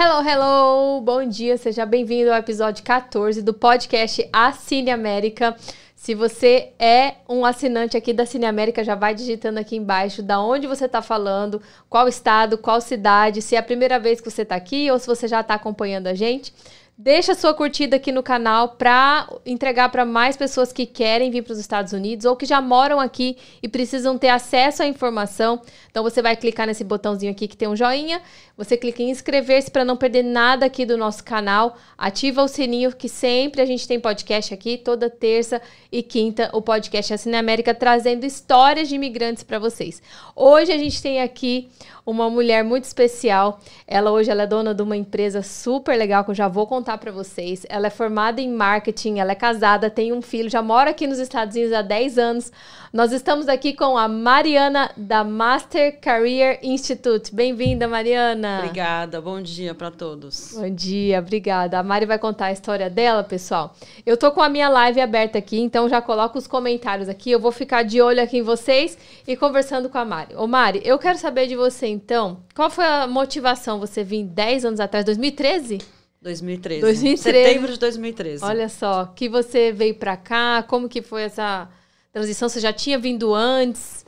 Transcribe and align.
Hello, 0.00 0.22
hello! 0.24 1.00
Bom 1.00 1.24
dia, 1.24 1.58
seja 1.58 1.84
bem-vindo 1.84 2.30
ao 2.30 2.38
episódio 2.38 2.84
14 2.84 3.42
do 3.42 3.52
podcast 3.52 4.28
A 4.32 4.52
Cine 4.52 4.92
América. 4.92 5.56
Se 5.96 6.14
você 6.14 6.70
é 6.78 7.16
um 7.28 7.44
assinante 7.44 7.96
aqui 7.96 8.12
da 8.12 8.24
Cine 8.24 8.46
América, 8.46 8.84
já 8.84 8.94
vai 8.94 9.12
digitando 9.12 9.58
aqui 9.58 9.74
embaixo 9.74 10.22
da 10.22 10.40
onde 10.40 10.68
você 10.68 10.84
está 10.84 11.02
falando, 11.02 11.60
qual 11.90 12.06
estado, 12.06 12.56
qual 12.56 12.80
cidade, 12.80 13.42
se 13.42 13.56
é 13.56 13.58
a 13.58 13.62
primeira 13.62 13.98
vez 13.98 14.20
que 14.20 14.30
você 14.30 14.42
está 14.42 14.54
aqui 14.54 14.88
ou 14.88 15.00
se 15.00 15.06
você 15.08 15.26
já 15.26 15.40
está 15.40 15.54
acompanhando 15.54 16.06
a 16.06 16.14
gente. 16.14 16.54
Deixa 17.00 17.32
sua 17.36 17.54
curtida 17.54 17.94
aqui 17.94 18.10
no 18.10 18.24
canal 18.24 18.70
para 18.70 19.32
entregar 19.46 19.88
para 19.88 20.04
mais 20.04 20.36
pessoas 20.36 20.72
que 20.72 20.84
querem 20.84 21.30
vir 21.30 21.42
para 21.42 21.52
os 21.52 21.58
Estados 21.60 21.92
Unidos 21.92 22.26
ou 22.26 22.34
que 22.34 22.44
já 22.44 22.60
moram 22.60 22.98
aqui 22.98 23.36
e 23.62 23.68
precisam 23.68 24.18
ter 24.18 24.30
acesso 24.30 24.82
à 24.82 24.86
informação. 24.88 25.62
Então 25.88 26.02
você 26.02 26.20
vai 26.20 26.34
clicar 26.34 26.66
nesse 26.66 26.82
botãozinho 26.82 27.30
aqui 27.30 27.46
que 27.46 27.56
tem 27.56 27.68
um 27.68 27.76
joinha, 27.76 28.20
você 28.56 28.76
clica 28.76 29.00
em 29.00 29.10
inscrever-se 29.10 29.70
para 29.70 29.84
não 29.84 29.96
perder 29.96 30.24
nada 30.24 30.66
aqui 30.66 30.84
do 30.84 30.96
nosso 30.96 31.22
canal. 31.22 31.76
Ativa 31.96 32.42
o 32.42 32.48
sininho 32.48 32.92
que 32.92 33.08
sempre 33.08 33.62
a 33.62 33.64
gente 33.64 33.86
tem 33.86 34.00
podcast 34.00 34.52
aqui, 34.52 34.76
toda 34.76 35.08
terça 35.08 35.62
e 35.92 36.02
quinta 36.02 36.50
o 36.52 36.60
podcast 36.60 37.14
Assine 37.14 37.36
América 37.36 37.72
trazendo 37.72 38.26
histórias 38.26 38.88
de 38.88 38.96
imigrantes 38.96 39.44
para 39.44 39.60
vocês. 39.60 40.02
Hoje 40.34 40.72
a 40.72 40.76
gente 40.76 41.00
tem 41.00 41.22
aqui 41.22 41.68
uma 42.04 42.30
mulher 42.30 42.64
muito 42.64 42.84
especial. 42.84 43.60
Ela 43.86 44.10
hoje 44.10 44.30
ela 44.30 44.44
é 44.44 44.46
dona 44.46 44.74
de 44.74 44.82
uma 44.82 44.96
empresa 44.96 45.42
super 45.42 45.94
legal 45.94 46.24
que 46.24 46.30
eu 46.30 46.34
já 46.34 46.48
vou 46.48 46.66
contar 46.66 46.87
para 46.96 47.12
vocês. 47.12 47.66
Ela 47.68 47.88
é 47.88 47.90
formada 47.90 48.40
em 48.40 48.50
marketing, 48.50 49.18
ela 49.18 49.32
é 49.32 49.34
casada, 49.34 49.90
tem 49.90 50.12
um 50.12 50.22
filho, 50.22 50.48
já 50.48 50.62
mora 50.62 50.90
aqui 50.90 51.06
nos 51.06 51.18
Estados 51.18 51.56
Unidos 51.56 51.74
há 51.74 51.82
10 51.82 52.18
anos. 52.18 52.52
Nós 52.90 53.12
estamos 53.12 53.48
aqui 53.48 53.74
com 53.74 53.98
a 53.98 54.08
Mariana 54.08 54.90
da 54.96 55.22
Master 55.22 56.00
Career 56.00 56.58
Institute. 56.62 57.34
Bem-vinda, 57.34 57.86
Mariana. 57.86 58.60
Obrigada. 58.60 59.20
Bom 59.20 59.42
dia 59.42 59.74
para 59.74 59.90
todos. 59.90 60.54
Bom 60.54 60.70
dia, 60.70 61.18
obrigada. 61.18 61.78
A 61.78 61.82
Mari 61.82 62.06
vai 62.06 62.18
contar 62.18 62.46
a 62.46 62.52
história 62.52 62.88
dela, 62.88 63.22
pessoal. 63.22 63.76
Eu 64.06 64.16
tô 64.16 64.30
com 64.30 64.40
a 64.40 64.48
minha 64.48 64.70
live 64.70 65.02
aberta 65.02 65.36
aqui, 65.36 65.60
então 65.60 65.86
já 65.86 66.00
coloco 66.00 66.38
os 66.38 66.46
comentários 66.46 67.10
aqui. 67.10 67.30
Eu 67.30 67.40
vou 67.40 67.52
ficar 67.52 67.82
de 67.82 68.00
olho 68.00 68.22
aqui 68.22 68.38
em 68.38 68.42
vocês 68.42 68.96
e 69.26 69.36
conversando 69.36 69.90
com 69.90 69.98
a 69.98 70.04
Mari. 70.04 70.34
Ô 70.36 70.46
Mari, 70.46 70.80
eu 70.84 70.98
quero 70.98 71.18
saber 71.18 71.46
de 71.46 71.56
você 71.56 71.88
então, 71.88 72.38
qual 72.54 72.70
foi 72.70 72.86
a 72.86 73.06
motivação 73.06 73.78
você 73.78 74.02
vir 74.02 74.24
10 74.24 74.64
anos 74.64 74.80
atrás, 74.80 75.04
2013? 75.04 75.97
2013. 76.20 76.80
2013. 76.80 77.22
Setembro 77.22 77.72
de 77.72 77.78
2013. 77.78 78.44
Olha 78.44 78.68
só, 78.68 79.06
que 79.06 79.28
você 79.28 79.72
veio 79.72 79.94
para 79.94 80.16
cá, 80.16 80.62
como 80.62 80.88
que 80.88 81.00
foi 81.02 81.22
essa 81.22 81.68
transição? 82.12 82.48
Você 82.48 82.60
já 82.60 82.72
tinha 82.72 82.98
vindo 82.98 83.34
antes? 83.34 84.04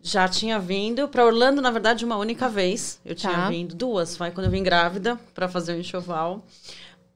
Já 0.00 0.28
tinha 0.28 0.58
vindo 0.58 1.08
para 1.08 1.24
Orlando, 1.24 1.62
na 1.62 1.70
verdade, 1.70 2.04
uma 2.04 2.16
única 2.16 2.48
vez. 2.48 3.00
Eu 3.04 3.14
tinha 3.14 3.32
Tá. 3.32 3.48
vindo 3.48 3.74
duas, 3.74 4.16
foi 4.16 4.30
quando 4.30 4.46
eu 4.46 4.50
vim 4.50 4.62
grávida 4.62 5.18
para 5.34 5.48
fazer 5.48 5.72
o 5.74 5.78
enxoval. 5.80 6.44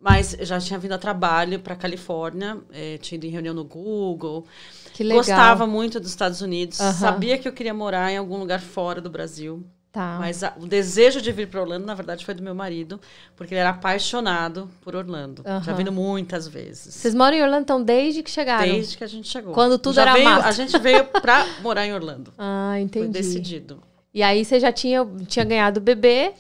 Mas 0.01 0.37
já 0.41 0.59
tinha 0.61 0.79
vindo 0.79 0.93
a 0.93 0.99
trabalho 0.99 1.59
para 1.59 1.75
Califórnia, 1.75 2.59
eh, 2.73 2.99
tinha 2.99 3.17
ido 3.17 3.27
em 3.27 3.31
reunião 3.31 3.53
no 3.53 3.65
Google. 3.65 4.47
Que 4.95 5.03
legal. 5.03 5.19
Gostava 5.19 5.67
muito 5.67 5.99
dos 6.01 6.09
Estados 6.11 6.41
Unidos. 6.41 6.81
Aham. 6.81 6.93
Sabia 6.93 7.37
que 7.37 7.47
eu 7.49 7.53
queria 7.53 7.75
morar 7.75 8.11
em 8.11 8.17
algum 8.17 8.37
lugar 8.39 8.61
fora 8.61 9.01
do 9.01 9.11
Brasil. 9.11 9.65
Tá. 9.91 10.17
Mas 10.21 10.45
a- 10.45 10.53
o 10.59 10.67
desejo 10.67 11.21
de 11.23 11.33
vir 11.33 11.49
para 11.49 11.61
Orlando, 11.63 11.87
na 11.87 11.95
verdade, 11.95 12.25
foi 12.25 12.35
do 12.35 12.43
meu 12.43 12.55
marido, 12.55 13.01
porque 13.35 13.55
ele 13.55 13.61
era 13.61 13.71
apaixonado 13.71 14.69
por 14.83 14.95
Orlando. 14.95 15.43
Já 15.65 15.73
vindo 15.73 15.91
muitas 15.91 16.47
vezes. 16.47 16.95
Vocês 16.95 17.15
moram 17.15 17.37
em 17.37 17.43
Orlando 17.43 17.63
então 17.63 17.83
desde 17.83 18.23
que 18.23 18.31
chegaram? 18.31 18.69
Desde 18.71 18.97
que 18.99 19.05
a 19.05 19.07
gente 19.07 19.27
chegou. 19.29 19.55
Quando 19.55 19.79
tudo 19.79 19.95
Já 19.95 20.03
era 20.03 20.13
veio- 20.13 20.25
mato. 20.27 20.47
A 20.47 20.53
gente 20.53 20.79
veio 20.79 21.05
pra 21.05 21.47
morar 21.63 21.87
em 21.87 21.93
Orlando. 21.95 22.33
Ah, 22.39 22.79
entendi. 22.81 23.07
Foi 23.07 23.13
decidido. 23.13 23.83
E 24.13 24.23
aí 24.23 24.45
você 24.45 24.59
já 24.61 24.71
tinha, 24.73 25.07
tinha 25.27 25.45
ganhado 25.45 25.79
o 25.81 25.83
bebê 25.83 26.33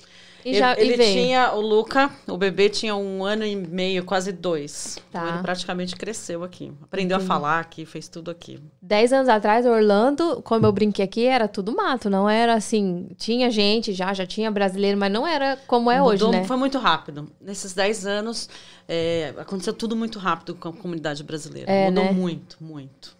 e 0.51 0.59
já 0.59 0.79
ele 0.79 0.97
tinha, 0.97 1.53
o 1.53 1.61
Luca, 1.61 2.11
o 2.27 2.37
bebê 2.37 2.69
tinha 2.69 2.95
um 2.97 3.25
ano 3.25 3.45
e 3.45 3.55
meio, 3.57 4.05
quase 4.05 4.33
dois. 4.33 4.99
Tá. 5.11 5.21
Então 5.21 5.35
ele 5.35 5.43
praticamente 5.43 5.97
cresceu 5.97 6.45
aqui. 6.45 6.73
Aprendeu 6.83 7.17
Entendi. 7.17 7.31
a 7.31 7.35
falar 7.35 7.61
aqui, 7.61 7.85
fez 7.85 8.09
tudo 8.09 8.31
aqui. 8.31 8.61
Dez 8.81 9.13
anos 9.13 9.29
atrás, 9.29 9.67
Orlando, 9.67 10.41
como 10.43 10.67
eu 10.67 10.73
brinquei 10.73 11.05
aqui, 11.05 11.25
era 11.27 11.47
tudo 11.49 11.75
mato. 11.75 12.09
Não 12.09 12.29
era 12.29 12.55
assim. 12.55 13.09
Tinha 13.17 13.51
gente 13.51 13.93
já, 13.93 14.13
já 14.15 14.27
tinha 14.27 14.51
brasileiro, 14.51 14.99
mas 14.99 15.13
não 15.13 15.27
era 15.27 15.59
como 15.67 15.91
é 15.91 16.03
hoje, 16.03 16.25
Mudou- 16.25 16.41
né? 16.41 16.45
Foi 16.47 16.57
muito 16.57 16.79
rápido. 16.79 17.31
Nesses 17.41 17.73
10 17.75 18.07
anos, 18.07 18.49
é, 18.89 19.35
aconteceu 19.37 19.73
tudo 19.73 19.95
muito 19.97 20.19
rápido 20.19 20.55
com 20.55 20.69
a 20.69 20.73
comunidade 20.73 21.23
brasileira. 21.23 21.71
É, 21.71 21.87
Mudou 21.91 22.05
né? 22.05 22.13
muito, 22.13 22.57
muito. 22.61 23.18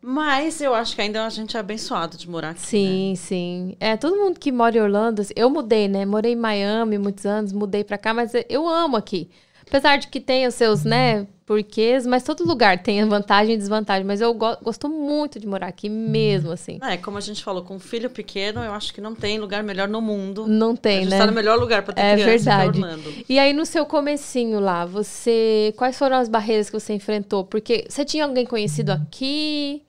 Mas 0.00 0.60
eu 0.60 0.74
acho 0.74 0.94
que 0.94 1.02
ainda 1.02 1.24
a 1.26 1.30
gente 1.30 1.56
é 1.56 1.60
abençoado 1.60 2.16
de 2.16 2.28
morar 2.28 2.50
aqui. 2.50 2.60
né? 2.60 2.66
Sim, 2.66 3.14
sim. 3.16 3.76
É, 3.80 3.96
todo 3.96 4.16
mundo 4.16 4.38
que 4.38 4.52
mora 4.52 4.76
em 4.76 4.80
Orlando, 4.80 5.22
assim, 5.22 5.32
eu 5.36 5.50
mudei, 5.50 5.88
né? 5.88 6.04
Morei 6.06 6.32
em 6.32 6.36
Miami 6.36 6.96
muitos 6.98 7.26
anos, 7.26 7.52
mudei 7.52 7.82
pra 7.82 7.98
cá, 7.98 8.14
mas 8.14 8.32
eu 8.48 8.68
amo 8.68 8.96
aqui. 8.96 9.28
Apesar 9.68 9.96
de 9.96 10.06
que 10.06 10.20
tem 10.20 10.46
os 10.46 10.54
seus, 10.54 10.84
né, 10.84 11.26
porquês, 11.44 12.06
mas 12.06 12.22
todo 12.22 12.44
lugar 12.46 12.80
tem 12.84 13.04
vantagem 13.04 13.56
e 13.56 13.58
desvantagem. 13.58 14.04
Mas 14.06 14.20
eu 14.20 14.32
go 14.32 14.56
gosto 14.62 14.88
muito 14.88 15.40
de 15.40 15.46
morar 15.46 15.66
aqui 15.66 15.88
mesmo, 15.88 16.52
assim. 16.52 16.78
É, 16.82 16.96
como 16.96 17.18
a 17.18 17.20
gente 17.20 17.42
falou, 17.42 17.64
com 17.64 17.74
um 17.74 17.78
filho 17.80 18.08
pequeno, 18.08 18.62
eu 18.62 18.72
acho 18.72 18.94
que 18.94 19.00
não 19.00 19.12
tem 19.12 19.40
lugar 19.40 19.64
melhor 19.64 19.88
no 19.88 20.00
mundo. 20.00 20.46
Não 20.46 20.70
a 20.70 20.76
tem, 20.76 21.00
gente 21.00 21.10
né? 21.10 21.18
tá 21.18 21.26
no 21.26 21.32
melhor 21.32 21.58
lugar 21.58 21.82
para 21.82 21.94
ter 21.94 22.00
É 22.00 22.12
criança 22.14 22.30
verdade. 22.30 22.64
é 22.80 22.84
Orlando. 22.84 23.12
E 23.28 23.38
aí, 23.40 23.52
no 23.52 23.66
seu 23.66 23.84
comecinho 23.84 24.60
lá, 24.60 24.84
você. 24.84 25.74
Quais 25.76 25.98
foram 25.98 26.16
as 26.16 26.28
barreiras 26.28 26.70
que 26.70 26.78
você 26.78 26.92
enfrentou? 26.94 27.44
Porque 27.44 27.86
você 27.88 28.04
tinha 28.04 28.24
alguém 28.24 28.46
conhecido 28.46 28.90
aqui? 28.92 29.82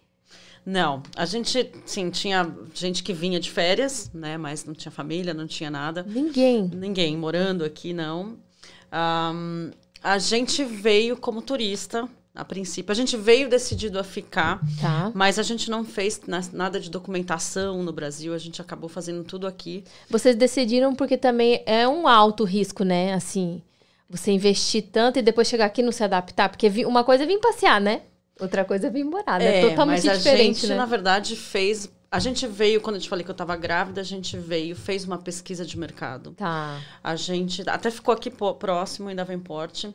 Não, 0.69 1.01
a 1.15 1.25
gente, 1.25 1.71
sim, 1.85 2.09
tinha 2.09 2.53
gente 2.73 3.01
que 3.01 3.13
vinha 3.13 3.39
de 3.39 3.49
férias, 3.49 4.11
né? 4.13 4.37
Mas 4.37 4.65
não 4.65 4.73
tinha 4.73 4.91
família, 4.91 5.33
não 5.33 5.47
tinha 5.47 5.71
nada. 5.71 6.03
Ninguém. 6.05 6.69
Ninguém 6.73 7.15
morando 7.15 7.63
aqui, 7.63 7.93
não. 7.93 8.35
Ahn, 8.91 9.71
a 10.03 10.17
gente 10.17 10.65
veio 10.65 11.15
como 11.15 11.41
turista, 11.41 12.07
a 12.35 12.43
princípio. 12.43 12.91
A 12.91 12.95
gente 12.95 13.15
veio 13.15 13.49
decidido 13.49 13.97
a 13.97 14.03
ficar, 14.03 14.59
Tá. 14.81 15.09
mas 15.15 15.39
a 15.39 15.43
gente 15.43 15.71
não 15.71 15.85
fez 15.85 16.21
na- 16.27 16.41
nada 16.51 16.79
de 16.81 16.89
documentação 16.91 17.81
no 17.81 17.93
Brasil. 17.93 18.33
A 18.33 18.37
gente 18.37 18.61
acabou 18.61 18.89
fazendo 18.89 19.23
tudo 19.23 19.47
aqui. 19.47 19.85
Vocês 20.09 20.35
decidiram 20.35 20.93
porque 20.93 21.17
também 21.17 21.63
é 21.65 21.87
um 21.87 22.07
alto 22.09 22.43
risco, 22.43 22.83
né? 22.83 23.13
Assim, 23.13 23.61
você 24.09 24.31
investir 24.31 24.83
tanto 24.91 25.17
e 25.17 25.21
depois 25.21 25.47
chegar 25.47 25.65
aqui 25.65 25.81
e 25.81 25.83
não 25.85 25.91
se 25.93 26.03
adaptar. 26.03 26.49
Porque 26.49 26.69
uma 26.85 27.03
coisa 27.05 27.23
é 27.23 27.27
vir 27.27 27.39
passear, 27.39 27.79
né? 27.81 28.01
Outra 28.39 28.63
coisa 28.63 28.87
é 28.87 28.89
vir 28.89 29.03
morar, 29.03 29.39
né? 29.39 29.61
Totalmente 29.61 30.05
mas 30.05 30.13
a 30.13 30.17
diferente, 30.17 30.61
gente, 30.61 30.67
né? 30.67 30.75
na 30.75 30.85
verdade, 30.85 31.35
fez. 31.35 31.91
A 32.09 32.19
gente 32.19 32.47
veio, 32.47 32.79
quando 32.79 32.95
eu 32.95 33.01
te 33.01 33.09
falei 33.09 33.23
que 33.23 33.29
eu 33.29 33.33
estava 33.33 33.55
grávida, 33.57 33.99
a 33.99 34.03
gente 34.03 34.37
veio, 34.37 34.75
fez 34.75 35.03
uma 35.03 35.17
pesquisa 35.17 35.65
de 35.65 35.77
mercado. 35.77 36.31
Tá. 36.31 36.79
A 37.03 37.15
gente 37.15 37.67
até 37.69 37.91
ficou 37.91 38.13
aqui 38.13 38.29
próximo, 38.29 39.09
em 39.09 39.15
Davenport, 39.15 39.85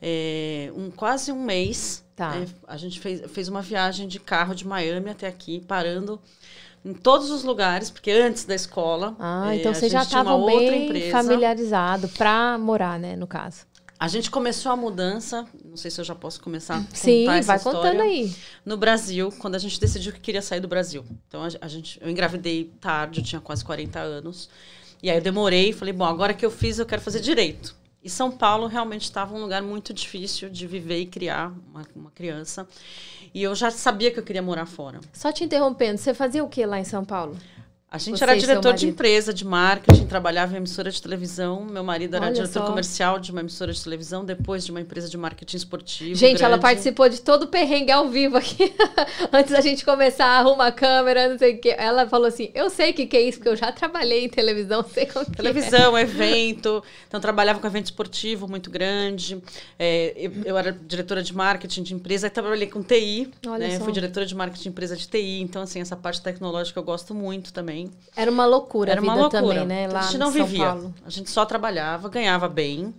é, 0.00 0.70
um, 0.76 0.90
quase 0.90 1.32
um 1.32 1.42
mês. 1.42 2.04
Tá. 2.14 2.30
né? 2.30 2.46
a 2.66 2.78
gente 2.78 2.98
fez, 2.98 3.30
fez 3.30 3.48
uma 3.48 3.60
viagem 3.60 4.08
de 4.08 4.18
carro 4.18 4.54
de 4.54 4.66
Miami 4.66 5.10
até 5.10 5.26
aqui, 5.26 5.60
parando 5.60 6.18
em 6.86 6.94
todos 6.94 7.30
os 7.30 7.42
lugares, 7.42 7.90
porque 7.90 8.12
antes 8.12 8.44
da 8.44 8.54
escola. 8.54 9.16
Ah, 9.18 9.52
é, 9.52 9.56
então 9.56 9.72
a 9.72 9.74
vocês 9.74 9.90
já 9.90 10.04
outra 10.36 10.70
bem 10.70 10.86
empresa. 10.86 11.10
familiarizados 11.10 12.12
pra 12.12 12.56
morar, 12.56 12.98
né? 12.98 13.16
No 13.16 13.26
caso. 13.26 13.66
A 13.98 14.08
gente 14.08 14.30
começou 14.30 14.70
a 14.70 14.76
mudança, 14.76 15.46
não 15.64 15.76
sei 15.76 15.90
se 15.90 16.00
eu 16.00 16.04
já 16.04 16.14
posso 16.14 16.40
começar 16.40 16.76
a 16.76 16.84
Sim, 16.94 17.24
vai 17.42 17.58
contando 17.58 18.02
aí. 18.02 18.34
No 18.64 18.76
Brasil, 18.76 19.32
quando 19.38 19.54
a 19.54 19.58
gente 19.58 19.80
decidiu 19.80 20.12
que 20.12 20.20
queria 20.20 20.42
sair 20.42 20.60
do 20.60 20.68
Brasil. 20.68 21.04
Então, 21.26 21.42
a, 21.42 21.48
a 21.60 21.68
gente, 21.68 21.98
eu 22.02 22.10
engravidei 22.10 22.70
tarde, 22.80 23.20
eu 23.20 23.24
tinha 23.24 23.40
quase 23.40 23.64
40 23.64 23.98
anos. 23.98 24.50
E 25.02 25.10
aí 25.10 25.16
eu 25.16 25.22
demorei, 25.22 25.72
falei, 25.72 25.94
bom, 25.94 26.04
agora 26.04 26.34
que 26.34 26.44
eu 26.44 26.50
fiz, 26.50 26.78
eu 26.78 26.84
quero 26.84 27.00
fazer 27.00 27.20
direito. 27.20 27.74
E 28.02 28.10
São 28.10 28.30
Paulo 28.30 28.66
realmente 28.66 29.02
estava 29.02 29.34
um 29.34 29.40
lugar 29.40 29.62
muito 29.62 29.92
difícil 29.92 30.48
de 30.48 30.66
viver 30.66 31.00
e 31.00 31.06
criar 31.06 31.52
uma, 31.68 31.84
uma 31.94 32.10
criança. 32.10 32.68
E 33.34 33.42
eu 33.42 33.54
já 33.54 33.70
sabia 33.70 34.10
que 34.10 34.18
eu 34.18 34.22
queria 34.22 34.42
morar 34.42 34.66
fora. 34.66 35.00
Só 35.12 35.32
te 35.32 35.42
interrompendo, 35.42 35.98
você 35.98 36.14
fazia 36.14 36.44
o 36.44 36.48
que 36.48 36.64
lá 36.64 36.78
em 36.78 36.84
São 36.84 37.04
Paulo? 37.04 37.36
A 37.88 37.98
gente 37.98 38.18
Você 38.18 38.24
era 38.24 38.36
diretor 38.36 38.74
de 38.74 38.88
empresa, 38.88 39.32
de 39.32 39.44
marketing, 39.44 40.06
trabalhava 40.06 40.54
em 40.54 40.56
emissora 40.56 40.90
de 40.90 41.00
televisão. 41.00 41.64
Meu 41.64 41.84
marido 41.84 42.16
era 42.16 42.26
Olha 42.26 42.34
diretor 42.34 42.60
só. 42.60 42.66
comercial 42.66 43.20
de 43.20 43.30
uma 43.30 43.40
emissora 43.40 43.72
de 43.72 43.80
televisão, 43.82 44.24
depois 44.24 44.64
de 44.64 44.72
uma 44.72 44.80
empresa 44.80 45.08
de 45.08 45.16
marketing 45.16 45.56
esportivo. 45.56 46.16
Gente, 46.16 46.42
ela 46.42 46.56
grande. 46.56 46.62
participou 46.62 47.08
de 47.08 47.20
todo 47.20 47.44
o 47.44 47.46
perrengue 47.46 47.92
ao 47.92 48.08
vivo 48.08 48.36
aqui. 48.36 48.74
Antes 49.32 49.52
da 49.52 49.60
gente 49.60 49.84
começar, 49.84 50.26
arruma 50.26 50.66
a 50.66 50.72
câmera, 50.72 51.28
não 51.28 51.38
sei 51.38 51.54
o 51.54 51.60
quê. 51.60 51.76
Ela 51.78 52.08
falou 52.08 52.26
assim: 52.26 52.50
Eu 52.56 52.68
sei 52.70 52.90
o 52.90 52.94
que, 52.94 53.06
que 53.06 53.16
é 53.16 53.22
isso, 53.22 53.38
porque 53.38 53.50
eu 53.50 53.56
já 53.56 53.70
trabalhei 53.70 54.24
em 54.24 54.28
televisão, 54.28 54.82
sei 54.92 55.06
como 55.06 55.24
que 55.24 55.30
é. 55.30 55.34
Televisão, 55.36 55.96
evento. 55.96 56.82
Então, 57.06 57.20
trabalhava 57.20 57.60
com 57.60 57.68
evento 57.68 57.86
esportivo 57.86 58.48
muito 58.48 58.68
grande. 58.68 59.40
É, 59.78 60.12
eu, 60.16 60.32
eu 60.44 60.58
era 60.58 60.72
diretora 60.72 61.22
de 61.22 61.32
marketing 61.32 61.84
de 61.84 61.94
empresa, 61.94 62.26
aí 62.26 62.30
trabalhei 62.30 62.66
com 62.66 62.82
TI. 62.82 63.30
Olha 63.46 63.68
né? 63.68 63.78
só. 63.78 63.84
Fui 63.84 63.92
diretora 63.92 64.26
de 64.26 64.34
marketing 64.34 64.64
de 64.64 64.68
empresa 64.70 64.96
de 64.96 65.06
TI. 65.06 65.40
Então, 65.40 65.62
assim, 65.62 65.80
essa 65.80 65.94
parte 65.94 66.20
tecnológica 66.20 66.80
eu 66.80 66.84
gosto 66.84 67.14
muito 67.14 67.52
também. 67.52 67.75
Era 68.14 68.30
uma 68.30 68.46
loucura 68.46 68.92
Era 68.92 69.00
a 69.00 69.04
uma 69.04 69.14
loucura. 69.14 69.42
também, 69.42 69.66
né? 69.66 69.88
Lá 69.88 70.00
a 70.00 70.02
gente 70.02 70.18
não 70.18 70.30
vivia. 70.30 70.76
A 71.04 71.10
gente 71.10 71.30
só 71.30 71.44
trabalhava, 71.44 72.08
ganhava 72.08 72.48
bem. 72.48 72.94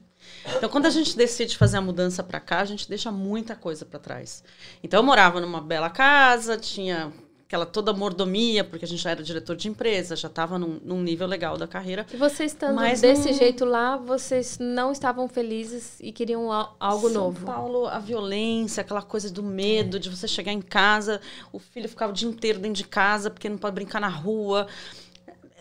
Então, 0.56 0.70
quando 0.70 0.86
a 0.86 0.90
gente 0.90 1.16
decide 1.18 1.58
fazer 1.58 1.78
a 1.78 1.82
mudança 1.82 2.24
para 2.24 2.40
cá, 2.40 2.60
a 2.60 2.66
gente 2.66 2.88
deixa 2.88 3.12
muita 3.12 3.56
coisa 3.56 3.86
para 3.86 4.00
trás. 4.00 4.44
Então, 4.84 5.00
eu 5.00 5.04
morava 5.04 5.42
numa 5.42 5.62
bela 5.62 5.90
casa, 5.90 6.58
tinha 6.58 7.12
aquela 7.48 7.66
toda 7.66 7.94
mordomia, 7.94 8.62
porque 8.62 8.84
a 8.84 8.88
gente 8.88 9.02
já 9.02 9.12
era 9.12 9.24
diretor 9.24 9.56
de 9.56 9.70
empresa, 9.70 10.18
já 10.18 10.28
estava 10.28 10.60
num, 10.60 10.82
num, 10.84 11.02
nível 11.02 11.26
legal 11.26 11.58
da 11.58 11.66
carreira. 11.66 12.06
E 12.14 12.18
vocês 12.18 12.52
estando 12.52 12.76
mas 12.76 13.00
desse 13.00 13.32
não... 13.32 13.38
jeito 13.38 13.64
lá, 13.64 13.96
vocês 13.96 14.60
não 14.60 14.92
estavam 14.92 15.30
felizes 15.30 15.96
e 16.02 16.12
queriam 16.12 16.52
algo 16.78 17.10
São 17.10 17.24
novo? 17.24 17.38
São 17.38 17.46
Paulo, 17.46 17.88
a 17.88 18.00
violência, 18.00 18.82
aquela 18.82 19.02
coisa 19.02 19.32
do 19.32 19.42
medo, 19.42 19.96
é. 19.96 20.00
de 20.00 20.10
você 20.10 20.28
chegar 20.28 20.52
em 20.52 20.62
casa, 20.62 21.22
o 21.54 21.58
filho 21.58 21.88
ficava 21.88 22.12
o 22.12 22.16
dia 22.16 22.28
inteiro 22.28 22.60
dentro 22.60 22.84
de 22.84 22.88
casa, 22.88 23.30
porque 23.30 23.48
não 23.48 23.58
pode 23.58 23.74
brincar 23.74 24.02
na 24.02 24.10
rua 24.10 24.68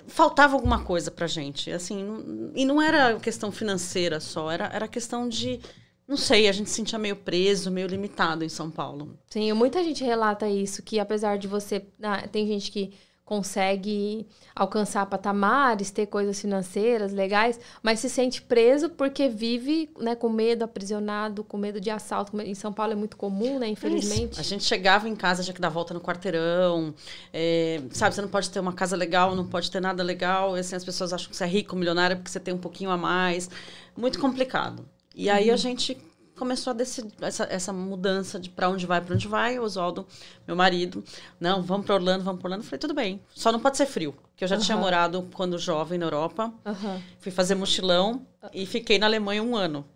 faltava 0.09 0.55
alguma 0.55 0.85
coisa 0.85 1.11
pra 1.11 1.27
gente, 1.27 1.69
assim, 1.73 2.05
não, 2.05 2.53
e 2.55 2.65
não 2.65 2.81
era 2.81 3.19
questão 3.19 3.50
financeira 3.50 4.21
só, 4.21 4.53
era, 4.53 4.71
era 4.73 4.87
questão 4.87 5.29
de 5.29 5.61
não 6.08 6.17
sei, 6.17 6.49
a 6.49 6.53
gente 6.53 6.70
se 6.70 6.76
sentia 6.76 6.99
meio 6.99 7.17
preso, 7.17 7.70
meio 7.70 7.88
limitado 7.88 8.44
em 8.44 8.49
São 8.49 8.70
Paulo. 8.70 9.19
Sim, 9.29 9.53
muita 9.55 9.82
gente 9.82 10.05
relata 10.05 10.49
isso, 10.49 10.82
que 10.82 11.00
apesar 11.00 11.37
de 11.37 11.49
você. 11.49 11.85
Ah, 12.03 12.26
tem 12.29 12.47
gente 12.47 12.70
que 12.70 12.93
consegue 13.25 14.25
alcançar 14.55 15.05
patamares, 15.06 15.91
ter 15.91 16.06
coisas 16.06 16.41
financeiras 16.41 17.12
legais, 17.12 17.58
mas 17.82 17.99
se 17.99 18.08
sente 18.08 18.41
preso 18.41 18.88
porque 18.88 19.29
vive 19.29 19.91
né, 19.99 20.14
com 20.14 20.29
medo, 20.29 20.62
aprisionado, 20.62 21.43
com 21.43 21.58
medo 21.58 21.81
de 21.81 21.91
assalto. 21.91 22.41
Em 22.41 22.55
São 22.55 22.73
Paulo 22.73 22.93
é 22.93 22.94
muito 22.94 23.17
comum, 23.17 23.58
né? 23.58 23.67
Infelizmente. 23.67 24.31
Isso. 24.31 24.41
A 24.41 24.44
gente 24.44 24.62
chegava 24.62 25.08
em 25.08 25.17
casa, 25.17 25.43
tinha 25.43 25.53
que 25.53 25.61
dar 25.61 25.70
volta 25.70 25.93
no 25.93 26.00
quarteirão. 26.00 26.94
É, 27.32 27.82
sabe, 27.91 28.14
você 28.14 28.23
não 28.23 28.29
pode 28.29 28.49
ter 28.49 28.61
uma 28.61 28.73
casa 28.73 28.97
legal, 28.97 29.35
não 29.35 29.44
pode 29.44 29.73
ter 29.73 29.81
nada 29.81 30.05
legal. 30.05 30.55
Assim, 30.55 30.76
as 30.76 30.85
pessoas 30.85 31.12
acham 31.12 31.29
que 31.29 31.37
você 31.37 31.43
é 31.43 31.49
rico, 31.49 31.75
milionário, 31.75 32.17
porque 32.17 32.31
você 32.31 32.38
tem 32.38 32.55
um 32.55 32.58
pouquinho 32.58 32.91
a 32.91 32.97
mais. 32.97 33.50
Muito 33.97 34.20
complicado. 34.20 34.88
E 35.17 35.31
aí 35.31 35.49
a 35.49 35.53
uhum. 35.53 35.59
gente 35.59 35.97
começou 36.37 36.71
a 36.71 36.75
decidir 36.75 37.15
essa, 37.23 37.45
essa 37.51 37.73
mudança 37.73 38.39
de 38.39 38.51
para 38.51 38.69
onde 38.69 38.85
vai, 38.85 39.01
para 39.01 39.15
onde 39.15 39.27
vai. 39.27 39.59
O 39.59 39.63
Oswaldo, 39.63 40.07
meu 40.47 40.55
marido, 40.55 41.03
não, 41.41 41.63
vamos 41.63 41.87
para 41.87 41.95
Orlando, 41.95 42.23
vamos 42.23 42.39
para 42.39 42.49
Orlando. 42.49 42.63
Eu 42.63 42.69
falei, 42.69 42.79
tudo 42.79 42.93
bem, 42.93 43.23
só 43.35 43.51
não 43.51 43.59
pode 43.59 43.79
ser 43.79 43.87
frio. 43.87 44.15
Que 44.37 44.45
eu 44.45 44.49
já 44.49 44.57
uhum. 44.57 44.63
tinha 44.63 44.77
morado 44.77 45.27
quando 45.33 45.59
jovem 45.59 45.99
na 45.99 46.05
Europa. 46.05 46.53
Uhum. 46.67 47.03
Fui 47.19 47.33
fazer 47.33 47.55
mochilão 47.55 48.27
e 48.53 48.67
fiquei 48.67 48.99
na 48.99 49.07
Alemanha 49.07 49.43
um 49.43 49.57
ano. 49.57 49.87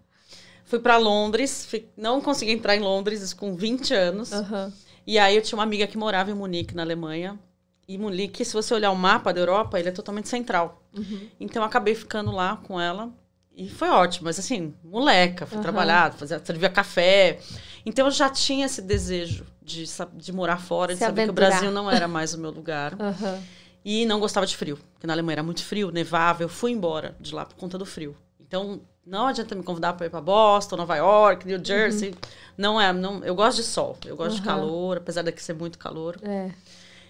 Fui 0.64 0.78
para 0.78 0.96
Londres, 0.96 1.66
fui, 1.66 1.86
não 1.96 2.22
consegui 2.22 2.52
entrar 2.52 2.74
em 2.74 2.80
Londres 2.80 3.34
com 3.34 3.54
20 3.54 3.92
anos. 3.92 4.32
Uhum. 4.32 4.72
E 5.06 5.18
aí 5.18 5.36
eu 5.36 5.42
tinha 5.42 5.58
uma 5.58 5.64
amiga 5.64 5.86
que 5.86 5.98
morava 5.98 6.30
em 6.30 6.34
Munique, 6.34 6.74
na 6.74 6.82
Alemanha. 6.82 7.38
E 7.86 7.98
Munique, 7.98 8.44
se 8.44 8.54
você 8.54 8.72
olhar 8.72 8.90
o 8.90 8.96
mapa 8.96 9.34
da 9.34 9.40
Europa, 9.40 9.78
ele 9.78 9.88
é 9.88 9.92
totalmente 9.92 10.28
central. 10.28 10.82
Uhum. 10.96 11.28
Então 11.38 11.62
eu 11.62 11.66
acabei 11.66 11.94
ficando 11.94 12.30
lá 12.30 12.56
com 12.56 12.80
ela 12.80 13.12
e 13.60 13.68
foi 13.68 13.90
ótimo, 13.90 14.24
mas 14.24 14.38
assim, 14.38 14.74
moleca, 14.82 15.44
fui 15.44 15.58
uhum. 15.58 15.62
trabalhar, 15.62 16.14
fazia, 16.14 16.40
servia 16.42 16.70
café. 16.70 17.38
Então 17.84 18.06
eu 18.06 18.10
já 18.10 18.30
tinha 18.30 18.64
esse 18.64 18.80
desejo 18.80 19.44
de, 19.62 19.84
de 20.14 20.32
morar 20.32 20.56
fora, 20.56 20.94
de 20.94 20.98
Se 20.98 21.04
saber 21.04 21.24
aventurar. 21.24 21.48
que 21.48 21.52
o 21.52 21.58
Brasil 21.58 21.70
não 21.70 21.90
era 21.90 22.08
mais 22.08 22.32
o 22.32 22.38
meu 22.38 22.50
lugar. 22.50 22.96
Uhum. 23.00 23.42
E 23.82 24.04
não 24.04 24.20
gostava 24.20 24.44
de 24.44 24.54
frio, 24.54 24.78
porque 24.92 25.06
na 25.06 25.14
Alemanha 25.14 25.36
era 25.36 25.42
muito 25.42 25.64
frio, 25.64 25.90
nevava. 25.90 26.42
Eu 26.42 26.50
fui 26.50 26.70
embora 26.70 27.16
de 27.18 27.34
lá 27.34 27.46
por 27.46 27.56
conta 27.56 27.78
do 27.78 27.86
frio. 27.86 28.14
Então 28.38 28.82
não 29.06 29.26
adianta 29.26 29.54
me 29.54 29.62
convidar 29.62 29.94
para 29.94 30.04
ir 30.04 30.10
para 30.10 30.20
Boston, 30.20 30.76
Nova 30.76 30.96
York, 30.96 31.46
New 31.46 31.58
Jersey. 31.64 32.10
Uhum. 32.10 32.16
Não 32.58 32.80
é, 32.80 32.92
não, 32.92 33.24
eu 33.24 33.34
gosto 33.34 33.56
de 33.56 33.62
sol, 33.62 33.96
eu 34.04 34.14
gosto 34.16 34.36
de 34.36 34.42
calor, 34.42 34.98
apesar 34.98 35.22
daqui 35.22 35.42
ser 35.42 35.54
muito 35.54 35.78
calor. 35.78 36.18
É. 36.22 36.50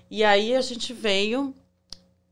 E 0.08 0.22
aí 0.22 0.54
a 0.54 0.60
gente 0.60 0.92
veio. 0.92 1.52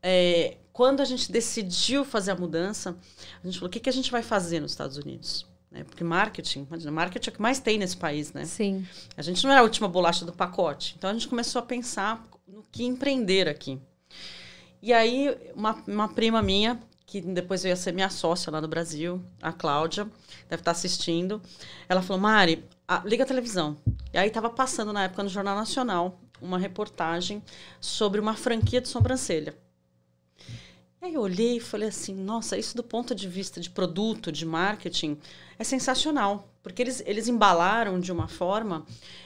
É, 0.01 0.55
quando 0.79 1.01
a 1.01 1.05
gente 1.05 1.29
decidiu 1.29 2.05
fazer 2.05 2.31
a 2.31 2.35
mudança, 2.35 2.95
a 3.43 3.45
gente 3.45 3.59
falou: 3.59 3.67
o 3.67 3.69
que, 3.69 3.81
que 3.81 3.89
a 3.89 3.91
gente 3.91 4.09
vai 4.09 4.23
fazer 4.23 4.61
nos 4.61 4.71
Estados 4.71 4.95
Unidos? 4.95 5.45
Né? 5.69 5.83
Porque 5.83 6.05
marketing, 6.05 6.65
imagina, 6.69 6.89
marketing 6.89 7.29
é 7.29 7.31
o 7.33 7.35
que 7.35 7.41
mais 7.41 7.59
tem 7.59 7.77
nesse 7.77 7.97
país, 7.97 8.31
né? 8.31 8.45
Sim. 8.45 8.87
A 9.17 9.21
gente 9.21 9.43
não 9.43 9.51
era 9.51 9.59
a 9.59 9.63
última 9.63 9.89
bolacha 9.89 10.23
do 10.23 10.31
pacote. 10.31 10.95
Então 10.97 11.09
a 11.09 11.13
gente 11.13 11.27
começou 11.27 11.59
a 11.59 11.63
pensar 11.63 12.25
no 12.47 12.63
que 12.71 12.85
empreender 12.85 13.49
aqui. 13.49 13.77
E 14.81 14.93
aí, 14.93 15.37
uma, 15.53 15.83
uma 15.85 16.07
prima 16.07 16.41
minha, 16.41 16.79
que 17.05 17.19
depois 17.19 17.61
veio 17.61 17.73
a 17.73 17.77
ser 17.77 17.91
minha 17.91 18.09
sócia 18.09 18.49
lá 18.49 18.61
no 18.61 18.67
Brasil, 18.69 19.21
a 19.41 19.51
Cláudia, 19.51 20.05
deve 20.47 20.61
estar 20.61 20.71
assistindo, 20.71 21.41
ela 21.89 22.01
falou: 22.01 22.21
Mari, 22.21 22.63
a, 22.87 23.01
liga 23.03 23.25
a 23.25 23.27
televisão. 23.27 23.75
E 24.13 24.17
aí 24.17 24.29
estava 24.29 24.49
passando 24.49 24.93
na 24.93 25.03
época 25.03 25.23
no 25.23 25.29
Jornal 25.29 25.57
Nacional 25.57 26.21
uma 26.41 26.57
reportagem 26.57 27.43
sobre 27.81 28.21
uma 28.21 28.33
franquia 28.33 28.79
de 28.79 28.87
sobrancelha. 28.87 29.53
Aí 31.01 31.13
eu 31.13 31.21
olhei 31.21 31.57
e 31.57 31.59
falei 31.59 31.87
assim, 31.87 32.13
nossa, 32.13 32.57
isso 32.57 32.75
do 32.75 32.83
ponto 32.83 33.15
de 33.15 33.27
vista 33.27 33.61
de 33.61 33.69
produto, 33.69 34.31
de 34.31 34.45
marketing, 34.45 35.17
é 35.57 35.63
sensacional. 35.63 36.49
Porque 36.61 36.81
eles, 36.81 37.01
eles 37.05 37.27
embalaram 37.27 37.99
de 37.99 38.11
uma 38.11 38.27
forma. 38.27 38.85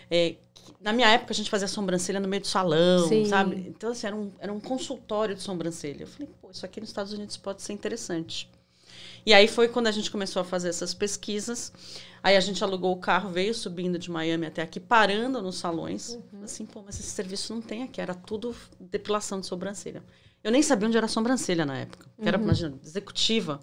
É, 0.10 0.36
na 0.80 0.94
minha 0.94 1.10
época, 1.10 1.34
a 1.34 1.36
gente 1.36 1.50
fazia 1.50 1.68
sobrancelha 1.68 2.20
no 2.20 2.28
meio 2.28 2.42
do 2.42 2.48
salão, 2.48 3.08
Sim. 3.08 3.26
sabe? 3.26 3.56
Então, 3.68 3.92
assim, 3.92 4.06
era 4.06 4.16
um, 4.16 4.32
era 4.38 4.54
um 4.54 4.60
consultório 4.60 5.34
de 5.34 5.42
sobrancelha. 5.42 6.04
Eu 6.04 6.08
falei, 6.08 6.30
pô, 6.42 6.52
isso 6.52 6.66
aqui 6.66 6.80
nos 6.80 6.90
Estados 6.90 7.12
Unidos 7.12 7.38
pode 7.38 7.62
ser 7.62 7.74
interessante. 7.74 8.50
E 9.26 9.34
aí 9.34 9.48
foi 9.48 9.68
quando 9.68 9.88
a 9.88 9.92
gente 9.92 10.12
começou 10.12 10.42
a 10.42 10.46
fazer 10.46 10.70
essas 10.70 10.94
pesquisas. 10.94 11.72
Aí 12.22 12.36
a 12.36 12.40
gente 12.40 12.64
alugou 12.64 12.92
o 12.92 12.98
carro, 12.98 13.30
veio 13.30 13.54
subindo 13.54 13.98
de 13.98 14.12
Miami 14.12 14.46
até 14.46 14.62
aqui, 14.62 14.80
parando 14.80 15.42
nos 15.42 15.56
salões. 15.56 16.10
Uhum. 16.10 16.44
Assim, 16.44 16.66
pô, 16.66 16.82
mas 16.86 17.00
esse 17.00 17.10
serviço 17.10 17.54
não 17.54 17.62
tem 17.62 17.84
aqui. 17.84 18.00
Era 18.00 18.14
tudo 18.14 18.56
depilação 18.80 19.40
de 19.40 19.48
sobrancelha. 19.48 20.04
Eu 20.44 20.52
nem 20.52 20.62
sabia 20.62 20.88
onde 20.88 20.98
era 20.98 21.06
a 21.06 21.10
sobrancelha 21.10 21.66
na 21.66 21.78
época. 21.78 22.06
Que 22.22 22.28
era, 22.28 22.38
uhum. 22.38 22.44
imagina, 22.44 22.78
executiva. 22.84 23.60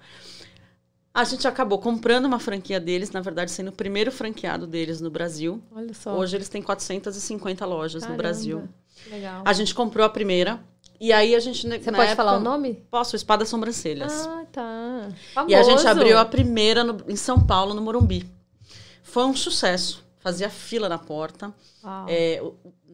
A 1.12 1.24
gente 1.24 1.46
acabou 1.46 1.78
comprando 1.78 2.24
uma 2.24 2.38
franquia 2.38 2.80
deles, 2.80 3.10
na 3.10 3.20
verdade, 3.20 3.50
sendo 3.50 3.68
o 3.68 3.72
primeiro 3.72 4.10
franqueado 4.12 4.66
deles 4.66 5.00
no 5.00 5.10
Brasil. 5.10 5.62
Olha 5.72 5.92
só. 5.92 6.16
Hoje 6.16 6.36
eles 6.36 6.48
têm 6.48 6.62
450 6.62 7.66
lojas 7.66 8.02
Caramba. 8.02 8.12
no 8.12 8.16
Brasil. 8.16 8.68
Legal. 9.10 9.42
A 9.44 9.52
gente 9.52 9.74
comprou 9.74 10.06
a 10.06 10.08
primeira. 10.08 10.60
E 11.00 11.12
aí 11.12 11.34
a 11.34 11.40
gente. 11.40 11.66
Você 11.66 11.78
pode 11.78 12.02
época, 12.02 12.16
falar 12.16 12.36
o 12.36 12.40
nome? 12.40 12.74
Posso, 12.90 13.16
Espada 13.16 13.44
Sobrancelhas. 13.44 14.26
Ah, 14.26 14.44
tá. 14.52 15.08
Famoso. 15.34 15.52
E 15.52 15.54
a 15.54 15.62
gente 15.62 15.86
abriu 15.86 16.18
a 16.18 16.24
primeira 16.24 16.84
no, 16.84 17.02
em 17.08 17.16
São 17.16 17.44
Paulo, 17.44 17.74
no 17.74 17.82
Morumbi. 17.82 18.30
Foi 19.02 19.24
um 19.24 19.34
sucesso. 19.34 20.04
Fazia 20.20 20.50
fila 20.50 20.88
na 20.88 20.98
porta. 20.98 21.52
É, 22.06 22.42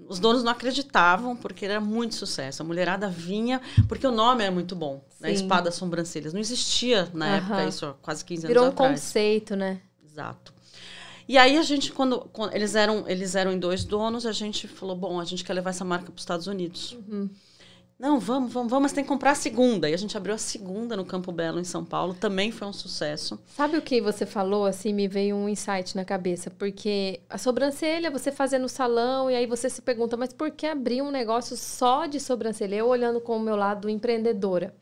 os 0.08 0.18
donos 0.18 0.42
não 0.42 0.52
acreditavam, 0.52 1.36
porque 1.36 1.64
era 1.64 1.80
muito 1.80 2.14
sucesso. 2.14 2.62
A 2.62 2.64
mulherada 2.64 3.08
vinha, 3.08 3.60
porque 3.88 4.06
o 4.06 4.12
nome 4.12 4.44
é 4.44 4.50
muito 4.50 4.74
bom, 4.74 5.02
né? 5.20 5.32
Espada 5.32 5.70
Sobrancelhas. 5.70 6.32
Não 6.32 6.40
existia 6.40 7.08
na 7.12 7.26
uhum. 7.26 7.32
época 7.32 7.64
isso, 7.68 7.94
quase 8.02 8.24
15 8.24 8.46
Virou 8.46 8.64
anos 8.64 8.74
Virou 8.74 8.88
um 8.88 8.92
conceito, 8.92 9.56
né? 9.56 9.80
Exato. 10.04 10.54
E 11.28 11.36
aí 11.36 11.58
a 11.58 11.62
gente, 11.62 11.92
quando, 11.92 12.20
quando, 12.32 12.54
eles, 12.54 12.74
eram, 12.74 13.04
eles 13.08 13.34
eram 13.34 13.52
em 13.52 13.58
dois 13.58 13.84
donos, 13.84 14.24
a 14.24 14.32
gente 14.32 14.68
falou, 14.68 14.94
bom, 14.94 15.18
a 15.18 15.24
gente 15.24 15.42
quer 15.42 15.54
levar 15.54 15.70
essa 15.70 15.84
marca 15.84 16.06
para 16.06 16.14
os 16.14 16.22
Estados 16.22 16.46
Unidos. 16.46 16.96
Uhum. 17.08 17.28
Não, 17.98 18.20
vamos, 18.20 18.52
vamos, 18.52 18.70
vamos, 18.70 18.82
mas 18.82 18.92
tem 18.92 19.02
que 19.02 19.08
comprar 19.08 19.30
a 19.30 19.34
segunda. 19.34 19.88
E 19.88 19.94
a 19.94 19.96
gente 19.96 20.16
abriu 20.16 20.34
a 20.34 20.38
segunda 20.38 20.94
no 20.94 21.04
Campo 21.04 21.32
Belo, 21.32 21.58
em 21.58 21.64
São 21.64 21.82
Paulo. 21.82 22.12
Também 22.12 22.52
foi 22.52 22.68
um 22.68 22.72
sucesso. 22.72 23.40
Sabe 23.46 23.78
o 23.78 23.82
que 23.82 24.02
você 24.02 24.26
falou, 24.26 24.66
assim, 24.66 24.92
me 24.92 25.08
veio 25.08 25.34
um 25.34 25.48
insight 25.48 25.96
na 25.96 26.04
cabeça. 26.04 26.50
Porque 26.50 27.20
a 27.30 27.38
sobrancelha, 27.38 28.10
você 28.10 28.30
fazia 28.30 28.58
no 28.58 28.68
salão, 28.68 29.30
e 29.30 29.34
aí 29.34 29.46
você 29.46 29.70
se 29.70 29.80
pergunta, 29.80 30.14
mas 30.14 30.30
por 30.30 30.50
que 30.50 30.66
abrir 30.66 31.00
um 31.00 31.10
negócio 31.10 31.56
só 31.56 32.04
de 32.04 32.20
sobrancelha? 32.20 32.76
Eu 32.76 32.86
olhando 32.86 33.18
com 33.18 33.38
o 33.38 33.40
meu 33.40 33.56
lado 33.56 33.88
empreendedora. 33.88 34.74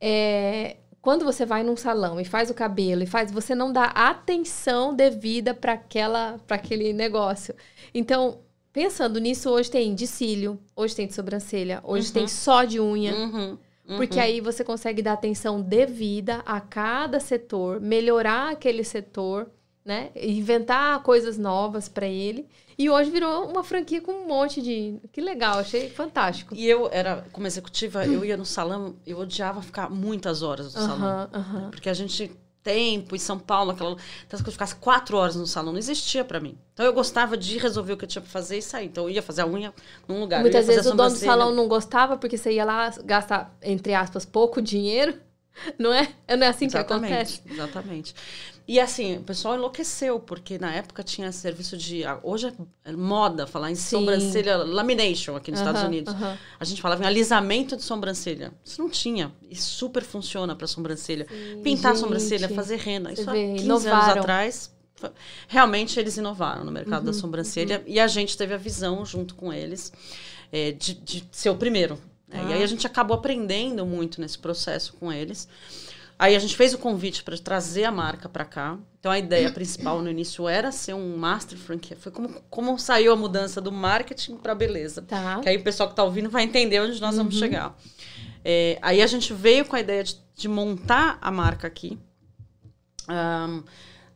É, 0.00 0.78
quando 1.00 1.24
você 1.24 1.46
vai 1.46 1.62
num 1.62 1.76
salão 1.76 2.20
e 2.20 2.24
faz 2.24 2.50
o 2.50 2.54
cabelo 2.54 3.04
e 3.04 3.06
faz, 3.06 3.30
você 3.30 3.54
não 3.54 3.72
dá 3.72 3.84
atenção 3.86 4.92
devida 4.94 5.54
para 5.54 5.74
aquela, 5.74 6.40
para 6.46 6.56
aquele 6.56 6.92
negócio. 6.92 7.54
Então, 7.94 8.40
Pensando 8.72 9.20
nisso, 9.20 9.50
hoje 9.50 9.70
tem 9.70 9.94
de 9.94 10.06
cílio, 10.06 10.58
hoje 10.74 10.96
tem 10.96 11.06
de 11.06 11.14
sobrancelha, 11.14 11.80
hoje 11.84 12.08
uhum. 12.08 12.12
tem 12.14 12.28
só 12.28 12.64
de 12.64 12.80
unha. 12.80 13.14
Uhum. 13.14 13.58
Uhum. 13.88 13.96
Porque 13.96 14.18
aí 14.18 14.40
você 14.40 14.64
consegue 14.64 15.02
dar 15.02 15.12
atenção 15.12 15.60
devida 15.60 16.36
a 16.46 16.60
cada 16.60 17.20
setor, 17.20 17.80
melhorar 17.80 18.52
aquele 18.52 18.82
setor, 18.84 19.50
né? 19.84 20.10
Inventar 20.14 21.02
coisas 21.02 21.36
novas 21.36 21.88
para 21.88 22.06
ele. 22.06 22.48
E 22.78 22.88
hoje 22.88 23.10
virou 23.10 23.46
uma 23.48 23.62
franquia 23.62 24.00
com 24.00 24.12
um 24.12 24.26
monte 24.26 24.62
de. 24.62 24.98
Que 25.12 25.20
legal, 25.20 25.58
achei 25.58 25.90
fantástico. 25.90 26.54
E 26.54 26.66
eu 26.66 26.88
era, 26.90 27.26
como 27.32 27.46
executiva, 27.46 28.06
eu 28.06 28.24
ia 28.24 28.36
no 28.36 28.46
salão, 28.46 28.96
eu 29.06 29.18
odiava 29.18 29.60
ficar 29.60 29.90
muitas 29.90 30.42
horas 30.42 30.74
no 30.74 30.80
salão. 30.80 31.28
Porque 31.70 31.90
a 31.90 31.94
gente 31.94 32.30
tempo, 32.62 33.14
em 33.14 33.18
São 33.18 33.38
Paulo, 33.38 33.72
aquela. 33.72 33.96
Então, 34.26 34.40
que 34.40 34.48
eu 34.48 34.52
ficasse 34.52 34.74
quatro 34.76 35.16
horas 35.16 35.36
no 35.36 35.46
salão, 35.46 35.72
não 35.72 35.78
existia 35.78 36.24
para 36.24 36.40
mim. 36.40 36.56
Então 36.72 36.86
eu 36.86 36.92
gostava 36.92 37.36
de 37.36 37.58
resolver 37.58 37.92
o 37.92 37.96
que 37.96 38.04
eu 38.04 38.08
tinha 38.08 38.22
pra 38.22 38.30
fazer 38.30 38.58
e 38.58 38.62
sair. 38.62 38.86
Então 38.86 39.04
eu 39.04 39.10
ia 39.10 39.22
fazer 39.22 39.42
a 39.42 39.46
unha 39.46 39.72
num 40.08 40.20
lugar. 40.20 40.40
Muitas 40.40 40.66
vezes 40.66 40.86
o 40.86 40.94
dono 40.94 41.10
do 41.10 41.18
salão 41.18 41.54
não 41.54 41.68
gostava 41.68 42.16
porque 42.16 42.38
você 42.38 42.52
ia 42.52 42.64
lá 42.64 42.90
gastar, 43.04 43.54
entre 43.62 43.94
aspas, 43.94 44.24
pouco 44.24 44.60
dinheiro. 44.60 45.14
Não 45.78 45.92
é? 45.92 46.08
Não 46.30 46.46
é 46.46 46.48
assim 46.48 46.64
exatamente, 46.64 47.08
que 47.08 47.12
acontece? 47.12 47.42
Exatamente. 47.46 48.14
E 48.66 48.78
assim, 48.78 49.16
o 49.16 49.22
pessoal 49.22 49.56
enlouqueceu, 49.56 50.20
porque 50.20 50.58
na 50.58 50.72
época 50.72 51.02
tinha 51.02 51.30
serviço 51.32 51.76
de. 51.76 52.04
Ah, 52.04 52.18
hoje 52.22 52.52
é 52.84 52.92
moda 52.92 53.46
falar 53.46 53.70
em 53.70 53.74
Sim. 53.74 53.98
sobrancelha 53.98 54.56
lamination 54.58 55.36
aqui 55.36 55.50
nos 55.50 55.60
uh 55.60 55.64
-huh, 55.64 55.68
Estados 55.68 55.88
Unidos. 55.88 56.14
Uh 56.14 56.16
-huh. 56.18 56.38
A 56.60 56.64
gente 56.64 56.80
falava 56.80 57.02
em 57.02 57.06
alisamento 57.06 57.76
de 57.76 57.82
sobrancelha. 57.82 58.52
Isso 58.64 58.80
não 58.80 58.88
tinha. 58.88 59.32
E 59.50 59.56
super 59.56 60.02
funciona 60.02 60.54
para 60.54 60.66
sobrancelha. 60.66 61.26
Sim, 61.28 61.62
Pintar 61.62 61.92
gente, 61.92 62.02
sobrancelha, 62.02 62.48
fazer 62.48 62.76
rena. 62.76 63.12
Isso 63.12 63.28
há 63.28 63.32
15 63.32 63.64
inovaram. 63.64 64.02
anos 64.02 64.16
atrás. 64.16 64.74
Realmente 65.48 65.98
eles 65.98 66.16
inovaram 66.16 66.64
no 66.64 66.70
mercado 66.70 67.00
uhum, 67.00 67.06
da 67.06 67.12
sobrancelha. 67.12 67.78
Uhum. 67.78 67.92
E 67.92 67.98
a 67.98 68.06
gente 68.06 68.36
teve 68.36 68.54
a 68.54 68.58
visão 68.58 69.04
junto 69.04 69.34
com 69.34 69.52
eles 69.52 69.92
é, 70.52 70.70
de, 70.70 70.94
de 70.94 71.28
ser 71.32 71.50
o 71.50 71.56
primeiro. 71.56 71.98
né? 72.28 72.40
Ah. 72.44 72.50
E 72.50 72.52
aí 72.54 72.62
a 72.62 72.66
gente 72.66 72.86
acabou 72.86 73.16
aprendendo 73.16 73.84
muito 73.84 74.20
nesse 74.20 74.38
processo 74.38 74.92
com 74.94 75.12
eles. 75.12 75.48
Aí 76.22 76.36
a 76.36 76.38
gente 76.38 76.56
fez 76.56 76.72
o 76.72 76.78
convite 76.78 77.24
para 77.24 77.36
trazer 77.36 77.82
a 77.82 77.90
marca 77.90 78.28
para 78.28 78.44
cá. 78.44 78.78
Então 79.00 79.10
a 79.10 79.18
ideia 79.18 79.50
principal 79.50 80.00
no 80.00 80.08
início 80.08 80.48
era 80.48 80.70
ser 80.70 80.94
um 80.94 81.16
master 81.16 81.58
franquia. 81.58 81.96
Foi 81.96 82.12
como, 82.12 82.28
como 82.48 82.78
saiu 82.78 83.12
a 83.12 83.16
mudança 83.16 83.60
do 83.60 83.72
marketing 83.72 84.36
para 84.36 84.54
beleza. 84.54 85.02
Tá. 85.02 85.40
Que 85.40 85.48
aí 85.48 85.56
o 85.56 85.64
pessoal 85.64 85.88
que 85.88 85.94
está 85.94 86.04
ouvindo 86.04 86.30
vai 86.30 86.44
entender 86.44 86.78
onde 86.80 87.00
nós 87.00 87.16
vamos 87.16 87.34
chegar. 87.34 87.76
É, 88.44 88.78
aí 88.80 89.02
a 89.02 89.06
gente 89.08 89.34
veio 89.34 89.64
com 89.64 89.74
a 89.74 89.80
ideia 89.80 90.04
de, 90.04 90.16
de 90.36 90.46
montar 90.46 91.18
a 91.20 91.28
marca 91.32 91.66
aqui. 91.66 91.98
Ahn, 93.08 93.64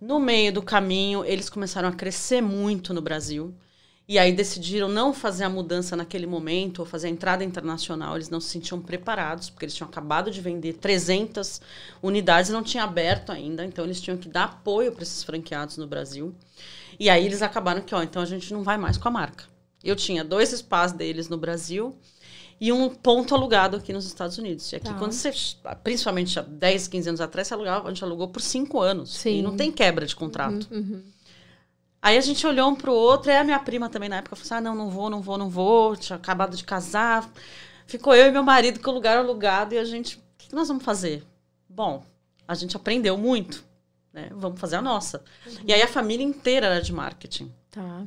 no 0.01 0.21
meio 0.21 0.53
do 0.53 0.63
caminho, 0.63 1.25
eles 1.25 1.51
começaram 1.51 1.89
a 1.89 1.93
crescer 1.93 2.41
muito 2.41 2.95
no 2.95 3.03
Brasil. 3.03 3.53
E 4.09 4.21
aí 4.21 4.33
decidiram 4.33 4.89
não 4.89 5.13
fazer 5.13 5.43
a 5.43 5.49
mudança 5.49 5.97
naquele 5.97 6.27
momento, 6.27 6.79
ou 6.79 6.87
fazer 6.87 7.09
a 7.09 7.11
entrada 7.11 7.43
internacional. 7.43 8.15
Eles 8.15 8.31
não 8.31 8.41
se 8.41 8.49
sentiam 8.51 8.81
preparados, 8.81 9.51
porque 9.51 9.65
eles 9.65 9.75
tinham 9.75 9.89
acabado 9.89 10.31
de 10.31 10.41
vender 10.41 10.75
300 10.75 11.61
unidades 12.01 12.51
e 12.51 12.53
não 12.53 12.63
tinha 12.63 12.85
aberto 12.85 13.33
ainda. 13.33 13.65
Então, 13.65 13.85
eles 13.85 14.01
tinham 14.01 14.17
que 14.17 14.29
dar 14.29 14.45
apoio 14.45 14.93
para 14.93 15.03
esses 15.03 15.25
franqueados 15.25 15.77
no 15.77 15.89
Brasil. 15.89 16.33
E 17.01 17.11
aí, 17.11 17.27
eles 17.27 17.43
acabaram 17.43 17.81
que, 17.83 17.95
ó, 17.97 18.03
então 18.03 18.23
a 18.23 18.27
gente 18.27 18.53
não 18.53 18.63
vai 18.63 18.79
mais 18.79 18.97
com 18.97 19.09
a 19.09 19.11
marca. 19.11 19.45
Eu 19.83 19.97
tinha 19.97 20.23
dois 20.23 20.53
espaços 20.53 20.97
deles 20.97 21.29
no 21.29 21.37
Brasil 21.37 21.97
e 22.61 22.73
um 22.73 22.89
ponto 22.89 23.35
alugado 23.35 23.77
aqui 23.77 23.93
nos 23.93 24.07
Estados 24.07 24.39
Unidos. 24.39 24.71
E 24.73 24.77
aqui, 24.77 24.87
Tá. 24.87 24.95
quando 24.95 25.13
você, 25.13 25.31
principalmente 25.83 26.39
há 26.39 26.43
10, 26.43 26.87
15 26.89 27.09
anos 27.09 27.21
atrás, 27.21 27.49
você 27.49 27.55
alugava, 27.55 27.89
a 27.89 27.91
gente 27.93 28.03
alugou 28.05 28.29
por 28.29 28.41
5 28.41 28.81
anos. 28.81 29.17
Sim. 29.17 29.39
E 29.39 29.43
não 29.43 29.57
tem 29.57 29.71
quebra 29.73 30.07
de 30.07 30.15
contrato. 30.15 30.69
Uhum. 30.71 31.03
Aí 32.07 32.17
a 32.17 32.21
gente 32.21 32.47
olhou 32.47 32.71
um 32.71 32.77
pro 32.77 32.93
outro, 32.93 33.33
e 33.33 33.35
a 33.35 33.43
minha 33.43 33.59
prima 33.59 33.89
também 33.89 34.09
na 34.09 34.19
época 34.19 34.37
falou 34.37 34.45
assim: 34.47 34.55
ah, 34.55 34.61
não, 34.61 34.77
não 34.77 34.89
vou, 34.89 35.11
não 35.11 35.21
vou, 35.21 35.37
não 35.37 35.51
vou. 35.51 35.97
Tinha 35.97 36.17
acabado 36.17 36.57
de 36.57 36.63
casar. 36.63 37.29
Ficou 37.85 38.15
eu 38.15 38.29
e 38.29 38.31
meu 38.31 38.45
marido 38.45 38.79
com 38.79 38.93
o 38.93 38.95
lugar 38.95 39.19
alugado 39.19 39.75
e 39.75 39.79
a 39.79 39.85
gente, 39.85 40.17
o 40.17 40.21
que, 40.39 40.55
nós 40.55 40.69
vamos 40.69 40.85
fazer? 40.85 41.27
Bom, 41.69 42.07
a 42.47 42.55
gente 42.55 42.77
aprendeu 42.77 43.19
muito, 43.19 43.65
né? 44.13 44.29
Vamos 44.37 44.61
fazer 44.61 44.77
a 44.77 44.83
nossa. 44.83 45.25
E 45.67 45.73
aí 45.73 45.83
a 45.83 45.89
família 45.89 46.25
inteira 46.25 46.67
era 46.67 46.81
de 46.81 46.93
marketing. 46.93 47.53
Tá. 47.73 48.05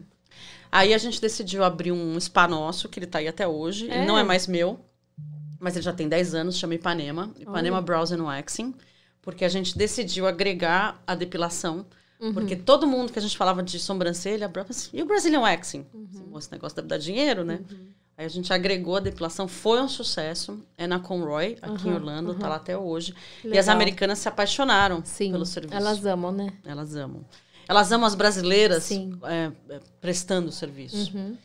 Aí 0.72 0.94
a 0.94 0.98
gente 0.98 1.20
decidiu 1.20 1.66
abrir 1.66 1.92
um 1.92 2.18
spa 2.22 2.48
nosso, 2.48 2.88
que 2.88 3.00
ele 3.00 3.06
tá 3.06 3.20
aí 3.20 3.28
até 3.28 3.46
hoje. 3.46 3.92
É? 3.92 3.98
Ele 3.98 4.06
não 4.06 4.18
é 4.18 4.24
mais 4.24 4.48
meu, 4.48 4.80
mas 5.60 5.76
ele 5.76 5.84
já 5.84 5.92
tem 5.92 6.08
10 6.08 6.36
anos, 6.36 6.58
chama 6.58 6.76
Ipanema. 6.76 7.34
Ipanema 7.38 7.76
Olha. 7.76 7.86
Brows 7.86 8.14
and 8.14 8.24
Waxing. 8.24 8.74
Porque 9.22 9.44
a 9.44 9.50
gente 9.50 9.78
decidiu 9.78 10.26
agregar 10.26 11.04
a 11.06 11.16
depilação. 11.16 11.86
Uhum. 12.20 12.34
Porque 12.34 12.56
todo 12.56 12.86
mundo 12.86 13.14
que 13.14 13.20
a 13.20 13.22
gente 13.22 13.38
falava 13.38 13.64
de 13.64 13.80
sobrancelha, 13.80 14.52
e 14.94 15.02
o 15.02 15.06
Brazilian 15.06 15.40
Waxing? 15.40 15.86
Uhum. 15.94 16.08
Assim, 16.12 16.24
"Pô, 16.24 16.40
Esse 16.40 16.52
negócio 16.52 16.76
deve 16.76 16.88
dar 16.88 16.98
dinheiro, 16.98 17.46
né? 17.46 17.62
Aí 18.18 18.26
a 18.26 18.30
gente 18.30 18.52
agregou 18.52 18.98
a 18.98 19.00
depilação, 19.00 19.48
foi 19.48 19.82
um 19.82 19.88
sucesso. 19.88 20.62
É 20.78 20.86
na 20.86 21.00
Conroy, 21.00 21.58
aqui 21.62 21.88
em 21.88 21.92
Uhum, 21.92 21.96
Orlando, 21.96 22.34
tá 22.34 22.44
uhum. 22.44 22.50
lá 22.50 22.56
até 22.58 22.78
hoje. 22.78 23.16
E 23.42 23.48
Legal. 23.48 23.62
as 23.62 23.70
americanas 23.70 24.20
se 24.20 24.28
apaixonaram 24.28 25.02
Sim. 25.06 25.32
pelo 25.32 25.46
serviço. 25.46 25.74
Elas 25.76 26.06
amam, 26.06 26.32
né? 26.34 26.52
Elas 26.66 26.96
amam. 26.96 27.24
Elas 27.66 27.92
amam 27.94 28.06
as 28.06 28.16
brasileiras 28.16 28.92
é, 28.92 29.52
é, 29.70 29.80
prestando 30.02 30.50
o 30.50 30.52
serviço. 30.52 31.16
Uhum. 31.16 31.38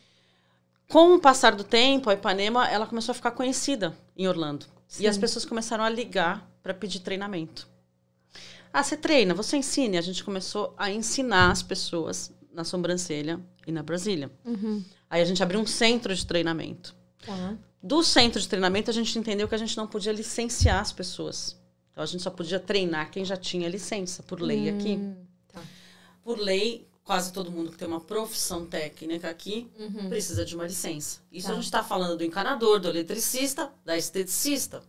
Com 0.89 1.15
o 1.15 1.19
passar 1.19 1.55
do 1.55 1.63
tempo, 1.63 2.09
a 2.09 2.13
Ipanema 2.13 2.67
ela 2.67 2.85
começou 2.85 3.11
a 3.13 3.15
ficar 3.15 3.31
conhecida 3.31 3.93
em 4.17 4.27
Orlando. 4.27 4.65
Sim. 4.87 5.03
E 5.03 5.07
as 5.07 5.17
pessoas 5.17 5.45
começaram 5.45 5.83
a 5.83 5.89
ligar 5.89 6.45
para 6.61 6.73
pedir 6.73 6.99
treinamento. 6.99 7.67
Ah, 8.77 8.83
você 8.83 8.97
treina, 8.97 9.33
você 9.33 9.55
ensina. 9.55 9.95
E 9.95 9.97
a 9.97 10.01
gente 10.01 10.21
começou 10.21 10.73
a 10.77 10.91
ensinar 10.91 11.49
as 11.49 11.63
pessoas 11.63 12.29
na 12.53 12.65
sobrancelha 12.65 13.39
e 13.65 13.71
na 13.71 13.81
Brasília. 13.81 14.29
Uhum. 14.43 14.83
Aí 15.09 15.21
a 15.21 15.25
gente 15.25 15.41
abriu 15.41 15.61
um 15.61 15.65
centro 15.65 16.13
de 16.13 16.25
treinamento. 16.25 16.93
Tá. 17.25 17.57
Do 17.81 18.03
centro 18.03 18.41
de 18.41 18.49
treinamento, 18.49 18.89
a 18.91 18.93
gente 18.93 19.17
entendeu 19.17 19.47
que 19.47 19.55
a 19.55 19.57
gente 19.57 19.77
não 19.77 19.87
podia 19.87 20.11
licenciar 20.11 20.81
as 20.81 20.91
pessoas. 20.91 21.57
Então 21.89 22.03
a 22.03 22.05
gente 22.05 22.21
só 22.21 22.29
podia 22.29 22.59
treinar 22.59 23.09
quem 23.11 23.23
já 23.23 23.37
tinha 23.37 23.69
licença, 23.69 24.21
por 24.23 24.41
lei 24.41 24.67
aqui. 24.67 24.95
Hum, 24.97 25.15
tá. 25.53 25.61
Por 26.21 26.37
lei, 26.37 26.85
quase 27.05 27.31
todo 27.31 27.49
mundo 27.49 27.71
que 27.71 27.77
tem 27.77 27.87
uma 27.87 28.01
profissão 28.01 28.65
técnica 28.65 29.29
aqui 29.29 29.71
Uhum. 29.79 30.09
precisa 30.09 30.43
de 30.43 30.53
uma 30.53 30.65
licença. 30.67 31.21
Isso 31.31 31.47
Tá. 31.47 31.53
a 31.53 31.55
gente 31.55 31.63
está 31.65 31.81
falando 31.81 32.17
do 32.17 32.25
encanador, 32.25 32.81
do 32.81 32.89
eletricista, 32.89 33.71
da 33.85 33.95
esteticista. 33.95 34.83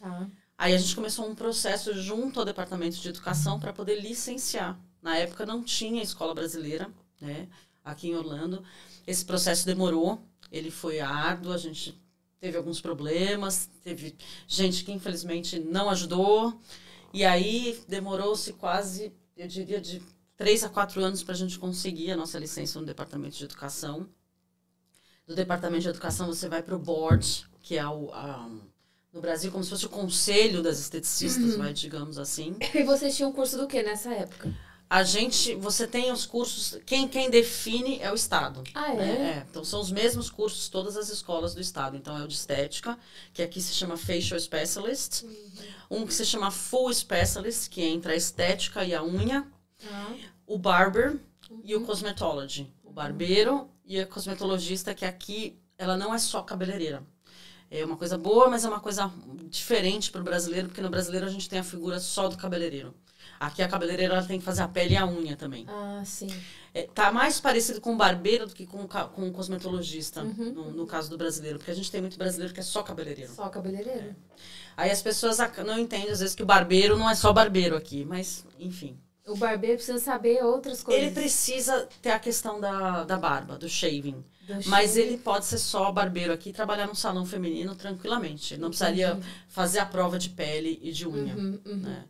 Tá. 0.00 0.28
Aí 0.56 0.72
a 0.72 0.78
gente 0.78 0.94
começou 0.94 1.28
um 1.28 1.34
processo 1.34 1.92
junto 1.94 2.38
ao 2.38 2.46
Departamento 2.46 2.96
de 2.96 3.08
Educação 3.08 3.58
para 3.58 3.72
poder 3.72 4.00
licenciar. 4.00 4.78
Na 5.02 5.16
época 5.16 5.44
não 5.44 5.62
tinha 5.62 6.02
escola 6.02 6.34
brasileira, 6.34 6.90
né, 7.20 7.48
aqui 7.84 8.08
em 8.08 8.14
Orlando. 8.14 8.64
Esse 9.06 9.24
processo 9.24 9.66
demorou, 9.66 10.22
ele 10.50 10.70
foi 10.70 11.00
árduo, 11.00 11.52
a 11.52 11.58
gente 11.58 12.00
teve 12.40 12.56
alguns 12.56 12.80
problemas, 12.80 13.68
teve 13.82 14.16
gente 14.46 14.84
que 14.84 14.92
infelizmente 14.92 15.58
não 15.58 15.90
ajudou. 15.90 16.58
E 17.12 17.24
aí 17.24 17.82
demorou-se 17.88 18.52
quase, 18.54 19.12
eu 19.36 19.48
diria, 19.48 19.80
de 19.80 20.02
três 20.36 20.64
a 20.64 20.68
quatro 20.68 21.02
anos 21.02 21.22
para 21.22 21.34
a 21.34 21.36
gente 21.36 21.58
conseguir 21.58 22.12
a 22.12 22.16
nossa 22.16 22.38
licença 22.38 22.78
no 22.80 22.86
Departamento 22.86 23.36
de 23.36 23.44
Educação. 23.44 24.08
Do 25.26 25.34
Departamento 25.34 25.82
de 25.82 25.88
Educação 25.88 26.26
você 26.26 26.48
vai 26.48 26.62
para 26.62 26.76
o 26.76 26.78
board, 26.78 27.46
que 27.60 27.76
é 27.76 27.86
o, 27.86 28.12
a, 28.12 28.48
no 29.14 29.20
Brasil 29.20 29.52
como 29.52 29.62
se 29.62 29.70
fosse 29.70 29.86
o 29.86 29.88
conselho 29.88 30.60
das 30.60 30.80
esteticistas, 30.80 31.54
vai, 31.54 31.72
digamos 31.72 32.18
assim. 32.18 32.56
E 32.74 32.82
vocês 32.82 33.16
tinham 33.16 33.32
curso 33.32 33.56
do 33.56 33.68
que 33.68 33.80
nessa 33.80 34.12
época? 34.12 34.52
A 34.90 35.02
gente, 35.02 35.54
você 35.54 35.86
tem 35.86 36.12
os 36.12 36.26
cursos, 36.26 36.78
quem, 36.84 37.08
quem 37.08 37.30
define 37.30 37.98
é 38.00 38.10
o 38.10 38.14
Estado. 38.14 38.62
Ah, 38.74 38.92
é? 38.92 38.96
né? 38.96 39.30
É, 39.38 39.46
Então 39.48 39.64
são 39.64 39.80
os 39.80 39.90
mesmos 39.90 40.28
cursos 40.28 40.68
todas 40.68 40.96
as 40.96 41.08
escolas 41.08 41.54
do 41.54 41.60
Estado. 41.60 41.96
Então 41.96 42.18
é 42.18 42.24
o 42.24 42.28
de 42.28 42.34
estética, 42.34 42.98
que 43.32 43.42
aqui 43.42 43.60
se 43.60 43.72
chama 43.72 43.96
Facial 43.96 44.38
Specialist. 44.38 45.24
Um 45.90 46.04
que 46.06 46.12
se 46.12 46.26
chama 46.26 46.50
Full 46.50 46.92
Specialist, 46.92 47.70
que 47.70 47.82
entra 47.82 48.12
a 48.12 48.16
estética 48.16 48.84
e 48.84 48.94
a 48.94 49.02
unha. 49.02 49.46
Tá. 49.78 50.12
O 50.46 50.58
Barber 50.58 51.18
e 51.62 51.74
o 51.74 51.82
Cosmetology. 51.82 52.70
O 52.82 52.90
barbeiro 52.92 53.68
e 53.84 54.00
a 54.00 54.06
cosmetologista, 54.06 54.94
que 54.94 55.04
aqui 55.04 55.58
ela 55.76 55.96
não 55.96 56.14
é 56.14 56.18
só 56.18 56.42
cabeleireira. 56.42 57.02
É 57.70 57.84
uma 57.84 57.96
coisa 57.96 58.16
boa, 58.16 58.48
mas 58.48 58.64
é 58.64 58.68
uma 58.68 58.80
coisa 58.80 59.10
diferente 59.48 60.10
para 60.10 60.20
o 60.20 60.24
brasileiro, 60.24 60.68
porque 60.68 60.80
no 60.80 60.90
brasileiro 60.90 61.26
a 61.26 61.30
gente 61.30 61.48
tem 61.48 61.58
a 61.58 61.64
figura 61.64 61.98
só 61.98 62.28
do 62.28 62.36
cabeleireiro. 62.36 62.94
Aqui 63.40 63.62
a 63.62 63.68
cabeleireira 63.68 64.14
ela 64.14 64.24
tem 64.24 64.38
que 64.38 64.44
fazer 64.44 64.62
a 64.62 64.68
pele 64.68 64.94
e 64.94 64.96
a 64.96 65.06
unha 65.06 65.36
também. 65.36 65.66
Ah, 65.68 66.02
sim. 66.04 66.28
É, 66.72 66.82
tá 66.94 67.10
mais 67.10 67.40
parecido 67.40 67.80
com 67.80 67.94
o 67.94 67.96
barbeiro 67.96 68.46
do 68.46 68.54
que 68.54 68.64
com, 68.66 68.86
com 68.86 69.32
cosmetologista, 69.32 70.22
Uhum. 70.22 70.52
no, 70.52 70.70
no 70.70 70.86
caso 70.86 71.10
do 71.10 71.18
brasileiro. 71.18 71.58
Porque 71.58 71.70
a 71.70 71.74
gente 71.74 71.90
tem 71.90 72.00
muito 72.00 72.16
brasileiro 72.16 72.54
que 72.54 72.60
é 72.60 72.62
só 72.62 72.82
cabeleireiro. 72.82 73.32
Só 73.32 73.48
cabeleireiro? 73.48 74.14
Aí 74.76 74.90
as 74.90 75.02
pessoas 75.02 75.38
não 75.66 75.78
entendem, 75.78 76.10
às 76.10 76.20
vezes, 76.20 76.34
que 76.34 76.42
o 76.42 76.46
barbeiro 76.46 76.96
não 76.96 77.08
é 77.10 77.14
só 77.14 77.32
barbeiro 77.32 77.76
aqui. 77.76 78.04
Mas, 78.04 78.44
enfim. 78.58 78.96
O 79.26 79.36
barbeiro 79.36 79.76
precisa 79.76 79.98
saber 79.98 80.44
outras 80.44 80.82
coisas. 80.82 81.02
Ele 81.02 81.12
precisa 81.12 81.88
ter 82.02 82.10
a 82.10 82.18
questão 82.18 82.60
da, 82.60 83.04
da 83.04 83.16
barba, 83.16 83.56
do 83.56 83.68
shaving. 83.68 84.22
Do 84.46 84.68
Mas 84.68 84.92
cheiro. 84.92 85.08
ele 85.08 85.18
pode 85.18 85.46
ser 85.46 85.56
só 85.56 85.90
barbeiro 85.90 86.32
aqui 86.32 86.50
e 86.50 86.52
trabalhar 86.52 86.86
num 86.86 86.94
salão 86.94 87.24
feminino 87.24 87.74
tranquilamente. 87.74 88.52
Ele 88.52 88.60
não 88.60 88.68
precisaria 88.68 89.18
fazer 89.48 89.78
a 89.78 89.86
prova 89.86 90.18
de 90.18 90.28
pele 90.28 90.78
e 90.82 90.92
de 90.92 91.08
unha. 91.08 91.34
Uhum, 91.34 91.60
uhum. 91.64 91.76
né? 91.76 92.04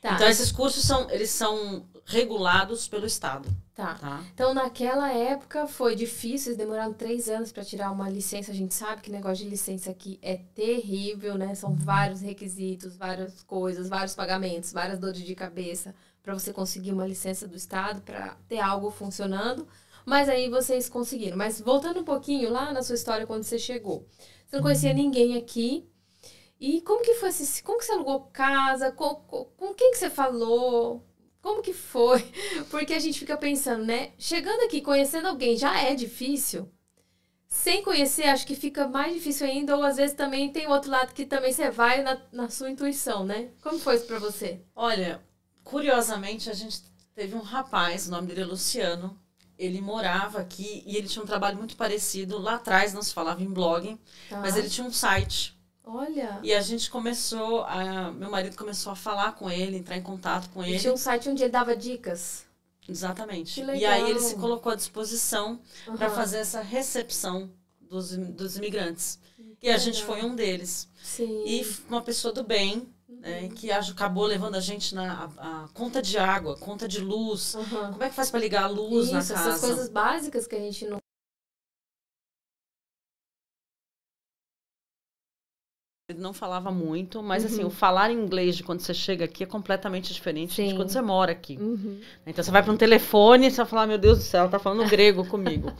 Tá. 0.00 0.14
Então, 0.14 0.28
esses 0.28 0.50
cursos 0.50 0.84
são, 0.84 1.10
eles 1.10 1.30
são 1.30 1.84
regulados 2.04 2.88
pelo 2.88 3.06
Estado. 3.06 3.48
tá. 3.74 3.94
Tá? 3.94 4.24
Então, 4.32 4.54
naquela 4.54 5.12
época 5.12 5.66
foi 5.66 5.94
difícil, 5.94 6.50
eles 6.50 6.58
demoraram 6.58 6.92
três 6.92 7.28
anos 7.28 7.52
para 7.52 7.64
tirar 7.64 7.90
uma 7.90 8.08
licença. 8.08 8.50
A 8.50 8.54
gente 8.54 8.74
sabe 8.74 9.02
que 9.02 9.10
negócio 9.10 9.44
de 9.44 9.50
licença 9.50 9.90
aqui 9.90 10.18
é 10.22 10.36
terrível, 10.54 11.36
né? 11.36 11.54
São 11.54 11.74
vários 11.74 12.20
requisitos, 12.20 12.96
várias 12.96 13.42
coisas, 13.42 13.88
vários 13.88 14.14
pagamentos, 14.14 14.72
várias 14.72 14.98
dores 14.98 15.20
de 15.20 15.34
cabeça 15.34 15.94
para 16.22 16.34
você 16.34 16.52
conseguir 16.52 16.92
uma 16.92 17.06
licença 17.06 17.46
do 17.48 17.56
Estado, 17.56 18.02
para 18.02 18.36
ter 18.48 18.58
algo 18.60 18.90
funcionando. 18.90 19.66
Mas 20.04 20.28
aí 20.28 20.48
vocês 20.48 20.88
conseguiram. 20.88 21.36
Mas 21.36 21.60
voltando 21.60 22.00
um 22.00 22.04
pouquinho 22.04 22.50
lá 22.50 22.72
na 22.72 22.82
sua 22.82 22.94
história 22.94 23.26
quando 23.26 23.42
você 23.44 23.58
chegou. 23.58 24.06
Você 24.46 24.56
não 24.56 24.62
conhecia 24.62 24.92
ninguém 24.94 25.36
aqui. 25.36 25.88
E 26.60 26.80
como 26.82 27.02
que 27.02 27.14
foi? 27.14 27.28
esse- 27.30 27.62
Como 27.62 27.78
que 27.78 27.84
você 27.84 27.92
alugou 27.92 28.20
casa? 28.32 28.90
Com, 28.92 29.14
com, 29.16 29.44
com 29.56 29.74
quem 29.74 29.90
que 29.92 29.98
você 29.98 30.10
falou? 30.10 31.04
Como 31.40 31.62
que 31.62 31.72
foi? 31.72 32.20
Porque 32.70 32.94
a 32.94 32.98
gente 32.98 33.18
fica 33.20 33.36
pensando, 33.36 33.84
né? 33.84 34.12
Chegando 34.18 34.62
aqui, 34.64 34.80
conhecendo 34.82 35.28
alguém 35.28 35.56
já 35.56 35.78
é 35.80 35.94
difícil. 35.94 36.68
Sem 37.48 37.82
conhecer, 37.82 38.24
acho 38.24 38.46
que 38.46 38.54
fica 38.54 38.86
mais 38.88 39.14
difícil 39.14 39.46
ainda. 39.46 39.76
Ou 39.76 39.82
às 39.82 39.96
vezes 39.96 40.16
também 40.16 40.52
tem 40.52 40.66
outro 40.68 40.90
lado 40.90 41.14
que 41.14 41.26
também 41.26 41.52
você 41.52 41.70
vai 41.70 42.02
na, 42.02 42.20
na 42.32 42.48
sua 42.50 42.70
intuição, 42.70 43.24
né? 43.24 43.50
Como 43.62 43.78
foi 43.78 43.96
isso 43.96 44.06
pra 44.06 44.18
você? 44.18 44.62
Olha, 44.74 45.22
curiosamente, 45.70 46.48
a 46.50 46.54
gente 46.54 46.80
teve 47.14 47.34
um 47.36 47.40
rapaz, 47.42 48.08
o 48.08 48.10
nome 48.10 48.26
dele 48.28 48.40
é 48.42 48.44
Luciano. 48.44 49.18
Ele 49.58 49.80
morava 49.80 50.38
aqui 50.40 50.82
e 50.86 50.96
ele 50.96 51.08
tinha 51.08 51.22
um 51.22 51.26
trabalho 51.26 51.58
muito 51.58 51.76
parecido. 51.76 52.38
Lá 52.38 52.54
atrás 52.54 52.92
não 52.94 53.02
se 53.02 53.12
falava 53.12 53.42
em 53.42 53.52
blog, 53.52 53.98
Tá? 54.30 54.40
mas 54.40 54.56
ele 54.56 54.70
tinha 54.70 54.86
um 54.86 54.92
site. 54.92 55.56
Olha, 55.84 56.38
E 56.42 56.52
a 56.54 56.60
gente 56.60 56.90
começou, 56.90 57.64
a, 57.64 58.12
meu 58.12 58.30
marido 58.30 58.56
começou 58.56 58.92
a 58.92 58.96
falar 58.96 59.32
com 59.32 59.50
ele, 59.50 59.76
entrar 59.78 59.96
em 59.96 60.02
contato 60.02 60.48
com 60.50 60.62
ele 60.62 60.72
ele. 60.72 60.80
tinha 60.80 60.92
um 60.92 60.96
site 60.98 61.28
onde 61.28 61.42
ele 61.42 61.50
dava 61.52 61.74
dicas. 61.76 62.44
Exatamente. 62.88 63.54
Que 63.54 63.60
E 63.60 63.64
legal. 63.64 63.92
aí 63.92 64.10
ele 64.10 64.20
se 64.20 64.36
colocou 64.36 64.70
à 64.72 64.74
disposição 64.76 65.60
para 65.96 66.06
Aham. 66.06 66.14
fazer 66.14 66.38
essa 66.38 66.60
recepção 66.60 67.50
dos, 67.80 68.16
dos 68.16 68.56
imigrantes. 68.56 69.18
E 69.62 69.68
a 69.70 69.76
gente 69.76 70.04
foi 70.04 70.22
um 70.22 70.36
deles. 70.36 70.88
Sim. 71.02 71.42
E 71.46 71.66
uma 71.88 72.00
pessoa 72.02 72.32
do 72.32 72.44
bem, 72.44 72.88
né, 73.20 73.48
que 73.48 73.70
acabou 73.70 74.26
levando 74.26 74.54
a 74.54 74.60
gente 74.60 74.94
na 74.94 75.24
a, 75.38 75.64
a 75.64 75.68
conta 75.68 76.00
de 76.02 76.16
água, 76.18 76.56
conta 76.56 76.86
de 76.88 77.00
luz. 77.00 77.54
Uhum. 77.54 77.92
Como 77.92 78.02
é 78.04 78.08
que 78.08 78.14
faz 78.14 78.30
para 78.30 78.40
ligar 78.40 78.64
a 78.64 78.68
luz 78.68 79.06
Isso, 79.06 79.12
na 79.14 79.18
casa? 79.20 79.48
essas 79.50 79.60
coisas 79.60 79.88
básicas 79.88 80.46
que 80.46 80.56
a 80.56 80.60
gente 80.60 80.86
não. 80.86 80.98
Ele 86.10 86.20
não 86.20 86.32
falava 86.32 86.70
muito, 86.70 87.22
mas 87.22 87.44
assim, 87.44 87.60
Uhum. 87.60 87.66
o 87.66 87.70
falar 87.70 88.10
inglês 88.10 88.56
de 88.56 88.62
quando 88.64 88.80
você 88.80 88.94
chega 88.94 89.26
aqui 89.26 89.44
é 89.44 89.46
completamente 89.46 90.10
diferente 90.14 90.62
de 90.64 90.70
Sim. 90.70 90.74
quando 90.76 90.88
você 90.88 91.02
mora 91.02 91.32
aqui. 91.32 91.58
Uhum. 91.58 92.00
Então 92.26 92.42
você 92.42 92.50
vai 92.50 92.62
para 92.62 92.72
um 92.72 92.78
telefone 92.78 93.46
e 93.46 93.50
você 93.50 93.58
vai 93.58 93.66
falar, 93.66 93.86
meu 93.86 93.98
Deus 93.98 94.16
do 94.16 94.24
céu, 94.24 94.40
ela 94.40 94.48
tá 94.50 94.58
falando 94.58 94.88
grego 94.88 95.26
comigo. 95.26 95.70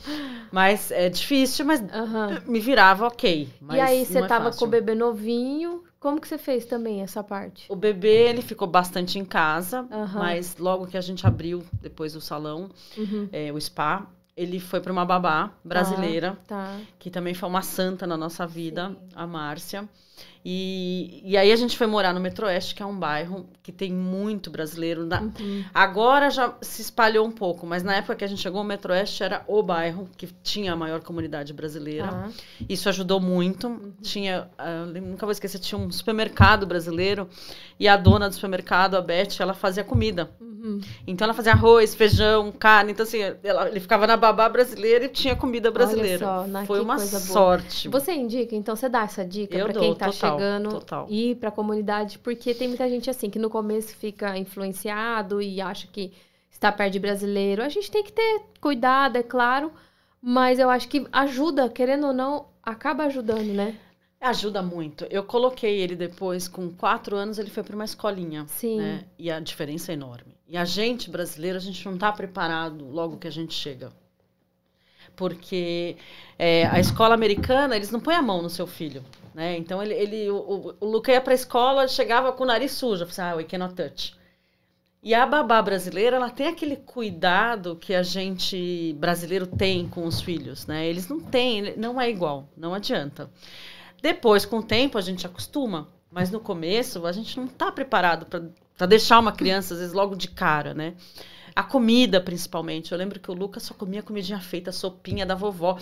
Mas 0.53 0.91
é 0.91 1.09
difícil, 1.09 1.65
mas 1.65 1.81
Aham. 1.91 2.43
me 2.47 2.61
virava 2.61 3.07
ok. 3.07 3.49
Mas 3.59 3.79
E 3.79 3.81
aí, 3.81 4.05
você 4.05 4.19
é 4.19 4.27
tava 4.27 4.45
fácil. 4.47 4.59
com 4.59 4.65
o 4.67 4.69
bebê 4.69 4.95
novinho. 4.95 5.83
Como 6.01 6.21
que 6.21 6.29
você 6.29 6.39
fez 6.39 6.65
também 6.65 7.03
essa 7.03 7.25
parte? 7.25 7.67
O 7.69 7.75
bebê, 7.75 8.29
ele 8.29 8.41
ficou 8.43 8.69
bastante 8.69 9.19
em 9.19 9.25
casa, 9.25 9.87
Aham. 9.91 10.19
mas 10.19 10.57
logo 10.57 10.87
que 10.87 10.97
a 10.97 11.01
gente 11.01 11.27
abriu 11.27 11.65
depois 11.83 12.15
o 12.15 12.21
salão, 12.21 12.71
Uhum. 12.97 13.29
é, 13.33 13.53
o 13.53 13.61
spa, 13.61 14.07
ele 14.37 14.61
foi 14.61 14.81
para 14.81 14.93
uma 14.93 15.05
babá 15.05 15.51
brasileira, 15.65 16.39
Tá. 16.47 16.77
que 17.01 17.11
também 17.11 17.35
foi 17.35 17.49
uma 17.49 17.63
santa 17.63 18.07
na 18.07 18.17
nossa 18.17 18.47
vida, 18.47 18.91
Sim. 18.91 18.97
a 19.15 19.27
Márcia. 19.27 19.89
E, 20.45 21.21
e 21.25 21.37
aí 21.37 21.53
a 21.53 21.57
gente 21.57 21.77
foi 21.77 21.87
morar 21.87 22.15
no 22.15 22.21
Metroeste, 22.21 22.75
que 22.75 22.83
é 22.83 22.87
um 22.87 22.99
bairro 22.99 23.47
que 23.63 23.71
tem 23.71 23.93
muito 23.93 24.51
brasileiro. 24.51 25.05
Na- 25.05 25.21
Uhum. 25.21 25.65
Agora 25.75 26.31
já 26.31 26.55
se 26.63 26.81
espalhou 26.81 27.27
um 27.27 27.31
pouco, 27.31 27.67
mas 27.67 27.83
na 27.83 27.97
época 27.97 28.15
que 28.17 28.25
a 28.25 28.27
gente 28.27 28.41
chegou, 28.41 28.63
o 28.63 28.65
Metroeste 28.65 29.23
era 29.23 29.45
o 29.47 29.63
bairro 29.63 30.09
que 30.17 30.27
tinha 30.43 30.73
a 30.73 30.77
maior 30.77 31.01
comunidade 31.01 31.53
brasileira. 31.53 32.07
Tá. 32.09 32.29
Isso 32.69 32.89
ajudou 32.89 33.21
muito. 33.21 33.93
Tinha, 34.01 34.49
ah, 34.57 34.87
eu 34.95 35.03
nunca 35.03 35.27
vou 35.27 35.33
esquecer, 35.33 35.59
tinha 35.59 35.79
um 35.79 35.91
supermercado 35.91 36.67
brasileiro 36.67 37.29
e 37.79 37.87
a 37.87 37.97
dona 37.97 38.29
do 38.29 38.35
supermercado, 38.35 38.95
a 38.97 39.03
Beth, 39.03 39.37
ela 39.41 39.53
fazia 39.55 39.85
comida. 39.85 40.31
Uhum. 40.41 40.81
Então 41.07 41.25
ela 41.27 41.35
fazia 41.35 41.53
arroz, 41.53 41.95
feijão, 41.95 42.51
carne. 42.53 42.93
Então 42.93 43.05
assim, 43.05 43.19
ela- 43.43 43.69
ele 43.69 43.81
ficava 43.81 44.07
na 44.07 44.17
babá 44.17 44.49
brasileira 44.49 45.05
e 45.05 45.09
tinha 45.09 45.37
comida 45.37 45.71
brasileira. 45.71 46.19
só? 46.27 46.47
Foi 46.67 46.81
uma 46.81 46.97
boa. 46.97 47.07
sorte. 47.09 47.89
Você 47.89 48.13
indica, 48.13 48.57
então 48.57 48.75
você 48.75 48.89
dá 48.89 49.03
essa 49.03 49.25
dica 49.25 49.57
dou, 49.73 49.83
quem 49.83 49.95
tá 49.95 50.08
total, 50.11 50.39
chegando 50.39 50.71
total. 50.71 51.07
ir 51.11 51.37
pra 51.37 51.51
comunidade, 51.51 52.19
porque 52.19 52.55
tem 52.55 52.69
muita 52.69 52.89
gente 52.89 53.09
assim 53.09 53.31
que 53.31 53.39
no 53.39 53.51
começo 53.51 53.95
fica 53.97 54.37
influenciado 54.37 55.41
e 55.41 55.61
acha 55.61 55.87
que 55.87 56.13
está 56.51 56.73
perto 56.73 56.93
de 56.93 56.99
brasileiro. 56.99 57.63
A 57.63 57.69
gente 57.69 57.91
tem 57.91 58.03
que 58.03 58.13
ter 58.13 58.43
cuidado, 58.61 59.17
é 59.17 59.23
claro, 59.23 59.73
mas 60.21 60.59
eu 60.59 60.69
acho 60.69 60.89
que 60.89 61.07
ajuda, 61.13 61.69
querendo 61.69 62.09
ou 62.09 62.13
não, 62.13 62.47
acaba 62.63 63.05
ajudando, 63.05 63.53
né? 63.53 63.77
Ajuda 64.21 64.61
muito. 64.61 65.07
Eu 65.11 65.23
coloquei 65.23 65.79
ele 65.79 65.95
depois, 65.95 66.49
com 66.49 66.71
quatro 66.71 67.15
anos, 67.15 67.39
ele 67.39 67.51
foi 67.51 67.63
para 67.63 67.77
uma 67.77 67.85
escolinha. 67.85 68.47
Sim. 68.49 68.79
né? 68.79 69.05
E 69.17 69.31
a 69.31 69.39
diferença 69.39 69.93
é 69.93 69.95
enorme. 69.95 70.35
E 70.49 70.57
a 70.57 70.65
gente, 70.65 71.09
brasileiro, 71.09 71.57
a 71.57 71.61
gente 71.61 71.85
não 71.85 71.95
está 71.95 72.11
preparado 72.11 72.85
logo 72.91 73.17
que 73.17 73.29
a 73.29 73.31
gente 73.31 73.55
chega. 73.55 73.93
Porque 75.15 75.97
é, 76.39 76.67
a 76.67 76.81
escola 76.81 77.15
americana, 77.15 77.77
eles 77.77 77.91
não 77.91 78.01
põem 78.01 78.17
a 78.17 78.23
mão 78.23 78.43
no 78.43 78.51
seu 78.51 78.67
filho. 78.67 79.05
Né? 79.39 79.57
Então, 79.57 79.81
ele, 79.81 79.95
ele, 79.95 80.31
o, 80.31 80.75
o, 80.81 80.85
Luca 80.85 81.13
ia 81.13 81.21
para 81.21 81.33
a 81.33 81.37
escola, 81.37 81.87
chegava 81.87 82.33
com 82.33 82.43
o 82.43 82.47
nariz 82.49 82.73
sujo. 82.73 83.05
Eu 83.05 83.07
falei, 83.07 83.31
ah, 83.31 83.37
we 83.37 83.45
cannot 83.45 83.73
touch. 83.73 84.13
E 85.01 85.15
a 85.15 85.25
babá 85.25 85.63
brasileira, 85.63 86.17
ela 86.17 86.29
tem 86.29 86.49
aquele 86.49 86.75
cuidado 86.75 87.77
que 87.77 87.95
a 87.95 88.03
gente 88.03 88.97
brasileiro 88.99 89.47
tem 89.47 89.87
com 89.87 90.05
os 90.05 90.21
filhos, 90.21 90.67
né? 90.67 90.89
Eles 90.89 91.09
não 91.09 91.21
têm, 91.21 91.77
não 91.77 92.01
é 92.01 92.11
igual, 92.11 92.49
não 92.57 92.75
adianta. 92.75 93.31
Depois, 94.03 94.45
com 94.45 94.59
o 94.59 94.63
tempo, 94.63 94.99
a 94.99 95.01
gente 95.01 95.25
acostuma, 95.25 95.87
mas 96.11 96.33
no 96.33 96.41
começo 96.41 97.07
a 97.07 97.13
gente 97.13 97.37
não 97.37 97.47
está 97.47 97.71
preparado 97.71 98.27
para 98.27 98.87
deixar 98.89 99.21
uma 99.21 99.31
criança, 99.31 99.75
às 99.75 99.79
vezes, 99.79 99.95
logo 99.95 100.17
de 100.17 100.27
cara, 100.27 100.75
né? 100.75 100.95
A 101.59 101.63
comida, 101.65 102.21
principalmente. 102.21 102.93
Eu 102.93 102.99
lembro 102.99 103.19
que 103.19 103.29
o 103.29 103.35
Lucas 103.35 103.65
só 103.65 103.75
comia 103.75 104.01
comidinha 104.01 104.39
feita, 104.39 104.71
sopinha 104.71 105.27
da 105.27 105.35
vovó. 105.35 105.77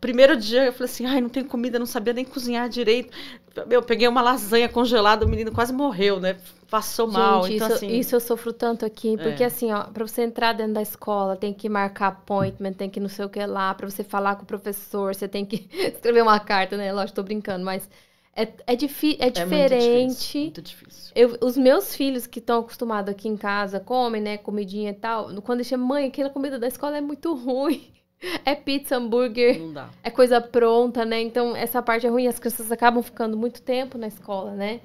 Primeiro 0.00 0.36
dia 0.36 0.66
eu 0.66 0.72
falei 0.72 0.84
assim: 0.84 1.04
ai, 1.04 1.20
não 1.20 1.28
tem 1.28 1.42
comida, 1.42 1.80
não 1.80 1.86
sabia 1.86 2.12
nem 2.12 2.24
cozinhar 2.24 2.68
direito. 2.68 3.10
Eu 3.68 3.82
peguei 3.82 4.06
uma 4.06 4.22
lasanha 4.22 4.68
congelada, 4.68 5.26
o 5.26 5.28
menino 5.28 5.50
quase 5.50 5.72
morreu, 5.72 6.20
né? 6.20 6.36
Passou 6.70 7.08
mal. 7.10 7.42
Gente, 7.42 7.56
então, 7.56 7.66
isso, 7.66 7.76
assim, 7.76 7.88
isso 7.98 8.14
eu 8.14 8.20
sofro 8.20 8.52
tanto 8.52 8.84
aqui, 8.86 9.16
porque 9.16 9.42
É. 9.42 9.46
assim, 9.46 9.72
ó, 9.72 9.84
pra 9.84 10.06
você 10.06 10.22
entrar 10.22 10.52
dentro 10.52 10.74
da 10.74 10.82
escola, 10.82 11.34
tem 11.36 11.52
que 11.52 11.68
marcar 11.68 12.08
appointment, 12.08 12.74
tem 12.74 12.88
que 12.88 13.00
não 13.00 13.08
sei 13.08 13.24
o 13.24 13.28
que 13.28 13.44
lá, 13.46 13.74
pra 13.74 13.88
você 13.90 14.04
falar 14.04 14.36
com 14.36 14.44
o 14.44 14.46
professor, 14.46 15.12
você 15.12 15.26
tem 15.26 15.44
que 15.44 15.68
escrever 15.74 16.22
uma 16.22 16.38
carta, 16.38 16.76
né? 16.76 16.92
Lógico, 16.92 17.16
tô 17.16 17.22
brincando, 17.24 17.64
mas 17.64 17.88
é, 18.36 18.48
é, 18.66 18.76
difi 18.76 19.16
é 19.18 19.24
é 19.24 19.24
muito 19.26 19.34
diferente. 19.44 20.08
difícil, 20.14 20.40
muito 20.42 20.62
difícil. 20.62 21.12
Eu- 21.14 21.38
os 21.40 21.56
meus 21.56 21.96
filhos 21.96 22.26
que 22.26 22.38
estão 22.38 22.60
acostumados 22.60 23.10
aqui 23.10 23.26
em 23.28 23.36
casa, 23.36 23.80
comem, 23.80 24.20
né, 24.20 24.36
comidinha 24.36 24.90
e 24.90 24.94
tal, 24.94 25.28
quando 25.42 25.58
eles 25.60 25.66
chamam, 25.66 25.86
mãe, 25.86 26.06
aquela 26.06 26.30
comida 26.30 26.58
da 26.58 26.68
escola 26.68 26.98
é 26.98 27.00
muito 27.00 27.34
ruim. 27.34 27.92
É 28.46 28.54
pizza, 28.54 28.96
hambúrguer, 28.96 29.58
Não 29.58 29.72
dá. 29.74 29.90
é 30.02 30.10
coisa 30.10 30.40
pronta, 30.40 31.04
né? 31.04 31.20
Então, 31.20 31.54
essa 31.54 31.82
parte 31.82 32.06
é 32.06 32.08
ruim, 32.08 32.26
as 32.26 32.38
crianças 32.38 32.72
acabam 32.72 33.02
ficando 33.02 33.36
muito 33.36 33.60
tempo 33.60 33.98
na 33.98 34.06
escola, 34.06 34.52
né? 34.52 34.80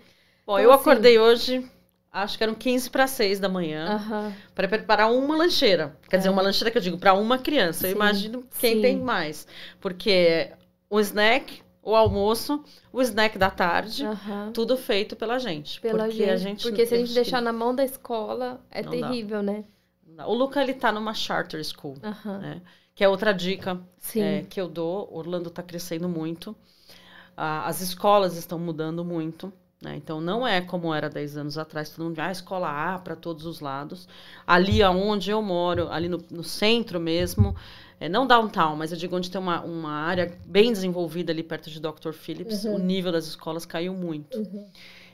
Bom, 0.45 0.59
Então, 0.59 0.59
eu 0.59 0.71
assim- 0.73 0.81
acordei 0.81 1.17
hoje, 1.17 1.65
acho 2.11 2.37
que 2.37 2.43
eram 2.43 2.53
15 2.53 2.89
para 2.89 3.07
6 3.07 3.39
da 3.39 3.47
manhã. 3.47 3.85
Aham. 3.95 4.33
para 4.53 4.67
preparar 4.67 5.09
uma 5.09 5.37
lancheira. 5.37 5.97
Quer 6.09 6.17
dizer, 6.17 6.27
É. 6.27 6.31
uma 6.31 6.41
lancheira 6.41 6.69
que 6.69 6.77
eu 6.77 6.81
digo 6.81 6.97
para 6.97 7.13
uma 7.13 7.37
criança. 7.37 7.87
Eu 7.87 7.91
Sim, 7.91 7.95
imagino 7.95 8.43
quem 8.59 8.75
sim. 8.75 8.81
tem 8.81 8.97
mais. 8.99 9.47
Porque 9.79 10.51
o 10.89 10.99
snack, 10.99 11.61
o 11.83 11.95
almoço, 11.95 12.63
o 12.93 13.01
snack 13.01 13.37
da 13.37 13.49
tarde, 13.49 14.05
Aham. 14.05 14.51
tudo 14.53 14.77
feito 14.77 15.15
pela 15.15 15.39
gente. 15.39 15.81
Pela 15.81 16.05
porque 16.05 16.11
gente. 16.11 16.29
a 16.29 16.37
gente 16.37 16.61
Porque 16.63 16.85
se 16.85 16.93
a 16.95 16.97
gente 16.97 17.13
deixar 17.13 17.41
na 17.41 17.51
mão 17.53 17.73
da 17.75 17.83
escola, 17.83 18.61
é 18.69 18.81
Não 18.81 18.91
dá. 18.99 19.07
terrível, 19.07 19.41
né? 19.43 19.65
dá. 20.05 20.27
O 20.27 20.33
Luca 20.33 20.61
ele 20.61 20.73
tá 20.73 20.91
numa 20.91 21.13
charter 21.13 21.63
school, 21.63 21.95
Aham. 22.03 22.39
né? 22.39 22.61
Que 22.93 23.03
é 23.03 23.09
outra 23.09 23.33
dica 23.33 23.79
é, 24.15 24.43
que 24.43 24.59
eu 24.61 24.67
dou. 24.67 25.09
Orlando 25.13 25.49
está 25.49 25.63
crescendo 25.63 26.07
muito. 26.09 26.55
Ah, 27.35 27.65
as 27.67 27.81
escolas 27.81 28.35
estão 28.37 28.59
mudando 28.59 29.03
muito. 29.05 29.51
né? 29.81 29.95
Então, 29.95 30.21
não 30.21 30.47
é 30.47 30.61
como 30.61 30.93
era 30.93 31.09
10 31.09 31.37
anos 31.37 31.57
atrás, 31.57 31.89
todo 31.89 32.05
mundo, 32.05 32.19
ah, 32.19 32.31
escola 32.31 32.69
A 32.95 32.99
para 32.99 33.15
todos 33.15 33.45
os 33.45 33.59
lados. 33.59 34.07
Ali 34.45 34.83
aonde 34.83 35.31
eu 35.31 35.41
moro, 35.41 35.89
ali 35.91 36.07
no, 36.09 36.19
no 36.29 36.43
centro 36.43 36.99
mesmo, 36.99 37.55
é, 38.01 38.09
não 38.09 38.25
downtown, 38.27 38.75
mas 38.75 38.91
eu 38.91 38.97
digo 38.97 39.15
onde 39.15 39.29
tem 39.31 39.39
uma, 39.39 39.61
uma 39.61 39.91
área 39.91 40.37
bem 40.45 40.71
desenvolvida 40.73 41.31
ali 41.31 41.43
perto 41.43 41.69
de 41.69 41.79
Dr. 41.79 42.11
Phillips, 42.11 42.65
Uhum. 42.65 42.75
o 42.75 42.79
nível 42.79 43.11
das 43.11 43.25
escolas 43.27 43.65
caiu 43.65 43.93
muito. 43.93 44.37
Uhum. 44.37 44.67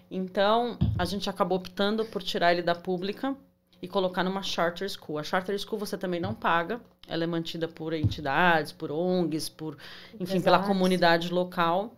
Então, 0.10 0.78
a 0.98 1.04
gente 1.06 1.30
acabou 1.30 1.58
optando 1.58 2.06
por 2.06 2.24
tirar 2.24 2.54
ele 2.54 2.62
da 2.62 2.74
pública 2.74 3.36
e 3.82 3.88
colocar 3.88 4.24
numa 4.24 4.42
charter 4.42 4.90
school. 4.90 5.20
A 5.20 5.24
charter 5.24 5.60
school 5.60 5.78
você 5.78 5.98
também 5.98 6.20
não 6.20 6.34
paga, 6.34 6.80
ela 7.08 7.24
é 7.26 7.28
mantida 7.28 7.68
por 7.68 7.94
entidades, 7.94 8.72
por 8.72 8.90
ONGs, 8.90 9.50
por, 9.50 9.78
enfim, 10.16 10.26
pela 10.42 10.58
Empresários. 10.58 10.68
comunidade 10.68 11.32
local. 11.32 11.94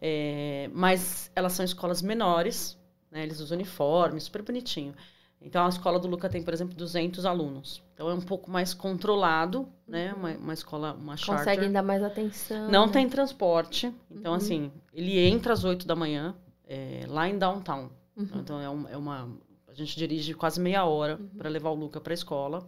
É, 0.00 0.70
mas 0.72 1.30
elas 1.34 1.52
são 1.52 1.64
escolas 1.64 2.00
menores, 2.00 2.78
né? 3.10 3.24
Eles 3.24 3.40
usam 3.40 3.56
uniforme, 3.56 4.20
super 4.20 4.42
bonitinho. 4.42 4.94
Então, 5.40 5.64
a 5.64 5.68
escola 5.68 5.98
do 6.00 6.08
Luca 6.08 6.28
tem, 6.28 6.42
por 6.42 6.52
exemplo, 6.52 6.74
200 6.74 7.24
alunos. 7.24 7.82
Então, 7.94 8.10
é 8.10 8.14
um 8.14 8.20
pouco 8.20 8.50
mais 8.50 8.74
controlado, 8.74 9.68
né? 9.86 10.12
Uma, 10.14 10.30
uma 10.32 10.52
escola, 10.52 10.92
uma 10.94 11.16
charter. 11.16 11.44
Conseguem 11.44 11.72
dar 11.72 11.82
mais 11.82 12.02
atenção. 12.02 12.68
Não 12.68 12.86
né? 12.86 12.92
tem 12.92 13.08
transporte. 13.08 13.92
Então, 14.10 14.32
Uhum. 14.32 14.36
assim, 14.36 14.72
ele 14.92 15.18
entra 15.18 15.52
às 15.52 15.62
8 15.64 15.86
da 15.86 15.94
manhã, 15.94 16.34
é, 16.66 17.04
lá 17.08 17.28
em 17.28 17.38
downtown. 17.38 17.88
Uhum. 18.16 18.28
Então, 18.34 18.60
é, 18.60 18.68
um- 18.68 18.88
é 18.88 18.96
uma. 18.96 19.28
A 19.68 19.74
gente 19.74 19.96
dirige 19.96 20.34
quase 20.34 20.60
meia 20.60 20.84
hora 20.84 21.16
Uhum. 21.20 21.28
para 21.38 21.48
levar 21.48 21.70
o 21.70 21.74
Luca 21.74 22.00
para 22.00 22.12
a 22.12 22.14
escola. 22.14 22.66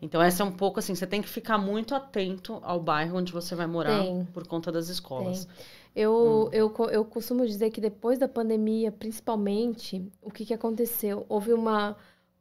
Então, 0.00 0.20
essa 0.20 0.42
é 0.42 0.46
um 0.46 0.50
pouco 0.50 0.80
assim: 0.80 0.96
você 0.96 1.06
tem 1.06 1.22
que 1.22 1.28
ficar 1.28 1.56
muito 1.56 1.94
atento 1.94 2.58
ao 2.64 2.80
bairro 2.80 3.16
onde 3.18 3.32
você 3.32 3.54
vai 3.54 3.68
morar 3.68 4.02
Tem. 4.02 4.24
por 4.32 4.44
conta 4.48 4.72
das 4.72 4.88
escolas. 4.88 5.46
Eu, 5.94 6.48
Hum. 6.48 6.50
eu, 6.52 6.74
eu 6.90 7.04
costumo 7.04 7.46
dizer 7.46 7.70
que 7.70 7.80
depois 7.80 8.18
da 8.18 8.26
pandemia, 8.28 8.90
principalmente, 8.90 10.10
o 10.22 10.30
que, 10.30 10.44
que 10.46 10.54
aconteceu? 10.54 11.26
Houve 11.28 11.52
uma 11.52 11.96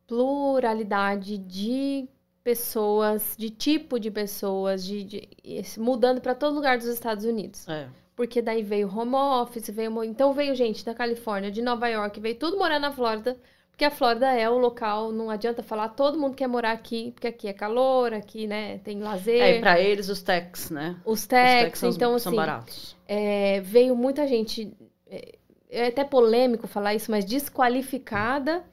pluralidade 0.07 1.37
de 1.37 2.07
pessoas, 2.43 3.35
de 3.37 3.49
tipo 3.49 3.99
de 3.99 4.09
pessoas, 4.11 4.83
de, 4.83 5.03
de- 5.03 5.29
mudando 5.77 6.21
para 6.21 6.33
todo 6.35 6.55
lugar 6.55 6.77
dos 6.77 6.87
Estados 6.87 7.25
Unidos. 7.25 7.67
É. 7.67 7.87
Porque 8.15 8.41
daí 8.41 8.61
veio 8.63 8.87
home 8.95 9.15
office, 9.15 9.69
veio, 9.71 10.03
então 10.03 10.33
veio 10.33 10.55
gente 10.55 10.83
da 10.85 10.93
Califórnia, 10.93 11.51
de 11.51 11.61
Nova 11.61 11.87
York, 11.87 12.19
veio 12.19 12.35
tudo 12.35 12.57
morar 12.57 12.79
na 12.79 12.91
Flórida, 12.91 13.37
porque 13.71 13.85
a 13.85 13.91
Flórida 13.91 14.27
é 14.31 14.49
o 14.49 14.57
local, 14.57 15.11
não 15.11 15.29
adianta 15.29 15.63
falar, 15.63 15.89
todo 15.89 16.19
mundo 16.19 16.35
quer 16.35 16.47
morar 16.47 16.71
aqui, 16.73 17.11
porque 17.11 17.27
aqui 17.27 17.47
é 17.47 17.53
calor, 17.53 18.13
aqui, 18.13 18.47
né, 18.47 18.77
tem 18.79 18.99
lazer, 19.01 19.39
É, 19.39 19.53
para 19.53 19.79
eles, 19.79 20.09
os 20.09 20.21
techs, 20.21 20.69
né? 20.69 21.01
os 21.05 21.25
os 21.39 21.55
techs, 21.55 21.55
techs 21.55 21.79
são, 21.79 21.89
então 21.89 22.15
são 22.17 22.31
assim, 22.31 22.35
baratos. 22.35 22.97
é, 23.07 23.59
veio 23.61 23.95
muita 23.95 24.27
gente, 24.27 24.73
é, 25.07 25.37
é 25.69 25.87
até 25.87 26.03
polêmico 26.03 26.67
falar 26.67 26.93
isso, 26.95 27.09
mas 27.11 27.25
desqualificada, 27.25 28.63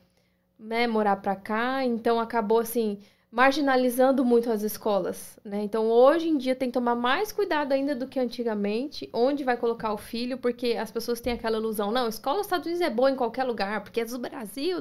né, 0.58 0.86
morar 0.86 1.16
pra 1.16 1.36
cá, 1.36 1.84
então 1.84 2.20
acabou 2.20 2.60
assim, 2.60 3.00
marginalizando 3.30 4.24
muito 4.24 4.50
as 4.50 4.62
escolas, 4.62 5.38
né? 5.44 5.62
Então, 5.62 5.90
hoje 5.90 6.28
em 6.28 6.38
dia 6.38 6.56
tem 6.56 6.68
que 6.68 6.74
tomar 6.74 6.94
mais 6.94 7.30
cuidado 7.30 7.72
ainda 7.72 7.94
do 7.94 8.06
que 8.06 8.18
antigamente, 8.18 9.08
onde 9.12 9.44
vai 9.44 9.56
colocar 9.56 9.92
o 9.92 9.98
filho, 9.98 10.38
porque 10.38 10.72
as 10.72 10.90
pessoas 10.90 11.20
têm 11.20 11.34
aquela 11.34 11.58
ilusão, 11.58 11.90
não, 11.90 12.08
escola 12.08 12.38
dos 12.38 12.46
Estados 12.46 12.66
Unidos 12.66 12.80
é 12.80 12.88
boa 12.88 13.10
em 13.10 13.16
qualquer 13.16 13.44
lugar, 13.44 13.82
porque 13.82 14.00
é 14.00 14.04
do 14.04 14.18
Brasil, 14.18 14.78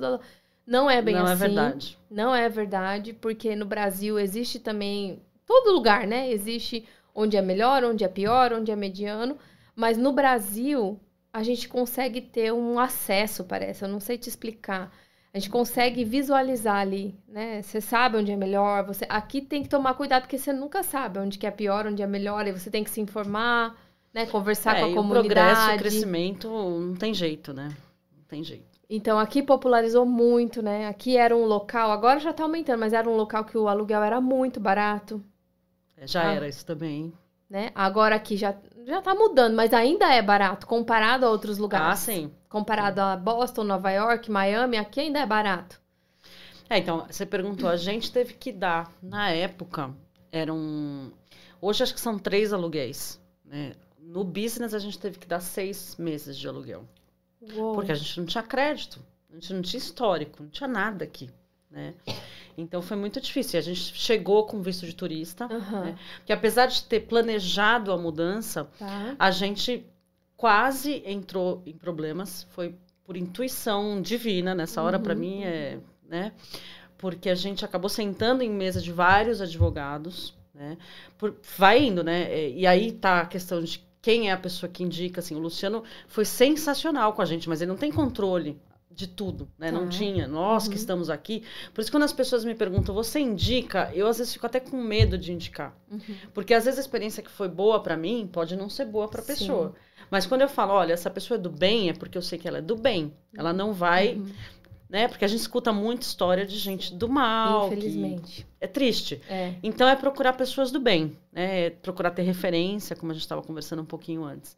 não 0.66 0.90
é 0.90 1.02
bem 1.02 1.16
não 1.16 1.26
assim. 1.26 1.30
Não 1.30 1.34
é 1.34 1.48
verdade. 1.48 1.98
Não 2.10 2.36
é 2.36 2.50
verdade, 2.50 3.14
porque 3.14 3.56
no 3.56 3.66
Brasil 3.66 4.18
existe 4.18 4.60
também 4.60 5.22
todo 5.46 5.74
lugar, 5.74 6.08
né? 6.08 6.32
Existe 6.32 6.88
onde 7.14 7.36
é 7.36 7.42
melhor, 7.42 7.84
onde 7.84 8.04
é 8.06 8.08
pior, 8.08 8.54
onde 8.54 8.72
é 8.72 8.76
mediano, 8.76 9.38
mas 9.76 9.98
no 9.98 10.14
Brasil 10.14 11.00
a 11.34 11.44
gente 11.44 11.68
consegue 11.68 12.22
ter 12.22 12.54
um 12.54 12.80
acesso, 12.80 13.44
parece, 13.44 13.84
eu 13.84 13.90
não 13.90 14.00
sei 14.00 14.18
te 14.18 14.30
explicar 14.30 14.92
a 15.38 15.40
gente 15.40 15.52
consegue 15.52 16.04
visualizar 16.04 16.78
ali, 16.78 17.16
né? 17.28 17.62
Você 17.62 17.80
sabe 17.80 18.18
onde 18.18 18.32
é 18.32 18.36
melhor, 18.36 18.84
você 18.84 19.06
aqui 19.08 19.40
tem 19.40 19.62
que 19.62 19.70
tomar 19.70 19.94
cuidado 19.94 20.24
porque 20.24 20.38
você 20.38 20.52
nunca 20.52 20.82
sabe 20.82 21.20
onde 21.20 21.38
que 21.38 21.46
é 21.46 21.52
pior, 21.52 21.86
onde 21.86 22.02
é 22.02 22.08
melhor, 22.08 22.48
e 22.48 22.52
você 22.52 22.72
tem 22.72 22.84
que 22.84 22.90
se 22.90 23.00
informar, 23.00 23.76
né? 24.12 24.26
Conversar 24.26 24.78
é, 24.78 24.80
com 24.80 24.86
a 24.86 24.90
e 24.90 24.96
comunidade. 24.96 25.28
O 25.28 25.34
progresso, 25.34 25.76
o 25.76 25.78
crescimento, 25.78 26.50
não 26.50 26.96
tem 26.96 27.14
jeito, 27.14 27.54
né? 27.54 27.70
Não 28.18 28.24
tem 28.28 28.44
jeito. 28.44 28.66
Então 28.90 29.20
aqui 29.20 29.44
popularizou 29.44 30.06
muito, 30.06 30.62
né? 30.64 30.88
Aqui 30.88 31.18
era 31.18 31.36
um 31.36 31.46
local, 31.46 31.92
agora 31.92 32.20
já 32.20 32.34
tá 32.34 32.44
aumentando, 32.44 32.80
mas 32.80 32.94
era 32.94 33.08
um 33.08 33.16
local 33.16 33.46
que 33.46 33.58
o 33.58 33.68
aluguel 33.68 34.02
era 34.02 34.20
muito 34.20 34.60
barato. 34.60 35.24
É, 35.96 36.08
já 36.08 36.28
ah. 36.28 36.34
era 36.34 36.48
isso 36.48 36.66
também. 36.66 37.14
Né? 37.48 37.70
Agora 37.76 38.16
aqui 38.16 38.36
já, 38.36 38.56
já 38.86 39.02
tá 39.02 39.14
mudando, 39.14 39.56
mas 39.56 39.72
ainda 39.72 40.12
é 40.12 40.22
barato 40.22 40.66
comparado 40.66 41.26
a 41.26 41.30
outros 41.30 41.60
lugares. 41.60 41.88
Ah, 41.88 41.96
sim. 41.96 42.32
Comparado 42.50 43.00
a 43.00 43.16
Boston, 43.16 43.64
Nova 43.64 43.92
York, 43.92 44.32
Miami, 44.32 44.78
aqui 44.78 45.02
ainda 45.02 45.20
é 45.20 45.26
barato. 45.26 45.82
É, 46.70 46.78
então, 46.78 47.06
você 47.10 47.26
perguntou, 47.26 47.70
a 47.70 47.78
gente 47.78 48.12
teve 48.12 48.34
que 48.34 48.52
dar, 48.52 48.92
na 49.02 49.30
época, 49.30 49.94
eram. 50.32 51.12
Hoje 51.62 51.84
acho 51.84 51.94
que 51.94 52.02
são 52.02 52.20
três 52.20 52.54
aluguéis. 52.54 53.20
Né? 53.44 53.74
No 54.00 54.24
business 54.24 54.74
a 54.74 54.80
gente 54.80 55.00
teve 55.00 55.18
que 55.18 55.28
dar 55.28 55.40
seis 55.40 55.96
meses 55.98 56.38
de 56.38 56.48
aluguel. 56.48 56.86
Uou. 57.54 57.76
Porque 57.76 57.92
a 57.92 57.96
gente 57.96 58.20
não 58.20 58.26
tinha 58.26 58.44
crédito, 58.44 59.00
a 59.30 59.34
gente 59.34 59.54
não 59.54 59.62
tinha 59.62 59.78
histórico, 59.78 60.44
não 60.44 60.50
tinha 60.50 60.68
nada 60.68 61.04
aqui. 61.04 61.30
Né? 61.70 61.94
Então 62.58 62.82
foi 62.82 62.98
muito 62.98 63.20
difícil. 63.22 63.60
A 63.60 63.62
gente 63.62 63.80
chegou 63.96 64.46
com 64.46 64.62
visto 64.62 64.86
de 64.86 64.94
turista, 64.94 65.48
uhum. 65.52 65.86
né? 65.86 66.00
porque 66.18 66.34
apesar 66.34 66.68
de 66.68 66.84
ter 66.84 67.02
planejado 67.02 67.92
a 67.92 67.98
mudança, 67.98 68.70
tá. 68.80 69.16
a 69.18 69.32
gente 69.32 69.86
quase 70.38 71.02
entrou 71.06 71.62
em 71.66 71.74
problemas. 71.74 72.48
Foi 72.52 72.76
por 73.04 73.18
intuição 73.18 74.02
divina 74.02 74.54
nessa 74.54 74.82
hora, 74.82 74.98
uhum. 74.98 75.04
para 75.04 75.16
mim 75.16 75.44
é, 75.44 75.80
né? 76.08 76.32
Porque 76.98 77.30
a 77.30 77.36
gente 77.36 77.66
acabou 77.66 77.90
sentando 77.90 78.44
em 78.44 78.50
mesa 78.50 78.80
de 78.80 78.92
vários 78.92 79.42
advogados, 79.42 80.38
né? 80.54 80.78
Por, 81.18 81.36
vai 81.58 81.84
indo, 81.84 82.04
né? 82.04 82.50
E 82.50 82.66
aí 82.68 82.92
tá 82.92 83.22
a 83.22 83.26
questão 83.26 83.62
de 83.62 83.86
quem 84.02 84.30
é 84.30 84.32
a 84.32 84.38
pessoa 84.38 84.70
que 84.70 84.84
indica, 84.84 85.20
assim, 85.20 85.36
o 85.36 85.40
Luciano 85.40 85.84
foi 86.08 86.24
sensacional 86.24 87.14
com 87.14 87.22
a 87.22 87.26
gente, 87.26 87.50
mas 87.50 87.62
ele 87.62 87.70
não 87.70 87.78
tem 87.78 87.92
controle 87.92 88.60
de 88.90 89.08
tudo, 89.08 89.48
né? 89.60 89.72
Não 89.72 89.84
tá. 89.84 89.90
tinha. 89.90 90.28
Nós 90.28 90.66
uhum. 90.66 90.72
que 90.72 90.78
estamos 90.78 91.10
aqui. 91.10 91.44
Por 91.74 91.82
isso, 91.82 91.92
quando 91.92 92.04
as 92.04 92.14
pessoas 92.14 92.44
me 92.44 92.56
perguntam, 92.56 92.96
você 92.96 93.20
indica? 93.20 93.92
Eu, 93.94 94.08
às 94.08 94.18
vezes, 94.18 94.34
fico 94.34 94.46
até 94.46 94.60
com 94.60 94.82
medo 94.82 95.18
de 95.18 95.32
indicar. 95.32 95.78
Uhum. 95.92 96.02
Porque, 96.34 96.54
às 96.54 96.66
vezes, 96.66 96.80
a 96.80 96.82
experiência 96.82 97.22
que 97.22 97.30
foi 97.30 97.48
boa 97.48 97.82
para 97.82 97.96
mim 97.96 98.28
pode 98.32 98.56
não 98.56 98.70
ser 98.70 98.86
boa 98.86 99.08
para 99.08 99.22
a 99.22 99.26
pessoa. 99.26 99.76
Mas 100.10 100.26
quando 100.26 100.42
eu 100.42 100.50
falo, 100.50 100.74
olha, 100.74 100.94
essa 100.94 101.10
pessoa 101.10 101.38
é 101.38 101.42
do 101.42 101.50
bem, 101.50 101.90
é 101.90 101.94
porque 101.94 102.18
eu 102.18 102.22
sei 102.22 102.38
que 102.38 102.48
ela 102.48 102.60
é 102.60 102.62
do 102.62 102.76
bem. 102.76 103.14
Ela 103.36 103.54
não 103.54 103.74
vai. 103.74 104.16
Uhum. 104.16 104.32
Né? 104.90 105.08
Porque 105.08 105.26
a 105.26 105.28
gente 105.28 105.42
escuta 105.42 105.74
muita 105.74 106.06
história 106.06 106.46
de 106.46 106.58
gente 106.58 106.94
do 106.94 107.10
mal. 107.10 107.68
Infelizmente. 107.68 108.48
É 108.60 108.68
triste. 108.68 109.22
É. 109.30 109.54
Então 109.62 109.88
é 109.88 109.96
procurar 109.96 110.34
pessoas 110.34 110.72
do 110.72 110.80
bem. 110.80 111.18
Né? 111.32 111.66
É 111.66 111.70
procurar 111.70 112.12
ter 112.12 112.22
referência, 112.22 112.96
como 112.96 113.12
a 113.12 113.14
gente 113.14 113.24
estava 113.24 113.42
conversando 113.42 113.82
um 113.82 113.86
pouquinho 113.86 114.24
antes. 114.24 114.58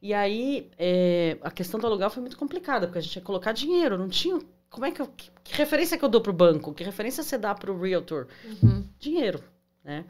E 0.00 0.14
aí, 0.14 0.70
é, 0.78 1.36
a 1.42 1.50
questão 1.50 1.80
do 1.80 1.86
aluguel 1.86 2.10
foi 2.10 2.20
muito 2.20 2.36
complicada, 2.36 2.86
porque 2.86 2.98
a 2.98 3.02
gente 3.02 3.16
ia 3.16 3.22
colocar 3.22 3.52
dinheiro, 3.52 3.98
não 3.98 4.08
tinha. 4.08 4.38
Como 4.68 4.84
é 4.84 4.90
que 4.90 5.00
eu. 5.00 5.06
Que, 5.06 5.30
que 5.42 5.54
referência 5.56 5.96
que 5.96 6.04
eu 6.04 6.08
dou 6.08 6.20
para 6.20 6.30
o 6.30 6.34
banco? 6.34 6.74
Que 6.74 6.84
referência 6.84 7.22
você 7.22 7.38
dá 7.38 7.54
para 7.54 7.72
o 7.72 7.80
realtor? 7.80 8.28
Uhum. 8.44 8.84
Dinheiro, 8.98 9.42
né? 9.82 10.04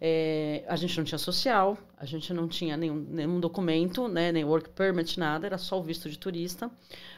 É, 0.00 0.64
a 0.68 0.76
gente 0.76 0.96
não 0.96 1.04
tinha 1.04 1.18
social, 1.18 1.76
a 1.96 2.06
gente 2.06 2.32
não 2.32 2.46
tinha 2.46 2.76
nenhum, 2.76 2.94
nenhum 2.94 3.40
documento, 3.40 4.06
né, 4.06 4.30
nem 4.30 4.44
work 4.44 4.70
permit, 4.70 5.18
nada, 5.18 5.46
era 5.46 5.58
só 5.58 5.78
o 5.78 5.82
visto 5.82 6.08
de 6.08 6.18
turista. 6.18 6.70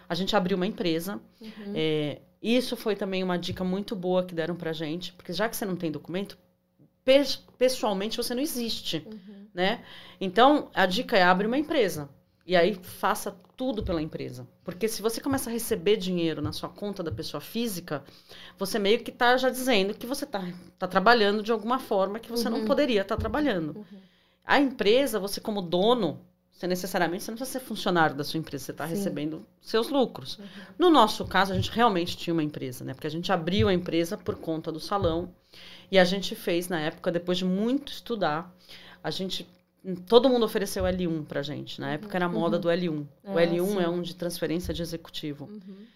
A 0.09 0.15
gente 0.15 0.35
abriu 0.35 0.57
uma 0.57 0.67
empresa. 0.67 1.21
Uhum. 1.41 1.73
É, 1.75 2.21
isso 2.43 2.77
foi 2.77 2.97
também 2.97 3.23
uma 3.23 3.39
dica 3.39 3.63
muito 3.63 3.95
boa 3.95 4.25
que 4.25 4.35
deram 4.35 4.57
pra 4.57 4.73
gente, 4.73 5.13
porque 5.13 5.33
já 5.33 5.49
que 5.49 5.57
você 5.57 5.67
não 5.67 5.77
tem 5.77 5.91
documento, 5.91 6.39
pessoalmente 7.59 8.17
você 8.17 8.35
não 8.35 8.43
existe, 8.43 9.05
uhum. 9.07 9.47
né? 9.53 9.85
Então, 10.21 10.71
a 10.75 10.87
dica 10.87 11.17
é 11.17 11.23
abre 11.23 11.47
uma 11.47 11.59
empresa. 11.59 12.09
E 12.47 12.57
aí 12.57 12.75
faça 12.75 13.37
tudo 13.57 13.83
pela 13.83 14.03
empresa. 14.03 14.47
Porque 14.65 14.89
se 14.89 15.03
você 15.03 15.21
começa 15.21 15.51
a 15.51 15.53
receber 15.53 15.97
dinheiro 15.97 16.41
na 16.41 16.53
sua 16.53 16.69
conta 16.69 17.03
da 17.03 17.13
pessoa 17.13 17.41
física, 17.41 18.03
você 18.59 18.79
meio 18.79 19.03
que 19.05 19.11
está 19.11 19.37
já 19.37 19.51
dizendo 19.51 19.95
que 19.95 20.07
você 20.07 20.25
está 20.25 20.43
tá 20.79 20.89
trabalhando 20.89 21.43
de 21.43 21.53
alguma 21.53 21.79
forma 21.79 22.19
que 22.19 22.31
você 22.31 22.49
uhum. 22.49 22.59
não 22.59 22.65
poderia 22.65 23.03
estar 23.03 23.17
tá 23.17 23.21
trabalhando. 23.21 23.77
Uhum. 23.77 23.99
A 24.45 24.59
empresa, 24.59 25.21
você 25.21 25.41
como 25.41 25.63
dono, 25.63 26.21
você 26.51 26.67
necessariamente 26.67 27.23
você 27.23 27.31
não 27.31 27.39
precisa 27.39 27.59
ser 27.59 27.65
funcionário 27.65 28.17
da 28.17 28.25
sua 28.25 28.39
empresa, 28.39 28.65
você 28.65 28.71
está 28.73 28.85
recebendo 28.85 29.47
seus 29.63 29.89
lucros. 29.89 30.39
Uhum. 30.39 30.47
No 30.79 30.91
nosso 30.91 31.25
caso, 31.27 31.53
a 31.53 31.57
gente 31.57 31.71
realmente 31.71 32.17
tinha 32.17 32.35
uma 32.35 32.43
empresa, 32.43 32.85
né? 32.85 32.95
Porque 32.95 33.07
a 33.07 33.11
gente 33.11 33.31
abriu 33.31 33.69
a 33.69 33.75
empresa 33.75 34.17
por 34.17 34.37
conta 34.37 34.73
do 34.73 34.81
salão. 34.81 35.33
E 35.91 35.99
a 35.99 36.05
gente 36.05 36.35
fez, 36.35 36.69
na 36.69 36.81
época, 36.81 37.13
depois 37.13 37.39
de 37.39 37.45
muito 37.45 37.93
estudar, 37.93 38.55
a 39.03 39.11
gente 39.11 39.49
todo 40.07 40.29
mundo 40.29 40.45
ofereceu 40.45 40.85
L1 40.85 41.25
pra 41.25 41.43
gente. 41.43 41.81
Na 41.81 41.93
época 41.93 42.17
era 42.17 42.27
a 42.27 42.29
moda 42.29 42.57
uhum. 42.57 42.63
do 42.63 42.69
L1. 42.69 43.07
o 43.25 43.33
L1 43.33 43.65
é, 43.65 43.67
sim. 43.67 43.83
é 43.83 43.89
um 43.89 44.03
de 44.03 44.15
transferência 44.15 44.75
de 44.75 44.83
executivo. 44.83 45.47
Uhum. 45.47 45.87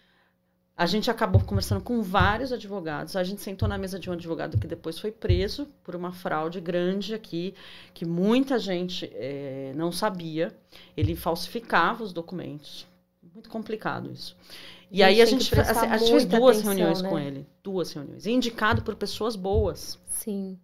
A 0.76 0.86
gente 0.86 1.08
acabou 1.08 1.40
conversando 1.40 1.80
com 1.80 2.02
vários 2.02 2.52
advogados. 2.52 3.14
A 3.14 3.22
gente 3.22 3.40
sentou 3.40 3.68
na 3.68 3.78
mesa 3.78 3.96
de 3.96 4.10
um 4.10 4.12
advogado 4.12 4.58
que 4.58 4.66
depois 4.66 4.98
foi 4.98 5.12
preso 5.12 5.68
por 5.84 5.94
uma 5.94 6.12
fraude 6.12 6.60
grande 6.60 7.14
aqui, 7.14 7.54
que 7.92 8.04
muita 8.04 8.58
gente 8.58 9.08
é, 9.14 9.72
não 9.76 9.92
sabia. 9.92 10.52
Ele 10.96 11.14
falsificava 11.14 12.02
os 12.02 12.12
documentos. 12.12 12.88
Muito 13.32 13.48
complicado 13.48 14.10
isso. 14.10 14.36
E 14.90 15.02
aí 15.02 15.22
a 15.22 15.26
gente, 15.26 15.54
a 15.60 15.96
gente 15.96 16.10
fez 16.10 16.24
duas 16.24 16.56
atenção, 16.56 16.72
reuniões 16.72 17.02
né? 17.02 17.08
com 17.08 17.18
ele. 17.18 17.46
Duas 17.62 17.92
reuniões. 17.92 18.26
indicado 18.26 18.82
por 18.82 18.96
pessoas 18.96 19.36
boas. 19.36 19.98
Sim. 20.06 20.58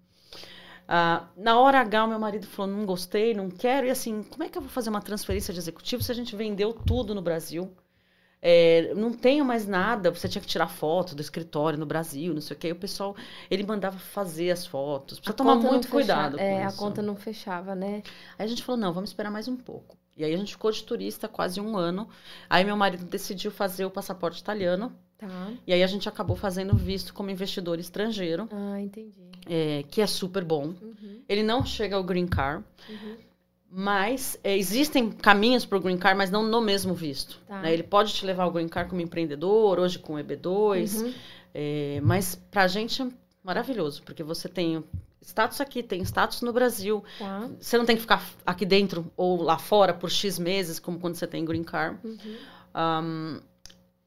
Uh, 0.90 1.24
na 1.36 1.56
hora 1.56 1.78
H, 1.78 2.04
o 2.04 2.08
meu 2.08 2.18
marido 2.18 2.48
falou: 2.48 2.76
não 2.76 2.84
gostei, 2.84 3.32
não 3.32 3.48
quero. 3.48 3.86
E 3.86 3.90
assim, 3.90 4.24
como 4.24 4.42
é 4.42 4.48
que 4.48 4.58
eu 4.58 4.62
vou 4.62 4.70
fazer 4.70 4.90
uma 4.90 5.00
transferência 5.00 5.54
de 5.54 5.60
executivo 5.60 6.02
se 6.02 6.10
a 6.10 6.14
gente 6.14 6.34
vendeu 6.34 6.72
tudo 6.72 7.14
no 7.14 7.22
Brasil? 7.22 7.72
É, 8.42 8.92
não 8.94 9.12
tenho 9.12 9.44
mais 9.44 9.68
nada, 9.68 10.10
você 10.10 10.26
tinha 10.26 10.40
que 10.40 10.48
tirar 10.48 10.66
foto 10.66 11.14
do 11.14 11.20
escritório 11.20 11.78
no 11.78 11.84
Brasil, 11.84 12.32
não 12.32 12.40
sei 12.40 12.56
o 12.56 12.58
que. 12.58 12.72
o 12.72 12.76
pessoal, 12.76 13.14
ele 13.50 13.62
mandava 13.64 13.98
fazer 13.98 14.50
as 14.50 14.66
fotos. 14.66 15.20
Precisa 15.20 15.34
a 15.34 15.36
tomar 15.36 15.56
muito 15.56 15.88
cuidado 15.88 16.38
com 16.38 16.42
é, 16.42 16.64
a 16.64 16.72
conta 16.72 17.02
não 17.02 17.14
fechava, 17.14 17.74
né? 17.74 18.02
Aí 18.38 18.46
a 18.46 18.48
gente 18.48 18.64
falou, 18.64 18.80
não, 18.80 18.92
vamos 18.92 19.10
esperar 19.10 19.30
mais 19.30 19.46
um 19.46 19.56
pouco. 19.56 19.96
E 20.16 20.24
aí 20.24 20.34
a 20.34 20.36
gente 20.36 20.52
ficou 20.52 20.72
de 20.72 20.82
turista 20.82 21.28
quase 21.28 21.60
um 21.60 21.76
ano. 21.76 22.08
Aí 22.48 22.64
meu 22.64 22.76
marido 22.76 23.04
decidiu 23.04 23.50
fazer 23.50 23.84
o 23.84 23.90
passaporte 23.90 24.40
italiano. 24.40 24.92
Tá. 25.20 25.52
E 25.66 25.72
aí 25.72 25.82
a 25.82 25.86
gente 25.86 26.08
acabou 26.08 26.34
fazendo 26.34 26.74
visto 26.74 27.12
como 27.12 27.30
investidor 27.30 27.78
estrangeiro. 27.78 28.48
Ah, 28.50 28.80
entendi. 28.80 29.20
É, 29.46 29.84
que 29.90 30.00
é 30.00 30.06
super 30.06 30.42
bom. 30.42 30.74
Uhum. 30.80 31.22
Ele 31.28 31.42
não 31.42 31.64
chega 31.64 31.96
ao 31.96 32.02
green 32.02 32.26
card. 32.26 32.64
Uhum. 32.88 33.16
Mas 33.70 34.38
é, 34.42 34.56
existem 34.56 35.10
caminhos 35.10 35.64
para 35.64 35.78
o 35.78 35.80
green 35.80 35.98
card, 35.98 36.18
mas 36.18 36.30
não 36.30 36.42
no 36.42 36.60
mesmo 36.60 36.94
visto. 36.94 37.40
Tá. 37.46 37.62
Né? 37.62 37.72
Ele 37.72 37.82
pode 37.82 38.12
te 38.14 38.26
levar 38.26 38.44
ao 38.44 38.50
green 38.50 38.68
card 38.68 38.90
como 38.90 39.00
empreendedor, 39.00 39.78
hoje 39.78 39.98
com 39.98 40.14
EB2. 40.14 41.02
Uhum. 41.02 41.14
É, 41.54 42.00
mas 42.02 42.34
para 42.50 42.62
a 42.62 42.68
gente 42.68 43.02
é 43.02 43.06
maravilhoso, 43.44 44.02
porque 44.02 44.22
você 44.22 44.48
tem 44.48 44.82
status 45.20 45.60
aqui, 45.60 45.82
tem 45.82 46.02
status 46.02 46.42
no 46.42 46.52
Brasil. 46.52 47.04
Tá. 47.18 47.48
Você 47.60 47.78
não 47.78 47.84
tem 47.84 47.96
que 47.96 48.02
ficar 48.02 48.24
aqui 48.44 48.64
dentro 48.64 49.10
ou 49.16 49.42
lá 49.42 49.58
fora 49.58 49.92
por 49.92 50.10
X 50.10 50.38
meses, 50.38 50.78
como 50.78 50.98
quando 50.98 51.14
você 51.14 51.26
tem 51.26 51.44
green 51.44 51.64
card. 51.64 51.98
Uhum. 52.02 52.36
Um, 52.74 53.40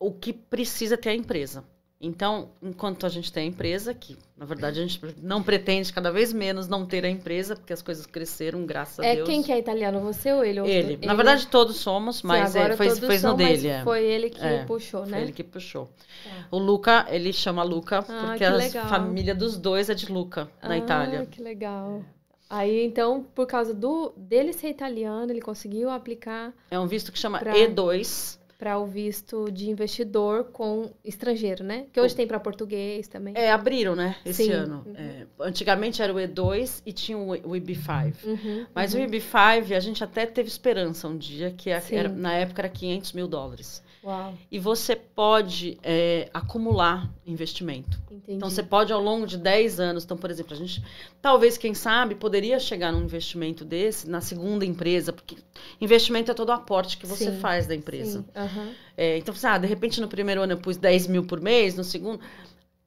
o 0.03 0.11
que 0.11 0.33
precisa 0.33 0.97
ter 0.97 1.09
a 1.09 1.15
empresa. 1.15 1.63
Então, 2.05 2.49
enquanto 2.61 3.05
a 3.05 3.09
gente 3.09 3.31
tem 3.31 3.45
a 3.45 3.47
empresa, 3.47 3.93
que 3.93 4.17
na 4.35 4.45
verdade 4.45 4.77
a 4.77 4.85
gente 4.85 4.99
não 5.21 5.41
pretende 5.41 5.93
cada 5.93 6.11
vez 6.11 6.33
menos 6.33 6.67
não 6.67 6.85
ter 6.85 7.05
a 7.05 7.09
empresa, 7.09 7.55
porque 7.55 7.71
as 7.71 7.81
coisas 7.81 8.05
cresceram, 8.05 8.65
graças 8.65 8.99
é 8.99 9.11
a 9.11 9.15
Deus. 9.15 9.29
É 9.29 9.31
quem 9.31 9.41
que 9.41 9.53
é 9.53 9.57
italiano, 9.57 10.01
você 10.01 10.33
ou 10.33 10.43
ele? 10.43 10.59
Ele. 10.59 10.93
ele? 10.95 11.05
Na 11.07 11.13
verdade, 11.13 11.47
todos 11.47 11.77
somos, 11.77 12.21
mas 12.21 12.49
Sim, 12.49 12.59
é, 12.59 12.75
foi, 12.75 12.89
foi 12.89 13.19
no 13.19 13.35
dele. 13.35 13.69
É. 13.69 13.83
Foi 13.83 14.03
ele 14.03 14.29
que 14.29 14.43
é, 14.43 14.65
puxou, 14.65 15.05
né? 15.05 15.11
Foi 15.11 15.21
ele 15.21 15.31
que 15.31 15.45
puxou. 15.45 15.89
É. 16.25 16.43
O 16.51 16.57
Luca, 16.57 17.05
ele 17.09 17.31
chama 17.31 17.63
Luca, 17.63 17.99
ah, 17.99 18.25
porque 18.27 18.43
a 18.43 18.53
legal. 18.53 18.89
família 18.89 19.33
dos 19.33 19.57
dois 19.57 19.89
é 19.89 19.93
de 19.93 20.11
Luca, 20.11 20.49
na 20.61 20.73
ah, 20.73 20.77
Itália. 20.77 21.25
que 21.25 21.41
legal. 21.41 22.03
Aí, 22.49 22.85
então, 22.85 23.25
por 23.33 23.47
causa 23.47 23.73
do 23.73 24.11
dele 24.17 24.51
ser 24.51 24.67
italiano, 24.67 25.31
ele 25.31 25.41
conseguiu 25.41 25.89
aplicar. 25.89 26.53
É 26.69 26.77
um 26.77 26.85
visto 26.85 27.13
que 27.13 27.17
chama 27.17 27.39
pra... 27.39 27.53
E2 27.53 28.42
para 28.57 28.77
o 28.77 28.85
visto 28.85 29.51
de 29.51 29.69
investidor 29.69 30.45
com 30.45 30.91
estrangeiro, 31.03 31.63
né? 31.63 31.85
Que 31.91 31.99
hoje 31.99 32.15
tem 32.15 32.25
para 32.27 32.39
português 32.39 33.07
também. 33.07 33.33
É, 33.35 33.51
abriram, 33.51 33.95
né, 33.95 34.15
esse 34.25 34.45
Sim. 34.45 34.51
ano. 34.51 34.83
Uhum. 34.85 34.93
É, 34.95 35.25
antigamente 35.41 36.01
era 36.01 36.13
o 36.13 36.17
E2 36.17 36.81
e 36.85 36.93
tinha 36.93 37.17
o, 37.17 37.31
o 37.31 37.51
IB5. 37.55 38.13
Uhum, 38.23 38.65
Mas 38.73 38.93
uhum. 38.93 39.01
o 39.03 39.07
IB5, 39.07 39.75
a 39.75 39.79
gente 39.79 40.03
até 40.03 40.25
teve 40.25 40.47
esperança 40.49 41.07
um 41.07 41.17
dia, 41.17 41.51
que 41.51 41.71
a- 41.71 41.81
Sim. 41.81 41.95
era- 41.95 42.09
na 42.09 42.33
época 42.33 42.61
era 42.61 42.69
500 42.69 43.13
mil 43.13 43.27
dólares. 43.27 43.83
Uau, 44.03 44.33
E 44.51 44.59
você 44.59 44.95
pode 44.95 45.77
é, 45.81 46.29
acumular 46.33 47.09
investimento. 47.25 47.97
entendi. 48.11 48.37
Então, 48.37 48.49
você 48.49 48.61
pode, 48.61 48.91
ao 48.91 49.01
longo 49.01 49.25
de 49.25 49.37
10 49.37 49.79
anos, 49.79 50.03
então, 50.03 50.17
por 50.17 50.29
exemplo, 50.29 50.53
a 50.53 50.57
gente, 50.57 50.83
talvez, 51.21 51.57
quem 51.57 51.73
sabe, 51.73 52.15
poderia 52.15 52.59
chegar 52.59 52.91
num 52.91 53.03
investimento 53.03 53.63
desse 53.63 54.09
na 54.09 54.19
segunda 54.19 54.65
empresa, 54.65 55.13
porque 55.13 55.37
investimento 55.79 56.31
é 56.31 56.33
todo 56.33 56.49
o 56.49 56.53
aporte 56.53 56.97
que 56.97 57.05
você 57.05 57.31
Sim, 57.31 57.39
faz 57.39 57.65
da 57.65 57.75
empresa. 57.75 58.25
Aham. 58.35 58.73
É, 58.97 59.17
então, 59.17 59.33
você, 59.33 59.47
ah, 59.47 59.57
de 59.57 59.67
repente, 59.67 60.01
no 60.01 60.07
primeiro 60.07 60.41
ano 60.41 60.53
eu 60.53 60.57
pus 60.57 60.77
10 60.77 61.07
mil 61.07 61.25
por 61.25 61.39
mês, 61.39 61.75
no 61.75 61.83
segundo. 61.83 62.19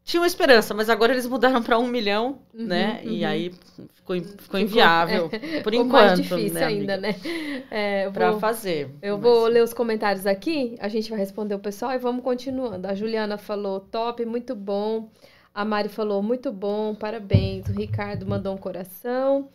Tinha 0.06 0.20
uma 0.20 0.26
esperança, 0.28 0.72
mas 0.72 0.88
agora 0.88 1.12
eles 1.12 1.26
mudaram 1.26 1.62
para 1.62 1.78
um 1.78 1.86
milhão, 1.88 2.38
Uhum, 2.54 2.64
né? 2.66 3.00
E 3.04 3.22
uhum. 3.24 3.28
aí 3.28 3.52
ficou, 3.92 4.16
ficou 4.38 4.60
inviável. 4.60 5.28
Por 5.64 5.72
Ficou 5.72 5.74
enquanto. 5.74 5.90
mais 5.92 6.20
difícil 6.22 6.54
né, 6.54 6.64
ainda, 6.64 6.96
né? 6.96 7.16
É, 7.70 8.08
vou- 8.10 8.38
fazer. 8.38 8.88
Eu 9.02 9.18
Mas- 9.18 9.22
vou 9.22 9.46
ler 9.48 9.62
os 9.64 9.74
comentários 9.74 10.24
aqui, 10.26 10.76
a 10.78 10.88
gente 10.88 11.10
vai 11.10 11.18
responder 11.18 11.56
o 11.56 11.58
pessoal 11.58 11.92
e 11.92 11.98
vamos 11.98 12.22
continuando. 12.22 12.86
A 12.86 12.94
Juliana 12.94 13.36
falou 13.36 13.80
top, 13.80 14.24
muito 14.24 14.54
bom. 14.54 15.10
A 15.52 15.64
Mari 15.64 15.88
falou 15.88 16.22
muito 16.22 16.52
bom, 16.52 16.94
parabéns. 16.94 17.66
O 17.68 17.72
Ricardo 17.72 18.24
mandou 18.26 18.54
um 18.54 18.58
coração. 18.58 19.48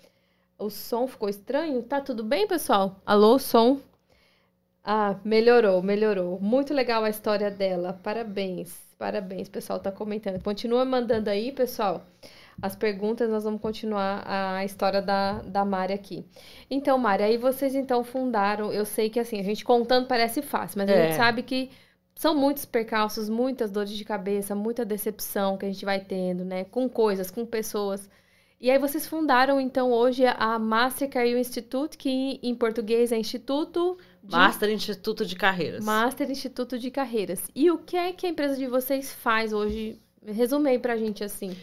O 0.59 0.69
som 0.69 1.07
ficou 1.07 1.29
estranho? 1.29 1.81
Tá 1.83 2.01
tudo 2.01 2.23
bem, 2.23 2.47
pessoal? 2.47 2.99
Alô, 3.05 3.39
som? 3.39 3.79
Ah, 4.83 5.15
melhorou, 5.23 5.81
melhorou. 5.81 6.39
Muito 6.41 6.73
legal 6.73 7.03
a 7.03 7.09
história 7.09 7.49
dela. 7.51 7.99
Parabéns, 8.03 8.75
parabéns. 9.01 9.49
Pessoal 9.49 9.79
tá 9.79 9.91
comentando. 9.91 10.39
Continua 10.43 10.85
mandando 10.85 11.27
aí, 11.27 11.51
pessoal. 11.51 12.05
As 12.61 12.75
perguntas, 12.75 13.27
nós 13.31 13.43
vamos 13.43 13.59
continuar 13.59 14.23
a 14.27 14.63
história 14.63 15.01
da, 15.01 15.41
da 15.41 15.65
Mari 15.65 15.91
aqui. 15.93 16.23
Então, 16.69 16.99
Mari, 16.99 17.23
aí 17.23 17.37
vocês 17.37 17.73
então 17.73 18.03
fundaram. 18.03 18.71
Eu 18.71 18.85
sei 18.85 19.09
que 19.09 19.19
assim, 19.19 19.39
a 19.39 19.43
gente 19.43 19.65
contando 19.65 20.05
parece 20.07 20.43
fácil, 20.43 20.77
mas 20.77 20.87
a 20.87 20.93
É. 20.93 21.07
gente 21.07 21.15
sabe 21.17 21.41
que 21.41 21.71
são 22.13 22.35
muitos 22.35 22.63
percalços, 22.63 23.27
muitas 23.27 23.71
dores 23.71 23.89
de 23.91 24.05
cabeça, 24.05 24.53
muita 24.53 24.85
decepção 24.85 25.57
que 25.57 25.65
a 25.65 25.69
gente 25.69 25.83
vai 25.83 25.99
tendo, 25.99 26.45
né? 26.45 26.65
Com 26.65 26.87
coisas, 26.87 27.31
com 27.31 27.43
pessoas. 27.43 28.07
E 28.59 28.69
aí 28.69 28.77
vocês 28.77 29.07
fundaram 29.07 29.59
então 29.59 29.91
hoje 29.91 30.23
a 30.27 30.59
Mastercard 30.59 31.31
Institute, 31.35 31.97
que 31.97 32.39
em 32.43 32.53
português 32.53 33.11
é 33.11 33.17
Instituto 33.17 33.97
de 34.23 34.31
Master 34.31 34.69
Instituto 34.69 35.25
de 35.25 35.35
Carreiras. 35.35 35.83
Master 35.83 36.29
Instituto 36.29 36.77
de 36.77 36.91
Carreiras. 36.91 37.49
E 37.55 37.71
o 37.71 37.77
que 37.77 37.97
é 37.97 38.13
que 38.13 38.25
a 38.25 38.29
empresa 38.29 38.55
de 38.55 38.67
vocês 38.67 39.11
faz 39.11 39.51
hoje? 39.53 39.99
Resume 40.25 40.69
aí 40.69 40.79
pra 40.79 40.97
gente 40.97 41.23
assim. 41.23 41.55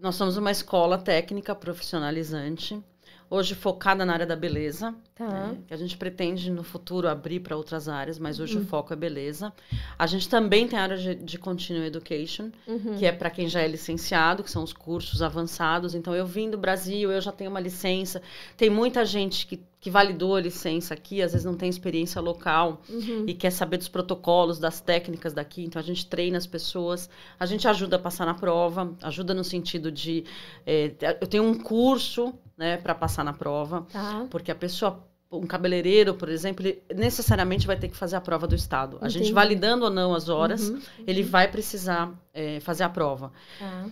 Nós 0.00 0.14
somos 0.14 0.36
uma 0.36 0.50
escola 0.50 0.98
técnica 0.98 1.54
profissionalizante, 1.54 2.82
hoje 3.28 3.54
focada 3.54 4.04
na 4.04 4.12
área 4.12 4.26
da 4.26 4.36
beleza, 4.36 4.94
Tá. 5.14 5.26
né, 5.28 5.58
que 5.66 5.72
a 5.74 5.76
gente 5.76 5.96
pretende 5.96 6.50
no 6.50 6.62
futuro 6.62 7.08
abrir 7.08 7.40
para 7.40 7.56
outras 7.56 7.88
áreas, 7.88 8.18
mas 8.18 8.38
hoje 8.38 8.56
Uhum. 8.58 8.62
o 8.62 8.66
foco 8.66 8.92
é 8.92 8.96
beleza. 8.96 9.52
A 9.98 10.06
gente 10.06 10.28
também 10.28 10.68
tem 10.68 10.78
a 10.78 10.82
área 10.82 10.96
de, 10.96 11.14
de 11.14 11.38
Continuing 11.38 11.86
Education, 11.86 12.50
Uhum. 12.68 12.96
que 12.98 13.06
é 13.06 13.12
para 13.12 13.30
quem 13.30 13.48
já 13.48 13.60
é 13.62 13.66
licenciado, 13.66 14.42
que 14.44 14.50
são 14.50 14.62
os 14.62 14.72
cursos 14.72 15.22
avançados. 15.22 15.94
Então, 15.94 16.14
eu 16.14 16.26
vim 16.26 16.50
do 16.50 16.58
Brasil, 16.58 17.10
eu 17.10 17.20
já 17.20 17.32
tenho 17.32 17.50
uma 17.50 17.60
licença. 17.60 18.20
Tem 18.56 18.68
muita 18.70 19.04
gente 19.06 19.46
que, 19.46 19.58
que 19.80 19.90
validou 19.90 20.36
a 20.36 20.40
licença 20.40 20.92
aqui, 20.94 21.22
às 21.22 21.32
vezes 21.32 21.44
não 21.46 21.54
tem 21.56 21.68
experiência 21.68 22.20
local 22.20 22.82
Uhum. 22.88 23.24
e 23.26 23.32
quer 23.34 23.50
saber 23.50 23.78
dos 23.78 23.88
protocolos, 23.88 24.58
das 24.58 24.80
técnicas 24.80 25.32
daqui. 25.32 25.64
Então, 25.64 25.80
a 25.80 25.84
gente 25.84 26.06
treina 26.06 26.36
as 26.38 26.46
pessoas, 26.46 27.08
a 27.40 27.46
gente 27.46 27.66
ajuda 27.66 27.96
a 27.96 27.98
passar 27.98 28.26
na 28.26 28.34
prova, 28.34 28.92
ajuda 29.02 29.32
no 29.34 29.42
sentido 29.44 29.90
de. 29.90 30.24
eh, 30.66 30.92
eu 31.20 31.26
tenho 31.26 31.42
um 31.44 31.54
curso 31.58 32.34
né, 32.56 32.76
para 32.76 32.94
passar 32.94 33.24
na 33.24 33.32
prova, 33.32 33.86
Tá. 33.92 34.26
porque 34.30 34.50
a 34.50 34.54
pessoa. 34.54 35.04
Um 35.28 35.44
cabeleireiro, 35.44 36.14
por 36.14 36.28
exemplo, 36.28 36.64
ele 36.64 36.80
necessariamente 36.94 37.66
vai 37.66 37.76
ter 37.76 37.88
que 37.88 37.96
fazer 37.96 38.14
a 38.14 38.20
prova 38.20 38.46
do 38.46 38.54
Estado. 38.54 38.96
A 39.00 39.08
gente 39.08 39.32
validando 39.32 39.84
ou 39.84 39.90
não 39.90 40.14
as 40.14 40.28
horas, 40.28 40.68
Uhum. 40.68 40.80
ele 41.04 41.24
vai 41.24 41.48
precisar 41.48 42.12
eh, 42.32 42.60
fazer 42.60 42.84
a 42.84 42.88
prova. 42.88 43.32
Tá. 43.58 43.86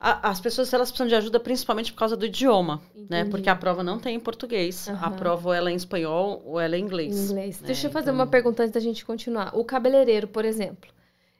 A- 0.00 0.30
as 0.30 0.40
pessoas 0.40 0.72
elas 0.74 0.90
precisam 0.90 1.06
de 1.06 1.14
ajuda 1.14 1.38
principalmente 1.38 1.92
por 1.92 1.98
causa 2.00 2.16
do 2.16 2.26
idioma, 2.26 2.80
né? 3.08 3.20
Entendi. 3.20 3.30
Porque 3.30 3.48
a 3.48 3.54
prova 3.54 3.84
não 3.84 4.00
tem 4.00 4.16
em 4.16 4.20
português. 4.20 4.88
A 4.88 4.92
Aham. 4.92 5.12
prova 5.12 5.48
ou 5.50 5.54
ela 5.54 5.70
é 5.70 5.72
em 5.72 5.76
espanhol 5.76 6.42
ou 6.44 6.58
ela 6.58 6.74
é 6.74 6.78
em 6.78 6.82
Em 6.82 6.84
inglês. 6.86 7.30
inglês. 7.30 7.60
né? 7.60 7.66
Deixa 7.68 7.86
eu 7.86 7.90
fazer 7.92 8.06
Então- 8.10 8.14
uma 8.16 8.26
pergunta 8.26 8.62
antes 8.64 8.72
da 8.74 8.80
gente 8.80 9.04
continuar. 9.04 9.56
O 9.56 9.64
cabeleireiro, 9.64 10.26
por 10.26 10.44
exemplo. 10.44 10.90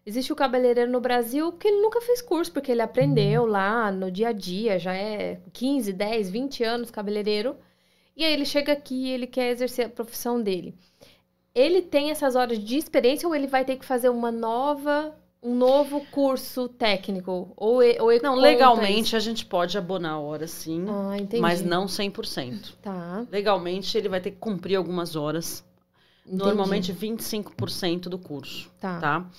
Existe 0.04 0.32
o 0.32 0.36
cabeleireiro 0.36 0.90
no 0.90 1.00
Brasil 1.00 1.52
que 1.52 1.68
ele 1.68 1.82
nunca 1.82 2.00
fez 2.00 2.22
curso, 2.22 2.50
porque 2.52 2.72
ele 2.72 2.80
aprendeu 2.82 3.44
lá 3.46 3.92
no 3.92 4.10
dia 4.10 4.28
a 4.28 4.32
dia, 4.32 4.78
já 4.78 4.94
é 4.94 5.40
15, 5.52 5.92
10, 5.92 6.30
20 6.30 6.64
anos 6.64 6.90
cabeleireiro. 6.90 7.56
E 8.16 8.24
aí 8.24 8.32
ele 8.32 8.44
chega 8.46 8.72
aqui 8.72 9.06
e 9.06 9.10
ele 9.10 9.26
quer 9.26 9.50
exercer 9.50 9.86
a 9.86 9.90
profissão 9.90 10.42
dele. 10.42 10.74
Ele 11.54 11.82
tem 11.82 12.10
essas 12.10 12.34
horas 12.36 12.58
de 12.58 12.76
experiência 12.76 13.28
ou 13.28 13.34
ele 13.34 13.46
vai 13.46 13.64
ter 13.64 13.76
que 13.76 13.84
fazer 13.84 14.08
uma 14.08 14.30
nova, 14.32 15.14
um 15.42 15.54
novo 15.54 16.00
curso 16.10 16.68
técnico? 16.68 17.52
Ou, 17.56 17.82
e- 17.82 17.98
ou 18.00 18.10
Não, 18.22 18.34
legalmente 18.36 19.14
a 19.16 19.18
gente 19.18 19.44
pode 19.44 19.76
abonar 19.76 20.12
a 20.12 20.18
hora 20.18 20.46
sim? 20.46 20.86
Ah, 20.88 21.16
entendi. 21.18 21.40
mas 21.42 21.62
não 21.62 21.86
100%. 21.86 22.74
Tá. 22.82 23.26
Legalmente 23.30 23.96
ele 23.98 24.08
vai 24.08 24.20
ter 24.20 24.30
que 24.32 24.38
cumprir 24.38 24.76
algumas 24.76 25.14
horas, 25.16 25.64
entendi. 26.26 26.38
normalmente 26.42 26.92
25% 26.92 28.08
do 28.08 28.18
curso, 28.18 28.70
Tá. 28.80 29.00
tá? 29.00 29.30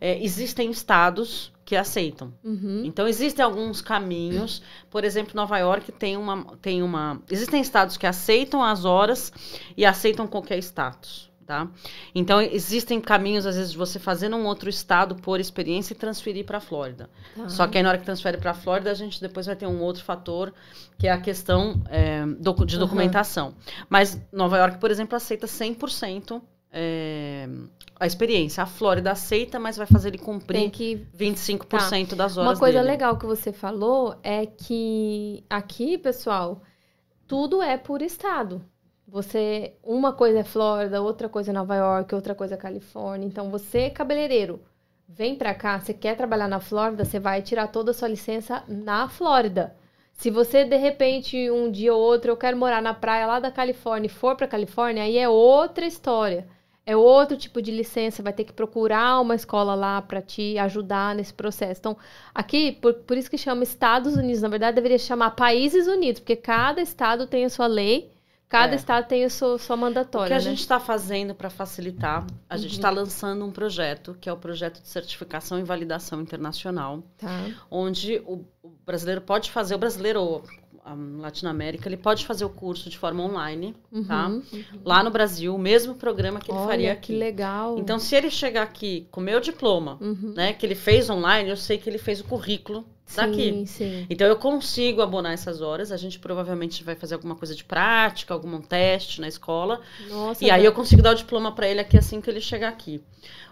É, 0.00 0.22
existem 0.22 0.70
estados 0.70 1.52
que 1.64 1.76
aceitam. 1.76 2.32
Uhum. 2.42 2.82
Então, 2.84 3.06
existem 3.06 3.44
alguns 3.44 3.82
caminhos. 3.82 4.62
Por 4.90 5.04
exemplo, 5.04 5.32
Nova 5.34 5.58
York 5.58 5.92
tem 5.92 6.16
uma, 6.16 6.56
tem 6.62 6.82
uma. 6.82 7.20
Existem 7.30 7.60
estados 7.60 7.98
que 7.98 8.06
aceitam 8.06 8.62
as 8.62 8.86
horas 8.86 9.30
e 9.76 9.84
aceitam 9.84 10.26
qualquer 10.26 10.58
status. 10.58 11.28
Tá? 11.48 11.66
Então, 12.14 12.42
existem 12.42 13.00
caminhos, 13.00 13.46
às 13.46 13.56
vezes, 13.56 13.72
de 13.72 13.78
você 13.78 13.98
fazer 13.98 14.28
num 14.28 14.44
outro 14.44 14.68
estado 14.68 15.14
por 15.14 15.40
experiência 15.40 15.94
e 15.94 15.96
transferir 15.96 16.44
para 16.44 16.58
a 16.58 16.60
Flórida. 16.60 17.08
Tá. 17.34 17.48
Só 17.48 17.66
que 17.66 17.78
aí, 17.78 17.82
na 17.82 17.88
hora 17.88 17.98
que 17.98 18.04
transfere 18.04 18.36
para 18.36 18.50
a 18.50 18.54
Flórida, 18.54 18.90
a 18.90 18.94
gente 18.94 19.18
depois 19.18 19.46
vai 19.46 19.56
ter 19.56 19.66
um 19.66 19.80
outro 19.80 20.04
fator, 20.04 20.52
que 20.98 21.06
é 21.06 21.10
a 21.10 21.18
questão 21.18 21.82
é, 21.88 22.22
de 22.66 22.78
documentação. 22.78 23.54
Mas 23.88 24.20
Nova 24.30 24.58
York, 24.58 24.78
por 24.78 24.90
exemplo, 24.90 25.16
aceita 25.16 25.46
100% 25.46 26.40
é, 26.72 27.48
a 27.98 28.06
experiência. 28.06 28.62
A 28.62 28.66
Flórida 28.66 29.10
aceita, 29.12 29.58
mas 29.58 29.76
vai 29.76 29.86
fazer 29.86 30.08
ele 30.08 30.18
cumprir 30.18 30.60
Tem 30.60 30.70
que 30.70 31.06
25% 31.16 32.14
das 32.14 32.36
horas 32.36 32.50
Uma 32.52 32.58
coisa 32.58 32.78
dele. 32.78 32.90
legal 32.90 33.16
que 33.16 33.26
você 33.26 33.52
falou 33.52 34.16
é 34.22 34.46
que 34.46 35.44
aqui, 35.48 35.98
pessoal, 35.98 36.62
tudo 37.26 37.62
é 37.62 37.76
por 37.76 38.02
estado. 38.02 38.64
Você, 39.06 39.72
uma 39.82 40.12
coisa 40.12 40.40
é 40.40 40.44
Flórida, 40.44 41.00
outra 41.00 41.28
coisa 41.28 41.50
é 41.50 41.54
Nova 41.54 41.74
York, 41.74 42.14
outra 42.14 42.34
coisa 42.34 42.54
é 42.54 42.58
Califórnia. 42.58 43.26
Então, 43.26 43.50
você, 43.50 43.88
cabeleireiro, 43.88 44.60
vem 45.08 45.34
pra 45.34 45.54
cá, 45.54 45.80
você 45.80 45.94
quer 45.94 46.14
trabalhar 46.14 46.46
na 46.46 46.60
Flórida, 46.60 47.06
você 47.06 47.18
vai 47.18 47.40
tirar 47.40 47.68
toda 47.68 47.90
a 47.90 47.94
sua 47.94 48.08
licença 48.08 48.62
na 48.68 49.08
Flórida. 49.08 49.74
Se 50.12 50.30
você, 50.30 50.64
de 50.64 50.76
repente, 50.76 51.50
um 51.50 51.70
dia 51.70 51.94
ou 51.94 52.00
outro, 52.02 52.30
eu 52.32 52.36
quero 52.36 52.56
morar 52.56 52.82
na 52.82 52.92
praia 52.92 53.26
lá 53.26 53.40
da 53.40 53.50
Califórnia 53.50 54.08
e 54.08 54.10
for 54.10 54.36
pra 54.36 54.46
Califórnia, 54.46 55.04
aí 55.04 55.16
é 55.16 55.28
outra 55.28 55.86
história. 55.86 56.46
É 56.90 56.96
outro 56.96 57.36
tipo 57.36 57.60
de 57.60 57.70
licença, 57.70 58.22
vai 58.22 58.32
ter 58.32 58.44
que 58.44 58.52
procurar 58.52 59.20
uma 59.20 59.34
escola 59.34 59.74
lá 59.74 60.00
para 60.00 60.22
te 60.22 60.56
ajudar 60.58 61.14
nesse 61.14 61.34
processo. 61.34 61.80
Então, 61.80 61.96
aqui, 62.34 62.72
por, 62.72 62.94
por 62.94 63.16
isso 63.16 63.28
que 63.30 63.36
chama 63.38 63.62
Estados 63.62 64.16
Unidos, 64.16 64.40
na 64.42 64.48
verdade 64.48 64.74
deveria 64.76 64.98
chamar 64.98 65.32
Países 65.32 65.86
Unidos, 65.86 66.20
porque 66.20 66.36
cada 66.36 66.80
estado 66.80 67.26
tem 67.26 67.44
a 67.44 67.50
sua 67.50 67.66
lei, 67.66 68.10
cada 68.48 68.72
É. 68.72 68.76
estado 68.76 69.06
tem 69.06 69.22
a 69.24 69.28
sua, 69.30 69.58
sua 69.58 69.76
O 69.76 69.78
mandatória, 69.78 70.28
que 70.28 70.32
a 70.32 70.36
né? 70.36 70.40
gente 70.40 70.60
está 70.60 70.80
fazendo 70.80 71.34
para 71.34 71.50
facilitar, 71.50 72.26
a 72.48 72.56
gente 72.56 72.70
Uhum. 72.70 72.76
está 72.76 72.90
lançando 72.90 73.44
um 73.44 73.50
projeto, 73.52 74.16
que 74.18 74.28
é 74.28 74.32
o 74.32 74.36
projeto 74.38 74.80
de 74.80 74.88
certificação 74.88 75.58
e 75.58 75.62
validação 75.62 76.22
internacional, 76.22 77.02
Tá. 77.18 77.50
onde 77.70 78.16
o, 78.26 78.44
o 78.62 78.70
brasileiro 78.86 79.20
pode 79.20 79.50
fazer, 79.50 79.74
o 79.74 79.78
brasileiro 79.78 80.42
a 80.92 81.20
Latinoamérica, 81.22 81.88
ele 81.88 81.96
pode 81.96 82.24
fazer 82.26 82.44
o 82.44 82.50
curso 82.50 82.88
de 82.88 82.96
forma 82.98 83.22
online, 83.22 83.74
tá? 84.06 84.28
Uhum. 84.28 84.42
Lá 84.84 85.02
no 85.02 85.10
Brasil, 85.10 85.54
o 85.54 85.58
mesmo 85.58 85.94
programa 85.94 86.40
que 86.40 86.50
ele 86.50 86.58
Olha, 86.58 86.66
faria 86.68 86.96
que 86.96 87.12
aqui. 87.12 87.18
legal. 87.18 87.78
Então, 87.78 87.98
se 87.98 88.14
ele 88.16 88.30
chegar 88.30 88.62
aqui 88.62 89.06
com 89.10 89.20
o 89.20 89.24
meu 89.24 89.40
diploma, 89.40 89.98
Uhum. 90.00 90.32
né, 90.36 90.52
que 90.52 90.64
ele 90.64 90.74
fez 90.74 91.08
online, 91.10 91.50
eu 91.50 91.56
sei 91.56 91.78
que 91.78 91.88
ele 91.88 91.98
fez 91.98 92.20
o 92.20 92.24
currículo 92.24 92.84
daqui. 93.16 93.50
Sim, 93.52 93.66
sim. 93.66 94.06
Então 94.10 94.26
eu 94.26 94.36
consigo 94.36 95.00
abonar 95.00 95.32
essas 95.32 95.60
horas. 95.62 95.90
A 95.90 95.96
gente 95.96 96.18
provavelmente 96.18 96.84
vai 96.84 96.94
fazer 96.94 97.14
alguma 97.14 97.34
coisa 97.34 97.54
de 97.54 97.64
prática, 97.64 98.34
algum 98.34 98.60
teste 98.60 99.20
na 99.20 99.28
escola. 99.28 99.80
Nossa, 100.10 100.44
E 100.44 100.50
aí 100.50 100.64
eu 100.64 100.72
consigo 100.72 101.00
dar 101.00 101.12
o 101.12 101.14
diploma 101.14 101.52
para 101.52 101.66
ele 101.68 101.80
aqui 101.80 101.96
assim 101.96 102.20
que 102.20 102.28
ele 102.28 102.40
chegar 102.40 102.68
aqui. 102.68 103.02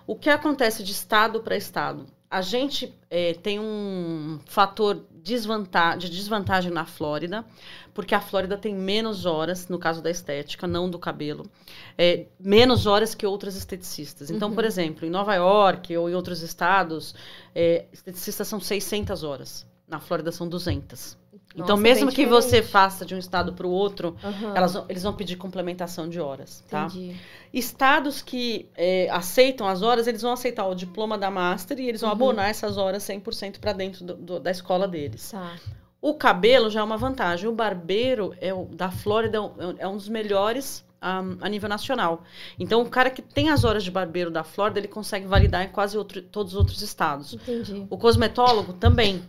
O 0.07 0.14
que 0.14 0.29
acontece 0.29 0.83
de 0.83 0.92
estado 0.92 1.40
para 1.40 1.57
estado? 1.57 2.07
A 2.31 2.43
gente 2.43 2.93
eh, 3.11 3.35
tem 3.35 3.61
um 3.61 4.39
fator 4.47 5.05
desvantagem, 5.27 5.99
de 5.99 6.17
desvantagem 6.17 6.71
na 6.71 6.85
Flórida, 6.85 7.45
porque 7.93 8.15
a 8.15 8.21
Flórida 8.21 8.57
tem 8.57 8.75
menos 8.75 9.27
horas, 9.27 9.69
no 9.69 9.79
caso 9.79 10.01
da 10.01 10.11
estética, 10.11 10.67
não 10.67 10.89
do 10.89 10.99
cabelo, 10.99 11.51
é, 11.99 12.27
menos 12.39 12.87
horas 12.87 13.15
que 13.15 13.27
outras 13.27 13.57
esteticistas. 13.57 14.31
Então, 14.31 14.51
uhum. 14.51 14.55
por 14.55 14.65
exemplo, 14.65 15.05
em 15.05 15.11
Nova 15.11 15.35
York 15.35 15.97
ou 15.97 16.09
em 16.09 16.15
outros 16.15 16.43
estados, 16.43 17.15
é, 17.55 17.87
esteticistas 17.93 18.47
são 18.47 18.61
600 18.61 19.25
horas. 19.25 19.67
Na 19.89 19.99
Flórida 19.99 20.31
são 20.31 20.49
200. 20.49 21.17
Nossa, 21.57 21.73
então, 21.73 21.77
mesmo 21.77 22.12
que 22.12 22.27
você 22.27 22.62
faça 22.62 23.07
de 23.07 23.14
um 23.14 23.19
estado 23.19 23.55
para 23.55 23.66
o 23.66 23.71
outro, 23.71 24.14
uhum. 24.23 24.55
elas, 24.55 24.77
eles 24.90 25.03
vão 25.03 25.14
pedir 25.14 25.37
complementação 25.37 26.07
de 26.07 26.21
horas, 26.21 26.62
tá? 26.69 26.85
Entendi. 26.85 27.16
Estados 27.53 28.21
que 28.21 28.69
é, 28.77 29.09
aceitam 29.11 29.66
as 29.66 29.81
horas, 29.81 30.07
eles 30.07 30.21
vão 30.21 30.33
aceitar 30.33 30.66
o 30.66 30.75
diploma 30.75 31.16
da 31.16 31.31
Master 31.31 31.79
e 31.81 31.88
eles 31.88 32.03
vão 32.03 32.11
uhum. 32.11 32.16
abonar 32.16 32.51
essas 32.51 32.77
horas 32.77 33.03
100% 33.05 33.59
para 33.59 33.73
dentro 33.73 34.05
do, 34.05 34.14
do, 34.14 34.40
da 34.40 34.51
escola 34.51 34.87
deles. 34.87 35.31
Tá. 35.31 35.57
O 36.01 36.14
cabelo 36.14 36.69
já 36.69 36.81
é 36.81 36.83
uma 36.85 36.99
vantagem. 36.99 37.49
O 37.49 37.53
barbeiro 37.53 38.35
é 38.38 38.53
o, 38.53 38.66
da 38.66 38.90
Flórida 38.90 39.38
é, 39.38 39.85
é 39.85 39.88
um 39.88 39.97
dos 39.97 40.09
melhores 40.09 40.86
um, 41.09 41.38
a 41.40 41.49
nível 41.49 41.69
nacional. 41.69 42.23
Então, 42.59 42.83
o 42.83 42.88
cara 42.88 43.11
que 43.11 43.23
tem 43.23 43.51
as 43.51 43.64
horas 43.64 43.85
de 43.85 43.90
barbeiro 43.90 44.31
da 44.31 44.45
Flórida, 44.45 44.81
ele 44.81 44.88
consegue 44.88 45.27
validar 45.27 45.64
em 45.64 45.69
quase 45.69 45.97
outro, 45.97 46.21
todos 46.23 46.53
os 46.53 46.59
outros 46.59 46.83
estados. 46.83 47.35
Entendi. 47.35 47.87
O 47.88 47.97
cosmetólogo 47.97 48.73
também. 48.73 49.23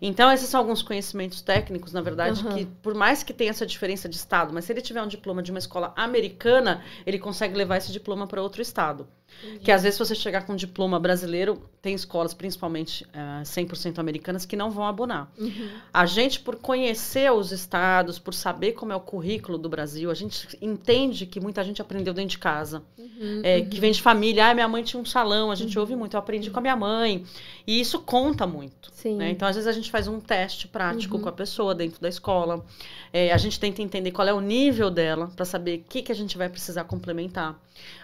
Então, 0.00 0.30
esses 0.30 0.48
são 0.48 0.60
alguns 0.60 0.82
conhecimentos 0.82 1.42
técnicos, 1.42 1.92
na 1.92 2.00
verdade, 2.00 2.46
uhum. 2.46 2.54
que 2.54 2.66
por 2.66 2.94
mais 2.94 3.22
que 3.22 3.32
tenha 3.32 3.50
essa 3.50 3.66
diferença 3.66 4.08
de 4.08 4.16
estado, 4.16 4.52
mas 4.54 4.64
se 4.64 4.72
ele 4.72 4.80
tiver 4.80 5.02
um 5.02 5.08
diploma 5.08 5.42
de 5.42 5.50
uma 5.50 5.58
escola 5.58 5.92
americana, 5.96 6.82
ele 7.04 7.18
consegue 7.18 7.56
levar 7.56 7.76
esse 7.76 7.92
diploma 7.92 8.26
para 8.26 8.40
outro 8.40 8.62
estado. 8.62 9.08
Entendi. 9.42 9.60
Que 9.60 9.70
às 9.70 9.82
vezes, 9.82 9.96
se 9.96 10.04
você 10.04 10.14
chegar 10.14 10.44
com 10.44 10.52
um 10.52 10.56
diploma 10.56 10.98
brasileiro, 10.98 11.62
tem 11.80 11.94
escolas, 11.94 12.34
principalmente 12.34 13.04
uh, 13.04 13.40
eh, 13.40 13.42
100% 13.42 13.98
americanas, 13.98 14.44
que 14.44 14.56
não 14.56 14.70
vão 14.70 14.84
abonar. 14.84 15.30
Uhum. 15.38 15.68
A 15.92 16.06
gente, 16.06 16.40
por 16.40 16.56
conhecer 16.56 17.30
os 17.32 17.52
estados, 17.52 18.18
por 18.18 18.34
saber 18.34 18.72
como 18.72 18.92
é 18.92 18.96
o 18.96 19.00
currículo 19.00 19.56
do 19.56 19.68
Brasil, 19.68 20.10
a 20.10 20.14
gente 20.14 20.58
entende 20.60 21.24
que 21.24 21.38
muita 21.38 21.62
gente 21.62 21.80
aprendeu 21.80 22.12
dentro 22.12 22.30
de 22.30 22.38
casa. 22.38 22.82
Uhum, 22.98 23.40
é, 23.44 23.58
uhum. 23.58 23.68
Que 23.68 23.80
vem 23.80 23.92
de 23.92 24.02
família. 24.02 24.48
Ah, 24.48 24.54
minha 24.54 24.68
mãe 24.68 24.82
tinha 24.82 25.00
um 25.00 25.04
salão, 25.04 25.50
a 25.52 25.54
gente 25.54 25.76
uhum. 25.76 25.82
ouve 25.82 25.94
muito. 25.94 26.14
Eu 26.14 26.18
aprendi 26.18 26.50
com 26.50 26.58
a 26.58 26.62
minha 26.62 26.76
mãe. 26.76 27.24
E 27.66 27.80
isso 27.80 28.00
conta 28.00 28.46
muito. 28.46 28.90
Né? 29.16 29.30
Então, 29.30 29.46
às 29.46 29.54
vezes, 29.54 29.68
a 29.68 29.72
gente 29.72 29.90
faz 29.90 30.08
um 30.08 30.18
teste 30.18 30.66
prático 30.66 31.16
uhum. 31.16 31.22
com 31.22 31.28
a 31.28 31.32
pessoa 31.32 31.74
dentro 31.74 32.00
da 32.00 32.08
escola. 32.08 32.64
É, 33.12 33.32
a 33.32 33.36
gente 33.36 33.60
tenta 33.60 33.80
entender 33.80 34.10
qual 34.10 34.26
é 34.26 34.32
o 34.32 34.40
nível 34.40 34.90
dela, 34.90 35.30
para 35.36 35.44
saber 35.44 35.78
o 35.78 35.84
que, 35.88 36.02
que 36.02 36.10
a 36.10 36.14
gente 36.14 36.36
vai 36.36 36.48
precisar 36.48 36.84
complementar. 36.84 37.58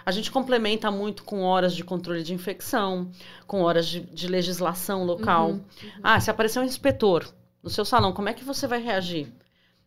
A 0.04 0.10
gente 0.10 0.30
complementa 0.30 0.90
muito 0.90 1.24
com 1.24 1.42
horas 1.42 1.74
de 1.74 1.82
controle 1.82 2.22
de 2.22 2.34
infecção, 2.34 3.10
com 3.46 3.62
horas 3.62 3.86
de, 3.86 4.00
de 4.00 4.28
legislação 4.28 5.04
local. 5.04 5.50
Uhum, 5.50 5.54
uhum. 5.54 6.00
Ah, 6.02 6.20
se 6.20 6.30
aparecer 6.30 6.58
um 6.58 6.64
inspetor 6.64 7.26
no 7.62 7.70
seu 7.70 7.84
salão, 7.84 8.12
como 8.12 8.28
é 8.28 8.34
que 8.34 8.44
você 8.44 8.66
vai 8.66 8.82
reagir? 8.82 9.32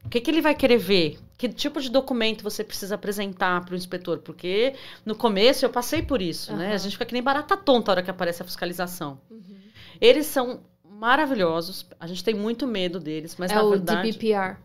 O 0.03 0.09
que, 0.09 0.21
que 0.21 0.31
ele 0.31 0.41
vai 0.41 0.55
querer 0.55 0.77
ver? 0.77 1.19
Que 1.37 1.49
tipo 1.49 1.81
de 1.81 1.91
documento 1.91 2.43
você 2.43 2.63
precisa 2.63 2.95
apresentar 2.95 3.63
para 3.65 3.73
o 3.73 3.77
inspetor? 3.77 4.19
Porque 4.19 4.73
no 5.05 5.15
começo 5.15 5.65
eu 5.65 5.69
passei 5.69 6.01
por 6.01 6.21
isso, 6.21 6.51
uhum. 6.51 6.57
né? 6.57 6.73
A 6.73 6.77
gente 6.77 6.93
fica 6.93 7.05
que 7.05 7.13
nem 7.13 7.21
barata 7.21 7.57
tonta 7.57 7.91
a 7.91 7.93
hora 7.93 8.03
que 8.03 8.09
aparece 8.09 8.41
a 8.41 8.45
fiscalização. 8.45 9.19
Uhum. 9.29 9.57
Eles 9.99 10.25
são 10.25 10.61
maravilhosos, 10.83 11.85
a 11.99 12.07
gente 12.07 12.23
tem 12.23 12.33
muito 12.33 12.65
medo 12.65 12.99
deles, 12.99 13.35
mas 13.37 13.51
é 13.51 13.55
na 13.55 13.63
o 13.63 13.69
verdade... 13.69 14.11
DPPR. 14.11 14.57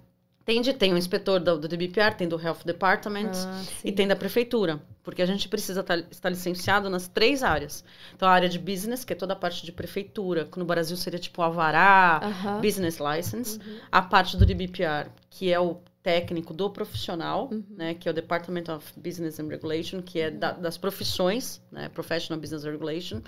Tem, 0.44 0.60
de, 0.60 0.72
tem 0.72 0.92
o 0.92 0.98
inspetor 0.98 1.38
do, 1.38 1.58
do 1.58 1.68
DBPR, 1.68 2.14
tem 2.16 2.28
do 2.28 2.40
Health 2.40 2.64
Department 2.64 3.30
ah, 3.34 3.62
e 3.84 3.92
tem 3.92 4.08
da 4.08 4.16
prefeitura. 4.16 4.80
Porque 5.02 5.22
a 5.22 5.26
gente 5.26 5.48
precisa 5.48 5.80
estar, 5.80 6.00
tá, 6.00 6.08
estar 6.10 6.28
licenciado 6.28 6.90
nas 6.90 7.08
três 7.08 7.42
áreas. 7.42 7.84
Então, 8.14 8.28
a 8.28 8.32
área 8.32 8.48
de 8.48 8.58
business, 8.58 9.04
que 9.04 9.12
é 9.12 9.16
toda 9.16 9.32
a 9.32 9.36
parte 9.36 9.64
de 9.64 9.72
prefeitura, 9.72 10.44
que 10.44 10.58
no 10.58 10.64
Brasil 10.64 10.96
seria 10.96 11.18
tipo 11.18 11.42
Alvará, 11.42 12.20
uh 12.22 12.28
-huh. 12.28 12.60
Business 12.60 12.98
License. 12.98 13.58
Uh 13.58 13.62
-huh. 13.62 13.80
A 13.90 14.02
parte 14.02 14.36
do 14.36 14.44
DBPR, 14.44 15.10
que 15.30 15.52
é 15.52 15.60
o 15.60 15.80
técnico 16.02 16.52
do 16.52 16.68
profissional, 16.68 17.48
uhum. 17.52 17.62
né, 17.70 17.94
que 17.94 18.08
é 18.08 18.10
o 18.10 18.14
Department 18.14 18.64
of 18.74 18.92
Business 18.96 19.38
and 19.38 19.46
Regulation, 19.46 20.02
que 20.02 20.20
é 20.20 20.30
da, 20.30 20.50
das 20.50 20.76
profissões, 20.76 21.62
né, 21.70 21.88
Professional 21.90 22.40
Business 22.40 22.64
Regulation, 22.64 23.20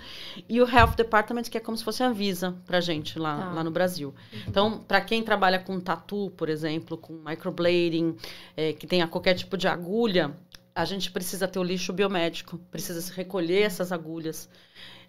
e 0.49 0.61
o 0.61 0.69
Health 0.69 0.95
Department, 0.97 1.43
que 1.43 1.57
é 1.57 1.61
como 1.61 1.77
se 1.77 1.83
fosse 1.83 2.03
a 2.03 2.11
Visa 2.11 2.53
pra 2.65 2.81
gente 2.81 3.17
lá, 3.17 3.37
tá. 3.37 3.53
lá 3.53 3.63
no 3.63 3.71
Brasil. 3.71 4.09
Uhum. 4.33 4.39
Então, 4.47 4.79
para 4.79 4.99
quem 4.99 5.23
trabalha 5.23 5.57
com 5.57 5.79
tatu, 5.79 6.31
por 6.35 6.49
exemplo, 6.49 6.97
com 6.97 7.13
microblading, 7.13 8.17
é, 8.57 8.73
que 8.73 8.85
tenha 8.85 9.07
qualquer 9.07 9.35
tipo 9.35 9.55
de 9.57 9.67
agulha, 9.67 10.35
a 10.73 10.83
gente 10.83 11.09
precisa 11.09 11.47
ter 11.47 11.59
o 11.59 11.63
lixo 11.63 11.93
biomédico, 11.93 12.57
precisa 12.69 12.99
se 12.99 13.13
recolher 13.13 13.61
essas 13.61 13.93
agulhas. 13.93 14.49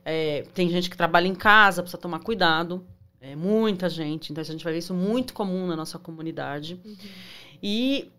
É, 0.05 0.45
tem 0.55 0.69
gente 0.71 0.89
que 0.89 0.97
trabalha 0.97 1.27
em 1.27 1.35
casa, 1.35 1.83
precisa 1.83 2.01
tomar 2.01 2.21
cuidado. 2.21 2.87
É, 3.21 3.35
muita 3.35 3.89
gente, 3.89 4.31
então 4.31 4.41
a 4.41 4.45
gente 4.45 4.63
vai 4.63 4.75
ver 4.75 4.79
isso 4.79 4.95
muito 4.95 5.35
comum 5.35 5.67
na 5.67 5.75
nossa 5.75 5.99
comunidade. 5.99 6.81
Uhum. 6.85 6.97
E 7.63 8.11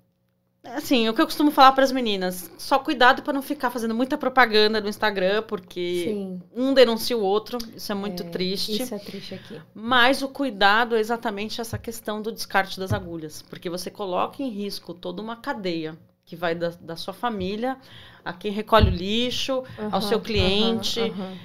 assim, 0.64 1.08
o 1.08 1.14
que 1.14 1.22
eu 1.22 1.26
costumo 1.26 1.52
falar 1.52 1.72
para 1.72 1.84
as 1.84 1.92
meninas, 1.92 2.52
só 2.58 2.78
cuidado 2.80 3.22
para 3.22 3.34
não 3.34 3.42
ficar 3.42 3.70
fazendo 3.70 3.96
muita 3.96 4.18
propaganda 4.18 4.82
no 4.82 4.90
Instagram, 4.90 5.44
porque 5.44 6.06
Sim. 6.06 6.42
um 6.56 6.74
denuncia 6.74 7.18
o 7.18 7.22
outro, 7.22 7.58
isso 7.76 7.92
é 7.92 7.96
muito 7.96 8.24
é, 8.24 8.30
triste. 8.30 8.82
Isso 8.82 8.94
é 8.94 9.00
triste 9.00 9.36
aqui. 9.36 9.62
Mas 9.74 10.22
o 10.22 10.28
cuidado 10.28 10.96
é 10.96 11.00
exatamente 11.00 11.62
essa 11.62 11.78
questão 11.78 12.22
do 12.22 12.32
descarte 12.32 12.80
das 12.80 12.92
agulhas, 12.92 13.42
porque 13.42 13.70
você 13.70 13.90
coloca 13.90 14.42
em 14.44 14.50
risco 14.50 14.94
toda 14.94 15.22
uma 15.22 15.38
cadeia 15.38 15.98
que 16.26 16.36
vai 16.36 16.54
da, 16.54 16.70
da 16.82 16.96
sua 16.96 17.14
família 17.14 17.78
a 18.24 18.34
quem 18.34 18.52
recolhe 18.52 18.90
o 18.90 18.94
lixo, 18.94 19.64
uhum, 19.80 19.90
ao 19.90 20.02
seu 20.02 20.20
cliente. 20.20 21.00
Uhum, 21.00 21.08
uhum. 21.08 21.38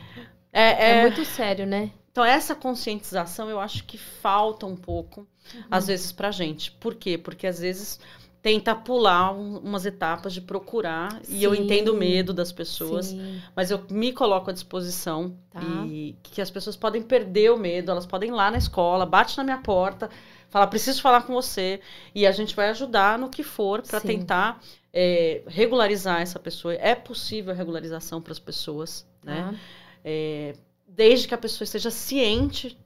É, 0.52 0.62
é, 0.62 0.98
é 0.98 1.02
muito 1.02 1.24
sério, 1.24 1.64
né? 1.64 1.90
Então, 2.12 2.24
essa 2.24 2.54
conscientização 2.54 3.48
eu 3.48 3.58
acho 3.58 3.84
que 3.84 3.96
falta 3.96 4.66
um 4.66 4.76
pouco, 4.76 5.26
uhum. 5.54 5.62
às 5.70 5.86
vezes, 5.86 6.12
pra 6.12 6.30
gente. 6.30 6.70
Por 6.72 6.94
quê? 6.94 7.16
Porque 7.16 7.46
às 7.46 7.58
vezes 7.58 7.98
tenta 8.42 8.74
pular 8.74 9.32
um, 9.32 9.58
umas 9.58 9.86
etapas 9.86 10.34
de 10.34 10.40
procurar 10.40 11.20
Sim. 11.22 11.36
e 11.36 11.44
eu 11.44 11.54
entendo 11.54 11.94
o 11.94 11.96
medo 11.96 12.34
das 12.34 12.50
pessoas, 12.50 13.06
Sim. 13.06 13.40
mas 13.54 13.70
eu 13.70 13.80
me 13.88 14.12
coloco 14.12 14.50
à 14.50 14.52
disposição 14.52 15.34
tá. 15.50 15.62
e 15.86 16.16
que 16.24 16.42
as 16.42 16.50
pessoas 16.50 16.76
podem 16.76 17.00
perder 17.00 17.52
o 17.52 17.56
medo, 17.56 17.92
elas 17.92 18.04
podem 18.04 18.30
ir 18.30 18.32
lá 18.32 18.50
na 18.50 18.58
escola, 18.58 19.06
bate 19.06 19.38
na 19.38 19.44
minha 19.44 19.58
porta, 19.58 20.10
fala 20.50 20.66
preciso 20.66 21.00
falar 21.00 21.22
com 21.22 21.32
você 21.32 21.80
e 22.12 22.26
a 22.26 22.32
gente 22.32 22.54
vai 22.56 22.68
ajudar 22.70 23.16
no 23.16 23.30
que 23.30 23.44
for 23.44 23.80
para 23.80 24.00
tentar 24.00 24.60
é, 24.92 25.42
regularizar 25.46 26.20
essa 26.20 26.40
pessoa. 26.40 26.74
É 26.74 26.96
possível 26.96 27.52
a 27.52 27.56
regularização 27.56 28.20
para 28.20 28.32
as 28.32 28.40
pessoas, 28.40 29.06
né? 29.22 29.50
Tá. 29.52 29.58
É, 30.04 30.54
desde 30.94 31.26
que 31.26 31.34
a 31.34 31.38
pessoa 31.38 31.64
esteja 31.64 31.90
ciente 31.90 32.78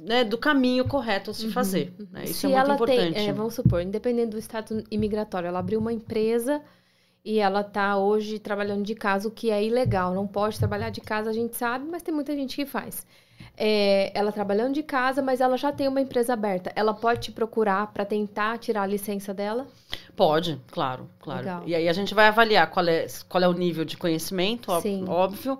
né, 0.00 0.24
do 0.24 0.36
caminho 0.36 0.84
correto 0.86 1.30
a 1.30 1.34
se 1.34 1.46
uhum, 1.46 1.52
fazer. 1.52 1.94
Né? 2.10 2.24
Isso 2.24 2.40
se 2.40 2.46
é 2.46 2.56
muito 2.56 2.72
importante. 2.72 3.14
Tem, 3.14 3.28
é, 3.28 3.32
vamos 3.32 3.54
supor, 3.54 3.82
independente 3.82 4.30
do 4.30 4.38
status 4.38 4.82
imigratório, 4.90 5.46
ela 5.46 5.60
abriu 5.60 5.78
uma 5.78 5.92
empresa 5.92 6.60
e 7.24 7.38
ela 7.38 7.60
está 7.60 7.96
hoje 7.96 8.38
trabalhando 8.38 8.82
de 8.82 8.94
casa, 8.94 9.28
o 9.28 9.30
que 9.30 9.50
é 9.50 9.62
ilegal. 9.62 10.12
Não 10.12 10.26
pode 10.26 10.58
trabalhar 10.58 10.90
de 10.90 11.00
casa, 11.00 11.30
a 11.30 11.32
gente 11.32 11.56
sabe, 11.56 11.86
mas 11.88 12.02
tem 12.02 12.12
muita 12.12 12.34
gente 12.34 12.56
que 12.56 12.66
faz. 12.66 13.06
É, 13.56 14.10
ela 14.18 14.32
trabalhando 14.32 14.74
de 14.74 14.82
casa, 14.82 15.22
mas 15.22 15.40
ela 15.40 15.56
já 15.56 15.70
tem 15.70 15.86
uma 15.86 16.00
empresa 16.00 16.32
aberta. 16.32 16.72
Ela 16.74 16.94
pode 16.94 17.20
te 17.20 17.32
procurar 17.32 17.92
para 17.92 18.04
tentar 18.04 18.58
tirar 18.58 18.82
a 18.82 18.86
licença 18.86 19.32
dela? 19.32 19.68
Pode, 20.16 20.60
claro, 20.70 21.08
claro. 21.20 21.40
Legal. 21.40 21.62
E 21.66 21.74
aí 21.74 21.88
a 21.88 21.92
gente 21.92 22.14
vai 22.14 22.26
avaliar 22.26 22.68
qual 22.70 22.86
é, 22.88 23.06
qual 23.28 23.44
é 23.44 23.48
o 23.48 23.52
nível 23.52 23.84
de 23.84 23.96
conhecimento, 23.96 24.72
Sim. 24.80 25.04
óbvio. 25.08 25.58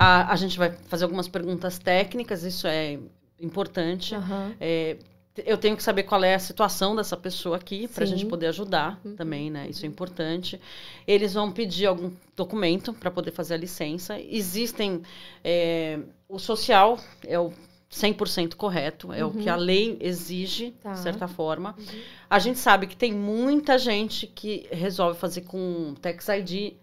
A, 0.00 0.32
a 0.32 0.36
gente 0.36 0.56
vai 0.56 0.70
fazer 0.86 1.02
algumas 1.02 1.26
perguntas 1.26 1.76
técnicas, 1.76 2.44
isso 2.44 2.68
é 2.68 3.00
importante. 3.40 4.14
Uhum. 4.14 4.54
É, 4.60 4.96
eu 5.44 5.58
tenho 5.58 5.76
que 5.76 5.82
saber 5.82 6.04
qual 6.04 6.22
é 6.22 6.36
a 6.36 6.38
situação 6.38 6.94
dessa 6.94 7.16
pessoa 7.16 7.56
aqui 7.56 7.88
para 7.88 8.04
a 8.04 8.06
gente 8.06 8.24
poder 8.24 8.46
ajudar 8.46 9.00
uhum. 9.04 9.16
também, 9.16 9.50
né? 9.50 9.68
Isso 9.68 9.84
é 9.84 9.88
importante. 9.88 10.60
Eles 11.04 11.34
vão 11.34 11.50
pedir 11.50 11.86
algum 11.86 12.12
documento 12.36 12.92
para 12.92 13.10
poder 13.10 13.32
fazer 13.32 13.54
a 13.54 13.56
licença. 13.56 14.20
Existem 14.20 15.02
é, 15.42 15.98
o 16.28 16.38
social 16.38 16.96
é 17.26 17.36
o 17.36 17.52
100% 17.90 18.54
correto, 18.54 19.12
é 19.12 19.24
uhum. 19.24 19.32
o 19.32 19.34
que 19.34 19.48
a 19.48 19.56
uhum. 19.56 19.62
lei 19.62 19.98
exige, 20.00 20.76
tá. 20.80 20.92
de 20.92 21.00
certa 21.00 21.26
forma. 21.26 21.74
Uhum. 21.76 22.00
A 22.30 22.38
gente 22.38 22.60
sabe 22.60 22.86
que 22.86 22.96
tem 22.96 23.12
muita 23.12 23.76
gente 23.78 24.28
que 24.28 24.68
resolve 24.70 25.18
fazer 25.18 25.40
com 25.40 25.92
Tax 26.00 26.28
ID. 26.28 26.74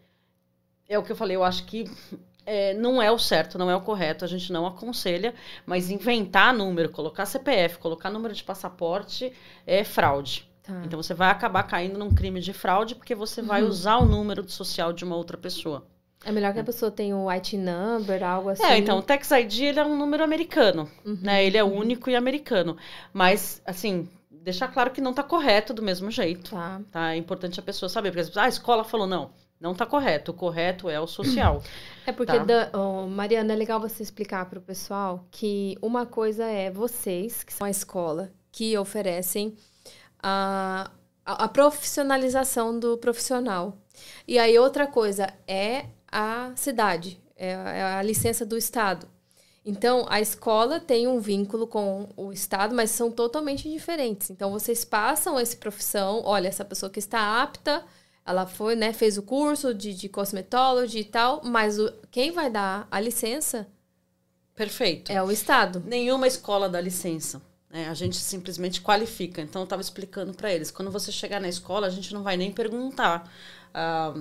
É 0.90 1.00
o 1.00 1.04
que 1.04 1.14
eu 1.14 1.16
falei, 1.16 1.38
eu 1.38 1.46
acho 1.46 1.66
que 1.66 1.86
é, 2.46 2.74
não 2.74 3.02
é 3.02 3.12
o 3.12 3.18
certo, 3.18 3.58
não 3.58 3.70
é 3.70 3.76
o 3.76 3.82
correto, 3.82 4.24
a 4.24 4.28
gente 4.28 4.52
não 4.54 4.66
aconselha, 4.66 5.34
mas 5.66 5.90
inventar 5.90 6.54
número, 6.54 6.90
colocar 6.90 7.26
CPF, 7.26 7.80
colocar 7.80 8.10
número 8.10 8.34
de 8.34 8.44
passaporte 8.44 9.34
é 9.66 9.84
fraude. 9.84 10.48
Tá. 10.62 10.82
Então 10.84 11.02
você 11.02 11.14
vai 11.14 11.30
acabar 11.30 11.64
caindo 11.64 11.98
num 11.98 12.14
crime 12.14 12.40
de 12.40 12.54
fraude 12.54 12.96
porque 12.96 13.14
você 13.14 13.42
vai 13.42 13.62
uhum. 13.62 13.70
usar 13.70 13.98
o 13.98 14.06
número 14.06 14.48
social 14.50 14.92
de 14.92 15.04
uma 15.04 15.16
outra 15.16 15.38
pessoa. 15.38 15.86
É 16.24 16.32
melhor 16.32 16.54
que 16.54 16.60
a 16.60 16.64
pessoa 16.64 16.90
tenha 16.90 17.16
um 17.16 17.30
IT 17.30 17.56
number, 17.56 18.24
algo 18.24 18.50
assim. 18.50 18.64
É, 18.64 18.78
então, 18.80 18.98
o 18.98 19.02
Tax 19.02 19.30
ID 19.30 19.60
ele 19.60 19.80
é 19.80 19.86
um 19.86 19.96
número 19.96 20.24
americano, 20.24 20.90
uhum. 21.06 21.20
né? 21.22 21.46
Ele 21.46 21.56
é 21.56 21.64
único 21.64 22.10
e 22.10 22.16
americano. 22.16 22.76
Mas, 23.14 23.62
assim, 23.64 24.10
deixar 24.32 24.70
claro 24.70 24.90
que 24.90 25.00
não 25.00 25.12
está 25.12 25.22
correto 25.22 25.72
do 25.72 25.84
mesmo 25.84 26.10
jeito. 26.10 26.50
Tá. 26.50 26.82
tá. 26.92 27.14
É 27.14 27.18
importante 27.18 27.60
a 27.60 27.64
pessoa 27.64 27.90
saber. 27.90 28.12
Porque, 28.12 28.40
ah, 28.40 28.46
a 28.46 28.48
escola 28.48 28.84
falou, 28.84 29.06
não, 29.06 29.30
não 29.60 29.72
está 29.72 29.86
correto. 29.86 30.32
O 30.32 30.34
correto 30.34 30.90
é 30.90 31.00
o 31.00 31.08
social. 31.08 31.64
É 32.06 32.12
porque, 32.12 32.38
tá? 32.38 32.44
da, 32.44 32.70
oh, 32.74 33.08
Mariana, 33.08 33.54
é 33.54 33.56
legal 33.56 33.80
você 33.80 34.04
explicar 34.04 34.46
para 34.48 34.60
o 34.60 34.62
pessoal 34.62 35.28
que 35.32 35.78
uma 35.82 36.06
coisa 36.06 36.46
é 36.46 36.70
vocês, 36.70 37.44
que 37.44 37.54
são 37.54 37.66
a 37.66 37.70
escola, 37.70 38.32
que 38.52 38.78
oferecem 38.78 39.56
a, 40.22 40.92
a, 41.26 41.46
a 41.46 41.48
profissionalização 41.48 42.78
do 42.78 42.98
profissional. 42.98 43.78
E 44.28 44.38
aí, 44.38 44.58
outra 44.60 44.86
coisa 44.86 45.34
é 45.48 45.86
a 46.12 46.52
cidade, 46.56 47.20
é, 47.36 47.52
é 47.52 47.84
a 47.84 48.02
licença 48.02 48.46
do 48.46 48.58
Estado. 48.58 49.08
Então, 49.66 50.06
a 50.10 50.22
escola 50.22 50.80
tem 50.80 51.08
um 51.08 51.20
vínculo 51.20 51.66
com 51.66 52.08
o 52.16 52.32
Estado, 52.32 52.76
mas 52.76 52.92
são 52.92 53.10
totalmente 53.10 53.68
diferentes. 53.68 54.30
Então, 54.30 54.52
vocês 54.52 54.86
passam 54.86 55.40
essa 55.40 55.58
profissão, 55.58 56.22
olha, 56.24 56.48
essa 56.48 56.64
pessoa 56.64 56.90
que 56.90 57.00
está 57.00 57.42
apta, 57.42 57.84
ela 58.26 58.46
foi, 58.48 58.76
né, 58.76 58.92
fez 58.92 59.18
o 59.18 59.24
curso 59.24 59.74
de, 59.74 59.94
de 59.94 60.10
cosmetology 60.10 61.00
e 61.00 61.04
tal, 61.04 61.42
mas 61.44 61.78
o, 61.80 61.92
quem 62.10 62.32
vai 62.32 62.50
dar 62.50 62.88
a 62.90 63.00
licença 63.00 63.68
Perfeito. 64.56 65.12
é 65.12 65.22
o 65.22 65.32
Estado. 65.32 65.84
Nenhuma 65.86 66.28
escola 66.28 66.68
dá 66.70 66.80
licença. 66.82 67.42
né? 67.70 67.88
a 67.90 67.94
gente 67.94 68.16
simplesmente 68.18 68.82
qualifica. 68.82 69.42
Então, 69.42 69.62
eu 69.62 69.66
estava 69.66 69.82
explicando 69.82 70.34
para 70.34 70.52
eles. 70.52 70.72
Quando 70.72 70.90
você 70.90 71.12
chegar 71.12 71.40
na 71.42 71.50
escola, 71.50 71.88
a 71.88 71.90
gente 71.90 72.14
não 72.14 72.24
vai 72.24 72.38
nem 72.38 72.52
perguntar 72.52 73.30
ah, 73.74 74.14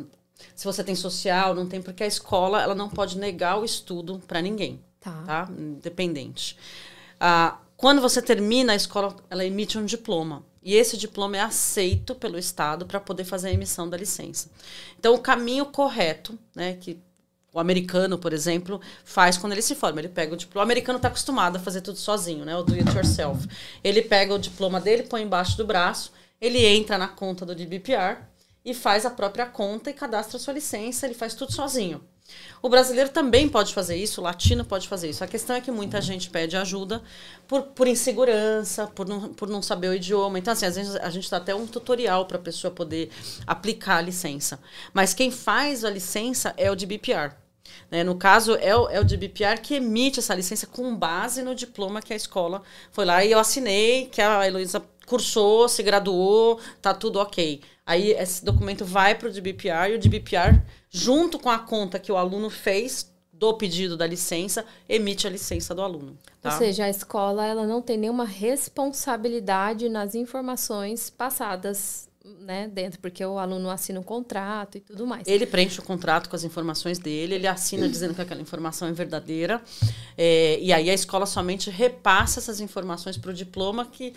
se 0.54 0.64
você 0.64 0.82
tem 0.82 0.94
social, 0.96 1.54
não 1.54 1.66
tem, 1.68 1.80
porque 1.80 2.02
a 2.02 2.06
escola 2.06 2.60
ela 2.60 2.74
não 2.74 2.88
pode 2.90 3.16
negar 3.16 3.58
o 3.58 3.64
estudo 3.64 4.20
para 4.26 4.42
ninguém, 4.42 4.82
Tá. 5.00 5.22
tá? 5.24 5.48
Independente. 5.56 6.56
Ah, 7.20 7.58
quando 7.76 8.00
você 8.02 8.20
termina 8.20 8.72
a 8.72 8.76
escola, 8.76 9.14
ela 9.30 9.44
emite 9.44 9.78
um 9.78 9.84
diploma. 9.84 10.44
E 10.64 10.74
esse 10.74 10.96
diploma 10.96 11.36
é 11.36 11.40
aceito 11.40 12.14
pelo 12.14 12.38
Estado 12.38 12.86
para 12.86 12.98
poder 12.98 13.24
fazer 13.24 13.48
a 13.48 13.52
emissão 13.52 13.88
da 13.88 13.98
licença. 13.98 14.50
Então, 14.98 15.14
o 15.14 15.18
caminho 15.18 15.66
correto, 15.66 16.38
né, 16.56 16.72
que 16.80 16.98
o 17.52 17.60
americano, 17.60 18.18
por 18.18 18.32
exemplo, 18.32 18.80
faz 19.04 19.38
quando 19.38 19.52
ele 19.52 19.62
se 19.62 19.76
forma. 19.76 20.00
Ele 20.00 20.08
pega 20.08 20.34
o 20.34 20.36
diploma. 20.36 20.64
O 20.64 20.66
americano 20.66 20.96
está 20.96 21.06
acostumado 21.06 21.56
a 21.56 21.60
fazer 21.60 21.82
tudo 21.82 21.96
sozinho, 21.98 22.44
né? 22.44 22.56
O 22.56 22.64
do 22.64 22.74
it 22.74 22.90
yourself. 22.96 23.46
Ele 23.84 24.02
pega 24.02 24.34
o 24.34 24.38
diploma 24.38 24.80
dele, 24.80 25.04
põe 25.04 25.22
embaixo 25.22 25.56
do 25.56 25.64
braço, 25.64 26.12
ele 26.40 26.64
entra 26.66 26.98
na 26.98 27.06
conta 27.06 27.46
do 27.46 27.54
DBPR 27.54 28.18
e 28.64 28.74
faz 28.74 29.06
a 29.06 29.10
própria 29.10 29.46
conta 29.46 29.88
e 29.90 29.94
cadastra 29.94 30.36
a 30.36 30.40
sua 30.40 30.54
licença. 30.54 31.06
Ele 31.06 31.14
faz 31.14 31.34
tudo 31.34 31.52
sozinho. 31.52 32.02
O 32.64 32.68
brasileiro 32.70 33.10
também 33.10 33.46
pode 33.46 33.74
fazer 33.74 33.94
isso, 33.94 34.22
o 34.22 34.24
latino 34.24 34.64
pode 34.64 34.88
fazer 34.88 35.10
isso. 35.10 35.22
A 35.22 35.26
questão 35.26 35.54
é 35.54 35.60
que 35.60 35.70
muita 35.70 36.00
gente 36.00 36.30
pede 36.30 36.56
ajuda 36.56 37.02
por, 37.46 37.60
por 37.60 37.86
insegurança, 37.86 38.86
por 38.86 39.06
não, 39.06 39.34
por 39.34 39.50
não 39.50 39.60
saber 39.60 39.88
o 39.88 39.94
idioma. 39.94 40.38
Então, 40.38 40.50
assim, 40.50 40.64
às 40.64 40.74
vezes 40.74 40.96
a 40.96 41.10
gente 41.10 41.30
dá 41.30 41.36
até 41.36 41.54
um 41.54 41.66
tutorial 41.66 42.24
para 42.24 42.38
a 42.38 42.40
pessoa 42.40 42.70
poder 42.70 43.10
aplicar 43.46 43.98
a 43.98 44.00
licença. 44.00 44.58
Mas 44.94 45.12
quem 45.12 45.30
faz 45.30 45.84
a 45.84 45.90
licença 45.90 46.54
é 46.56 46.70
o 46.70 46.74
DBPR. 46.74 47.34
Né? 47.90 48.02
No 48.02 48.16
caso, 48.16 48.54
é 48.54 48.74
o, 48.74 48.88
é 48.88 48.98
o 48.98 49.04
DBPR 49.04 49.60
que 49.60 49.74
emite 49.74 50.20
essa 50.20 50.34
licença 50.34 50.66
com 50.66 50.96
base 50.96 51.42
no 51.42 51.54
diploma 51.54 52.00
que 52.00 52.14
a 52.14 52.16
escola 52.16 52.62
foi 52.90 53.04
lá 53.04 53.22
e 53.22 53.30
eu 53.30 53.38
assinei, 53.38 54.06
que 54.06 54.22
a 54.22 54.46
Heloísa 54.46 54.82
cursou, 55.04 55.68
se 55.68 55.82
graduou, 55.82 56.58
tá 56.80 56.94
tudo 56.94 57.18
ok. 57.18 57.60
Aí 57.86 58.12
esse 58.12 58.44
documento 58.44 58.84
vai 58.84 59.14
para 59.14 59.28
o 59.28 59.32
DBPR 59.32 59.92
e 59.92 59.96
o 59.96 59.98
DBPR, 59.98 60.60
junto 60.88 61.38
com 61.38 61.50
a 61.50 61.58
conta 61.58 61.98
que 61.98 62.10
o 62.10 62.16
aluno 62.16 62.48
fez 62.48 63.12
do 63.32 63.52
pedido 63.54 63.96
da 63.96 64.06
licença, 64.06 64.64
emite 64.88 65.26
a 65.26 65.30
licença 65.30 65.74
do 65.74 65.82
aluno. 65.82 66.16
Tá? 66.40 66.52
Ou 66.52 66.58
seja, 66.58 66.84
a 66.84 66.88
escola 66.88 67.44
ela 67.44 67.66
não 67.66 67.82
tem 67.82 67.98
nenhuma 67.98 68.24
responsabilidade 68.24 69.88
nas 69.88 70.14
informações 70.14 71.10
passadas 71.10 72.08
né, 72.24 72.68
dentro, 72.68 72.98
porque 73.00 73.24
o 73.24 73.38
aluno 73.38 73.68
assina 73.68 74.00
um 74.00 74.02
contrato 74.02 74.78
e 74.78 74.80
tudo 74.80 75.06
mais. 75.06 75.26
Ele 75.26 75.44
preenche 75.44 75.78
o 75.78 75.82
contrato 75.82 76.30
com 76.30 76.36
as 76.36 76.42
informações 76.42 76.98
dele, 76.98 77.34
ele 77.34 77.46
assina 77.46 77.86
dizendo 77.86 78.14
que 78.14 78.22
aquela 78.22 78.40
informação 78.40 78.88
é 78.88 78.92
verdadeira, 78.92 79.60
é, 80.16 80.58
e 80.58 80.72
aí 80.72 80.88
a 80.88 80.94
escola 80.94 81.26
somente 81.26 81.68
repassa 81.68 82.40
essas 82.40 82.60
informações 82.60 83.18
para 83.18 83.30
o 83.30 83.34
diploma 83.34 83.84
que, 83.84 84.14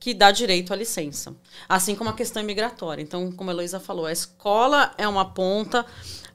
que 0.00 0.14
dá 0.14 0.30
direito 0.32 0.72
à 0.72 0.76
licença. 0.76 1.36
Assim 1.68 1.94
como 1.94 2.10
a 2.10 2.14
questão 2.14 2.42
imigratória. 2.42 3.02
Então, 3.02 3.30
como 3.30 3.50
a 3.50 3.52
Heloísa 3.52 3.78
falou, 3.78 4.06
a 4.06 4.12
escola 4.12 4.92
é 4.98 5.06
uma 5.06 5.26
ponta, 5.26 5.86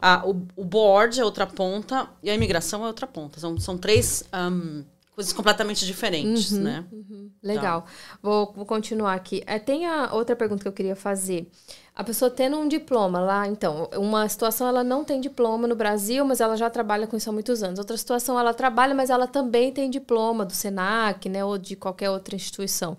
a, 0.01 0.25
o, 0.25 0.45
o 0.55 0.63
board 0.63 1.19
é 1.19 1.25
outra 1.25 1.47
ponta 1.47 2.07
e 2.21 2.29
a 2.29 2.35
imigração 2.35 2.83
é 2.83 2.87
outra 2.87 3.07
ponta. 3.07 3.39
São, 3.39 3.59
são 3.59 3.77
três 3.77 4.23
um, 4.33 4.85
coisas 5.15 5.33
completamente 5.33 5.85
diferentes, 5.85 6.51
Uhum, 6.51 6.61
né? 6.61 6.85
uhum. 6.91 7.31
Legal. 7.41 7.85
Vou, 8.21 8.51
vou 8.55 8.65
continuar 8.65 9.13
aqui. 9.13 9.41
É, 9.47 9.57
tem 9.57 9.85
a 9.87 10.13
outra 10.13 10.35
pergunta 10.35 10.61
que 10.61 10.67
eu 10.67 10.73
queria 10.73 10.95
fazer. 10.95 11.49
A 11.95 12.03
pessoa 12.03 12.29
tendo 12.29 12.57
um 12.57 12.67
diploma 12.67 13.19
lá, 13.19 13.47
então, 13.47 13.89
uma 13.95 14.27
situação 14.27 14.67
ela 14.67 14.83
não 14.83 15.05
tem 15.05 15.21
diploma 15.21 15.67
no 15.67 15.75
Brasil, 15.75 16.25
mas 16.25 16.41
ela 16.41 16.57
já 16.57 16.69
trabalha 16.69 17.07
com 17.07 17.15
isso 17.15 17.29
há 17.29 17.33
muitos 17.33 17.63
anos. 17.63 17.79
Outra 17.79 17.95
situação 17.95 18.37
ela 18.37 18.53
trabalha, 18.53 18.93
mas 18.93 19.09
ela 19.09 19.25
também 19.27 19.71
tem 19.71 19.89
diploma 19.89 20.43
do 20.45 20.53
Senac, 20.53 21.29
né, 21.29 21.43
ou 21.45 21.57
de 21.57 21.75
qualquer 21.77 22.09
outra 22.09 22.35
instituição. 22.35 22.97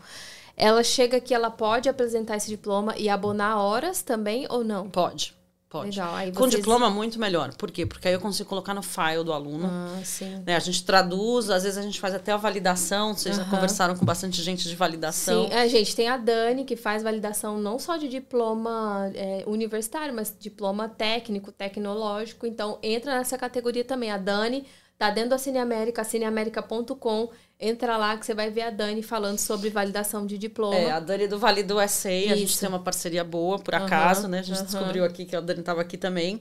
Ela 0.57 0.83
chega 0.83 1.19
aqui, 1.19 1.35
ela 1.35 1.51
pode 1.51 1.89
apresentar 1.89 2.37
esse 2.37 2.49
diploma 2.49 2.95
e 2.97 3.09
abonar 3.09 3.59
horas 3.59 4.03
também 4.03 4.47
ou 4.49 4.65
não? 4.65 4.89
Pode. 4.89 5.35
Pode. 5.69 5.91
Legal. 5.91 6.15
Aí 6.15 6.31
Com 6.33 6.45
vocês- 6.45 6.55
diploma, 6.55 6.89
muito 6.89 7.19
melhor. 7.19 7.53
Por 7.55 7.73
quê? 7.73 7.85
Porque 7.85 8.07
aí 8.07 8.15
eu 8.15 8.21
consigo 8.21 8.49
colocar 8.49 8.73
no 8.73 8.83
file 8.83 9.25
do 9.25 9.33
aluno. 9.33 9.69
Ah, 9.71 10.01
sim. 10.05 10.43
Né, 10.47 10.55
a 10.55 10.61
gente 10.61 10.85
traduz, 10.85 11.51
às 11.51 11.65
vezes 11.65 11.77
a 11.77 11.83
gente 11.83 12.01
faz 12.01 12.15
até 12.15 12.31
a 12.33 12.37
validação. 12.37 13.13
Vocês 13.15 13.37
já 13.37 13.45
conversaram 13.45 13.97
com 13.97 14.05
bastante 14.05 14.41
gente 14.43 14.67
de 14.69 14.77
validação. 14.77 15.49
Sim, 15.49 15.53
é, 15.53 15.69
gente, 15.69 15.95
tem 15.95 16.09
a 16.09 16.17
Dani 16.17 16.65
que 16.65 16.77
faz 16.77 17.03
validação 17.03 17.59
não 17.59 17.81
só 17.81 17.97
de 17.97 18.09
diploma 18.09 19.11
é, 19.15 19.43
universitário, 19.47 20.15
mas 20.15 20.35
diploma 20.39 20.89
técnico, 20.89 21.51
tecnológico. 21.53 22.47
Então, 22.47 22.79
entra 22.81 23.19
nessa 23.19 23.37
categoria 23.37 23.85
também. 23.85 24.13
A 24.13 24.19
Dani 24.19 24.65
tá 24.97 25.11
dentro 25.11 25.31
da 25.31 25.39
Cine 25.39 25.59
América, 25.59 26.05
cineamerica.com. 26.05 27.29
Entra 27.59 27.97
lá 27.97 28.15
que 28.19 28.27
você 28.27 28.35
vai 28.35 28.51
ver 28.51 28.63
a 28.63 28.71
Dani 28.71 29.03
falando 29.03 29.39
sobre 29.39 29.71
validação 29.71 30.27
de 30.27 30.37
diploma. 30.37 30.77
É, 30.77 30.91
a 30.91 31.01
Dani 31.01 31.27
do 31.27 31.39
Valido 31.39 31.77
SA, 31.89 32.11
a 32.11 32.37
gente 32.37 32.59
tem 32.59 32.69
uma 32.69 32.79
parceria 32.79 33.25
boa, 33.25 33.59
por 33.59 33.75
acaso, 33.75 34.29
né? 34.29 34.41
A 34.41 34.43
gente 34.43 34.59
aham. 34.59 34.67
descobriu 34.67 35.05
aqui 35.07 35.25
que 35.25 35.35
a 35.35 35.41
Dani 35.41 35.61
estava 35.61 35.81
aqui 35.81 35.97
também. 35.97 36.39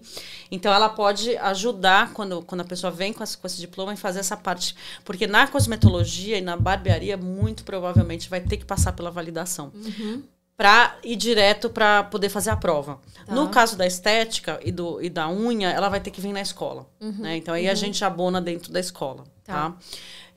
Então, 0.52 0.74
ela 0.74 0.90
pode 0.90 1.38
ajudar 1.38 2.12
quando, 2.12 2.42
quando 2.42 2.62
a 2.62 2.66
pessoa 2.66 2.92
vem 2.92 3.14
com 3.14 3.24
esse, 3.24 3.38
com 3.38 3.48
esse 3.48 3.62
diploma 3.62 3.94
e 3.94 3.98
fazer 3.98 4.20
essa 4.20 4.36
parte. 4.36 4.76
Porque 5.06 5.26
na 5.26 5.48
cosmetologia 5.48 6.38
e 6.38 6.42
na 6.42 6.58
barbearia, 6.58 7.16
muito 7.16 7.64
provavelmente 7.64 8.30
vai 8.30 8.42
ter 8.42 8.58
que 8.58 8.66
passar 8.66 8.92
pela 8.92 9.10
validação. 9.10 9.72
Uhum. 9.74 10.22
Pra 10.58 10.98
ir 11.02 11.16
direto 11.16 11.70
para 11.70 12.04
poder 12.04 12.28
fazer 12.28 12.50
a 12.50 12.58
prova. 12.58 13.00
Tá. 13.26 13.34
No 13.34 13.48
caso 13.50 13.78
da 13.78 13.88
estética 13.88 14.60
e, 14.64 14.72
do, 14.72 15.02
e 15.02 15.10
da 15.10 15.30
unha, 15.30 15.70
ela 15.70 15.88
vai 15.88 16.02
ter 16.02 16.12
que 16.12 16.20
vir 16.20 16.34
na 16.34 16.42
escola. 16.42 16.86
né? 17.00 17.38
Então 17.38 17.54
aí 17.54 17.70
a 17.70 17.74
gente 17.74 18.04
abona 18.04 18.42
dentro 18.42 18.74
da 18.74 18.82
escola. 18.82 19.22
Uhum. 19.22 19.26
Tá. 19.46 19.54
Tá? 19.54 19.78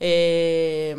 É, 0.00 0.96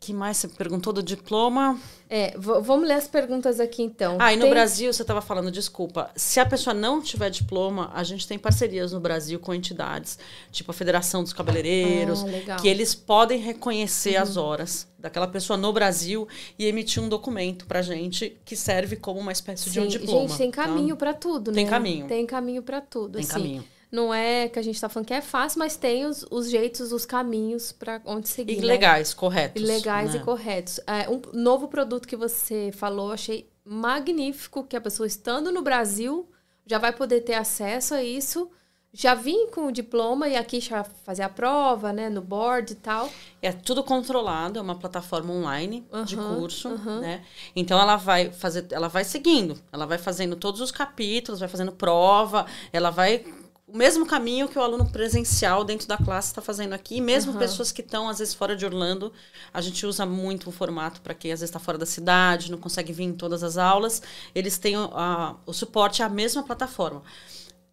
que 0.00 0.12
mais 0.12 0.36
você 0.38 0.48
perguntou 0.48 0.92
do 0.92 1.02
diploma? 1.02 1.78
É, 2.10 2.34
vamos 2.38 2.88
ler 2.88 2.94
as 2.94 3.06
perguntas 3.06 3.60
aqui 3.60 3.82
então. 3.82 4.16
Ah, 4.18 4.32
e 4.32 4.36
no 4.36 4.42
Tem- 4.42 4.50
Brasil, 4.50 4.90
você 4.90 5.02
estava 5.02 5.20
falando, 5.20 5.50
desculpa. 5.50 6.10
Se 6.16 6.40
a 6.40 6.46
pessoa 6.46 6.72
não 6.72 7.02
tiver 7.02 7.28
diploma, 7.28 7.90
a 7.92 8.02
gente 8.02 8.26
tem 8.26 8.38
parcerias 8.38 8.92
no 8.92 9.00
Brasil 9.00 9.38
com 9.38 9.52
entidades, 9.52 10.18
tipo 10.50 10.70
a 10.70 10.74
Federação 10.74 11.22
dos 11.22 11.34
Cabeleireiros, 11.34 12.22
Ah. 12.22 12.24
Uhum. 12.26 12.56
que 12.62 12.68
eles 12.68 12.94
podem 12.94 13.38
reconhecer 13.38 14.16
as 14.16 14.38
horas 14.38 14.88
daquela 14.98 15.26
pessoa 15.28 15.56
no 15.58 15.70
Brasil 15.72 16.26
e 16.58 16.64
emitir 16.64 17.02
um 17.02 17.08
documento 17.10 17.66
pra 17.66 17.82
gente 17.82 18.38
que 18.44 18.56
serve 18.56 18.96
como 18.96 19.20
uma 19.20 19.32
espécie 19.32 19.68
de 19.68 19.78
um 19.78 19.82
Sim, 19.82 19.98
diploma. 19.98 20.28
Gente, 20.28 20.38
tem 20.38 20.50
tá? 20.50 20.64
caminho 20.64 20.96
pra 20.96 21.12
tudo, 21.12 21.52
Tem 21.52 21.64
né? 21.64 21.70
caminho. 21.70 22.06
Tem 22.06 22.24
caminho 22.24 22.62
pra 22.62 22.80
tudo. 22.80 23.12
Tem 23.12 23.22
assim. 23.22 23.32
caminho. 23.32 23.64
Não 23.90 24.12
é 24.12 24.48
que 24.48 24.58
a 24.58 24.62
gente 24.62 24.80
tá 24.80 24.88
falando 24.88 25.06
que 25.06 25.14
é 25.14 25.22
fácil, 25.22 25.58
mas 25.58 25.76
tem 25.76 26.04
os, 26.04 26.24
os 26.30 26.50
jeitos, 26.50 26.92
os 26.92 27.06
caminhos 27.06 27.72
pra 27.72 28.00
onde 28.04 28.28
seguir. 28.28 28.58
E 28.58 28.60
né? 28.60 28.66
legais, 28.66 29.14
corretos. 29.14 29.62
E 29.62 29.64
legais 29.64 30.12
né? 30.12 30.20
e 30.20 30.24
corretos. 30.24 30.78
É, 30.86 31.08
um 31.08 31.22
novo 31.32 31.68
produto 31.68 32.06
que 32.06 32.16
você 32.16 32.70
falou, 32.72 33.12
achei 33.12 33.48
magnífico, 33.64 34.64
que 34.64 34.76
a 34.76 34.80
pessoa 34.80 35.06
estando 35.06 35.50
no 35.50 35.62
Brasil 35.62 36.28
já 36.66 36.78
vai 36.78 36.92
poder 36.92 37.22
ter 37.22 37.34
acesso 37.34 37.94
a 37.94 38.02
isso. 38.02 38.50
Já 38.92 39.14
vim 39.14 39.48
com 39.48 39.66
o 39.66 39.72
diploma 39.72 40.28
e 40.28 40.36
aqui 40.36 40.60
já 40.60 40.82
fazer 40.82 41.22
a 41.22 41.28
prova, 41.28 41.92
né, 41.92 42.08
no 42.08 42.22
board 42.22 42.72
e 42.72 42.76
tal. 42.76 43.08
É 43.40 43.52
tudo 43.52 43.84
controlado, 43.84 44.58
é 44.58 44.62
uma 44.62 44.74
plataforma 44.74 45.32
online 45.32 45.86
de 46.06 46.16
Aham, 46.16 46.36
curso, 46.36 46.68
aham. 46.68 47.00
né? 47.00 47.24
Então 47.54 47.78
ela 47.78 47.96
vai 47.96 48.32
fazer, 48.32 48.66
ela 48.70 48.88
vai 48.88 49.04
seguindo, 49.04 49.58
ela 49.70 49.86
vai 49.86 49.98
fazendo 49.98 50.36
todos 50.36 50.62
os 50.62 50.70
capítulos, 50.70 51.40
vai 51.40 51.48
fazendo 51.48 51.70
prova, 51.70 52.46
ela 52.72 52.88
vai 52.88 53.24
o 53.70 53.76
mesmo 53.76 54.06
caminho 54.06 54.48
que 54.48 54.58
o 54.58 54.62
aluno 54.62 54.86
presencial 54.90 55.62
dentro 55.62 55.86
da 55.86 55.98
classe 55.98 56.28
está 56.28 56.40
fazendo 56.40 56.72
aqui, 56.72 57.00
mesmo 57.02 57.32
Aham. 57.32 57.38
pessoas 57.38 57.70
que 57.70 57.82
estão 57.82 58.08
às 58.08 58.18
vezes 58.18 58.32
fora 58.32 58.56
de 58.56 58.64
Orlando, 58.64 59.12
a 59.52 59.60
gente 59.60 59.84
usa 59.84 60.06
muito 60.06 60.48
o 60.48 60.52
formato 60.52 61.02
para 61.02 61.12
quem 61.12 61.30
às 61.32 61.40
vezes 61.40 61.50
está 61.50 61.58
fora 61.58 61.76
da 61.76 61.84
cidade, 61.84 62.50
não 62.50 62.56
consegue 62.58 62.92
vir 62.94 63.04
em 63.04 63.12
todas 63.12 63.42
as 63.44 63.58
aulas, 63.58 64.00
eles 64.34 64.56
têm 64.56 64.74
a- 64.76 65.36
o 65.44 65.52
suporte 65.52 66.02
à 66.02 66.08
mesma 66.08 66.42
plataforma. 66.42 67.02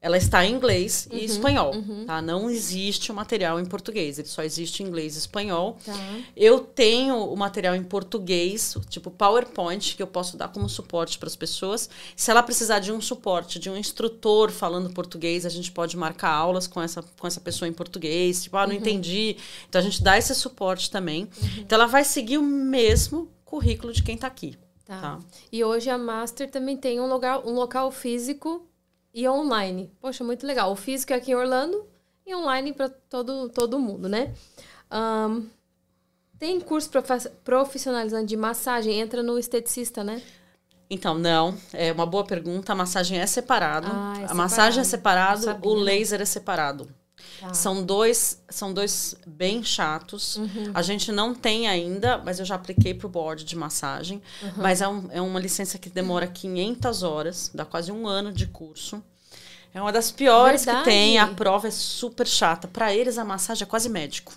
Ela 0.05 0.17
está 0.17 0.45
em 0.45 0.53
inglês 0.53 1.07
Uhum, 1.09 1.17
e 1.17 1.25
espanhol, 1.25 1.73
tá? 2.05 2.21
Não 2.21 2.47
existe 2.47 3.11
o 3.11 3.15
material 3.15 3.59
em 3.59 3.65
português, 3.65 4.19
ele 4.19 4.27
só 4.27 4.43
existe 4.43 4.83
em 4.83 4.85
inglês 4.85 5.15
e 5.15 5.17
espanhol. 5.17 5.79
Tá. 5.83 5.93
Eu 6.37 6.59
tenho 6.59 7.15
o 7.15 7.35
material 7.35 7.75
em 7.75 7.83
português, 7.83 8.77
tipo 8.87 9.09
PowerPoint, 9.09 9.95
que 9.95 10.03
eu 10.03 10.05
posso 10.05 10.37
dar 10.37 10.49
como 10.49 10.69
suporte 10.69 11.17
para 11.17 11.27
as 11.27 11.35
pessoas. 11.35 11.89
Se 12.15 12.29
ela 12.29 12.43
precisar 12.43 12.77
de 12.77 12.91
um 12.91 13.01
suporte, 13.01 13.57
de 13.57 13.67
um 13.67 13.75
instrutor 13.75 14.51
falando 14.51 14.93
português, 14.93 15.43
a 15.43 15.49
gente 15.49 15.71
pode 15.71 15.97
marcar 15.97 16.29
aulas 16.29 16.67
com 16.67 16.79
essa, 16.79 17.03
com 17.19 17.25
essa 17.25 17.41
pessoa 17.41 17.67
em 17.67 17.73
português. 17.73 18.43
Tipo, 18.43 18.57
ah, 18.57 18.67
não 18.67 18.73
entendi. 18.73 19.37
Então 19.67 19.81
a 19.81 19.83
gente 19.83 20.03
dá 20.03 20.19
esse 20.19 20.35
suporte 20.35 20.91
também. 20.91 21.27
Então 21.57 21.77
ela 21.79 21.87
vai 21.87 22.03
seguir 22.03 22.37
o 22.37 22.43
mesmo 22.43 23.27
currículo 23.43 23.91
de 23.91 24.03
quem 24.03 24.13
está 24.13 24.27
aqui. 24.27 24.55
Tá. 24.85 25.01
Tá. 25.01 25.19
E 25.51 25.63
hoje 25.63 25.89
a 25.89 25.97
Master 25.97 26.47
também 26.47 26.77
tem 26.77 26.99
um 26.99 27.07
lugar, 27.07 27.39
um 27.43 27.53
local 27.53 27.89
físico 27.91 28.67
e 29.15 29.27
online. 29.29 29.89
Poxa, 30.01 30.25
muito 30.25 30.45
legal. 30.45 30.69
O 30.73 30.75
físico 30.75 31.13
é 31.13 31.15
aqui 31.15 31.31
em 31.31 31.35
Orlando 31.35 31.87
e 32.27 32.35
online 32.35 32.73
para 32.73 32.89
todo, 32.89 33.47
todo 33.47 33.79
mundo, 33.79 34.09
né? 34.09 34.33
Ahn, 34.91 35.43
tem 36.37 36.59
curso 36.59 36.91
profissionalizante 37.45 38.27
de 38.27 38.35
massagem, 38.35 38.99
entra 38.99 39.23
no 39.23 39.39
esteticista, 39.39 40.03
né? 40.03 40.21
Então, 40.89 41.15
não, 41.17 41.57
é 41.73 41.93
uma 41.93 42.05
boa 42.05 42.25
pergunta. 42.25 42.73
A 42.73 42.75
massagem 42.75 43.17
é 43.17 43.25
separado. 43.25 43.87
Ah, 43.89 44.21
é 44.21 44.25
a 44.29 44.33
massagem 44.33 44.81
é 44.81 44.83
separado. 44.83 45.39
separado, 45.39 45.67
o 45.67 45.75
não. 45.75 45.81
laser 45.81 46.21
é 46.21 46.25
separado. 46.25 46.87
Tá. 47.39 47.53
São 47.53 47.83
dois, 47.83 48.41
são 48.49 48.73
dois 48.73 49.15
bem 49.27 49.63
chatos. 49.63 50.37
Uhum. 50.37 50.71
A 50.73 50.81
gente 50.81 51.11
não 51.11 51.33
tem 51.35 51.67
ainda, 51.67 52.17
mas 52.19 52.39
eu 52.39 52.45
já 52.45 52.55
apliquei 52.55 52.93
para 52.93 53.07
o 53.07 53.09
board 53.09 53.43
de 53.43 53.55
massagem. 53.55 54.21
Uhum. 54.41 54.51
Mas 54.57 54.81
é, 54.81 54.87
um- 54.87 55.07
é 55.11 55.21
uma 55.21 55.39
licença 55.39 55.77
que 55.77 55.89
demora 55.89 56.27
500 56.27 57.03
horas, 57.03 57.51
dá 57.53 57.65
quase 57.65 57.91
um 57.91 58.07
ano 58.07 58.31
de 58.31 58.47
curso. 58.47 59.03
É 59.73 59.81
uma 59.81 59.91
das 59.91 60.09
piores 60.11 60.63
Verdade. 60.63 60.85
que 60.85 60.89
tem. 60.89 61.17
A 61.17 61.27
prova 61.27 61.67
é 61.67 61.71
super 61.71 62.25
chata. 62.25 62.67
Para 62.67 62.93
eles, 62.95 63.17
a 63.17 63.25
massagem 63.25 63.63
é 63.63 63.65
quase 63.67 63.89
médico. 63.89 64.33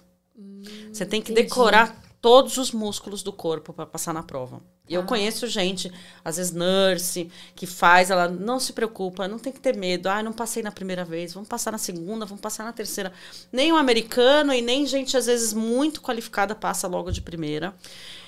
Você 0.93 1.07
tem 1.07 1.23
que 1.23 1.31
Hum, 1.31 1.35
entendi. 1.35 1.49
decorar 1.49 1.97
todos 2.21 2.57
os 2.59 2.73
músculos 2.73 3.23
do 3.23 3.33
corpo 3.33 3.73
para 3.73 3.87
passar 3.87 4.13
na 4.13 4.23
prova. 4.23 4.61
E 4.89 4.95
eu 4.95 5.03
Ah. 5.03 5.05
conheço 5.05 5.47
gente, 5.47 5.93
às 6.25 6.37
vezes 6.37 6.53
nurse, 6.53 7.31
que 7.55 7.67
faz, 7.67 8.11
ela 8.11 8.27
não 8.29 8.59
se 8.59 8.73
preocupa, 8.73 9.29
não 9.29 9.39
tem 9.39 9.53
que 9.53 9.61
ter 9.61 9.77
medo. 9.77 10.09
Ah, 10.09 10.23
não 10.23 10.33
passei 10.33 10.63
na 10.63 10.73
primeira 10.73 11.05
vez, 11.05 11.33
vamos 11.33 11.49
passar 11.49 11.71
na 11.71 11.79
segunda, 11.79 12.25
vamos 12.27 12.41
passar 12.41 12.65
na 12.65 12.73
terceira. 12.73 13.13
Nem 13.53 13.73
um 13.73 13.77
americano 13.77 14.53
e 14.53 14.61
nem 14.63 14.87
gente, 14.87 15.17
às 15.17 15.27
vezes, 15.27 15.53
muito 15.53 16.01
qualificada 16.01 16.55
passa 16.55 16.89
logo 16.89 17.11
de 17.13 17.21
primeira. 17.21 17.75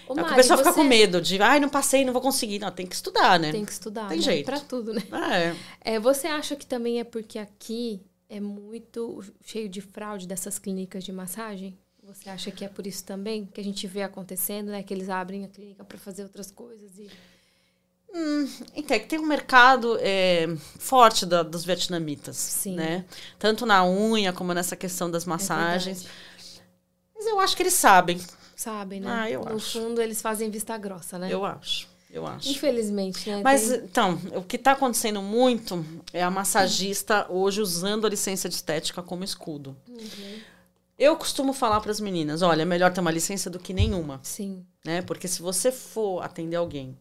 Ô, 0.06 0.12
a 0.12 0.16
Mari, 0.22 0.34
pessoa 0.34 0.58
fica 0.58 0.72
você 0.72 0.80
com 0.80 0.84
medo 0.84 1.20
de, 1.20 1.40
ai, 1.40 1.58
não 1.60 1.68
passei, 1.68 2.04
não 2.04 2.12
vou 2.12 2.20
conseguir. 2.22 2.58
Não, 2.58 2.70
tem 2.70 2.86
que 2.86 2.94
estudar, 2.94 3.38
né? 3.40 3.52
Tem 3.52 3.64
que 3.64 3.72
estudar, 3.72 4.08
Tem 4.08 4.18
né? 4.18 4.22
jeito. 4.24 4.46
Pra 4.46 4.60
tudo, 4.60 4.92
né? 4.92 5.02
É. 5.82 5.94
É, 5.94 6.00
você 6.00 6.26
acha 6.26 6.54
que 6.56 6.66
também 6.66 7.00
é 7.00 7.04
porque 7.04 7.38
aqui 7.38 8.02
é 8.28 8.38
muito 8.40 9.22
cheio 9.44 9.68
de 9.68 9.80
fraude 9.80 10.26
dessas 10.26 10.58
clínicas 10.58 11.04
de 11.04 11.12
massagem? 11.12 11.78
Você 12.14 12.28
acha 12.30 12.50
que 12.50 12.64
é 12.64 12.68
por 12.68 12.86
isso 12.86 13.04
também 13.04 13.46
que 13.46 13.60
a 13.60 13.64
gente 13.64 13.86
vê 13.86 14.02
acontecendo, 14.02 14.68
né? 14.70 14.82
Que 14.82 14.92
eles 14.94 15.08
abrem 15.08 15.44
a 15.44 15.48
clínica 15.48 15.84
para 15.84 15.98
fazer 15.98 16.22
outras 16.22 16.50
coisas 16.50 16.98
e 16.98 17.08
Então, 18.74 18.96
é 18.96 18.98
que 18.98 19.06
tem 19.06 19.18
um 19.20 19.26
mercado 19.26 19.96
é, 20.00 20.46
forte 20.78 21.24
da- 21.24 21.42
dos 21.44 21.64
vietnamitas, 21.64 22.36
Sim. 22.36 22.74
né? 22.74 23.04
Tanto 23.38 23.64
na 23.64 23.84
unha 23.86 24.32
como 24.32 24.52
nessa 24.52 24.74
questão 24.74 25.08
das 25.10 25.24
é 25.24 25.28
massagens. 25.28 26.02
verdade. 26.02 26.20
Mas 27.14 27.26
eu 27.26 27.38
acho 27.38 27.56
que 27.56 27.62
eles 27.62 27.74
sabem. 27.74 28.20
sabem, 28.56 29.00
né? 29.00 29.08
Ah, 29.10 29.30
eu 29.30 29.42
no 29.44 29.56
acho. 29.56 29.78
fundo 29.78 30.00
eles 30.02 30.20
fazem 30.20 30.50
vista 30.50 30.76
grossa, 30.76 31.18
né? 31.18 31.28
Eu 31.32 31.44
acho. 31.44 31.88
Eu 32.12 32.26
acho. 32.26 32.48
Infelizmente, 32.50 33.30
né? 33.30 33.40
Mas, 33.44 33.68
Tem- 33.68 33.78
então, 33.84 34.18
o 34.34 34.42
que 34.42 34.56
está 34.56 34.72
acontecendo 34.72 35.22
muito 35.22 35.84
é 36.12 36.20
a 36.24 36.30
massagista 36.30 37.24
hoje 37.30 37.60
usando 37.60 38.04
a 38.04 38.10
licença 38.10 38.48
de 38.48 38.56
estética 38.56 39.00
como 39.00 39.22
escudo. 39.22 39.76
Uhum. 39.88 40.40
Eu 41.00 41.16
costumo 41.16 41.54
falar 41.54 41.80
para 41.80 41.90
as 41.90 41.98
meninas: 41.98 42.42
olha, 42.42 42.60
é 42.60 42.64
melhor 42.66 42.92
ter 42.92 43.00
uma 43.00 43.10
licença 43.10 43.48
do 43.48 43.58
que 43.58 43.72
nenhuma. 43.72 44.20
Sim. 44.22 44.66
né? 44.84 45.00
Porque 45.00 45.26
se 45.26 45.40
você 45.40 45.72
for 45.72 46.22
atender 46.22 46.56
alguém 46.56 46.94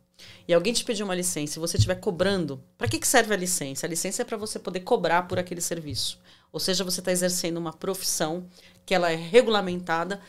e 0.48 0.54
alguém 0.54 0.72
te 0.72 0.86
pedir 0.86 1.04
uma 1.04 1.14
licença 1.14 1.58
e 1.58 1.60
você 1.60 1.76
estiver 1.76 1.96
cobrando, 1.96 2.64
para 2.78 2.88
que, 2.88 2.98
que 2.98 3.08
serve 3.08 3.34
a 3.34 3.38
licença? 3.38 3.86
A 3.86 3.90
licença 3.90 4.22
é 4.22 4.26
para 4.26 4.38
você 4.38 4.58
poder 4.58 4.80
cobrar 4.82 5.24
por 5.24 5.38
aquele 5.38 5.60
serviço. 5.60 6.18
Ou 6.50 6.62
seja, 6.62 6.82
você 6.82 7.02
está 7.02 7.12
exercendo 7.12 7.58
uma 7.58 7.74
profissão 7.74 8.48
que 8.86 8.96
ela 8.96 9.12
é 9.12 9.16
regulamentada. 9.16 10.22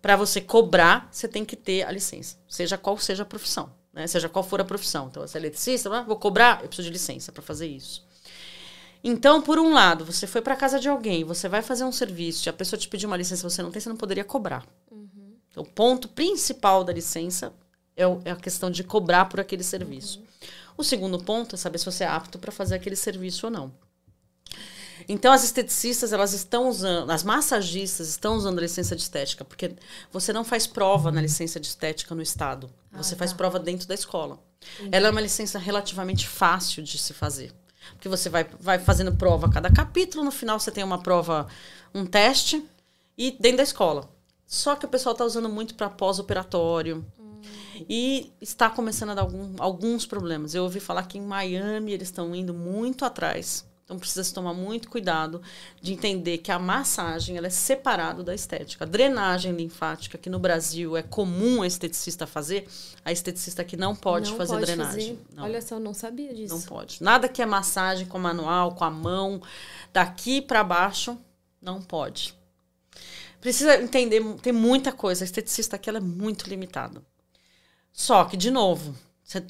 Para 0.00 0.16
você 0.16 0.40
cobrar, 0.40 1.08
você 1.12 1.28
tem 1.28 1.44
que 1.44 1.54
ter 1.54 1.84
a 1.84 1.92
licença, 1.92 2.36
seja 2.48 2.76
qual 2.76 2.98
seja 2.98 3.22
a 3.22 3.26
profissão, 3.26 3.72
né? 3.92 4.04
Seja 4.08 4.28
qual 4.28 4.42
for 4.42 4.60
a 4.60 4.64
profissão. 4.64 5.06
Então, 5.08 5.24
você 5.24 5.38
é 5.38 5.40
eletricista, 5.40 6.02
vou 6.02 6.16
cobrar, 6.16 6.60
eu 6.60 6.66
preciso 6.66 6.88
de 6.88 6.92
licença 6.92 7.30
para 7.30 7.40
fazer 7.40 7.68
isso. 7.68 8.04
Então, 9.04 9.42
por 9.42 9.58
um 9.58 9.72
lado, 9.72 10.04
você 10.04 10.26
foi 10.26 10.40
para 10.40 10.54
casa 10.54 10.78
de 10.78 10.88
alguém, 10.88 11.24
você 11.24 11.48
vai 11.48 11.60
fazer 11.62 11.84
um 11.84 11.90
serviço, 11.92 12.48
e 12.48 12.50
a 12.50 12.52
pessoa 12.52 12.78
te 12.78 12.88
pediu 12.88 13.08
uma 13.08 13.16
licença, 13.16 13.48
você 13.48 13.62
não 13.62 13.70
tem, 13.70 13.80
você 13.80 13.88
não 13.88 13.96
poderia 13.96 14.24
cobrar. 14.24 14.64
Então, 15.50 15.64
o 15.64 15.66
ponto 15.66 16.08
principal 16.08 16.84
da 16.84 16.92
licença 16.92 17.52
é, 17.96 18.06
o- 18.06 18.20
é 18.24 18.30
a 18.30 18.36
questão 18.36 18.70
de 18.70 18.82
cobrar 18.84 19.26
por 19.26 19.40
aquele 19.40 19.62
serviço. 19.64 20.22
O 20.78 20.84
segundo 20.84 21.18
ponto 21.22 21.54
é 21.56 21.58
saber 21.58 21.78
se 21.78 21.84
você 21.84 22.04
é 22.04 22.06
apto 22.06 22.38
para 22.38 22.50
fazer 22.52 22.74
aquele 22.76 22.96
serviço 22.96 23.46
ou 23.46 23.52
não. 23.52 23.72
Então, 25.08 25.32
as 25.32 25.42
esteticistas, 25.42 26.12
elas 26.12 26.32
estão 26.32 26.68
usando, 26.68 27.10
as 27.10 27.24
massagistas 27.24 28.08
estão 28.08 28.36
usando 28.36 28.58
a 28.58 28.62
licença 28.62 28.94
de 28.94 29.02
estética, 29.02 29.44
porque 29.44 29.74
você 30.12 30.32
não 30.32 30.44
faz 30.44 30.66
prova 30.66 31.10
na 31.10 31.20
licença 31.20 31.58
de 31.58 31.66
estética 31.66 32.14
no 32.14 32.22
Estado. 32.22 32.70
Você 32.92 33.14
Ah, 33.14 33.18
faz 33.18 33.32
tá. 33.32 33.36
prova 33.36 33.58
dentro 33.58 33.86
da 33.88 33.94
escola. 33.94 34.38
Ela 34.92 35.08
é 35.08 35.10
uma 35.10 35.20
licença 35.20 35.58
relativamente 35.58 36.28
fácil 36.28 36.82
de 36.84 36.96
se 36.98 37.12
fazer. 37.12 37.52
Porque 37.92 38.08
você 38.08 38.28
vai, 38.28 38.44
vai 38.60 38.78
fazendo 38.78 39.12
prova 39.14 39.46
a 39.46 39.50
cada 39.50 39.70
capítulo, 39.70 40.24
no 40.24 40.30
final 40.30 40.58
você 40.58 40.70
tem 40.70 40.84
uma 40.84 40.98
prova, 41.02 41.46
um 41.94 42.06
teste, 42.06 42.64
e 43.16 43.32
dentro 43.38 43.58
da 43.58 43.62
escola. 43.62 44.08
Só 44.46 44.74
que 44.76 44.86
o 44.86 44.88
pessoal 44.88 45.12
está 45.12 45.24
usando 45.24 45.48
muito 45.48 45.74
para 45.74 45.88
pós-operatório. 45.88 47.04
E 47.88 48.32
está 48.40 48.70
começando 48.70 49.10
a 49.10 49.14
dar 49.14 49.22
algum- 49.22 49.54
alguns 49.58 50.06
problemas. 50.06 50.54
Eu 50.54 50.62
ouvi 50.62 50.78
falar 50.78 51.04
que 51.04 51.18
em 51.18 51.22
Miami 51.22 51.92
eles 51.92 52.08
estão 52.08 52.34
indo 52.34 52.54
muito 52.54 53.04
atrás. 53.04 53.66
Então 53.84 53.98
precisa 53.98 54.22
se 54.24 54.32
tomar 54.32 54.54
muito 54.54 54.88
cuidado 54.88 55.42
de 55.80 55.92
entender 55.92 56.38
que 56.38 56.50
a 56.52 56.58
massagem 56.58 57.36
ela 57.36 57.48
é 57.48 57.50
separado 57.50 58.22
da 58.22 58.34
estética. 58.34 58.84
A 58.84 58.88
drenagem 58.88 59.52
linfática, 59.52 60.16
que 60.16 60.30
no 60.30 60.38
Brasil 60.38 60.96
é 60.96 61.02
comum 61.02 61.62
a 61.62 61.66
esteticista 61.66 62.26
fazer, 62.26 62.66
a 63.04 63.12
esteticista 63.12 63.62
aqui 63.62 63.76
não 63.76 63.94
pode 63.94 64.30
Não 64.30 64.36
fazer 64.36 64.54
pode 64.54 64.66
drenagem. 64.66 65.16
fazer. 65.16 65.26
Não. 65.34 65.44
Olha 65.44 65.60
só, 65.60 65.74
eu 65.74 65.80
não 65.80 65.92
sabia 65.92 66.32
disso. 66.32 66.54
Não 66.54 66.62
pode. 66.62 67.02
Nada 67.02 67.28
que 67.28 67.42
é 67.42 67.46
massagem 67.46 68.06
com 68.06 68.18
manual, 68.18 68.74
com 68.74 68.84
a 68.84 68.90
mão, 68.90 69.42
daqui 69.92 70.40
para 70.40 70.62
baixo, 70.62 71.18
não 71.60 71.82
pode. 71.82 72.34
Precisa 73.40 73.82
entender, 73.82 74.22
tem 74.40 74.52
muita 74.52 74.92
coisa. 74.92 75.24
A 75.24 75.26
esteticista 75.26 75.74
aqui 75.76 75.90
ela 75.90 75.98
é 75.98 76.00
muito 76.00 76.48
limitada. 76.48 77.02
Só 77.92 78.24
que, 78.24 78.36
de 78.36 78.50
novo, 78.50 78.94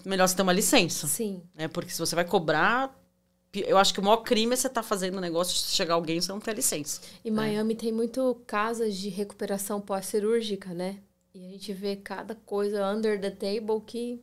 melhor 0.04 0.26
você 0.26 0.34
ter 0.34 0.42
uma 0.42 0.52
licença. 0.52 1.06
Sim. 1.06 1.42
Né? 1.54 1.68
Porque 1.68 1.90
se 1.90 1.98
você 1.98 2.14
vai 2.14 2.24
cobrar. 2.24 2.98
Eu 3.54 3.76
acho 3.76 3.92
que 3.92 4.00
o 4.00 4.02
maior 4.02 4.18
crime 4.18 4.54
é 4.54 4.56
você 4.56 4.66
estar 4.66 4.82
fazendo 4.82 5.18
um 5.18 5.20
negócio, 5.20 5.54
se 5.54 5.76
chegar 5.76 5.94
alguém 5.94 6.16
e 6.16 6.22
você 6.22 6.32
não 6.32 6.40
ter 6.40 6.54
licença. 6.54 7.02
E 7.22 7.30
Miami 7.30 7.74
tem 7.74 7.92
muito 7.92 8.40
casas 8.46 8.96
de 8.96 9.10
recuperação 9.10 9.78
pós-cirúrgica, 9.78 10.72
né? 10.72 10.98
E 11.34 11.46
a 11.46 11.50
gente 11.50 11.72
vê 11.72 11.96
cada 11.96 12.34
coisa 12.34 12.86
under 12.90 13.20
the 13.20 13.30
table 13.30 13.82
que. 13.86 14.22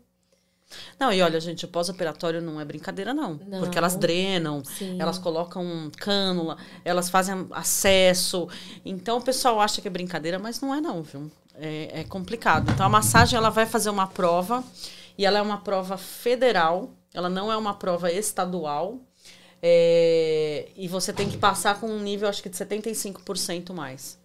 Não, 1.00 1.12
e 1.12 1.22
olha, 1.22 1.40
gente, 1.40 1.66
o 1.66 1.68
pós-operatório 1.68 2.42
não 2.42 2.60
é 2.60 2.66
brincadeira, 2.66 3.14
não. 3.14 3.40
Não. 3.48 3.60
Porque 3.60 3.78
elas 3.78 3.96
drenam, 3.96 4.64
Sim. 4.64 5.00
elas 5.00 5.18
colocam 5.18 5.92
cânula, 5.98 6.58
elas 6.86 7.10
fazem 7.10 7.48
acesso. 7.52 8.48
Então 8.86 9.18
o 9.18 9.22
pessoal 9.22 9.60
acha 9.60 9.82
que 9.82 9.88
é 9.88 9.92
brincadeira, 9.92 10.38
mas 10.38 10.62
não 10.62 10.74
é 10.74 10.82
não, 10.82 11.02
viu? 11.04 11.32
É, 11.56 12.02
é 12.02 12.04
complicado. 12.04 12.72
Então 12.72 12.86
a 12.86 12.90
massagem 12.90 13.38
ela 13.38 13.50
vai 13.50 13.66
fazer 13.66 13.90
uma 13.90 14.06
prova 14.08 14.64
e 15.18 15.26
ela 15.26 15.40
é 15.40 15.42
uma 15.42 15.58
prova 15.58 15.98
federal, 15.98 16.92
ela 17.14 17.30
não 17.30 17.52
é 17.52 17.58
uma 17.58 17.74
prova 17.74 18.12
estadual. 18.12 19.00
É, 19.62 20.70
e 20.76 20.88
você 20.88 21.12
tem 21.12 21.30
que 21.30 21.38
passar 21.38 21.80
com 21.80 21.88
um 21.88 22.00
nível, 22.00 22.28
acho 22.30 22.42
que 22.42 22.50
de 22.50 22.58
75% 22.58 23.74
mais. 23.74 24.18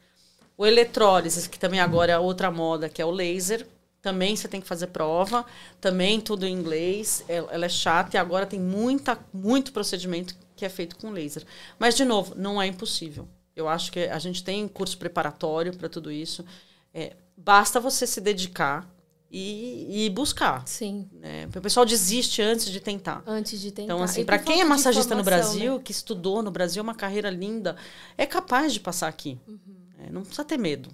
O 0.57 0.65
eletrólise, 0.67 1.49
que 1.49 1.59
também 1.59 1.81
agora 1.81 2.13
é 2.13 2.19
outra 2.19 2.51
moda, 2.51 2.89
que 2.89 3.03
é 3.03 3.05
o 3.05 3.11
laser. 3.11 3.67
Também 4.01 4.37
você 4.37 4.47
tem 4.47 4.61
que 4.61 4.67
fazer 4.69 4.89
prova, 4.89 5.45
também 5.81 6.21
tudo 6.21 6.47
em 6.47 6.53
inglês. 6.55 7.25
El- 7.29 7.49
Ela 7.51 7.67
é 7.67 7.69
chata 7.69 8.17
e 8.17 8.21
agora 8.21 8.47
tem 8.47 8.61
muita, 8.61 9.19
muito 9.33 9.73
procedimento 9.73 10.37
que 10.55 10.65
é 10.65 10.69
feito 10.69 10.97
com 10.97 11.11
laser. 11.11 11.45
Mas, 11.79 11.97
de 11.97 12.05
novo, 12.05 12.35
não 12.37 12.61
é 12.61 12.67
impossível. 12.67 13.27
Eu 13.57 13.69
acho 13.69 13.91
que 13.91 14.01
a 14.01 14.19
gente 14.19 14.45
tem 14.45 14.69
curso 14.69 14.99
preparatório 14.99 15.75
para 15.77 15.89
tudo 15.89 16.13
isso. 16.13 16.45
É, 16.93 17.15
basta 17.37 17.81
você 17.81 18.07
se 18.07 18.21
dedicar 18.21 18.89
e, 19.37 20.07
e 20.07 20.11
buscar. 20.11 20.63
Sim. 20.65 21.09
Né? 21.13 21.49
O 21.57 21.61
pessoal 21.61 21.85
desiste 21.85 22.41
antes 22.41 22.67
de 22.67 22.79
tentar. 22.79 23.21
Antes 23.27 23.61
de 23.61 23.73
tentar. 23.73 23.93
Então, 23.93 24.01
assim, 24.01 24.25
para 24.25 24.39
quem 24.39 24.61
é 24.61 24.65
massagista 24.65 25.17
no 25.17 25.25
Brasil, 25.25 25.75
né? 25.75 25.81
que 25.83 25.91
estudou 25.91 26.41
no 26.41 26.53
Brasil, 26.53 26.81
uma 26.81 26.95
carreira 26.95 27.31
linda, 27.31 27.77
é 28.17 28.27
capaz 28.27 28.73
de 28.73 28.79
passar 28.79 29.09
aqui. 29.09 29.37
Uhum. 29.49 29.59
É, 29.99 30.11
não 30.11 30.23
precisa 30.23 30.45
ter 30.45 30.57
medo. 30.57 30.89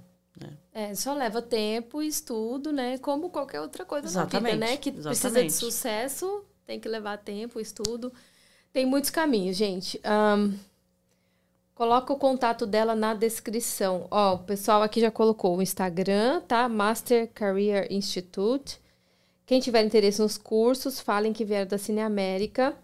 É, 0.72 0.94
só 0.94 1.12
leva 1.12 1.42
tempo, 1.42 2.00
estudo, 2.00 2.72
né? 2.72 2.96
Como 2.96 3.28
qualquer 3.28 3.60
outra 3.60 3.84
coisa 3.84 4.06
Exatamente, 4.06 4.56
na 4.56 4.66
vida, 4.66 4.72
né? 4.72 4.76
Que 4.78 4.90
precisa 4.90 5.10
de 5.10 5.16
exatamente. 5.16 5.52
sucesso, 5.52 6.44
tem 6.64 6.80
que 6.80 6.88
levar 6.88 7.18
tempo, 7.18 7.60
estudo. 7.60 8.10
Tem 8.72 8.86
muitos 8.86 9.10
caminhos, 9.10 9.56
gente. 9.56 10.00
Ahn, 10.02 10.54
coloca 11.80 12.12
o 12.12 12.18
contato 12.18 12.66
dela 12.66 12.94
na 12.94 13.14
descrição. 13.14 14.06
Ó, 14.10 14.34
o 14.34 14.38
pessoal 14.40 14.82
aqui 14.82 15.00
já 15.00 15.10
colocou 15.10 15.56
o 15.56 15.62
Instagram, 15.62 16.42
tá? 16.42 16.68
Master 16.68 17.30
Career 17.32 17.86
Institute. 17.90 18.78
Quem 19.46 19.60
tiver 19.60 19.82
interesse 19.82 20.20
nos 20.20 20.36
cursos, 20.36 21.00
falem 21.00 21.32
que 21.32 21.42
vieram 21.42 21.66
da 21.66 21.78
Cine 21.78 22.02
América. 22.02 22.76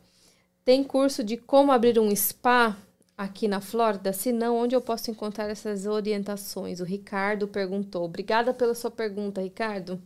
Tem 0.65 0.83
curso 0.83 1.23
de 1.23 1.37
como 1.37 1.73
abrir 1.73 1.99
um 1.99 2.11
spa 2.17 2.75
aqui 3.19 3.47
na 3.47 3.61
Flórida? 3.61 4.15
Se 4.15 4.33
não, 4.33 4.57
onde 4.57 4.75
eu 4.75 4.81
posso 4.81 5.11
encontrar 5.11 5.51
essas 5.51 5.85
orientações? 5.85 6.81
O 6.81 6.85
Ricardo 6.85 7.47
perguntou. 7.47 8.03
Obrigada 8.03 8.55
pela 8.55 8.75
sua 8.75 8.91
pergunta, 8.91 9.43
Ricardo. 9.43 10.01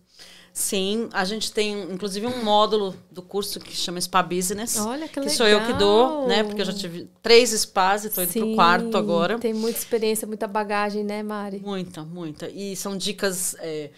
Sim, 0.53 1.09
a 1.13 1.25
gente 1.25 1.53
tem 1.53 1.83
inclusive 1.93 2.27
um 2.27 2.45
módulo 2.45 2.95
do 3.11 3.23
curso 3.23 3.61
que 3.61 3.75
chama 3.75 4.01
Spa 4.01 4.23
Business. 4.23 4.77
Olha 4.79 5.07
que, 5.07 5.15
que 5.15 5.21
legal. 5.21 5.35
sou 5.35 5.47
eu 5.47 5.65
que 5.67 5.73
dou, 5.75 6.27
né? 6.27 6.43
Porque 6.43 6.61
eu 6.61 6.67
já 6.67 6.73
tive 6.73 7.09
três 7.23 7.51
spas 7.51 8.05
e 8.05 8.09
estou 8.09 8.25
indo 8.25 8.33
Sim, 8.33 8.41
pro 8.41 8.55
quarto 8.55 8.97
agora. 8.97 9.39
Tem 9.39 9.55
muita 9.55 9.79
experiência, 9.79 10.27
muita 10.27 10.47
bagagem, 10.47 11.05
né, 11.05 11.23
Mari? 11.23 11.61
Muita, 11.61 12.05
muita. 12.05 12.49
E 12.51 12.75
são 12.77 12.97
dicas. 12.97 13.55
é, 13.61 13.91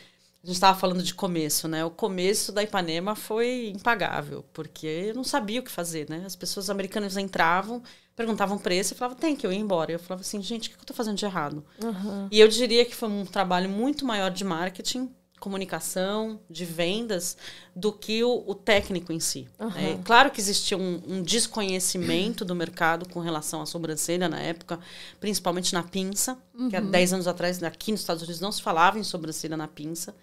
a 0.43 0.47
gente 0.47 0.57
estava 0.57 0.77
falando 0.77 1.05
de 1.05 1.15
começo, 1.15 1.69
né? 1.69 1.85
O 1.85 1.91
começo 1.91 2.51
da 2.51 2.65
Ipanema 2.65 3.15
foi 3.15 3.69
impagável, 3.69 4.45
porque 4.53 4.87
eu 4.87 5.15
não 5.15 5.23
sabia 5.23 5.61
o 5.61 5.63
que 5.63 5.71
fazer, 5.71 6.11
né? 6.11 6.25
As 6.27 6.35
pessoas 6.35 6.69
americanas 6.69 7.17
entravam, 7.17 7.81
perguntavam 8.17 8.59
preço 8.59 8.93
e 8.93 8.97
falavam, 8.97 9.17
tem 9.17 9.37
que 9.37 9.47
eu 9.47 9.53
ir 9.53 9.59
embora. 9.59 9.93
Eu 9.93 10.01
falava 10.01 10.23
assim, 10.23 10.43
gente, 10.43 10.69
o 10.69 10.73
que 10.73 10.79
eu 10.79 10.83
estou 10.83 10.97
fazendo 10.97 11.17
de 11.17 11.25
errado? 11.25 11.65
Aham. 11.81 12.27
E 12.29 12.41
eu 12.41 12.49
diria 12.49 12.85
que 12.85 12.95
foi 12.95 13.09
um 13.09 13.25
trabalho 13.25 13.71
muito 13.71 14.05
maior 14.05 14.33
de 14.33 14.43
marketing, 14.43 15.09
comunicação, 15.43 16.39
de 16.49 16.65
vendas, 16.65 17.37
do 17.75 17.93
que 17.93 18.23
o, 18.23 18.45
o 18.47 18.55
técnico 18.55 19.13
em 19.13 19.19
si. 19.19 19.49
né? 19.95 20.01
Claro 20.05 20.31
que 20.31 20.41
existia 20.41 20.79
um, 20.79 21.03
um 21.07 21.21
desconhecimento 21.23 22.45
do 22.45 22.55
mercado 22.55 23.09
com 23.09 23.19
relação 23.19 23.61
à 23.61 23.67
sobrancelha 23.67 24.29
na 24.29 24.39
época, 24.39 24.79
principalmente 25.19 25.73
na 25.73 25.83
pinça, 25.83 26.39
que 26.71 26.77
há 26.77 26.81
10 26.81 27.13
anos 27.15 27.27
atrás, 27.27 27.61
aqui 27.63 27.91
nos 27.91 28.01
Estados 28.03 28.23
Unidos, 28.23 28.41
não 28.41 28.53
se 28.53 28.63
falava 28.63 28.99
em 29.01 29.03
sobrancelha 29.03 29.57
na 29.57 29.67
pinça. 29.67 30.15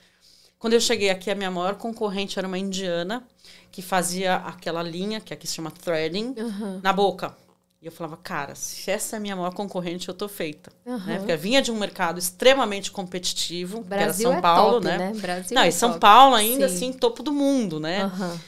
Quando 0.57 0.73
eu 0.73 0.81
cheguei 0.81 1.09
aqui, 1.09 1.29
a 1.29 1.35
minha 1.35 1.51
maior 1.51 1.75
concorrente 1.75 2.39
era 2.39 2.47
uma 2.47 2.57
indiana 2.57 3.25
que 3.71 3.81
fazia 3.81 4.35
aquela 4.37 4.81
linha, 4.83 5.19
que 5.19 5.33
aqui 5.33 5.45
se 5.47 5.55
chama 5.55 5.71
threading, 5.71 6.33
na 6.81 6.93
boca. 6.93 7.35
E 7.81 7.85
eu 7.85 7.91
falava, 7.93 8.17
cara, 8.17 8.55
se 8.55 8.91
essa 8.91 9.15
é 9.15 9.17
a 9.17 9.19
minha 9.21 9.35
maior 9.37 9.53
concorrente, 9.53 10.09
eu 10.09 10.13
tô 10.13 10.27
feita. 10.27 10.69
Né? 10.85 11.17
Porque 11.17 11.35
vinha 11.37 11.61
de 11.61 11.71
um 11.71 11.77
mercado 11.79 12.19
extremamente 12.19 12.91
competitivo, 12.91 13.83
que 13.85 13.93
era 13.93 14.03
Brasil 14.05 14.29
São 14.29 14.37
é 14.37 14.41
Paulo, 14.41 14.73
top, 14.73 14.85
né? 14.85 14.97
né? 14.97 15.13
Brasil 15.15 15.55
Não, 15.55 15.61
é 15.61 15.69
e 15.69 15.71
São 15.71 15.91
top. 15.91 16.01
Paulo 16.01 16.35
ainda, 16.35 16.67
Sim. 16.67 16.75
assim, 16.75 16.93
topo 16.93 17.23
do 17.23 17.31
mundo, 17.31 17.79
né? 17.79 18.01
Aham. 18.03 18.39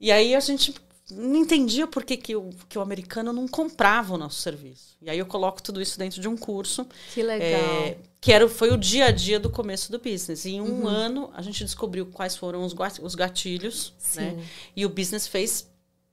E 0.00 0.12
aí 0.12 0.34
a 0.36 0.40
gente 0.40 0.74
não 1.10 1.36
entendia 1.36 1.86
por 1.88 2.04
que, 2.04 2.16
que, 2.16 2.36
o, 2.36 2.50
que 2.68 2.78
o 2.78 2.80
americano 2.80 3.32
não 3.32 3.48
comprava 3.48 4.14
o 4.14 4.18
nosso 4.18 4.40
serviço. 4.40 4.96
E 5.02 5.10
aí 5.10 5.18
eu 5.18 5.26
coloco 5.26 5.60
tudo 5.60 5.82
isso 5.82 5.98
dentro 5.98 6.20
de 6.20 6.28
um 6.28 6.36
curso. 6.36 6.86
Que 7.12 7.22
legal. 7.22 7.48
é, 7.48 7.96
que 8.20 8.32
era, 8.32 8.48
foi 8.48 8.70
o 8.70 8.76
dia 8.76 9.06
a 9.06 9.10
dia 9.10 9.40
do 9.40 9.50
começo 9.50 9.90
do 9.90 9.98
business. 9.98 10.44
E 10.44 10.52
em 10.52 10.60
Uhum. 10.60 10.82
um 10.82 10.86
ano, 10.86 11.30
a 11.34 11.42
gente 11.42 11.64
descobriu 11.64 12.06
quais 12.06 12.36
foram 12.36 12.64
os, 12.64 12.74
os 13.02 13.14
gatilhos. 13.16 13.92
Né? 14.14 14.36
E 14.76 14.86
o 14.86 14.88
business 14.88 15.26
fez 15.26 15.68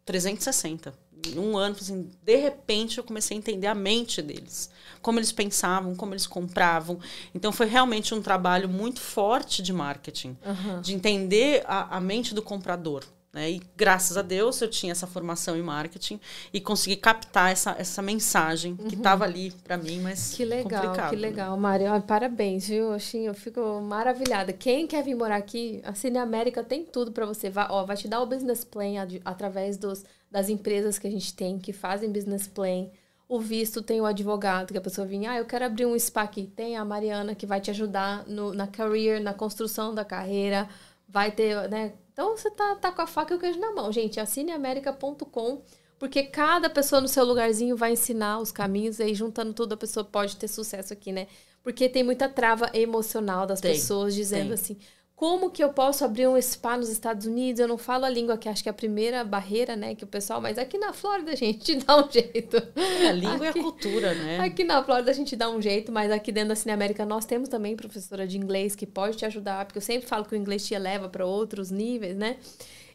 360. 0.06 0.94
Um 1.36 1.58
ano, 1.58 1.76
assim, 1.80 2.10
de 2.24 2.36
repente, 2.36 2.98
eu 2.98 3.04
comecei 3.04 3.36
a 3.36 3.40
entender 3.40 3.68
a 3.68 3.76
mente 3.76 4.22
deles. 4.22 4.70
Como 5.02 5.20
eles 5.20 5.32
pensavam, 5.32 5.96
como 5.96 6.14
eles 6.14 6.28
compravam. 6.28 7.00
Então, 7.34 7.52
foi 7.52 7.68
realmente 7.68 8.14
um 8.14 8.22
trabalho 8.22 8.68
muito 8.68 9.00
forte 9.00 9.62
de 9.62 9.74
marketing. 9.74 10.38
Aham. 10.46 10.82
De 10.82 10.94
entender 10.94 11.64
a, 11.66 11.98
a 11.98 12.02
mente 12.02 12.34
do 12.34 12.42
comprador. 12.42 13.04
Né? 13.32 13.52
E 13.52 13.62
graças 13.78 14.18
a 14.18 14.22
Deus 14.24 14.60
eu 14.62 14.68
tinha 14.70 14.92
essa 14.92 15.06
formação 15.06 15.56
em 15.56 15.62
marketing 15.62 16.20
e 16.52 16.60
consegui 16.60 16.96
captar 16.96 17.52
essa, 17.52 17.76
essa 17.78 18.02
mensagem 18.02 18.76
que 18.76 18.96
estava 18.96 19.24
ali 19.24 19.52
para 19.64 19.78
mim, 19.78 20.00
mas 20.02 20.32
Uhum. 20.32 20.38
Que 20.38 20.46
legal, 20.46 20.94
que 21.10 21.16
né? 21.16 21.22
legal, 21.22 21.58
Mari. 21.58 21.86
Ó, 21.86 22.00
Parabéns, 22.02 22.68
viu? 22.68 22.92
Assim, 22.94 23.28
eu 23.28 23.34
fico 23.34 23.82
maravilhada. 23.82 24.54
Quem 24.54 24.88
quer 24.88 25.04
vir 25.04 25.16
morar 25.16 25.36
aqui, 25.38 25.82
a 25.84 25.94
Cine 25.94 26.18
América 26.18 26.64
tem 26.64 26.86
tudo 26.86 27.12
para 27.12 27.26
você. 27.26 27.50
Vai, 27.50 27.68
ó, 27.70 27.86
vai 27.86 27.98
te 27.98 28.08
dar 28.08 28.22
o 28.22 28.26
business 28.26 28.64
plan 28.64 29.02
ad- 29.02 29.22
através 29.26 29.78
dos, 29.78 30.04
das 30.32 30.50
empresas 30.50 30.98
que 31.00 31.08
a 31.08 31.12
gente 31.12 31.34
tem, 31.34 31.60
que 31.60 31.74
fazem 31.74 32.12
business 32.12 32.48
plan. 32.48 32.88
O 33.28 33.40
visto 33.40 33.82
tem 33.84 34.02
o 34.02 34.06
advogado, 34.06 34.72
que 34.72 34.78
a 34.78 34.82
pessoa 34.82 35.06
vinha, 35.06 35.32
ah, 35.32 35.38
eu 35.38 35.46
quero 35.46 35.66
abrir 35.66 35.86
um 35.86 35.98
spa 36.00 36.24
aqui. 36.24 36.48
Tem 36.56 36.76
a 36.78 36.84
Mariana 36.86 37.36
que 37.36 37.46
vai 37.46 37.62
te 37.62 37.70
ajudar 37.70 38.26
no, 38.28 38.54
na 38.54 38.66
career, 38.68 39.22
na 39.22 39.34
construção 39.34 39.94
da 39.94 40.04
carreira. 40.06 40.68
Vai 41.08 41.32
ter, 41.32 41.70
né? 41.70 41.94
Então 42.20 42.36
você 42.36 42.52
tá, 42.52 42.76
tá 42.76 42.92
com 42.92 43.02
a 43.02 43.08
faca 43.08 43.34
e 43.34 43.38
o 43.38 43.40
queijo 43.40 43.58
na 43.62 43.72
mão, 43.72 43.90
gente. 43.94 44.20
Assineamerica.com 44.20 45.62
porque 45.98 46.24
cada 46.24 46.70
pessoa 46.70 47.00
no 47.00 47.08
seu 47.08 47.24
lugarzinho 47.24 47.78
vai 47.78 47.94
ensinar 47.94 48.40
os 48.40 48.52
caminhos, 48.52 49.00
e 49.00 49.04
aí 49.04 49.16
juntando 49.16 49.54
tudo 49.54 49.74
a 49.74 49.78
pessoa 49.78 50.04
pode 50.04 50.36
ter 50.36 50.50
sucesso 50.50 50.92
aqui, 50.92 51.14
né? 51.14 51.28
Porque 51.64 51.88
tem 51.88 52.04
muita 52.04 52.28
trava 52.28 52.70
emocional 52.74 53.46
das 53.46 53.62
Tem, 53.62 53.72
pessoas 53.74 54.14
dizendo 54.14 54.48
tem. 54.48 54.54
assim: 54.54 54.78
como 55.20 55.50
que 55.52 55.62
eu 55.62 55.74
posso 55.74 56.06
abrir 56.06 56.30
um 56.30 56.42
spa 56.42 56.78
nos 56.78 56.88
Estados 56.88 57.26
Unidos? 57.26 57.60
Eu 57.60 57.68
não 57.68 57.78
falo 57.78 58.06
a 58.06 58.10
língua 58.10 58.38
que 58.38 58.48
acho 58.48 58.64
que 58.64 58.70
é 58.70 58.72
a 58.72 58.74
primeira 58.74 59.22
barreira, 59.22 59.76
né? 59.76 59.94
Que 59.94 60.06
o 60.06 60.08
pessoal, 60.08 60.40
mas 60.40 60.58
aqui 60.58 60.78
na 60.78 60.94
Flórida 60.94 61.34
a 61.34 61.36
gente 61.36 61.76
dá 61.84 61.98
um 62.02 62.10
jeito. 62.10 62.56
É, 62.74 63.10
a 63.10 63.12
língua 63.12 63.46
e 63.46 63.50
Aqui- 63.50 63.60
a 63.60 63.62
cultura, 63.64 64.14
né? 64.16 64.40
Aqui 64.40 64.64
na 64.64 64.82
Flórida 64.82 65.12
a 65.12 65.14
gente 65.14 65.36
dá 65.36 65.50
um 65.50 65.62
jeito, 65.62 65.92
mas 65.92 66.10
aqui 66.10 66.32
dentro 66.32 66.48
da 66.50 66.56
Cine 66.56 66.72
América 66.72 67.06
nós 67.06 67.26
temos 67.26 67.50
também 67.50 67.76
professora 67.76 68.26
de 68.26 68.38
inglês 68.38 68.78
que 68.78 68.86
pode 68.88 69.18
te 69.18 69.26
ajudar, 69.26 69.66
porque 69.66 69.78
eu 69.80 69.82
sempre 69.82 70.08
falo 70.08 70.24
que 70.24 70.34
o 70.34 70.38
inglês 70.38 70.66
te 70.66 70.74
eleva 70.74 71.10
para 71.10 71.26
outros 71.26 71.70
níveis, 71.70 72.16
né? 72.16 72.38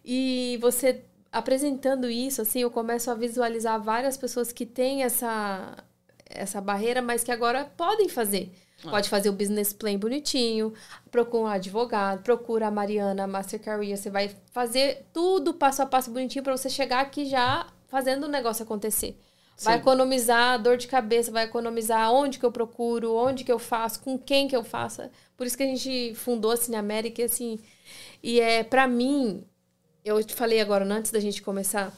E 0.02 0.58
você 0.62 1.02
apresentando 1.30 2.08
isso, 2.08 2.40
assim, 2.40 2.60
eu 2.60 2.70
começo 2.70 3.10
a 3.10 3.14
visualizar 3.14 3.78
várias 3.82 4.16
pessoas 4.16 4.50
que 4.50 4.64
têm 4.64 5.02
essa 5.02 5.76
essa 6.26 6.58
barreira, 6.58 7.02
mas 7.02 7.22
que 7.22 7.30
agora 7.30 7.70
podem 7.76 8.08
fazer. 8.08 8.50
Pode 8.90 9.08
fazer 9.08 9.28
o 9.28 9.32
business 9.32 9.72
plan 9.72 9.96
bonitinho, 9.98 10.72
procura 11.10 11.42
um 11.42 11.46
advogado, 11.46 12.22
procura 12.22 12.68
a 12.68 12.70
Mariana 12.70 13.26
Master 13.26 13.60
Career, 13.60 13.96
você 13.96 14.10
vai 14.10 14.30
fazer 14.52 15.06
tudo 15.12 15.54
passo 15.54 15.82
a 15.82 15.86
passo 15.86 16.10
bonitinho 16.10 16.44
para 16.44 16.56
você 16.56 16.68
chegar 16.68 17.00
aqui 17.00 17.24
já 17.24 17.66
fazendo 17.88 18.24
o 18.24 18.28
negócio 18.28 18.62
acontecer. 18.62 19.18
Vai 19.62 19.74
Sim. 19.74 19.80
economizar 19.80 20.60
dor 20.60 20.76
de 20.76 20.88
cabeça, 20.88 21.30
vai 21.30 21.44
economizar 21.44 22.12
onde 22.12 22.38
que 22.38 22.44
eu 22.44 22.50
procuro, 22.50 23.14
onde 23.14 23.44
que 23.44 23.52
eu 23.52 23.58
faço, 23.58 24.00
com 24.00 24.18
quem 24.18 24.48
que 24.48 24.56
eu 24.56 24.64
faço. 24.64 25.02
Por 25.36 25.46
isso 25.46 25.56
que 25.56 25.62
a 25.62 25.66
gente 25.66 26.14
fundou 26.16 26.50
a 26.50 26.56
Cine 26.56 26.76
América, 26.76 27.22
e 27.22 27.24
assim, 27.24 27.60
e 28.22 28.40
é 28.40 28.64
para 28.64 28.88
mim, 28.88 29.44
eu 30.04 30.22
te 30.24 30.34
falei 30.34 30.60
agora, 30.60 30.84
antes 30.84 31.12
da 31.12 31.20
gente 31.20 31.40
começar, 31.40 31.92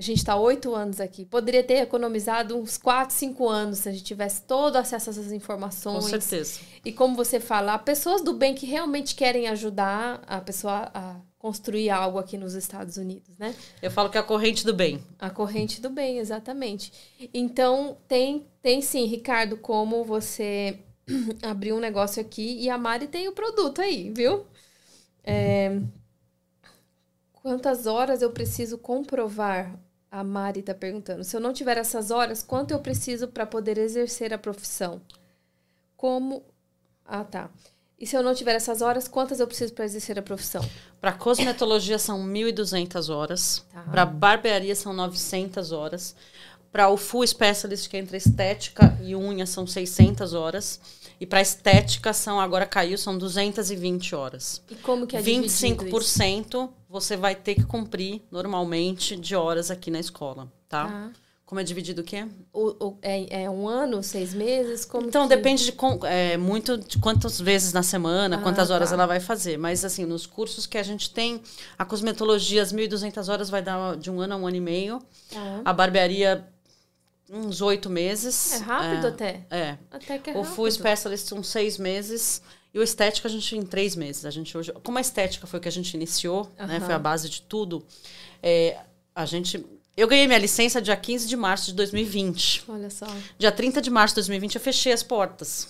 a 0.00 0.02
gente 0.02 0.16
está 0.16 0.34
oito 0.34 0.74
anos 0.74 0.98
aqui. 0.98 1.26
Poderia 1.26 1.62
ter 1.62 1.74
economizado 1.74 2.56
uns 2.56 2.78
quatro, 2.78 3.14
cinco 3.14 3.46
anos 3.46 3.80
se 3.80 3.88
a 3.90 3.92
gente 3.92 4.02
tivesse 4.02 4.42
todo 4.44 4.76
acesso 4.76 5.10
a 5.10 5.12
essas 5.12 5.26
Com 5.26 5.34
informações. 5.34 6.04
certeza. 6.06 6.60
E 6.82 6.90
como 6.90 7.14
você 7.14 7.38
fala, 7.38 7.78
pessoas 7.78 8.22
do 8.22 8.32
bem 8.32 8.54
que 8.54 8.64
realmente 8.64 9.14
querem 9.14 9.46
ajudar 9.48 10.22
a 10.26 10.40
pessoa 10.40 10.90
a 10.94 11.16
construir 11.36 11.90
algo 11.90 12.18
aqui 12.18 12.38
nos 12.38 12.54
Estados 12.54 12.96
Unidos, 12.96 13.36
né? 13.38 13.54
Eu 13.82 13.90
falo 13.90 14.08
que 14.08 14.16
é 14.16 14.20
a 14.22 14.24
corrente 14.24 14.64
do 14.64 14.72
bem. 14.72 15.04
A 15.18 15.28
corrente 15.28 15.82
do 15.82 15.90
bem, 15.90 16.18
exatamente. 16.18 16.90
Então, 17.34 17.98
tem, 18.08 18.46
tem 18.62 18.80
sim, 18.80 19.04
Ricardo, 19.04 19.58
como 19.58 20.02
você 20.02 20.78
abrir 21.42 21.74
um 21.74 21.78
negócio 21.78 22.22
aqui 22.22 22.58
e 22.58 22.70
a 22.70 22.78
Mari 22.78 23.06
tem 23.06 23.28
o 23.28 23.32
produto 23.32 23.82
aí, 23.82 24.10
viu? 24.10 24.46
É, 25.22 25.78
Quantas 27.42 27.86
horas 27.86 28.20
eu 28.22 28.30
preciso 28.30 28.76
comprovar? 28.76 29.78
A 30.10 30.24
Mari 30.24 30.62
tá 30.62 30.74
perguntando. 30.74 31.22
Se 31.22 31.36
eu 31.36 31.40
não 31.40 31.52
tiver 31.52 31.76
essas 31.76 32.10
horas, 32.10 32.42
quanto 32.42 32.72
eu 32.72 32.80
preciso 32.80 33.28
para 33.28 33.46
poder 33.46 33.78
exercer 33.78 34.34
a 34.34 34.38
profissão? 34.38 35.00
Como. 35.96 36.42
Ah, 37.06 37.22
tá. 37.22 37.50
E 37.98 38.06
se 38.06 38.16
eu 38.16 38.22
não 38.22 38.34
tiver 38.34 38.54
essas 38.54 38.80
horas, 38.80 39.06
quantas 39.06 39.40
eu 39.40 39.46
preciso 39.46 39.74
para 39.74 39.84
exercer 39.84 40.18
a 40.18 40.22
profissão? 40.22 40.66
Para 41.00 41.12
cosmetologia 41.12 41.98
são 41.98 42.18
1.200 42.26 43.14
horas. 43.14 43.64
Tá. 43.70 43.82
Para 43.82 44.06
barbearia 44.06 44.74
são 44.74 44.92
900 44.94 45.70
horas. 45.70 46.16
Para 46.72 46.88
o 46.88 46.96
full 46.96 47.26
specialist, 47.26 47.90
que 47.90 47.96
é 47.96 48.00
entre 48.00 48.16
estética 48.16 48.96
e 49.02 49.14
unha, 49.14 49.44
são 49.44 49.66
600 49.66 50.32
horas. 50.32 50.80
E 51.20 51.26
para 51.26 51.42
estética, 51.42 52.12
são 52.14 52.40
agora 52.40 52.64
caiu, 52.64 52.96
são 52.96 53.18
220 53.18 54.14
horas. 54.14 54.62
E 54.70 54.74
como 54.76 55.06
que 55.06 55.16
é 55.16 55.20
dividido 55.20 55.46
isso? 55.46 55.66
25% 55.66 56.70
você 56.88 57.16
vai 57.16 57.34
ter 57.34 57.54
que 57.54 57.64
cumprir 57.64 58.22
normalmente 58.30 59.14
de 59.16 59.36
horas 59.36 59.70
aqui 59.70 59.90
na 59.90 60.00
escola, 60.00 60.50
tá? 60.68 60.86
Tá. 60.86 61.10
Como 61.44 61.60
é 61.60 61.64
dividido 61.64 62.00
o 62.00 62.04
quê? 62.04 62.26
O, 62.52 62.68
o- 62.86 62.98
é, 63.02 63.42
é 63.42 63.50
um 63.50 63.68
ano, 63.68 64.02
seis 64.04 64.32
meses? 64.32 64.84
Como 64.84 65.08
Então, 65.08 65.28
que- 65.28 65.34
depende 65.34 65.64
de 65.64 65.74
é, 66.06 66.36
muito 66.36 66.78
de 66.78 66.96
quantas 66.98 67.40
vezes 67.40 67.72
na 67.72 67.82
semana, 67.82 68.36
Ah, 68.36 68.40
quantas 68.40 68.70
horas 68.70 68.90
tá. 68.90 68.94
ela 68.94 69.04
vai 69.04 69.18
fazer. 69.18 69.58
Mas, 69.58 69.84
assim, 69.84 70.06
nos 70.06 70.26
cursos 70.26 70.64
que 70.64 70.78
a 70.78 70.82
gente 70.84 71.10
tem, 71.10 71.42
a 71.76 71.84
cosmetologia, 71.84 72.62
as 72.62 72.72
1.200 72.72 73.28
horas 73.28 73.50
vai 73.50 73.60
dar 73.62 73.96
de 73.96 74.08
um 74.12 74.20
ano 74.20 74.34
a 74.34 74.36
um 74.36 74.46
ano 74.46 74.56
e 74.56 74.60
meio. 74.60 75.02
Tá. 75.28 75.60
A 75.64 75.72
barbearia, 75.72 76.46
uns 77.30 77.60
oito 77.60 77.88
meses. 77.88 78.52
É 78.52 78.56
rápido 78.58 79.06
até. 79.06 79.46
É. 79.50 79.78
Até 79.90 80.18
que 80.18 80.30
é 80.30 80.36
o 80.36 80.44
full 80.44 80.70
specialist, 80.70 81.32
uns 81.32 81.48
seis 81.48 81.78
meses. 81.78 82.42
E 82.72 82.78
o 82.78 82.82
estética, 82.82 83.28
a 83.28 83.30
gente 83.30 83.56
em 83.56 83.62
três 83.62 83.96
meses. 83.96 84.24
A 84.24 84.30
gente 84.30 84.56
hoje, 84.56 84.72
como 84.84 84.98
a 84.98 85.00
estética 85.00 85.46
foi 85.46 85.58
o 85.58 85.62
que 85.62 85.68
a 85.68 85.72
gente 85.72 85.94
iniciou, 85.94 86.50
né? 86.58 86.76
Aham. 86.76 86.80
Foi 86.80 86.94
a 86.94 86.98
base 86.98 87.28
de 87.28 87.42
tudo. 87.42 87.84
é, 88.42 88.78
a 89.14 89.24
gente... 89.26 89.64
Eu 89.96 90.06
ganhei 90.06 90.26
minha 90.26 90.38
licença 90.38 90.80
dia 90.80 90.96
15 90.96 91.26
de 91.28 91.36
março 91.36 91.66
de 91.66 91.74
2020. 91.74 92.64
Olha 92.68 92.88
só. 92.88 93.06
Dia 93.38 93.52
30 93.52 93.82
de 93.82 93.90
março 93.90 94.14
de 94.14 94.20
2020 94.20 94.54
eu 94.54 94.60
fechei 94.60 94.92
as 94.92 95.02
portas. 95.02 95.68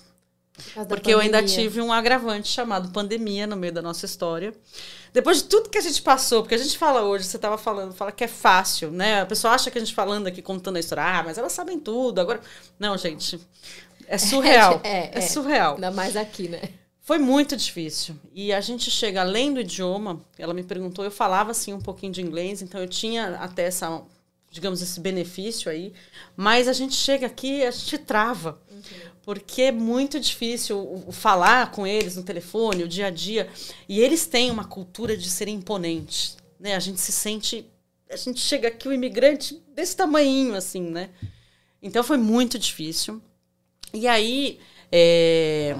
por 0.73 0.85
Porque 0.85 1.13
eu 1.13 1.19
ainda 1.19 1.43
tive 1.43 1.81
um 1.81 1.91
agravante 1.91 2.47
chamado 2.47 2.91
pandemia 2.91 3.47
no 3.47 3.57
meio 3.57 3.73
da 3.73 3.81
nossa 3.81 4.05
história. 4.05 4.53
Depois 5.13 5.39
de 5.39 5.43
tudo 5.45 5.69
que 5.69 5.77
a 5.77 5.81
gente 5.81 6.01
passou, 6.01 6.41
porque 6.41 6.55
a 6.55 6.57
gente 6.57 6.77
fala 6.77 7.01
hoje, 7.01 7.25
você 7.25 7.35
estava 7.35 7.57
falando, 7.57 7.93
fala 7.93 8.11
que 8.11 8.23
é 8.23 8.27
fácil, 8.27 8.91
né? 8.91 9.21
A 9.21 9.25
pessoa 9.25 9.53
acha 9.53 9.69
que 9.69 9.77
a 9.77 9.81
gente 9.81 9.93
falando 9.93 10.27
aqui, 10.27 10.41
contando 10.41 10.77
a 10.77 10.79
história, 10.79 11.03
ah, 11.03 11.23
mas 11.23 11.37
elas 11.37 11.51
sabem 11.51 11.79
tudo. 11.79 12.19
Agora. 12.19 12.39
Não, 12.79 12.97
gente. 12.97 13.39
É 14.07 14.17
surreal. 14.17 14.79
É, 14.85 14.97
É, 14.97 15.11
é. 15.15 15.21
surreal. 15.21 15.75
Ainda 15.75 15.91
mais 15.91 16.15
aqui, 16.15 16.47
né? 16.47 16.61
Foi 17.01 17.17
muito 17.17 17.57
difícil. 17.57 18.15
E 18.33 18.53
a 18.53 18.61
gente 18.61 18.89
chega 18.89 19.21
além 19.21 19.53
do 19.53 19.59
idioma, 19.59 20.21
ela 20.37 20.53
me 20.53 20.63
perguntou, 20.63 21.03
eu 21.03 21.11
falava 21.11 21.51
assim 21.51 21.73
um 21.73 21.81
pouquinho 21.81 22.13
de 22.13 22.21
inglês, 22.21 22.61
então 22.61 22.79
eu 22.79 22.87
tinha 22.87 23.35
até 23.37 23.63
essa, 23.63 24.01
digamos, 24.49 24.81
esse 24.81 24.99
benefício 24.99 25.69
aí, 25.69 25.93
mas 26.37 26.67
a 26.67 26.73
gente 26.73 26.93
chega 26.93 27.25
aqui, 27.25 27.65
a 27.65 27.71
gente 27.71 27.97
trava. 27.97 28.61
Uhum. 28.71 29.10
Porque 29.23 29.63
é 29.63 29.71
muito 29.71 30.19
difícil 30.19 31.05
falar 31.11 31.71
com 31.71 31.85
eles 31.85 32.15
no 32.15 32.23
telefone, 32.23 32.83
o 32.83 32.87
dia 32.87 33.07
a 33.07 33.09
dia. 33.11 33.47
E 33.87 33.99
eles 33.99 34.25
têm 34.25 34.49
uma 34.49 34.65
cultura 34.65 35.15
de 35.15 35.29
serem 35.29 35.55
imponentes. 35.55 36.37
Né? 36.59 36.75
A 36.75 36.79
gente 36.79 36.99
se 36.99 37.11
sente. 37.11 37.65
A 38.09 38.15
gente 38.15 38.39
chega 38.39 38.67
aqui, 38.67 38.87
o 38.87 38.93
imigrante 38.93 39.61
desse 39.73 39.95
tamanho, 39.95 40.55
assim, 40.55 40.81
né? 40.81 41.09
Então 41.81 42.03
foi 42.03 42.17
muito 42.17 42.57
difícil. 42.57 43.21
E 43.93 44.07
aí. 44.07 44.59
É, 44.91 45.75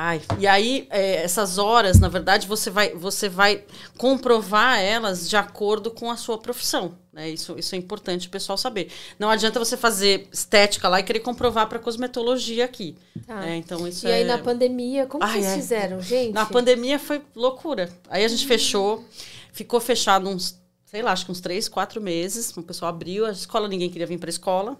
Ai, 0.00 0.22
e 0.38 0.46
aí, 0.46 0.86
é, 0.90 1.24
essas 1.24 1.58
horas, 1.58 1.98
na 1.98 2.08
verdade, 2.08 2.46
você 2.46 2.70
vai, 2.70 2.94
você 2.94 3.28
vai 3.28 3.64
comprovar 3.96 4.78
elas 4.78 5.28
de 5.28 5.36
acordo 5.36 5.90
com 5.90 6.08
a 6.08 6.16
sua 6.16 6.38
profissão. 6.38 6.96
Né? 7.18 7.30
Isso, 7.30 7.58
isso 7.58 7.74
é 7.74 7.78
importante 7.78 8.28
o 8.28 8.30
pessoal 8.30 8.56
saber. 8.56 8.92
Não 9.18 9.28
adianta 9.28 9.58
você 9.58 9.76
fazer 9.76 10.28
estética 10.32 10.88
lá 10.88 11.00
e 11.00 11.02
querer 11.02 11.18
comprovar 11.18 11.68
para 11.68 11.80
cosmetologia 11.80 12.64
aqui. 12.64 12.96
Tá. 13.26 13.44
É, 13.44 13.56
então, 13.56 13.88
isso 13.88 14.06
e 14.06 14.10
é... 14.10 14.14
aí, 14.14 14.24
na 14.24 14.38
pandemia, 14.38 15.04
como 15.04 15.24
Ai, 15.24 15.32
vocês 15.32 15.46
é. 15.46 15.54
fizeram, 15.56 16.00
gente? 16.00 16.32
Na 16.32 16.46
pandemia 16.46 16.96
foi 16.96 17.20
loucura. 17.34 17.90
Aí 18.08 18.24
a 18.24 18.28
gente 18.28 18.44
hum. 18.44 18.48
fechou, 18.48 19.04
ficou 19.52 19.80
fechado 19.80 20.28
uns, 20.28 20.60
sei 20.86 21.02
lá, 21.02 21.10
acho 21.10 21.26
que 21.26 21.32
uns 21.32 21.40
três, 21.40 21.68
quatro 21.68 22.00
meses. 22.00 22.56
O 22.56 22.62
pessoal 22.62 22.90
abriu, 22.90 23.26
a 23.26 23.32
escola, 23.32 23.66
ninguém 23.66 23.90
queria 23.90 24.06
vir 24.06 24.18
para 24.18 24.28
a 24.28 24.30
escola. 24.30 24.76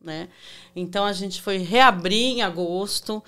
Né? 0.00 0.30
Então, 0.74 1.04
a 1.04 1.12
gente 1.12 1.42
foi 1.42 1.58
reabrir 1.58 2.38
em 2.38 2.40
agosto. 2.40 3.22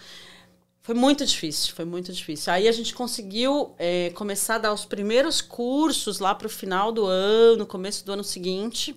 Foi 0.85 0.95
muito 0.95 1.24
difícil, 1.24 1.74
foi 1.74 1.87
muito 1.87 2.12
difícil. 2.12 2.53
Aí 2.53 2.68
a 2.68 2.72
gente 2.72 2.93
conseguiu 2.93 3.74
é, 3.78 4.11
começar 4.11 4.57
a 4.57 4.59
dar 4.59 4.74
os 4.74 4.85
primeiros 4.85 5.41
cursos 5.41 6.18
lá 6.18 6.35
para 6.35 6.47
o 6.47 6.51
final 6.51 6.93
do 6.93 7.07
ano, 7.07 7.64
começo 7.64 8.05
do 8.05 8.12
ano 8.12 8.22
seguinte. 8.22 8.95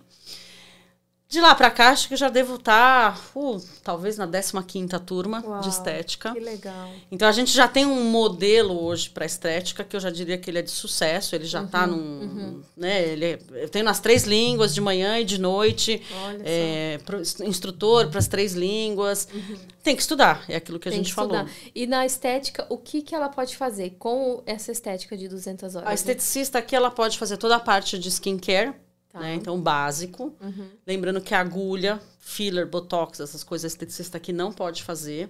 De 1.29 1.41
lá 1.41 1.53
para 1.53 1.69
cá, 1.69 1.89
acho 1.89 2.07
que 2.07 2.15
já 2.15 2.29
devo 2.29 2.55
estar, 2.55 3.13
tá, 3.13 3.19
uh, 3.35 3.61
talvez 3.83 4.17
na 4.17 4.25
15 4.25 4.87
turma 5.05 5.43
Uau, 5.45 5.59
de 5.59 5.67
estética. 5.67 6.31
Que 6.31 6.39
legal. 6.39 6.89
Então 7.11 7.27
a 7.27 7.33
gente 7.33 7.51
já 7.51 7.67
tem 7.67 7.85
um 7.85 8.05
modelo 8.05 8.81
hoje 8.81 9.09
para 9.09 9.25
estética 9.25 9.83
que 9.83 9.93
eu 9.93 9.99
já 9.99 10.09
diria 10.09 10.37
que 10.37 10.49
ele 10.49 10.59
é 10.59 10.61
de 10.61 10.71
sucesso, 10.71 11.35
ele 11.35 11.43
já 11.43 11.63
está 11.63 11.85
uhum, 11.85 11.97
num, 11.97 12.21
uhum. 12.21 12.61
né, 12.77 13.09
ele 13.09 13.25
é, 13.25 13.39
eu 13.55 13.67
tenho 13.67 13.83
nas 13.83 13.99
três 13.99 14.23
línguas 14.23 14.73
de 14.73 14.79
manhã 14.79 15.19
e 15.19 15.25
de 15.25 15.37
noite. 15.37 16.01
É, 16.45 16.97
pro, 17.05 17.21
instrutor 17.45 18.07
para 18.07 18.19
as 18.19 18.27
três 18.27 18.53
línguas. 18.53 19.27
Uhum. 19.33 19.57
Tem 19.83 19.97
que 19.97 20.01
estudar, 20.01 20.45
é 20.47 20.55
aquilo 20.55 20.79
que 20.79 20.87
a 20.87 20.91
tem 20.91 21.03
gente 21.03 21.13
falou. 21.13 21.45
E 21.75 21.85
na 21.85 22.05
estética, 22.05 22.65
o 22.69 22.77
que 22.77 23.01
que 23.01 23.13
ela 23.13 23.27
pode 23.27 23.57
fazer 23.57 23.95
com 23.99 24.41
essa 24.45 24.71
estética 24.71 25.17
de 25.17 25.27
200 25.27 25.75
horas? 25.75 25.89
A 25.89 25.93
esteticista 25.93 26.59
aqui 26.59 26.73
ela 26.73 26.89
pode 26.89 27.17
fazer 27.17 27.35
toda 27.35 27.57
a 27.57 27.59
parte 27.59 27.99
de 27.99 28.07
skincare 28.07 28.73
Tá. 29.09 29.19
Né? 29.19 29.35
Então, 29.35 29.59
básico. 29.59 30.35
Uhum. 30.41 30.69
Lembrando 30.85 31.21
que 31.21 31.33
agulha, 31.33 32.01
filler, 32.19 32.67
botox, 32.67 33.19
essas 33.19 33.43
coisas, 33.43 33.65
a 33.65 33.73
esteticista 33.73 34.17
aqui 34.17 34.33
não 34.33 34.51
pode 34.51 34.83
fazer. 34.83 35.29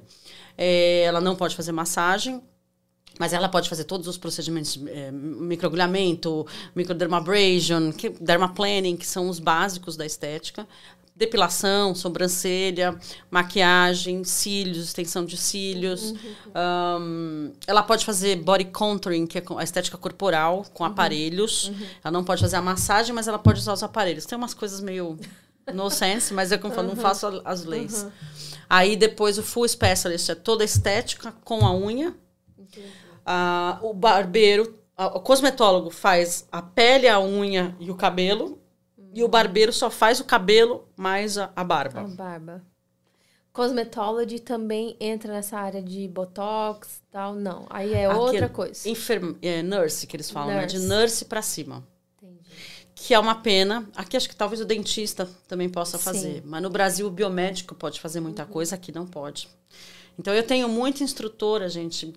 É, 0.58 1.04
ela 1.04 1.22
não 1.22 1.36
pode 1.36 1.56
fazer 1.56 1.72
massagem. 1.72 2.42
Mas 3.20 3.34
ela 3.34 3.50
pode 3.50 3.68
fazer 3.68 3.86
todos 3.86 4.08
os 4.08 4.16
procedimentos, 4.16 4.80
é, 4.88 5.12
microagulhamento, 5.12 6.46
microdermabrasion, 6.76 7.92
que, 7.92 8.10
dermaplaning, 8.10 8.96
que 8.96 9.08
são 9.08 9.28
os 9.28 9.40
básicos 9.40 9.98
da 9.98 10.06
estética 10.06 10.68
depilação, 11.18 11.96
sobrancelha, 11.96 12.98
maquiagem, 13.30 14.24
cílios, 14.24 14.78
extensão 14.86 15.26
de 15.26 15.36
cílios. 15.36 16.12
Uhum. 16.12 16.18
Um, 17.02 17.54
ela 17.66 17.82
pode 17.82 18.06
fazer 18.06 18.36
body 18.36 18.66
contouring, 18.66 19.26
que 19.26 19.40
é 19.40 19.44
a 19.58 19.64
estética 19.64 19.98
corporal, 19.98 20.66
com 20.74 20.84
uhum. 20.84 20.92
aparelhos. 20.92 21.70
Uhum. 21.70 21.88
Ela 22.04 22.12
não 22.12 22.24
pode 22.24 22.42
fazer 22.42 22.58
a 22.58 22.62
massagem, 22.62 23.16
mas 23.16 23.28
ela 23.28 23.40
pode 23.40 23.60
usar 23.60 23.74
os 23.74 23.82
aparelhos. 23.82 24.26
Tem 24.26 24.38
umas 24.38 24.54
coisas 24.54 24.80
meio 24.80 25.18
no 25.74 25.90
sense, 25.90 26.34
mas 26.34 26.52
eu 26.52 26.60
como 26.60 26.74
falo, 26.74 26.88
não 26.88 26.96
faço 26.96 27.42
as 27.44 27.66
leis. 27.66 28.04
Uhum. 28.04 28.12
Aí 28.70 28.96
depois 28.96 29.38
o 29.38 29.44
full 29.44 29.68
specialist 29.68 30.30
é 30.30 30.36
toda 30.36 30.64
estética 30.64 31.34
com 31.44 31.66
a 31.66 31.76
unha. 31.76 32.16
Uh, 33.26 33.90
o 33.90 33.94
barbeiro, 33.94 34.76
o 34.96 35.20
cosmetólogo 35.20 35.90
faz 35.90 36.48
a 36.52 36.62
pele, 36.62 37.08
a 37.08 37.20
unha 37.20 37.76
e 37.80 37.90
o 37.90 37.96
cabelo. 37.96 38.62
E 39.18 39.24
o 39.24 39.28
barbeiro 39.28 39.74
só 39.74 39.90
faz 39.90 40.20
o 40.20 40.24
cabelo 40.24 40.88
mais 40.96 41.40
a, 41.40 41.52
a 41.56 41.64
barba. 41.64 42.02
A 42.02 42.04
barba. 42.04 42.64
Cosmetology 43.52 44.38
também 44.38 44.96
entra 45.00 45.34
nessa 45.34 45.58
área 45.58 45.82
de 45.82 46.08
botox 46.08 47.02
tal? 47.12 47.34
Não. 47.34 47.66
Aí 47.68 47.96
é 47.96 48.06
Aqui 48.06 48.16
outra 48.16 48.48
coisa. 48.48 48.88
Enferme, 48.88 49.36
é 49.42 49.64
nurse, 49.64 50.06
que 50.06 50.16
eles 50.16 50.30
falam, 50.30 50.54
nurse. 50.54 50.78
né? 50.78 50.82
De 50.82 50.88
nurse 50.88 51.26
para 51.26 51.42
cima. 51.42 51.84
Entendi. 52.22 52.44
Que 52.94 53.16
é 53.16 53.18
uma 53.18 53.34
pena. 53.34 53.90
Aqui 53.96 54.16
acho 54.16 54.30
que 54.30 54.36
talvez 54.36 54.62
o 54.62 54.66
dentista 54.66 55.28
também 55.48 55.68
possa 55.68 55.98
fazer. 55.98 56.36
Sim. 56.36 56.42
Mas 56.46 56.62
no 56.62 56.70
Brasil 56.70 57.08
o 57.08 57.10
biomédico 57.10 57.74
pode 57.74 58.00
fazer 58.00 58.20
muita 58.20 58.44
uhum. 58.44 58.50
coisa, 58.50 58.76
aqui 58.76 58.92
não 58.92 59.08
pode. 59.08 59.50
Então 60.20 60.32
eu 60.32 60.44
tenho 60.44 60.70
muita 60.70 61.04
instrutora, 61.04 61.68
gente. 61.68 62.14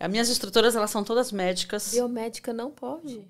As 0.00 0.10
minhas 0.10 0.28
instrutoras, 0.28 0.74
elas 0.74 0.90
são 0.90 1.04
todas 1.04 1.30
médicas. 1.30 1.92
Biomédica 1.92 2.52
não 2.52 2.72
pode 2.72 3.24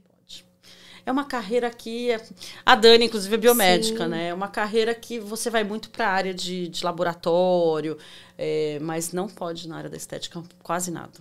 é 1.04 1.12
uma 1.12 1.24
carreira 1.24 1.70
que. 1.70 2.10
É, 2.10 2.22
a 2.64 2.74
Dani, 2.74 3.06
inclusive, 3.06 3.34
é 3.34 3.38
biomédica, 3.38 4.04
Sim. 4.04 4.10
né? 4.10 4.28
É 4.28 4.34
uma 4.34 4.48
carreira 4.48 4.94
que 4.94 5.18
você 5.18 5.50
vai 5.50 5.64
muito 5.64 5.90
para 5.90 6.08
a 6.08 6.12
área 6.12 6.34
de, 6.34 6.68
de 6.68 6.84
laboratório, 6.84 7.96
é, 8.36 8.78
mas 8.80 9.12
não 9.12 9.28
pode 9.28 9.68
na 9.68 9.76
área 9.76 9.90
da 9.90 9.96
estética 9.96 10.42
quase 10.62 10.90
nada. 10.90 11.20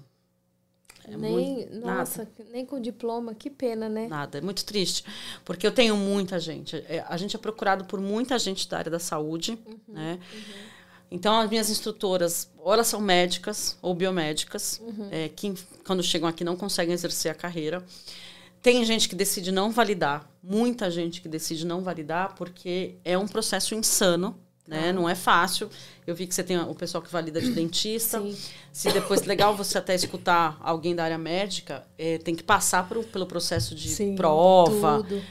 É 1.11 1.17
nem, 1.17 1.31
muito, 1.31 1.75
nossa, 1.79 2.19
nada. 2.19 2.51
nem 2.51 2.65
com 2.65 2.79
diploma, 2.79 3.33
que 3.33 3.49
pena, 3.49 3.89
né? 3.89 4.07
Nada, 4.07 4.37
é 4.37 4.41
muito 4.41 4.63
triste. 4.63 5.03
Porque 5.43 5.65
eu 5.65 5.71
tenho 5.71 5.97
muita 5.97 6.39
gente. 6.39 6.75
É, 6.87 7.03
a 7.07 7.17
gente 7.17 7.35
é 7.35 7.39
procurado 7.39 7.85
por 7.85 7.99
muita 7.99 8.37
gente 8.37 8.69
da 8.69 8.77
área 8.77 8.91
da 8.91 8.99
saúde, 8.99 9.57
uhum, 9.65 9.77
né? 9.87 10.19
Uhum. 10.33 10.69
Então, 11.11 11.39
as 11.39 11.49
minhas 11.49 11.69
instrutoras, 11.69 12.51
ou 12.57 12.71
elas 12.71 12.85
são 12.85 13.01
médicas 13.01 13.77
ou 13.81 13.95
biomédicas, 13.95 14.79
uhum. 14.83 15.07
é, 15.09 15.29
que 15.29 15.55
quando 15.83 16.03
chegam 16.03 16.29
aqui 16.29 16.43
não 16.43 16.55
conseguem 16.55 16.93
exercer 16.93 17.31
a 17.31 17.35
carreira. 17.35 17.83
Tem 18.61 18.83
gente 18.83 19.07
que 19.07 19.15
decide 19.15 19.51
não 19.51 19.71
validar, 19.71 20.29
muita 20.43 20.91
gente 20.91 21.21
que 21.21 21.29
decide 21.29 21.65
não 21.65 21.81
validar, 21.81 22.35
porque 22.35 22.95
é 23.05 23.17
um 23.17 23.27
processo 23.27 23.73
insano, 23.73 24.37
né? 24.67 24.89
Ah. 24.89 24.93
Não 24.93 25.09
é 25.09 25.15
fácil. 25.15 25.69
Eu 26.05 26.13
vi 26.13 26.27
que 26.27 26.35
você 26.35 26.43
tem 26.43 26.57
o 26.59 26.75
pessoal 26.75 27.01
que 27.01 27.11
valida 27.11 27.41
de 27.41 27.51
dentista. 27.51 28.21
Sim. 28.21 28.37
Se 28.71 28.91
depois 28.91 29.23
legal 29.23 29.55
você 29.55 29.77
até 29.77 29.95
escutar 29.95 30.57
alguém 30.61 30.95
da 30.95 31.03
área 31.03 31.17
médica, 31.17 31.85
é, 31.97 32.19
tem 32.19 32.35
que 32.35 32.43
passar 32.43 32.87
por, 32.87 33.03
pelo 33.05 33.25
processo 33.25 33.73
de 33.73 33.89
Sim, 33.89 34.15
prova. 34.15 35.03
Tudo. 35.03 35.21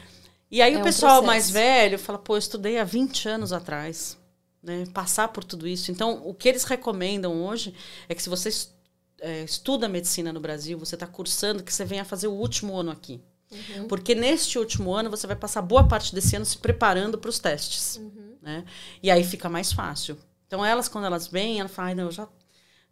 E 0.51 0.61
aí 0.61 0.73
é 0.73 0.79
o 0.79 0.83
pessoal 0.83 1.21
um 1.21 1.25
mais 1.25 1.49
velho 1.49 1.97
fala, 1.97 2.17
pô, 2.17 2.33
eu 2.33 2.39
estudei 2.39 2.77
há 2.77 2.83
20 2.83 3.29
anos 3.29 3.53
atrás. 3.53 4.17
Né? 4.61 4.85
Passar 4.93 5.29
por 5.29 5.43
tudo 5.43 5.67
isso. 5.67 5.91
Então, 5.91 6.21
o 6.25 6.33
que 6.33 6.49
eles 6.49 6.65
recomendam 6.65 7.45
hoje 7.45 7.73
é 8.09 8.15
que 8.15 8.21
se 8.21 8.29
você 8.29 8.49
é, 9.21 9.43
estuda 9.43 9.87
medicina 9.87 10.31
no 10.31 10.39
Brasil, 10.39 10.77
você 10.77 10.95
está 10.95 11.07
cursando, 11.07 11.63
que 11.63 11.73
você 11.73 11.85
venha 11.85 12.05
fazer 12.05 12.27
o 12.27 12.33
último 12.33 12.75
ano 12.75 12.91
aqui. 12.91 13.21
Uhum. 13.51 13.87
Porque 13.87 14.13
neste 14.13 14.59
último 14.59 14.93
ano 14.93 15.09
você 15.09 15.25
vai 15.25 15.35
passar 15.35 15.61
boa 15.61 15.87
parte 15.87 16.13
desse 16.13 16.35
ano 16.35 16.45
se 16.45 16.57
preparando 16.57 17.17
para 17.17 17.29
os 17.29 17.39
testes. 17.39 17.97
Uhum. 17.97 18.35
Né? 18.41 18.63
E 19.01 19.09
aí 19.09 19.23
fica 19.23 19.49
mais 19.49 19.71
fácil. 19.71 20.17
Então 20.47 20.65
elas, 20.65 20.87
quando 20.87 21.05
elas 21.05 21.27
vêm, 21.27 21.59
elas 21.59 21.71
falam, 21.71 21.95
não, 21.95 22.03
eu 22.05 22.11
já 22.11 22.27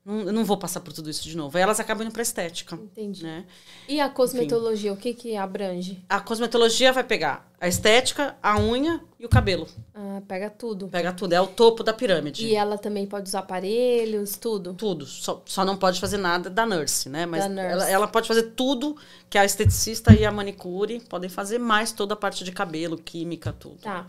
não, 0.07 0.21
eu 0.21 0.31
não 0.31 0.45
vou 0.45 0.55
passar 0.55 0.79
por 0.79 0.93
tudo 0.93 1.09
isso 1.09 1.23
de 1.23 1.35
novo. 1.35 1.57
Aí 1.57 1.61
elas 1.61 1.81
acabam 1.81 2.05
indo 2.05 2.13
para 2.13 2.21
estética. 2.21 2.75
Entendi. 2.75 3.23
Né? 3.23 3.45
E 3.89 3.99
a 3.99 4.07
cosmetologia, 4.07 4.91
Enfim. 4.91 4.99
o 4.99 5.01
que 5.01 5.13
que 5.13 5.35
abrange? 5.35 6.01
A 6.07 6.21
cosmetologia 6.21 6.93
vai 6.93 7.03
pegar 7.03 7.45
a 7.59 7.67
estética, 7.67 8.37
a 8.41 8.57
unha 8.57 9.01
e 9.19 9.25
o 9.25 9.29
cabelo. 9.29 9.67
Ah, 9.93 10.21
pega 10.25 10.49
tudo. 10.49 10.87
Pega 10.87 11.11
tudo, 11.11 11.33
é 11.33 11.41
o 11.41 11.47
topo 11.47 11.83
da 11.83 11.91
pirâmide. 11.91 12.45
E 12.45 12.55
ela 12.55 12.77
também 12.77 13.05
pode 13.05 13.27
usar 13.27 13.39
aparelhos, 13.39 14.37
tudo? 14.37 14.73
Tudo, 14.75 15.05
só, 15.05 15.43
só 15.45 15.65
não 15.65 15.75
pode 15.75 15.99
fazer 15.99 16.17
nada 16.17 16.49
da 16.49 16.65
nurse, 16.65 17.09
né? 17.09 17.25
Mas 17.25 17.45
nurse. 17.49 17.59
Ela, 17.59 17.89
ela 17.89 18.07
pode 18.07 18.29
fazer 18.29 18.53
tudo 18.55 18.95
que 19.29 19.37
a 19.37 19.43
esteticista 19.43 20.13
e 20.13 20.25
a 20.25 20.31
manicure 20.31 21.01
podem 21.01 21.29
fazer, 21.29 21.57
mais 21.57 21.91
toda 21.91 22.13
a 22.13 22.17
parte 22.17 22.45
de 22.45 22.53
cabelo, 22.53 22.97
química, 22.97 23.51
tudo. 23.51 23.81
Tá. 23.81 24.07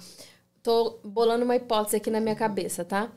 Tô 0.63 1.01
bolando 1.03 1.45
uma 1.45 1.57
hipótese 1.57 1.97
aqui 1.97 2.09
na 2.09 2.21
minha 2.21 2.37
cabeça, 2.37 2.85
tá? 2.85 3.11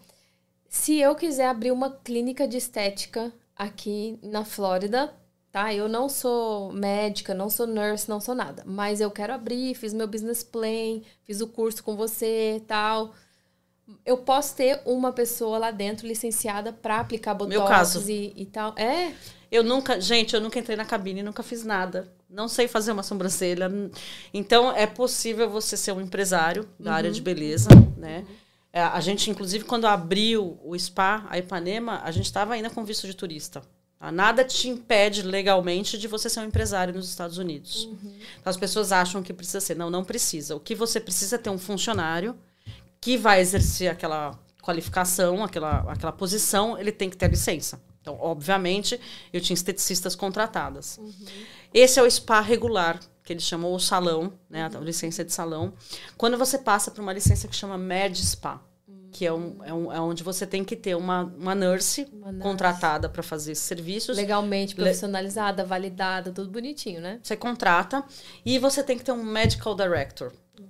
Se 0.72 0.98
eu 0.98 1.14
quiser 1.16 1.50
abrir 1.50 1.70
uma 1.70 1.92
clínica 1.92 2.48
de 2.48 2.56
estética 2.56 3.34
aqui 3.54 4.18
na 4.24 4.46
Flórida, 4.46 5.14
tá? 5.52 5.74
Eu 5.74 5.90
não 5.90 6.08
sou 6.08 6.72
médica, 6.72 7.34
não 7.34 7.50
sou 7.50 7.68
nurse, 7.68 8.08
não 8.08 8.22
sou 8.22 8.34
nada, 8.34 8.64
mas 8.66 9.02
eu 9.02 9.12
quero 9.12 9.34
abrir, 9.34 9.76
fiz 9.76 9.94
meu 9.94 10.08
business 10.08 10.44
plan, 10.46 11.02
fiz 11.26 11.42
o 11.42 11.48
curso 11.48 11.84
com 11.84 11.98
você, 11.98 12.64
tal. 12.66 13.14
Eu 14.06 14.20
posso 14.20 14.56
ter 14.56 14.82
uma 14.86 15.12
pessoa 15.12 15.58
lá 15.58 15.72
dentro 15.72 16.08
licenciada 16.08 16.72
para 16.72 17.02
aplicar 17.02 17.34
botox 17.34 17.50
meu 17.50 17.66
caso. 17.66 18.10
E, 18.10 18.34
e 18.38 18.46
tal. 18.46 18.74
É? 18.78 19.12
Eu 19.52 19.66
nunca, 19.66 20.00
gente, 20.00 20.34
eu 20.34 20.40
nunca 20.40 20.58
entrei 20.58 20.78
na 20.78 20.86
cabine, 20.86 21.22
nunca 21.22 21.44
fiz 21.44 21.66
nada. 21.66 22.10
Não 22.30 22.48
sei 22.48 22.70
fazer 22.70 22.94
uma 22.94 23.04
sobrancelha. 23.04 23.70
Então 24.34 24.72
é 24.72 24.88
possível 24.88 25.50
você 25.50 25.76
ser 25.76 25.92
um 25.92 26.00
empresário 26.00 26.66
da 26.80 26.92
uhum. 26.92 26.96
área 26.96 27.12
de 27.12 27.22
beleza, 27.22 27.68
né? 27.98 28.20
Uhum 28.20 28.51
a 28.80 29.00
gente, 29.02 29.30
inclusive, 29.30 29.66
quando 29.66 29.86
abriu 29.86 30.60
o 30.64 30.78
spa, 30.78 31.26
a 31.30 31.38
Ipanema, 31.38 32.02
a 32.04 32.12
gente 32.12 32.26
estava 32.26 32.54
ainda 32.54 32.70
com 32.70 32.86
visto 32.86 33.06
de 33.06 33.14
turista. 33.14 33.62
Tá? 34.00 34.12
Nada 34.12 34.44
te 34.46 34.70
impede 34.70 35.22
legalmente 35.22 35.98
de 35.98 36.08
você 36.08 36.30
ser 36.30 36.40
um 36.40 36.46
empresário 36.46 36.94
nos 36.94 37.10
Estados 37.10 37.38
Unidos. 37.38 37.86
Uhum. 37.86 38.16
Então, 38.40 38.50
as 38.50 38.58
pessoas 38.58 38.92
acham 38.92 39.22
que 39.22 39.34
precisa 39.34 39.60
ser. 39.60 39.76
Não, 39.76 39.90
não 39.90 40.04
precisa. 40.04 40.56
O 40.56 40.60
que 40.60 40.74
você 40.74 41.00
precisa 41.00 41.36
é 41.36 41.40
ter 41.40 41.50
um 41.50 41.60
funcionário 41.60 42.36
que 43.00 43.18
vai 43.18 43.42
exercer 43.42 43.90
aquela 43.90 44.40
qualificação, 44.62 45.44
aquela, 45.44 45.92
aquela 45.92 46.12
posição, 46.12 46.78
ele 46.78 46.92
tem 46.92 47.10
que 47.10 47.18
ter 47.18 47.30
licença. 47.30 47.82
Então, 48.02 48.18
obviamente, 48.20 49.00
eu 49.32 49.42
tinha 49.42 49.54
esteticistas 49.54 50.16
contratadas. 50.16 50.98
Uhum. 50.98 51.14
Esse 51.74 52.00
é 52.00 52.04
o 52.04 52.10
spa 52.10 52.42
regular, 52.42 53.00
que 53.32 53.34
eles 53.34 53.44
chamam 53.44 53.74
o 53.74 53.80
salão, 53.80 54.34
né, 54.50 54.70
a 54.74 54.80
licença 54.80 55.24
de 55.24 55.32
salão. 55.32 55.74
Quando 56.18 56.38
você 56.38 56.58
passa 56.58 56.92
para 56.92 57.02
uma 57.02 57.14
licença 57.14 57.48
que 57.48 57.56
chama 57.56 57.78
Med 57.78 58.18
Spa, 58.18 58.62
que 59.10 59.26
é, 59.26 59.32
um, 59.32 59.58
é, 59.64 59.74
um, 59.74 59.92
é 59.92 60.00
onde 60.00 60.22
você 60.24 60.46
tem 60.46 60.64
que 60.64 60.76
ter 60.76 60.96
uma, 60.96 61.24
uma 61.24 61.56
nurse, 61.56 62.08
uma 62.12 62.32
nurse. 62.32 62.42
contratada 62.42 63.08
para 63.10 63.24
fazer 63.24 63.54
esses 63.54 63.64
serviços. 63.64 64.16
Legalmente 64.18 64.76
profissionalizada, 64.76 65.66
validada, 65.66 66.32
tudo 66.32 66.50
bonitinho, 66.50 67.02
né? 67.02 67.20
Você 67.22 67.36
contrata 67.36 68.04
e 68.46 68.58
você 68.60 68.84
tem 68.84 68.98
que 68.98 69.04
ter 69.04 69.12
um 69.12 69.24
medical 69.24 69.76
director. 69.76 70.32
Hum. 70.60 70.66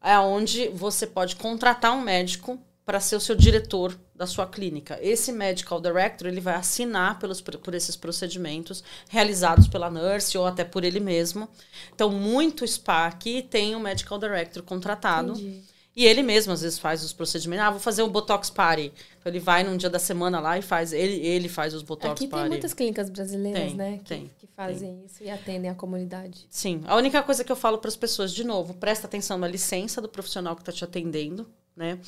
É 0.00 0.18
onde 0.18 0.68
você 0.68 1.06
pode 1.06 1.36
contratar 1.36 1.92
um 1.92 2.00
médico 2.00 2.58
para 2.84 3.00
ser 3.00 3.16
o 3.16 3.20
seu 3.20 3.34
diretor 3.34 3.98
da 4.14 4.26
sua 4.26 4.46
clínica. 4.46 4.98
Esse 5.00 5.32
medical 5.32 5.80
director 5.80 6.28
ele 6.28 6.40
vai 6.40 6.54
assinar 6.54 7.18
pelos, 7.18 7.40
por 7.40 7.74
esses 7.74 7.96
procedimentos 7.96 8.84
realizados 9.08 9.66
pela 9.66 9.90
nurse 9.90 10.36
ou 10.36 10.46
até 10.46 10.64
por 10.64 10.84
ele 10.84 11.00
mesmo. 11.00 11.48
Então, 11.94 12.10
muito 12.10 12.66
spa 12.66 13.06
aqui 13.06 13.42
tem 13.42 13.74
um 13.74 13.80
medical 13.80 14.18
director 14.18 14.62
contratado. 14.62 15.32
Entendi. 15.32 15.62
E 15.96 16.04
ele 16.04 16.24
mesmo, 16.24 16.52
às 16.52 16.60
vezes, 16.60 16.76
faz 16.76 17.04
os 17.04 17.12
procedimentos. 17.12 17.64
Ah, 17.64 17.70
vou 17.70 17.78
fazer 17.78 18.02
um 18.02 18.08
Botox 18.08 18.50
Party. 18.50 18.92
Então, 19.20 19.30
ele 19.30 19.38
vai 19.38 19.62
num 19.62 19.76
dia 19.76 19.88
da 19.88 20.00
semana 20.00 20.40
lá 20.40 20.58
e 20.58 20.62
faz. 20.62 20.92
Ele, 20.92 21.24
ele 21.24 21.48
faz 21.48 21.72
os 21.72 21.82
Botox 21.82 22.12
Aqui 22.20 22.26
Party. 22.26 22.42
tem 22.42 22.50
muitas 22.50 22.74
clínicas 22.74 23.08
brasileiras, 23.08 23.62
tem, 23.62 23.74
né? 23.76 24.00
Tem, 24.04 24.30
que, 24.40 24.46
que 24.46 24.52
fazem 24.52 24.96
tem. 24.96 25.04
isso 25.06 25.22
e 25.22 25.30
atendem 25.30 25.70
a 25.70 25.74
comunidade. 25.74 26.46
Sim. 26.50 26.82
A 26.86 26.96
única 26.96 27.22
coisa 27.22 27.44
que 27.44 27.52
eu 27.52 27.56
falo 27.56 27.78
para 27.78 27.88
as 27.88 27.96
pessoas, 27.96 28.32
de 28.32 28.42
novo, 28.42 28.74
presta 28.74 29.06
atenção 29.06 29.38
na 29.38 29.46
licença 29.46 30.02
do 30.02 30.08
profissional 30.08 30.56
que 30.56 30.62
está 30.62 30.72
te 30.72 30.82
atendendo 30.82 31.48
né? 31.76 31.98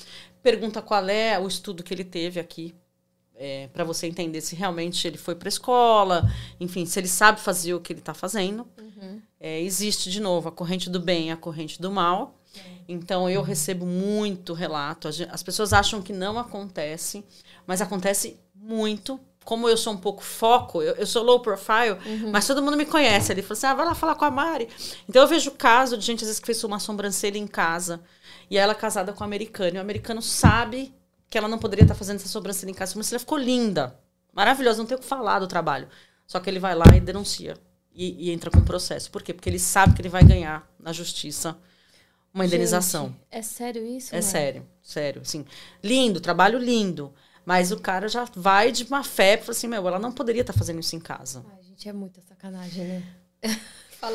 Pergunta 0.43 0.81
qual 0.81 1.09
é 1.09 1.39
o 1.39 1.47
estudo 1.47 1.83
que 1.83 1.93
ele 1.93 2.05
teve 2.05 2.39
aqui, 2.39 2.75
é, 3.39 3.69
para 3.73 3.85
você 3.85 4.07
entender 4.07 4.41
se 4.41 4.57
realmente 4.57 5.07
ele 5.07 5.19
foi 5.19 5.35
para 5.35 5.49
a 5.49 5.51
escola, 5.51 6.31
enfim, 6.59 6.87
se 6.87 6.99
ele 6.99 7.09
sabe 7.09 7.41
fazer 7.41 7.75
o 7.75 7.81
que 7.81 7.93
ele 7.93 8.01
está 8.01 8.14
fazendo. 8.14 8.67
Uhum. 8.79 9.21
É, 9.39 9.61
existe, 9.61 10.11
de 10.11 10.21
novo, 10.21 10.49
a 10.49 10.53
corrente 10.53 10.89
do 10.89 10.99
bem 10.99 11.29
e 11.29 11.31
a 11.31 11.37
corrente 11.37 11.81
do 11.81 11.91
mal. 11.91 12.41
Então, 12.89 13.29
eu 13.29 13.43
recebo 13.43 13.85
muito 13.85 14.55
relato. 14.55 15.09
As 15.09 15.43
pessoas 15.43 15.73
acham 15.73 16.01
que 16.01 16.12
não 16.12 16.39
acontece, 16.39 17.25
mas 17.67 17.83
acontece 17.83 18.39
muito. 18.55 19.21
Como 19.45 19.69
eu 19.69 19.77
sou 19.77 19.93
um 19.93 19.97
pouco 19.97 20.25
foco, 20.25 20.83
eu, 20.83 20.95
eu 20.95 21.07
sou 21.07 21.23
low 21.23 21.41
profile, 21.41 21.99
uhum. 22.05 22.31
mas 22.31 22.47
todo 22.47 22.62
mundo 22.62 22.77
me 22.77 22.87
conhece. 22.87 23.33
Ele 23.33 23.43
falou 23.43 23.53
assim: 23.53 23.67
ah, 23.67 23.75
vai 23.75 23.87
lá 23.87 23.95
falar 23.95 24.14
com 24.14 24.25
a 24.25 24.31
Mari. 24.31 24.69
Então, 25.09 25.23
eu 25.23 25.29
vejo 25.29 25.51
caso 25.53 25.99
de 25.99 26.05
gente, 26.05 26.23
às 26.23 26.29
vezes, 26.29 26.41
que 26.41 26.47
fez 26.47 26.62
uma 26.64 26.79
sobrancelha 26.79 27.39
em 27.39 27.47
casa 27.47 28.01
e 28.51 28.57
ela 28.57 28.72
é 28.72 28.74
casada 28.74 29.12
com 29.12 29.22
um 29.22 29.26
americano. 29.26 29.76
E 29.76 29.78
o 29.78 29.80
americano 29.80 30.22
sabe 30.22 30.94
que 31.28 31.36
ela 31.36 31.49
não 31.49 31.59
poderia 31.59 31.84
estar 31.84 31.94
fazendo 31.94 32.16
essa 32.16 32.28
sobrancelha 32.28 32.70
em 32.70 32.74
casa. 32.74 32.90
A 32.90 32.94
sobrancelha 32.94 33.20
ficou 33.20 33.38
linda, 33.38 33.99
maravilhosa, 34.32 34.78
não 34.78 34.86
tem 34.86 34.97
o 34.97 35.01
que 35.01 35.07
falar 35.07 35.38
do 35.38 35.47
trabalho. 35.47 35.88
Só 36.26 36.40
que 36.40 36.49
ele 36.51 36.59
vai 36.59 36.74
lá 36.74 36.86
e 36.97 37.01
denuncia. 37.01 37.57
E, 37.94 38.28
e 38.28 38.30
entra 38.30 38.51
com 38.51 38.61
processo. 38.61 39.11
Por 39.11 39.22
quê? 39.22 39.32
Porque 39.32 39.49
ele 39.49 39.59
sabe 39.59 39.94
que 39.94 40.03
ele 40.03 40.09
vai 40.09 40.22
ganhar 40.22 40.68
na 40.78 40.92
justiça 40.92 41.57
uma 42.32 42.44
indenização. 42.44 43.07
Gente, 43.07 43.18
é 43.30 43.42
sério 43.42 43.86
isso? 43.86 44.14
É 44.14 44.20
sério, 44.20 44.68
sério. 44.82 45.22
Assim, 45.22 45.47
lindo, 45.82 46.20
trabalho 46.20 46.59
lindo. 46.59 47.14
Mas 47.47 47.72
o 47.72 47.80
cara 47.80 48.09
já 48.09 48.24
vai 48.34 48.70
de 48.70 48.90
má 48.90 49.03
fé 49.03 49.34
e 49.34 49.38
fala 49.38 49.53
assim: 49.53 49.68
meu, 49.68 49.88
ela 49.88 49.99
não 49.99 50.12
poderia 50.12 50.42
estar 50.42 50.53
fazendo 50.53 50.80
isso 50.80 50.94
em 50.94 51.01
casa. 51.01 51.44
Ai, 51.49 51.62
gente, 51.62 51.88
é 51.88 51.92
muita 51.92 52.20
sacanagem, 52.20 52.84
né? 52.84 53.03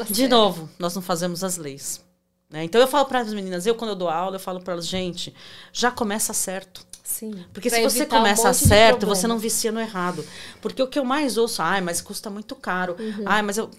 De 0.07 0.15
sério. 0.15 0.29
novo, 0.29 0.69
nós 0.77 0.93
não 0.93 1.01
fazemos 1.01 1.43
as 1.43 1.57
leis. 1.57 2.01
Né? 2.52 2.66
Então 2.66 2.82
eu 2.82 2.88
falo 2.88 3.06
para 3.06 3.20
as 3.20 3.34
meninas, 3.34 3.66
eu 3.66 3.74
quando 3.74 3.91
eu 3.91 3.95
dou 3.95 4.10
aula, 4.10 4.36
eu 4.36 4.39
falo 4.39 4.60
para 4.60 4.74
elas, 4.74 4.86
gente, 4.86 5.34
já 5.72 5.89
começa 5.89 6.34
certo. 6.34 6.86
Sim. 7.02 7.45
Porque 7.54 7.70
se 7.70 7.82
você 7.82 8.06
começa 8.06 8.49
um 8.49 8.54
certo, 8.54 9.06
você 9.06 9.28
não 9.28 9.38
vicia 9.38 9.72
no 9.72 9.80
errado. 9.80 10.26
Porque 10.62 10.82
o 10.82 10.88
que 10.88 10.99
eu 10.99 11.06
mais 11.06 11.38
ouço, 11.38 11.62
ai, 11.62 11.82
mas 11.82 12.02
custa 12.02 12.30
muito 12.30 12.56
caro. 12.56 12.95
Uhum. 12.99 13.24
Ai, 13.26 13.41
mas 13.41 13.58
eu. 13.58 13.70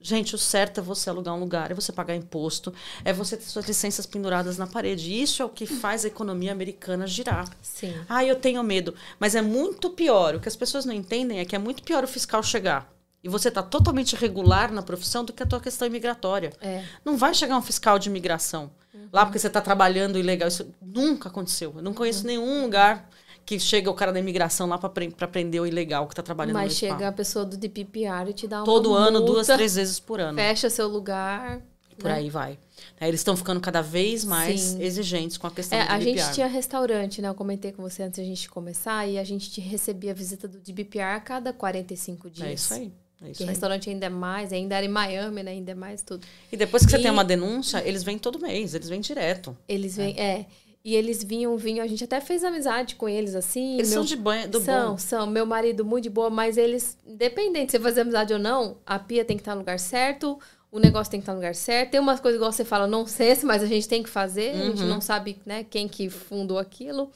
Gente, 0.00 0.34
o 0.34 0.38
certo 0.38 0.78
é 0.78 0.82
você 0.82 1.10
alugar 1.10 1.34
um 1.34 1.40
lugar, 1.40 1.72
é 1.72 1.74
você 1.74 1.90
pagar 1.90 2.14
imposto, 2.14 2.72
é 3.04 3.12
você 3.12 3.36
ter 3.36 3.42
suas 3.44 3.66
licenças 3.66 4.06
penduradas 4.06 4.56
na 4.56 4.64
parede. 4.64 5.12
Isso 5.12 5.42
é 5.42 5.44
o 5.44 5.48
que 5.48 5.66
faz 5.66 6.04
a 6.04 6.08
economia 6.08 6.52
americana 6.52 7.04
girar. 7.04 7.48
Sim. 7.60 7.94
Ah, 8.08 8.24
eu 8.24 8.36
tenho 8.36 8.62
medo. 8.62 8.94
Mas 9.18 9.34
é 9.34 9.42
muito 9.42 9.90
pior. 9.90 10.36
O 10.36 10.40
que 10.40 10.48
as 10.48 10.54
pessoas 10.54 10.84
não 10.84 10.94
entendem 10.94 11.40
é 11.40 11.44
que 11.44 11.56
é 11.56 11.58
muito 11.58 11.82
pior 11.82 12.04
o 12.04 12.08
fiscal 12.08 12.42
chegar 12.44 12.88
e 13.22 13.28
você 13.28 13.48
está 13.48 13.62
totalmente 13.62 14.14
regular 14.14 14.72
na 14.72 14.82
profissão 14.82 15.24
do 15.24 15.32
que 15.32 15.42
a 15.42 15.46
tua 15.46 15.60
questão 15.60 15.88
imigratória. 15.88 16.52
É. 16.60 16.84
Não 17.04 17.16
vai 17.16 17.34
chegar 17.34 17.56
um 17.56 17.62
fiscal 17.62 17.98
de 17.98 18.08
imigração 18.08 18.70
uhum. 18.94 19.08
lá 19.12 19.26
porque 19.26 19.38
você 19.38 19.48
está 19.48 19.60
trabalhando 19.60 20.18
ilegal. 20.18 20.48
Isso 20.48 20.72
nunca 20.80 21.28
aconteceu. 21.28 21.74
Eu 21.76 21.82
não 21.82 21.92
conheço 21.92 22.20
uhum. 22.20 22.26
nenhum 22.26 22.62
lugar 22.62 23.08
que 23.44 23.58
chega 23.58 23.90
o 23.90 23.94
cara 23.94 24.12
da 24.12 24.20
imigração 24.20 24.68
lá 24.68 24.76
para 24.76 24.90
pre 24.90 25.10
prender 25.10 25.60
o 25.60 25.66
ilegal 25.66 26.06
que 26.06 26.12
está 26.12 26.22
trabalhando 26.22 26.54
Mas 26.54 26.74
chega 26.74 27.08
a 27.08 27.12
pessoa 27.12 27.44
do 27.44 27.56
DPPR 27.56 28.30
e 28.30 28.32
te 28.34 28.46
dá 28.46 28.58
uma 28.58 28.64
Todo 28.64 28.90
multa, 28.90 29.04
ano, 29.04 29.20
duas, 29.22 29.46
três 29.46 29.74
vezes 29.74 29.98
por 29.98 30.20
ano. 30.20 30.36
Fecha 30.36 30.68
seu 30.68 30.86
lugar. 30.86 31.60
Por 31.98 32.08
né? 32.08 32.18
aí 32.18 32.30
vai. 32.30 32.58
Eles 33.00 33.20
estão 33.20 33.36
ficando 33.36 33.60
cada 33.60 33.82
vez 33.82 34.24
mais 34.24 34.60
Sim. 34.60 34.82
exigentes 34.82 35.36
com 35.36 35.46
a 35.46 35.50
questão 35.50 35.78
é, 35.78 35.82
do 35.82 35.88
DBPR. 35.88 36.20
A 36.20 36.24
gente 36.24 36.34
tinha 36.34 36.46
restaurante, 36.46 37.20
né? 37.20 37.28
Eu 37.28 37.34
comentei 37.34 37.72
com 37.72 37.82
você 37.82 38.04
antes 38.04 38.18
da 38.18 38.24
gente 38.24 38.48
começar, 38.48 39.06
e 39.08 39.18
a 39.18 39.24
gente 39.24 39.60
recebia 39.60 40.12
a 40.12 40.14
visita 40.14 40.46
do 40.46 40.60
DBPR 40.60 41.16
a 41.16 41.20
cada 41.20 41.52
45 41.52 42.30
dias. 42.30 42.48
É 42.48 42.52
isso 42.52 42.74
aí. 42.74 42.92
É 43.22 43.32
que 43.32 43.44
restaurante 43.44 43.90
ainda 43.90 44.06
é 44.06 44.08
mais, 44.08 44.52
ainda 44.52 44.76
era 44.76 44.86
em 44.86 44.88
Miami, 44.88 45.42
né? 45.42 45.50
Ainda 45.50 45.72
é 45.72 45.74
mais 45.74 46.02
tudo. 46.02 46.26
E 46.52 46.56
depois 46.56 46.84
que 46.84 46.88
e... 46.88 46.96
você 46.96 47.02
tem 47.02 47.10
uma 47.10 47.24
denúncia, 47.24 47.82
eles 47.84 48.02
vêm 48.02 48.18
todo 48.18 48.38
mês, 48.38 48.74
eles 48.74 48.88
vêm 48.88 49.00
direto. 49.00 49.56
Eles 49.68 49.96
vêm, 49.96 50.14
é. 50.16 50.40
é. 50.40 50.46
E 50.84 50.94
eles 50.94 51.22
vinham, 51.22 51.56
vinham, 51.56 51.84
a 51.84 51.88
gente 51.88 52.04
até 52.04 52.20
fez 52.20 52.44
amizade 52.44 52.94
com 52.94 53.08
eles, 53.08 53.34
assim. 53.34 53.74
Eles 53.74 53.90
meu... 53.90 53.98
são 53.98 54.04
de 54.04 54.16
banho, 54.16 54.48
do 54.48 54.60
são, 54.60 54.92
bom. 54.92 54.98
São, 54.98 55.26
meu 55.26 55.44
marido 55.44 55.84
muito 55.84 56.04
de 56.04 56.10
boa, 56.10 56.30
mas 56.30 56.56
eles, 56.56 56.96
independente 57.06 57.66
de 57.66 57.72
você 57.72 57.80
fazer 57.80 58.00
amizade 58.02 58.32
ou 58.32 58.38
não, 58.38 58.76
a 58.86 58.98
pia 58.98 59.24
tem 59.24 59.36
que 59.36 59.42
estar 59.42 59.54
no 59.54 59.60
lugar 59.60 59.80
certo, 59.80 60.38
o 60.70 60.78
negócio 60.78 61.10
tem 61.10 61.20
que 61.20 61.24
estar 61.24 61.32
no 61.32 61.40
lugar 61.40 61.54
certo. 61.54 61.90
Tem 61.90 62.00
umas 62.00 62.20
coisas, 62.20 62.38
igual 62.38 62.52
você 62.52 62.64
fala, 62.64 62.86
não 62.86 63.06
sei, 63.06 63.36
mas 63.42 63.62
a 63.62 63.66
gente 63.66 63.88
tem 63.88 64.02
que 64.02 64.08
fazer, 64.08 64.54
uhum. 64.54 64.60
a 64.60 64.64
gente 64.66 64.82
uhum. 64.82 64.88
não 64.88 65.00
sabe, 65.00 65.36
né, 65.44 65.66
quem 65.68 65.88
que 65.88 66.08
fundou 66.08 66.58
aquilo. 66.58 67.10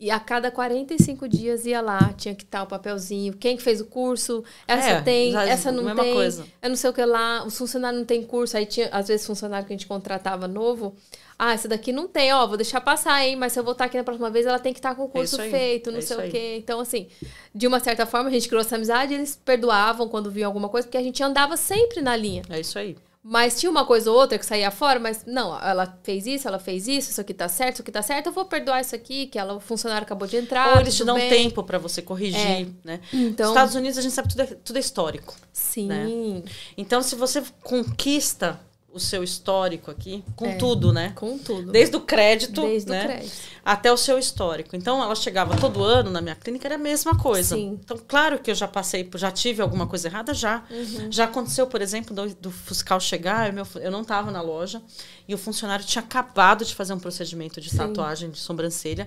E 0.00 0.10
a 0.10 0.18
cada 0.18 0.50
45 0.50 1.28
dias 1.28 1.66
ia 1.66 1.82
lá, 1.82 2.14
tinha 2.16 2.34
que 2.34 2.42
estar 2.42 2.62
o 2.62 2.66
papelzinho. 2.66 3.34
Quem 3.34 3.54
que 3.54 3.62
fez 3.62 3.82
o 3.82 3.84
curso? 3.84 4.42
Essa 4.66 4.88
é, 4.88 5.00
tem, 5.02 5.36
essa 5.36 5.70
não 5.70 5.94
tem. 5.94 6.14
Coisa. 6.14 6.46
Eu 6.62 6.70
não 6.70 6.76
sei 6.76 6.88
o 6.88 6.92
que 6.94 7.04
lá. 7.04 7.44
Os 7.44 7.58
funcionários 7.58 8.00
não 8.00 8.06
tem 8.06 8.22
curso. 8.22 8.56
Aí 8.56 8.64
tinha, 8.64 8.88
às 8.88 9.08
vezes, 9.08 9.26
funcionário 9.26 9.66
que 9.66 9.74
a 9.74 9.76
gente 9.76 9.86
contratava 9.86 10.48
novo. 10.48 10.96
Ah, 11.38 11.52
essa 11.52 11.68
daqui 11.68 11.92
não 11.92 12.08
tem, 12.08 12.32
ó, 12.32 12.46
vou 12.46 12.56
deixar 12.56 12.80
passar, 12.80 13.22
hein? 13.26 13.36
Mas 13.36 13.52
se 13.52 13.58
eu 13.58 13.64
voltar 13.64 13.86
aqui 13.86 13.96
na 13.98 14.04
próxima 14.04 14.30
vez, 14.30 14.46
ela 14.46 14.58
tem 14.58 14.72
que 14.72 14.78
estar 14.78 14.94
com 14.94 15.02
o 15.02 15.06
é 15.06 15.10
curso 15.10 15.40
é 15.40 15.50
feito, 15.50 15.90
não 15.90 15.98
é 15.98 16.02
sei 16.02 16.16
o 16.16 16.30
quê. 16.30 16.56
Então, 16.56 16.80
assim, 16.80 17.08
de 17.54 17.66
uma 17.66 17.80
certa 17.80 18.06
forma, 18.06 18.28
a 18.28 18.32
gente 18.32 18.46
criou 18.48 18.60
essa 18.60 18.76
amizade, 18.76 19.12
eles 19.12 19.40
perdoavam 19.42 20.08
quando 20.08 20.30
viam 20.30 20.46
alguma 20.46 20.68
coisa, 20.68 20.86
porque 20.86 20.98
a 20.98 21.02
gente 21.02 21.22
andava 21.22 21.56
sempre 21.56 22.00
na 22.00 22.16
linha. 22.16 22.42
É 22.48 22.60
isso 22.60 22.78
aí. 22.78 22.96
Mas 23.22 23.60
tinha 23.60 23.70
uma 23.70 23.84
coisa 23.84 24.10
ou 24.10 24.16
outra 24.16 24.38
que 24.38 24.46
saía 24.46 24.70
fora, 24.70 24.98
mas 24.98 25.24
não, 25.26 25.54
ela 25.60 25.98
fez 26.02 26.26
isso, 26.26 26.48
ela 26.48 26.58
fez 26.58 26.88
isso, 26.88 27.10
isso 27.10 27.20
aqui 27.20 27.34
tá 27.34 27.48
certo, 27.48 27.74
isso 27.74 27.82
aqui 27.82 27.92
tá 27.92 28.00
certo, 28.00 28.28
eu 28.28 28.32
vou 28.32 28.46
perdoar 28.46 28.80
isso 28.80 28.94
aqui, 28.94 29.26
que 29.26 29.38
ela, 29.38 29.54
o 29.54 29.60
funcionário 29.60 30.04
acabou 30.06 30.26
de 30.26 30.38
entrar. 30.38 30.72
Ou 30.74 30.80
eles 30.80 30.96
te 30.96 31.04
dão 31.04 31.16
bem. 31.16 31.28
tempo 31.28 31.62
para 31.62 31.76
você 31.76 32.00
corrigir, 32.00 32.40
é. 32.40 32.66
né? 32.82 33.00
Então, 33.12 33.48
Nos 33.48 33.56
Estados 33.56 33.74
Unidos 33.74 33.98
a 33.98 34.02
gente 34.02 34.14
sabe 34.14 34.28
tudo 34.28 34.40
é, 34.40 34.46
tudo 34.46 34.76
é 34.76 34.80
histórico. 34.80 35.36
Sim. 35.52 35.86
Né? 35.86 36.42
Então, 36.78 37.02
se 37.02 37.14
você 37.14 37.42
conquista 37.62 38.58
o 38.92 38.98
seu 38.98 39.22
histórico 39.22 39.90
aqui, 39.90 40.24
com 40.34 40.46
é, 40.46 40.56
tudo, 40.56 40.92
né? 40.92 41.12
Com 41.14 41.38
tudo. 41.38 41.70
Desde 41.70 41.96
o 41.96 42.00
crédito, 42.00 42.62
Desde 42.62 42.90
né? 42.90 43.02
o 43.02 43.06
crédito. 43.06 43.32
Até 43.64 43.92
o 43.92 43.96
seu 43.96 44.18
histórico. 44.18 44.74
Então, 44.74 45.02
ela 45.02 45.14
chegava 45.14 45.56
todo 45.56 45.82
ano 45.82 46.10
na 46.10 46.20
minha 46.20 46.34
clínica, 46.34 46.66
era 46.66 46.74
a 46.74 46.78
mesma 46.78 47.16
coisa. 47.16 47.54
Sim. 47.54 47.78
Então, 47.82 47.98
claro 48.08 48.38
que 48.38 48.50
eu 48.50 48.54
já 48.54 48.66
passei, 48.66 49.08
já 49.14 49.30
tive 49.30 49.62
alguma 49.62 49.86
coisa 49.86 50.08
errada, 50.08 50.34
já. 50.34 50.64
Uhum. 50.70 51.10
Já 51.10 51.24
aconteceu, 51.24 51.66
por 51.66 51.80
exemplo, 51.80 52.14
do, 52.14 52.34
do 52.34 52.50
fiscal 52.50 52.98
chegar, 52.98 53.48
eu, 53.48 53.52
meu, 53.52 53.66
eu 53.76 53.90
não 53.90 54.02
estava 54.02 54.30
na 54.30 54.40
loja, 54.40 54.82
e 55.28 55.34
o 55.34 55.38
funcionário 55.38 55.84
tinha 55.84 56.02
acabado 56.02 56.64
de 56.64 56.74
fazer 56.74 56.92
um 56.92 56.98
procedimento 56.98 57.60
de 57.60 57.70
Sim. 57.70 57.78
tatuagem 57.78 58.30
de 58.30 58.38
sobrancelha. 58.38 59.06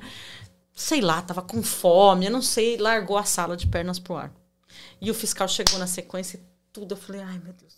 Sei 0.74 1.02
lá, 1.02 1.22
tava 1.22 1.42
com 1.42 1.62
fome, 1.62 2.26
eu 2.26 2.32
não 2.32 2.42
sei, 2.42 2.78
largou 2.78 3.18
a 3.18 3.24
sala 3.24 3.58
de 3.58 3.68
pernas 3.68 4.00
pro 4.00 4.16
ar. 4.16 4.32
E 5.02 5.12
o 5.12 5.14
fiscal 5.14 5.48
chegou 5.48 5.78
na 5.78 5.88
sequência 5.88 6.38
e 6.38 6.42
tudo. 6.72 6.94
Eu 6.94 6.98
falei, 6.98 7.22
ai, 7.22 7.40
meu 7.44 7.54
Deus 7.54 7.74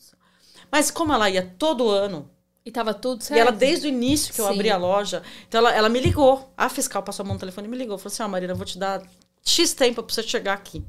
mas 0.71 0.91
como 0.91 1.13
ela 1.13 1.29
ia 1.29 1.53
todo 1.57 1.89
ano. 1.89 2.29
E 2.65 2.71
tava 2.71 2.95
tudo 2.95 3.23
certo. 3.23 3.37
E 3.37 3.39
ela, 3.39 3.51
desde 3.51 3.85
o 3.85 3.89
início 3.89 4.33
que 4.33 4.41
eu 4.41 4.47
Sim. 4.47 4.53
abri 4.53 4.71
a 4.71 4.77
loja, 4.77 5.21
então 5.47 5.59
ela, 5.59 5.71
ela 5.71 5.87
me 5.87 5.99
ligou. 5.99 6.51
A 6.57 6.67
fiscal 6.67 7.03
passou 7.03 7.23
a 7.23 7.27
mão 7.27 7.35
no 7.35 7.39
telefone 7.39 7.67
e 7.67 7.69
me 7.69 7.77
ligou. 7.77 7.95
Falou 7.97 8.11
assim: 8.11 8.23
Ó, 8.23 8.27
Marina, 8.27 8.53
eu 8.53 8.57
vou 8.57 8.65
te 8.65 8.79
dar 8.79 9.03
X 9.43 9.73
tempo 9.73 10.01
pra 10.01 10.13
você 10.13 10.23
chegar 10.23 10.53
aqui. 10.53 10.83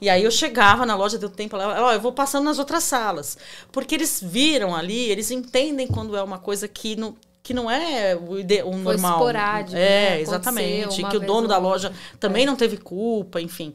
E 0.00 0.08
aí 0.08 0.24
eu 0.24 0.30
chegava 0.30 0.86
na 0.86 0.96
loja, 0.96 1.18
deu 1.18 1.28
tempo, 1.28 1.56
ela, 1.56 1.84
ó, 1.84 1.92
eu 1.92 2.00
vou 2.00 2.12
passando 2.12 2.44
nas 2.44 2.58
outras 2.58 2.84
salas. 2.84 3.36
Porque 3.70 3.94
eles 3.94 4.20
viram 4.24 4.74
ali, 4.74 5.10
eles 5.10 5.30
entendem 5.30 5.86
quando 5.86 6.16
é 6.16 6.22
uma 6.22 6.38
coisa 6.38 6.66
que 6.66 6.96
não, 6.96 7.14
que 7.42 7.52
não 7.52 7.70
é 7.70 8.16
o, 8.16 8.38
ide, 8.38 8.62
o 8.62 8.76
normal. 8.76 9.18
Esporádico, 9.18 9.76
é, 9.76 10.10
né? 10.10 10.20
exatamente. 10.22 11.04
Que 11.04 11.16
o 11.18 11.20
dono 11.20 11.46
da 11.46 11.58
loja 11.58 11.92
também 12.18 12.44
é. 12.44 12.46
não 12.46 12.56
teve 12.56 12.78
culpa, 12.78 13.40
enfim. 13.42 13.74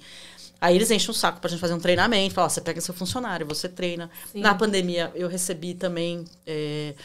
Aí 0.66 0.76
eles 0.76 0.90
enchem 0.90 1.12
o 1.12 1.14
saco 1.14 1.40
pra 1.40 1.48
gente 1.48 1.60
fazer 1.60 1.76
um 1.76 1.80
treinamento, 1.80 2.34
falar, 2.34 2.50
você 2.50 2.60
pega 2.60 2.82
seu 2.82 2.92
funcionário, 2.92 3.46
você 3.46 3.70
treina. 3.70 4.10
Sim. 4.32 4.40
Na 4.40 4.56
pandemia, 4.56 5.12
eu 5.14 5.28
recebi 5.28 5.76
também. 5.76 6.26
É, 6.44 6.96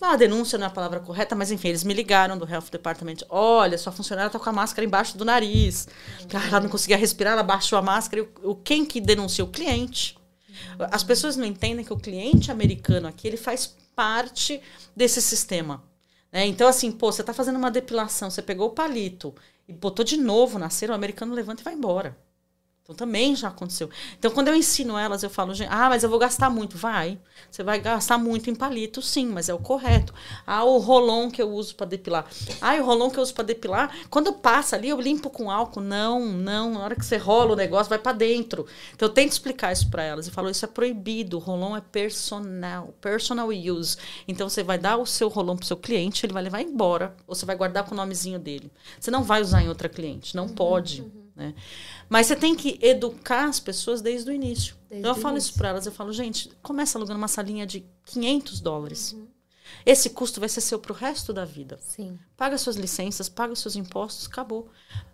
a 0.00 0.16
denúncia 0.16 0.56
não 0.56 0.64
é 0.64 0.68
a 0.68 0.72
palavra 0.72 0.98
correta, 0.98 1.34
mas 1.34 1.50
enfim, 1.50 1.68
eles 1.68 1.84
me 1.84 1.92
ligaram 1.92 2.38
do 2.38 2.48
Health 2.48 2.70
Department. 2.72 3.16
Olha, 3.28 3.76
sua 3.76 3.92
funcionária 3.92 4.30
tá 4.30 4.38
com 4.38 4.48
a 4.48 4.52
máscara 4.54 4.86
embaixo 4.86 5.18
do 5.18 5.26
nariz. 5.26 5.86
Ela 6.48 6.60
não 6.60 6.70
conseguia 6.70 6.96
respirar, 6.96 7.34
ela 7.34 7.42
baixou 7.42 7.78
a 7.78 7.82
máscara. 7.82 8.22
E 8.22 8.28
o, 8.42 8.54
quem 8.54 8.82
que 8.82 8.98
denuncia? 8.98 9.44
O 9.44 9.48
cliente. 9.48 10.16
As 10.78 11.02
pessoas 11.02 11.36
não 11.36 11.44
entendem 11.44 11.84
que 11.84 11.92
o 11.92 11.98
cliente 11.98 12.50
americano 12.50 13.08
aqui, 13.08 13.28
ele 13.28 13.36
faz 13.36 13.74
parte 13.94 14.58
desse 14.96 15.20
sistema. 15.20 15.84
né? 16.32 16.46
Então, 16.46 16.66
assim, 16.66 16.90
pô, 16.90 17.12
você 17.12 17.22
tá 17.22 17.34
fazendo 17.34 17.56
uma 17.56 17.70
depilação, 17.70 18.30
você 18.30 18.40
pegou 18.40 18.68
o 18.68 18.72
palito 18.72 19.34
e 19.68 19.72
botou 19.74 20.02
de 20.02 20.16
novo 20.16 20.58
na 20.58 20.70
cera, 20.70 20.92
o 20.92 20.94
americano 20.94 21.34
levanta 21.34 21.60
e 21.60 21.64
vai 21.64 21.74
embora. 21.74 22.16
Então 22.92 23.06
também 23.06 23.34
já 23.34 23.48
aconteceu. 23.48 23.88
Então 24.18 24.30
quando 24.30 24.48
eu 24.48 24.54
ensino 24.54 24.96
elas, 24.96 25.22
eu 25.22 25.30
falo, 25.30 25.54
gente, 25.54 25.68
ah, 25.70 25.88
mas 25.88 26.02
eu 26.04 26.10
vou 26.10 26.18
gastar 26.18 26.50
muito. 26.50 26.76
Vai. 26.76 27.18
Você 27.50 27.62
vai 27.62 27.80
gastar 27.80 28.18
muito 28.18 28.50
em 28.50 28.54
palito, 28.54 29.02
sim, 29.02 29.26
mas 29.26 29.48
é 29.48 29.54
o 29.54 29.58
correto. 29.58 30.14
Ah, 30.46 30.64
o 30.64 30.78
rolon 30.78 31.30
que 31.30 31.40
eu 31.40 31.50
uso 31.50 31.74
para 31.74 31.86
depilar. 31.86 32.26
Ah, 32.60 32.74
o 32.74 32.84
rolon 32.84 33.10
que 33.10 33.18
eu 33.18 33.22
uso 33.22 33.34
para 33.34 33.44
depilar, 33.44 33.94
quando 34.08 34.32
passa 34.32 34.76
ali, 34.76 34.88
eu 34.88 35.00
limpo 35.00 35.30
com 35.30 35.50
álcool. 35.50 35.80
Não, 35.80 36.26
não. 36.26 36.74
Na 36.74 36.80
hora 36.80 36.94
que 36.94 37.04
você 37.04 37.16
rola 37.16 37.52
o 37.52 37.56
negócio, 37.56 37.88
vai 37.88 37.98
para 37.98 38.12
dentro. 38.12 38.66
Então 38.94 39.08
eu 39.08 39.12
tento 39.12 39.32
explicar 39.32 39.72
isso 39.72 39.90
para 39.90 40.02
elas. 40.02 40.26
E 40.26 40.30
falo, 40.30 40.50
isso 40.50 40.64
é 40.64 40.68
proibido. 40.68 41.38
O 41.38 41.40
rolon 41.40 41.76
é 41.76 41.80
personal, 41.80 42.94
personal 43.00 43.48
use. 43.48 43.96
Então 44.28 44.48
você 44.48 44.62
vai 44.62 44.78
dar 44.78 44.96
o 44.98 45.06
seu 45.06 45.28
rolon 45.28 45.56
pro 45.56 45.66
seu 45.66 45.76
cliente, 45.76 46.26
ele 46.26 46.32
vai 46.32 46.42
levar 46.42 46.60
embora. 46.60 47.14
Ou 47.26 47.34
você 47.34 47.46
vai 47.46 47.56
guardar 47.56 47.84
com 47.84 47.94
o 47.94 47.96
nomezinho 47.96 48.38
dele. 48.38 48.70
Você 49.00 49.10
não 49.10 49.22
vai 49.22 49.40
usar 49.40 49.62
em 49.62 49.68
outra 49.68 49.88
cliente. 49.88 50.36
Não 50.36 50.48
pode. 50.48 51.21
Né? 51.34 51.54
Mas 52.08 52.26
você 52.26 52.36
tem 52.36 52.54
que 52.54 52.78
educar 52.82 53.48
as 53.48 53.58
pessoas 53.58 54.02
desde 54.02 54.30
o 54.30 54.32
início. 54.32 54.76
Desde 54.88 55.00
então 55.00 55.12
eu 55.12 55.18
o 55.18 55.20
falo 55.20 55.34
início. 55.34 55.50
isso 55.50 55.58
para 55.58 55.70
elas, 55.70 55.86
eu 55.86 55.92
falo, 55.92 56.12
gente, 56.12 56.50
começa 56.62 56.98
alugando 56.98 57.18
uma 57.18 57.28
salinha 57.28 57.66
de 57.66 57.84
500 58.04 58.60
dólares. 58.60 59.12
Uhum. 59.12 59.26
Esse 59.86 60.10
custo 60.10 60.38
vai 60.38 60.48
ser 60.48 60.60
seu 60.60 60.78
pro 60.78 60.92
resto 60.94 61.32
da 61.32 61.44
vida. 61.44 61.78
Sim. 61.80 62.18
Paga 62.36 62.58
suas 62.58 62.76
licenças, 62.76 63.28
paga 63.28 63.52
os 63.52 63.60
seus 63.60 63.74
impostos, 63.74 64.26
acabou. 64.26 64.68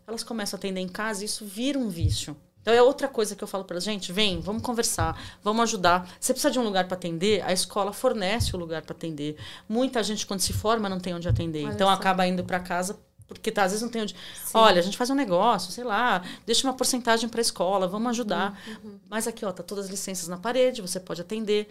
Elas 0.06 0.22
começam 0.24 0.56
a 0.56 0.58
atender 0.58 0.80
em 0.80 0.88
casa 0.88 1.22
e 1.22 1.26
isso 1.26 1.44
vira 1.44 1.78
um 1.78 1.88
vício. 1.88 2.36
Então 2.60 2.74
é 2.74 2.82
outra 2.82 3.08
coisa 3.08 3.34
que 3.34 3.42
eu 3.42 3.48
falo 3.48 3.64
para 3.64 3.80
gente, 3.80 4.12
vem, 4.12 4.40
vamos 4.40 4.62
conversar, 4.62 5.18
vamos 5.42 5.62
ajudar. 5.62 6.12
Você 6.20 6.34
precisa 6.34 6.50
de 6.50 6.58
um 6.58 6.64
lugar 6.64 6.86
para 6.86 6.96
atender, 6.96 7.42
a 7.42 7.52
escola 7.52 7.92
fornece 7.92 8.54
o 8.54 8.58
lugar 8.58 8.82
para 8.82 8.94
atender. 8.94 9.36
Muita 9.66 10.02
gente 10.02 10.26
quando 10.26 10.40
se 10.40 10.52
forma 10.52 10.88
não 10.88 11.00
tem 11.00 11.14
onde 11.14 11.28
atender, 11.28 11.64
Olha 11.64 11.72
então 11.72 11.86
só. 11.88 11.94
acaba 11.94 12.26
indo 12.26 12.44
para 12.44 12.60
casa 12.60 12.98
porque 13.28 13.52
tá, 13.52 13.62
às 13.64 13.72
vezes 13.72 13.82
não 13.82 13.90
tem 13.90 14.02
onde. 14.02 14.16
Olha, 14.54 14.78
a 14.80 14.82
gente 14.82 14.96
faz 14.96 15.10
um 15.10 15.14
negócio, 15.14 15.70
sei 15.70 15.84
lá, 15.84 16.24
deixa 16.46 16.66
uma 16.66 16.74
porcentagem 16.74 17.28
para 17.28 17.40
a 17.40 17.42
escola, 17.42 17.86
vamos 17.86 18.08
ajudar. 18.10 18.58
Uhum. 18.82 18.98
Mas 19.08 19.26
aqui, 19.28 19.44
ó, 19.44 19.52
tá 19.52 19.62
todas 19.62 19.84
as 19.84 19.90
licenças 19.90 20.26
na 20.28 20.38
parede, 20.38 20.80
você 20.82 20.98
pode 20.98 21.20
atender. 21.20 21.70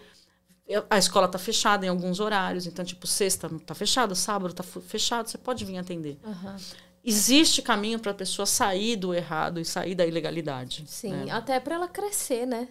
Eu- 0.66 0.86
A 0.88 0.96
escola 0.98 1.26
tá 1.28 1.38
fechada 1.38 1.84
em 1.84 1.88
alguns 1.88 2.20
horários, 2.20 2.66
então 2.66 2.84
tipo 2.84 3.06
sexta 3.06 3.50
tá 3.66 3.74
fechado, 3.74 4.14
sábado 4.14 4.54
tá 4.54 4.62
fechado, 4.62 5.28
você 5.28 5.36
pode 5.38 5.64
vir 5.64 5.78
atender. 5.78 6.18
Aham. 6.24 6.56
Existe 7.04 7.62
caminho 7.62 7.98
para 7.98 8.10
a 8.10 8.14
pessoa 8.14 8.44
sair 8.44 8.96
do 8.96 9.14
errado 9.14 9.58
e 9.60 9.64
sair 9.64 9.94
da 9.94 10.04
ilegalidade. 10.06 10.84
Sim, 10.86 11.12
né? 11.12 11.30
até 11.32 11.58
para 11.58 11.74
ela 11.76 11.88
crescer, 11.88 12.46
né? 12.46 12.68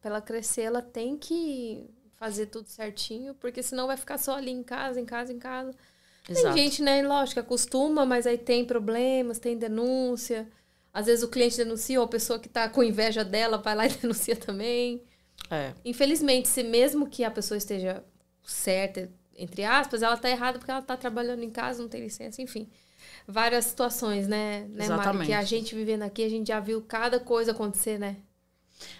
Para 0.00 0.10
ela 0.12 0.20
crescer, 0.22 0.62
ela 0.62 0.80
tem 0.80 1.18
que 1.18 1.84
fazer 2.14 2.46
tudo 2.46 2.68
certinho, 2.68 3.34
porque 3.34 3.62
senão 3.62 3.86
vai 3.86 3.96
ficar 3.98 4.16
só 4.18 4.36
ali 4.36 4.50
em 4.50 4.62
casa, 4.62 4.98
em 5.00 5.04
casa, 5.04 5.32
em 5.32 5.38
casa. 5.38 5.74
Exato. 6.28 6.54
Tem 6.54 6.64
gente, 6.64 6.82
né, 6.82 7.02
lógico, 7.02 7.40
acostuma, 7.40 8.04
mas 8.04 8.26
aí 8.26 8.36
tem 8.36 8.64
problemas, 8.64 9.38
tem 9.38 9.56
denúncia. 9.56 10.48
Às 10.92 11.06
vezes 11.06 11.22
o 11.22 11.28
cliente 11.28 11.56
denuncia, 11.56 12.00
ou 12.00 12.06
a 12.06 12.08
pessoa 12.08 12.38
que 12.38 12.48
tá 12.48 12.68
com 12.68 12.82
inveja 12.82 13.24
dela 13.24 13.58
vai 13.58 13.74
lá 13.74 13.86
e 13.86 13.90
denuncia 14.00 14.34
também. 14.34 15.02
É, 15.50 15.72
Infelizmente, 15.84 16.48
se 16.48 16.62
mesmo 16.62 17.06
que 17.06 17.22
a 17.22 17.30
pessoa 17.30 17.58
esteja 17.58 18.02
certa, 18.44 19.10
entre 19.36 19.64
aspas, 19.64 20.02
ela 20.02 20.16
tá 20.16 20.30
errada 20.30 20.58
porque 20.58 20.70
ela 20.70 20.82
tá 20.82 20.96
trabalhando 20.96 21.42
em 21.42 21.50
casa, 21.50 21.82
não 21.82 21.88
tem 21.88 22.00
licença, 22.00 22.42
enfim. 22.42 22.68
Várias 23.28 23.66
situações, 23.66 24.26
né, 24.26 24.60
né 24.70 24.88
Mari? 24.88 24.92
Exatamente. 24.92 25.26
Que 25.26 25.32
a 25.32 25.42
gente 25.42 25.74
vivendo 25.74 26.02
aqui, 26.02 26.24
a 26.24 26.28
gente 26.28 26.48
já 26.48 26.58
viu 26.60 26.82
cada 26.82 27.20
coisa 27.20 27.52
acontecer, 27.52 27.98
né? 27.98 28.16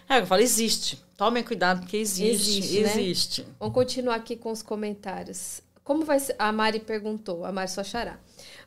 é, 0.09 0.19
eu 0.19 0.25
falo, 0.25 0.41
existe. 0.41 1.01
Tomem 1.15 1.43
cuidado, 1.43 1.81
porque 1.81 1.97
existe. 1.97 2.59
Existe, 2.59 2.81
né? 2.81 3.01
Existe. 3.01 3.47
Vamos 3.59 3.73
continuar 3.73 4.15
aqui 4.15 4.35
com 4.35 4.51
os 4.51 4.61
comentários. 4.61 5.61
Como 5.87 6.03
vai 6.03 6.19
ser... 6.19 6.35
A 6.37 6.51
Mari 6.51 6.81
perguntou, 6.81 7.45
a 7.45 7.51
Mari 7.51 7.71
Sochará. 7.71 8.19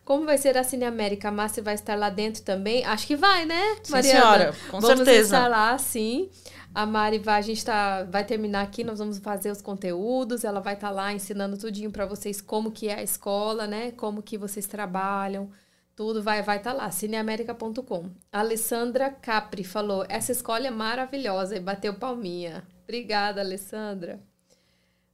Como 0.07 0.25
vai 0.25 0.39
ser 0.39 0.57
a 0.57 0.64
Cine 0.64 0.87
América? 0.87 1.29
A 1.29 1.31
Márcia 1.31 1.62
vai 1.62 1.75
estar 1.75 1.95
lá 1.95 2.09
dentro 2.09 2.43
também? 2.43 2.83
Acho 2.83 3.07
que 3.07 3.14
vai, 3.14 3.45
né, 3.45 3.77
Sim, 3.83 3.93
Mariana? 3.93 4.21
senhora, 4.21 4.55
com 4.71 4.81
vamos 4.81 4.97
certeza. 4.97 5.37
estar 5.37 5.49
lá, 5.49 5.77
sim. 5.77 6.31
A 6.75 6.87
Mari 6.87 7.18
vai, 7.18 7.39
a 7.39 7.43
gente 7.43 7.62
tá, 7.62 8.05
vai 8.05 8.25
terminar 8.25 8.62
aqui, 8.62 8.83
nós 8.83 8.99
vamos 8.99 9.18
fazer 9.18 9.51
os 9.51 9.61
conteúdos, 9.61 10.45
ela 10.45 10.61
vai 10.61 10.73
estar 10.75 10.91
lá 10.91 11.12
ensinando 11.12 11.59
tudinho 11.59 11.91
para 11.91 12.07
vocês 12.07 12.41
como 12.41 12.71
que 12.73 12.89
é 12.89 12.95
a 12.95 13.03
escola, 13.03 13.66
né? 13.66 13.91
Como 13.93 14.23
que 14.23 14.39
vocês 14.39 14.66
trabalham, 14.66 15.51
tudo 15.95 16.23
vai 16.23 16.43
vai 16.43 16.57
estar 16.57 16.73
lá, 16.73 16.91
cineamerica.com. 16.91 18.11
Alessandra 18.33 19.11
Capri 19.11 19.62
falou: 19.64 20.07
"Essa 20.09 20.33
escola 20.33 20.66
é 20.66 20.71
maravilhosa" 20.71 21.55
e 21.57 21.61
bateu 21.61 21.93
palminha. 21.95 22.62
Obrigada, 22.85 23.41
Alessandra. 23.43 24.18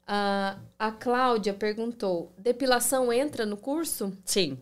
Ah, 0.07 0.57
a 0.79 0.91
Cláudia 0.93 1.53
perguntou: 1.53 2.33
"Depilação 2.39 3.13
entra 3.13 3.45
no 3.45 3.57
curso?" 3.57 4.13
Sim. 4.25 4.59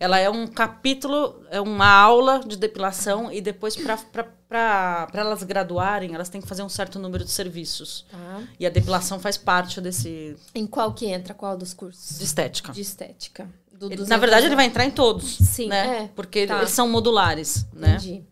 Ela 0.00 0.18
é 0.18 0.30
um 0.30 0.46
capítulo, 0.46 1.44
é 1.50 1.60
uma 1.60 1.86
aula 1.88 2.40
de 2.40 2.56
depilação 2.56 3.30
e 3.30 3.40
depois 3.40 3.76
para 3.76 5.06
elas 5.12 5.42
graduarem, 5.42 6.14
elas 6.14 6.28
têm 6.30 6.40
que 6.40 6.46
fazer 6.48 6.62
um 6.62 6.68
certo 6.70 6.98
número 6.98 7.22
de 7.24 7.30
serviços. 7.30 8.06
Tá. 8.10 8.42
E 8.58 8.66
a 8.66 8.70
depilação 8.70 9.20
faz 9.20 9.36
parte 9.36 9.80
desse 9.80 10.36
Em 10.54 10.66
qual 10.66 10.94
que 10.94 11.06
entra? 11.06 11.34
Qual 11.34 11.56
dos 11.56 11.74
cursos? 11.74 12.18
de 12.18 12.24
estética. 12.24 12.72
De 12.72 12.80
estética. 12.80 13.48
Do- 13.72 13.92
Ele- 13.92 14.06
Na 14.06 14.16
verdade, 14.16 14.46
ele 14.46 14.56
vai 14.56 14.64
entrar 14.64 14.84
em 14.86 14.90
todos. 14.90 15.36
Sim, 15.36 15.68
né? 15.68 16.04
é. 16.04 16.08
Porque 16.16 16.46
Tá. 16.46 16.58
eles 16.58 16.70
são 16.70 16.88
modulares, 16.88 17.66
né? 17.72 17.90
Entendi. 17.96 18.24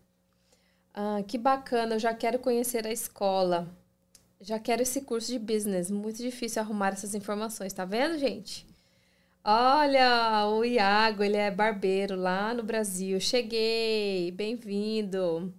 Ah, 0.93 1.21
que 1.25 1.37
bacana, 1.37 1.95
eu 1.95 1.99
já 1.99 2.13
quero 2.13 2.39
conhecer 2.39 2.85
a 2.87 2.91
escola. 2.91 3.67
Já 4.41 4.59
quero 4.59 4.81
esse 4.81 5.01
curso 5.01 5.31
de 5.31 5.39
business. 5.39 5.91
Muito 5.91 6.17
difícil 6.17 6.61
arrumar 6.61 6.89
essas 6.89 7.13
informações, 7.15 7.73
tá 7.73 7.85
vendo, 7.85 8.17
gente? 8.17 8.65
Olha, 9.43 10.47
o 10.47 10.63
Iago, 10.65 11.23
ele 11.23 11.37
é 11.37 11.49
barbeiro 11.51 12.15
lá 12.15 12.53
no 12.53 12.63
Brasil. 12.63 13.19
Cheguei, 13.19 14.31
bem-vindo. 14.31 15.53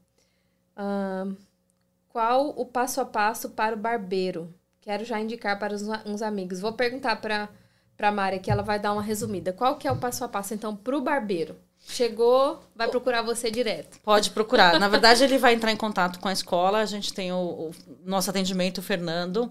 Qual 2.08 2.48
o 2.50 2.66
passo 2.66 3.00
a 3.00 3.04
passo 3.04 3.50
para 3.50 3.74
o 3.74 3.78
barbeiro? 3.78 4.52
Quero 4.80 5.04
já 5.04 5.20
indicar 5.20 5.58
para 5.58 5.74
uns 6.06 6.22
amigos. 6.22 6.60
Vou 6.60 6.72
perguntar 6.72 7.16
para 7.16 7.48
para 7.96 8.12
Mari 8.12 8.38
que 8.38 8.50
ela 8.50 8.62
vai 8.62 8.78
dar 8.78 8.92
uma 8.92 9.02
resumida. 9.02 9.52
Qual 9.52 9.76
que 9.76 9.88
é 9.88 9.92
o 9.92 9.98
passo 9.98 10.22
a 10.24 10.28
passo 10.28 10.54
então 10.54 10.76
para 10.76 10.96
o 10.96 11.02
barbeiro? 11.02 11.56
Chegou, 11.90 12.60
vai 12.76 12.86
procurar 12.88 13.22
você 13.22 13.50
direto. 13.50 13.98
Pode 14.04 14.30
procurar. 14.30 14.78
Na 14.78 14.88
verdade, 14.88 15.24
ele 15.24 15.38
vai 15.38 15.54
entrar 15.54 15.72
em 15.72 15.76
contato 15.76 16.18
com 16.20 16.28
a 16.28 16.32
escola. 16.32 16.78
A 16.78 16.84
gente 16.86 17.12
tem 17.12 17.32
o, 17.32 17.36
o 17.36 17.70
nosso 18.04 18.28
atendimento, 18.30 18.78
o 18.78 18.82
Fernando, 18.82 19.50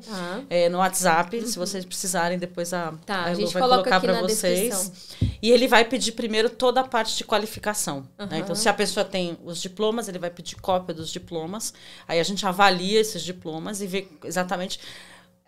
é, 0.50 0.70
no 0.70 0.78
WhatsApp. 0.78 1.46
Se 1.48 1.58
vocês 1.58 1.84
precisarem, 1.84 2.38
depois 2.38 2.74
a, 2.74 2.94
Tá, 3.06 3.16
a 3.16 3.26
a 3.26 3.34
gente 3.34 3.52
vai 3.54 3.62
coloca 3.62 3.90
colocar 3.90 4.00
para 4.00 4.22
vocês. 4.22 4.70
descrição. 4.70 5.28
E 5.42 5.52
ele 5.52 5.68
vai 5.68 5.84
pedir 5.84 6.12
primeiro 6.14 6.50
toda 6.50 6.82
a 6.82 6.84
parte 6.84 7.18
de 7.18 7.24
qualificação. 7.24 8.02
né? 8.18 8.26
Aham. 8.26 8.38
Então, 8.38 8.56
se 8.56 8.70
a 8.70 8.74
pessoa 8.74 9.04
tem 9.04 9.38
os 9.44 9.60
diplomas, 9.62 10.08
ele 10.08 10.20
vai 10.20 10.30
pedir 10.30 10.56
cópia 10.58 10.94
dos 10.94 11.10
diplomas. 11.10 11.74
Aí 12.08 12.20
a 12.20 12.24
gente 12.24 12.46
avalia 12.46 13.00
esses 13.02 13.24
diplomas 13.24 13.82
e 13.82 13.88
vê 13.88 14.08
exatamente. 14.24 14.80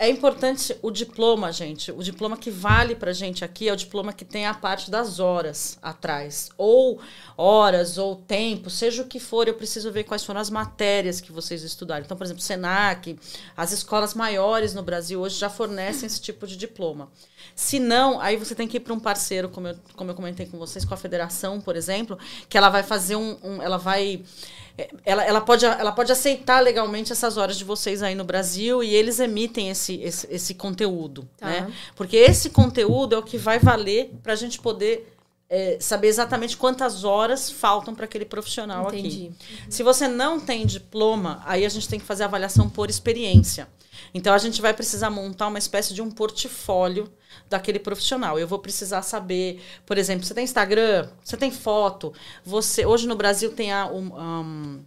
É 0.02 0.08
importante 0.08 0.78
o 0.82 0.90
diploma, 0.90 1.52
gente. 1.52 1.92
O 1.92 2.02
diploma 2.02 2.38
que 2.38 2.50
vale 2.50 2.96
pra 2.96 3.12
gente 3.12 3.44
aqui 3.44 3.68
é 3.68 3.74
o 3.74 3.76
diploma 3.76 4.14
que 4.14 4.24
tem 4.24 4.46
a 4.48 4.54
parte 4.54 4.90
das 4.90 5.20
horas 5.20 5.78
atrás. 5.82 6.50
Ou 6.58 7.02
horas, 7.36 7.98
ou 7.98 8.16
tempo, 8.16 8.70
seja 8.70 9.02
o 9.02 9.06
que 9.08 9.20
for, 9.20 9.50
eu 9.50 9.56
preciso 9.56 9.92
ver 9.92 10.06
quais 10.06 10.24
foram 10.24 10.40
as 10.40 10.50
matérias 10.50 11.20
que 11.20 11.34
vocês 11.34 11.64
estudaram. 11.64 12.06
Então, 12.06 12.16
por 12.16 12.24
exemplo, 12.24 12.42
Senac, 12.42 13.20
as 13.58 13.74
escolas 13.74 14.14
maiores 14.14 14.74
no 14.74 14.82
Brasil 14.84 15.20
hoje 15.20 15.38
já 15.38 15.50
fornecem 15.50 16.08
esse 16.08 16.22
tipo 16.22 16.48
de 16.48 16.56
diploma. 16.56 17.12
Se 17.54 17.78
não, 17.78 18.22
aí 18.22 18.38
você 18.38 18.56
tem 18.56 18.70
que 18.70 18.78
ir 18.78 18.80
para 18.80 18.94
um 18.94 19.00
parceiro, 19.02 19.50
como 19.50 19.68
eu, 19.68 19.76
como 19.98 20.12
eu 20.12 20.16
comentei 20.16 20.46
com 20.46 20.58
vocês, 20.58 20.86
com 20.86 20.94
a 20.94 20.98
federação, 20.98 21.60
por 21.60 21.76
exemplo, 21.76 22.18
que 22.48 22.58
ela 22.58 22.70
vai 22.70 22.84
fazer 22.84 23.18
um. 23.18 23.38
um- 23.44 23.62
ela 23.62 23.78
vai. 23.78 24.24
Ela, 25.06 25.24
ela, 25.24 25.42
pode, 25.42 25.66
ela 25.66 25.92
pode 25.92 26.12
aceitar 26.12 26.60
legalmente 26.60 27.12
essas 27.12 27.38
horas 27.38 27.58
de 27.58 27.64
vocês 27.64 28.04
aí 28.04 28.16
no 28.16 28.24
Brasil 28.24 28.84
e 28.84 28.94
eles 28.94 29.20
emitem 29.20 29.70
esse, 29.70 29.96
esse, 30.02 30.28
esse 30.30 30.54
conteúdo. 30.54 31.28
Tá. 31.38 31.48
Né? 31.48 31.74
Porque 31.96 32.18
esse 32.18 32.50
conteúdo 32.50 33.16
é 33.16 33.18
o 33.18 33.24
que 33.24 33.38
vai 33.38 33.60
valer 33.60 34.12
para 34.22 34.34
a 34.34 34.36
gente 34.36 34.60
poder 34.60 35.16
é, 35.50 35.78
saber 35.80 36.08
exatamente 36.08 36.56
quantas 36.56 37.04
horas 37.04 37.50
faltam 37.50 37.96
para 37.96 38.06
aquele 38.06 38.26
profissional 38.26 38.88
Entendi. 38.88 39.08
aqui. 39.08 39.32
Se 39.68 39.82
você 39.82 40.08
não 40.08 40.40
tem 40.40 40.66
diploma, 40.66 41.42
aí 41.46 41.66
a 41.66 41.70
gente 41.70 41.90
tem 41.90 42.00
que 42.00 42.06
fazer 42.06 42.24
a 42.24 42.28
avaliação 42.28 42.70
por 42.70 42.90
experiência. 42.90 43.68
Então 44.14 44.34
a 44.34 44.38
gente 44.38 44.62
vai 44.62 44.74
precisar 44.74 45.10
montar 45.10 45.48
uma 45.48 45.60
espécie 45.60 45.94
de 45.94 46.02
um 46.02 46.10
portfólio 46.10 47.12
daquele 47.50 47.80
profissional. 47.80 48.40
Eu 48.40 48.48
vou 48.48 48.60
precisar 48.60 49.02
saber, 49.02 49.62
por 49.86 49.98
exemplo, 49.98 50.26
você 50.26 50.34
tem 50.34 50.44
Instagram, 50.44 51.10
você 51.24 51.38
tem 51.38 51.52
foto, 51.52 52.14
você 52.44 52.86
hoje 52.86 53.08
no 53.08 53.16
Brasil 53.16 53.52
tem 53.52 53.72
a 53.72 53.88
um, 53.88 54.12
um, 54.16 54.80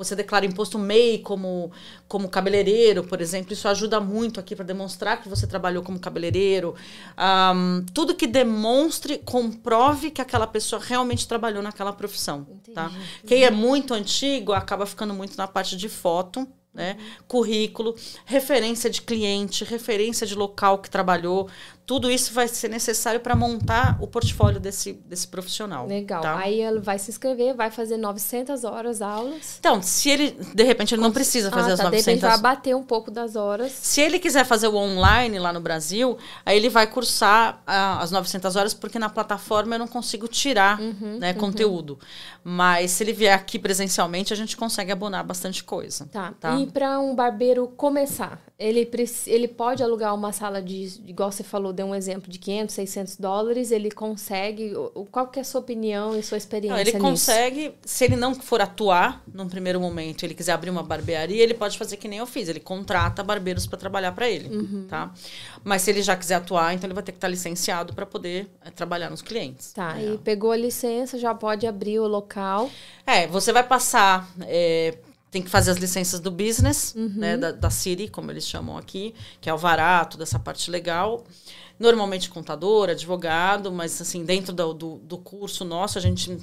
você 0.00 0.16
declara 0.16 0.46
imposto 0.46 0.78
MEI 0.78 1.18
como, 1.18 1.70
como 2.08 2.26
cabeleireiro, 2.26 3.04
por 3.04 3.20
exemplo. 3.20 3.52
Isso 3.52 3.68
ajuda 3.68 4.00
muito 4.00 4.40
aqui 4.40 4.56
para 4.56 4.64
demonstrar 4.64 5.20
que 5.20 5.28
você 5.28 5.46
trabalhou 5.46 5.82
como 5.82 6.00
cabeleireiro. 6.00 6.74
Um, 7.18 7.84
tudo 7.92 8.14
que 8.14 8.26
demonstre, 8.26 9.18
comprove 9.18 10.10
que 10.10 10.22
aquela 10.22 10.46
pessoa 10.46 10.80
realmente 10.82 11.28
trabalhou 11.28 11.62
naquela 11.62 11.92
profissão. 11.92 12.46
Tá? 12.74 12.90
Quem 13.26 13.44
é 13.44 13.50
muito 13.50 13.92
antigo 13.92 14.54
acaba 14.54 14.86
ficando 14.86 15.12
muito 15.12 15.36
na 15.36 15.46
parte 15.46 15.76
de 15.76 15.88
foto 15.90 16.48
né? 16.72 16.96
Currículo, 17.26 17.94
referência 18.24 18.88
de 18.88 19.02
cliente, 19.02 19.64
referência 19.64 20.26
de 20.26 20.34
local 20.34 20.78
que 20.78 20.90
trabalhou. 20.90 21.48
Tudo 21.90 22.08
isso 22.08 22.32
vai 22.32 22.46
ser 22.46 22.68
necessário 22.68 23.18
para 23.18 23.34
montar 23.34 23.98
o 24.00 24.06
portfólio 24.06 24.60
desse, 24.60 24.92
desse 24.92 25.26
profissional. 25.26 25.88
Legal. 25.88 26.22
tá? 26.22 26.38
Aí 26.38 26.62
ele 26.62 26.78
vai 26.78 27.00
se 27.00 27.10
inscrever, 27.10 27.52
vai 27.52 27.68
fazer 27.68 27.96
900 27.96 28.62
horas 28.62 29.02
aulas. 29.02 29.56
Então, 29.58 29.82
se 29.82 30.08
ele, 30.08 30.38
de 30.54 30.62
repente, 30.62 30.94
ele 30.94 31.02
não 31.02 31.10
precisa 31.10 31.50
fazer 31.50 31.72
ah, 31.72 31.74
as 31.74 31.80
tá. 31.80 31.90
De 31.90 31.96
repente 31.96 32.22
900 32.22 32.30
vai 32.30 32.54
bater 32.54 32.76
um 32.76 32.84
pouco 32.84 33.10
das 33.10 33.34
horas. 33.34 33.72
Se 33.72 34.00
ele 34.00 34.20
quiser 34.20 34.44
fazer 34.44 34.68
o 34.68 34.76
online 34.76 35.40
lá 35.40 35.52
no 35.52 35.60
Brasil, 35.60 36.16
aí 36.46 36.56
ele 36.56 36.68
vai 36.68 36.86
cursar 36.86 37.60
ah, 37.66 38.00
as 38.00 38.12
900 38.12 38.54
horas, 38.54 38.72
porque 38.72 38.96
na 38.96 39.08
plataforma 39.08 39.74
eu 39.74 39.80
não 39.80 39.88
consigo 39.88 40.28
tirar 40.28 40.80
Uhum, 40.80 41.18
né, 41.18 41.34
conteúdo. 41.34 41.98
Mas 42.44 42.92
se 42.92 43.02
ele 43.02 43.12
vier 43.12 43.34
aqui 43.34 43.58
presencialmente, 43.58 44.32
a 44.32 44.36
gente 44.36 44.56
consegue 44.56 44.92
abonar 44.92 45.24
bastante 45.24 45.64
coisa. 45.64 46.06
Tá. 46.06 46.34
Tá. 46.38 46.54
E 46.54 46.68
para 46.68 47.00
um 47.00 47.16
barbeiro 47.16 47.66
começar, 47.66 48.38
ele, 48.60 48.88
ele 49.26 49.48
pode 49.48 49.82
alugar 49.82 50.14
uma 50.14 50.32
sala 50.32 50.60
de, 50.60 51.00
igual 51.06 51.32
você 51.32 51.42
falou, 51.42 51.72
deu 51.72 51.86
um 51.86 51.94
exemplo 51.94 52.30
de 52.30 52.38
500, 52.38 52.74
600 52.74 53.16
dólares, 53.16 53.72
ele 53.72 53.90
consegue. 53.90 54.74
Qual 55.10 55.28
que 55.28 55.38
é 55.38 55.42
a 55.42 55.44
sua 55.44 55.62
opinião 55.62 56.14
e 56.14 56.22
sua 56.22 56.36
experiência 56.36 56.74
Não, 56.74 56.80
ele 56.80 56.92
nisso? 56.92 57.02
consegue, 57.02 57.72
se 57.82 58.04
ele 58.04 58.16
não 58.16 58.34
for 58.34 58.60
atuar 58.60 59.24
num 59.32 59.48
primeiro 59.48 59.80
momento, 59.80 60.24
ele 60.24 60.34
quiser 60.34 60.52
abrir 60.52 60.68
uma 60.68 60.82
barbearia, 60.82 61.42
ele 61.42 61.54
pode 61.54 61.78
fazer 61.78 61.96
que 61.96 62.06
nem 62.06 62.18
eu 62.18 62.26
fiz, 62.26 62.50
ele 62.50 62.60
contrata 62.60 63.24
barbeiros 63.24 63.66
para 63.66 63.78
trabalhar 63.78 64.12
para 64.12 64.28
ele, 64.28 64.54
Uhum. 64.54 64.86
tá? 64.86 65.10
Mas 65.64 65.80
se 65.80 65.90
ele 65.90 66.02
já 66.02 66.14
quiser 66.14 66.34
atuar, 66.34 66.74
então 66.74 66.86
ele 66.86 66.94
vai 66.94 67.02
ter 67.02 67.12
que 67.12 67.18
estar 67.18 67.28
licenciado 67.28 67.94
para 67.94 68.04
poder 68.04 68.46
eh, 68.62 68.70
trabalhar 68.70 69.08
nos 69.08 69.22
clientes. 69.22 69.72
Tá, 69.72 69.98
É. 69.98 70.12
e 70.14 70.18
pegou 70.18 70.50
a 70.52 70.56
licença, 70.56 71.18
já 71.18 71.34
pode 71.34 71.66
abrir 71.66 71.98
o 71.98 72.06
local. 72.06 72.70
É, 73.06 73.26
você 73.26 73.52
vai 73.54 73.62
passar. 73.66 74.28
é, 74.42 74.98
tem 75.30 75.40
que 75.42 75.48
fazer 75.48 75.70
as 75.70 75.76
licenças 75.76 76.18
do 76.20 76.30
business, 76.30 76.94
Uhum. 76.96 77.12
né? 77.16 77.36
Da, 77.36 77.52
da 77.52 77.70
City, 77.70 78.08
como 78.08 78.30
eles 78.30 78.46
chamam 78.46 78.76
aqui, 78.76 79.14
que 79.40 79.48
é 79.48 79.54
o 79.54 79.58
varato 79.58 80.18
dessa 80.18 80.38
parte 80.38 80.70
legal. 80.70 81.24
Normalmente 81.78 82.28
contador, 82.28 82.90
advogado, 82.90 83.72
mas 83.72 84.00
assim, 84.00 84.24
dentro 84.24 84.52
do, 84.52 84.74
do, 84.74 84.96
do 84.98 85.18
curso 85.18 85.64
nosso, 85.64 85.98
a 85.98 86.00
gente. 86.00 86.36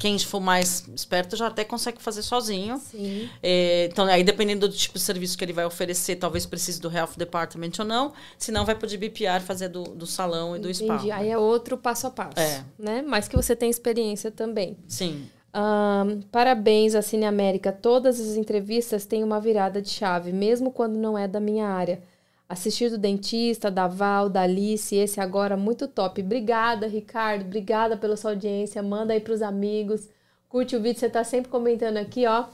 Quem 0.00 0.18
for 0.18 0.40
mais 0.40 0.88
esperto 0.94 1.36
já 1.36 1.46
até 1.46 1.62
consegue 1.62 2.02
fazer 2.02 2.22
sozinho. 2.22 2.78
Sim. 2.78 3.28
É, 3.42 3.88
então, 3.92 4.06
aí 4.06 4.24
dependendo 4.24 4.66
do 4.66 4.74
tipo 4.74 4.94
de 4.94 5.04
serviço 5.04 5.38
que 5.38 5.44
ele 5.44 5.52
vai 5.52 5.64
oferecer, 5.64 6.16
talvez 6.16 6.44
precise 6.46 6.80
do 6.80 6.90
Health 6.90 7.12
Department 7.16 7.70
ou 7.78 7.84
não. 7.84 8.12
Senão, 8.36 8.64
vai 8.64 8.74
pro 8.74 8.88
BPR 8.88 9.40
fazer 9.40 9.68
do, 9.68 9.84
do 9.84 10.06
salão 10.06 10.56
e 10.56 10.58
do 10.58 10.72
spa. 10.74 10.94
Entendi. 10.94 11.10
Aí 11.12 11.28
é 11.28 11.38
outro 11.38 11.76
passo 11.76 12.08
a 12.08 12.10
passo. 12.10 12.40
É. 12.40 12.64
Né? 12.78 13.04
Mas 13.06 13.28
que 13.28 13.36
você 13.36 13.54
tem 13.54 13.70
experiência 13.70 14.30
também. 14.30 14.76
Sim. 14.88 15.28
Ahn, 15.56 16.20
parabéns 16.32 16.96
à 16.96 17.02
Cine 17.02 17.24
América. 17.24 17.70
Todas 17.70 18.18
as 18.20 18.36
entrevistas 18.36 19.06
têm 19.06 19.22
uma 19.22 19.40
virada 19.40 19.80
de 19.80 19.88
chave, 19.88 20.32
mesmo 20.32 20.72
quando 20.72 20.96
não 20.96 21.16
é 21.16 21.28
da 21.28 21.38
minha 21.38 21.68
área. 21.68 22.02
Assistir 22.48 22.90
do 22.90 22.98
dentista, 22.98 23.70
da 23.70 23.86
Val, 23.86 24.28
da 24.28 24.42
Alice, 24.42 24.94
esse 24.96 25.20
agora 25.20 25.56
muito 25.56 25.86
top. 25.86 26.20
Obrigada, 26.20 26.88
Ricardo. 26.88 27.44
Obrigada 27.46 27.96
pela 27.96 28.16
sua 28.16 28.32
audiência. 28.32 28.82
Manda 28.82 29.12
aí 29.12 29.20
pros 29.20 29.42
amigos. 29.42 30.08
Curte 30.48 30.74
o 30.74 30.82
vídeo, 30.82 30.98
você 30.98 31.08
tá 31.08 31.22
sempre 31.22 31.50
comentando 31.50 31.98
aqui, 31.98 32.26
ó. 32.26 32.46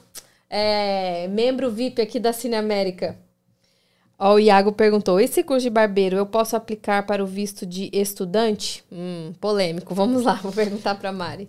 É, 0.48 1.26
membro 1.28 1.70
VIP 1.70 2.02
aqui 2.02 2.20
da 2.20 2.34
Cine 2.34 2.56
América. 2.56 3.16
Ó, 4.18 4.34
o 4.34 4.38
Iago 4.38 4.72
perguntou: 4.72 5.18
esse 5.18 5.42
curso 5.42 5.62
de 5.62 5.70
barbeiro 5.70 6.16
eu 6.18 6.26
posso 6.26 6.54
aplicar 6.54 7.06
para 7.06 7.24
o 7.24 7.26
visto 7.26 7.64
de 7.64 7.88
estudante? 7.92 8.84
Hum, 8.92 9.32
polêmico. 9.40 9.94
Vamos 9.94 10.22
lá, 10.22 10.34
vou 10.42 10.52
perguntar 10.52 10.96
para 10.96 11.10
Mari. 11.10 11.48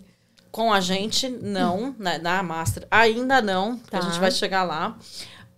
Com 0.52 0.72
a 0.72 0.80
gente, 0.80 1.28
não, 1.28 1.94
na, 1.98 2.18
na 2.18 2.42
Master, 2.42 2.86
ainda 2.90 3.40
não, 3.42 3.78
porque 3.78 3.96
a 3.96 4.00
Tá. 4.00 4.06
gente 4.08 4.20
vai 4.20 4.30
chegar 4.30 4.62
lá. 4.62 4.96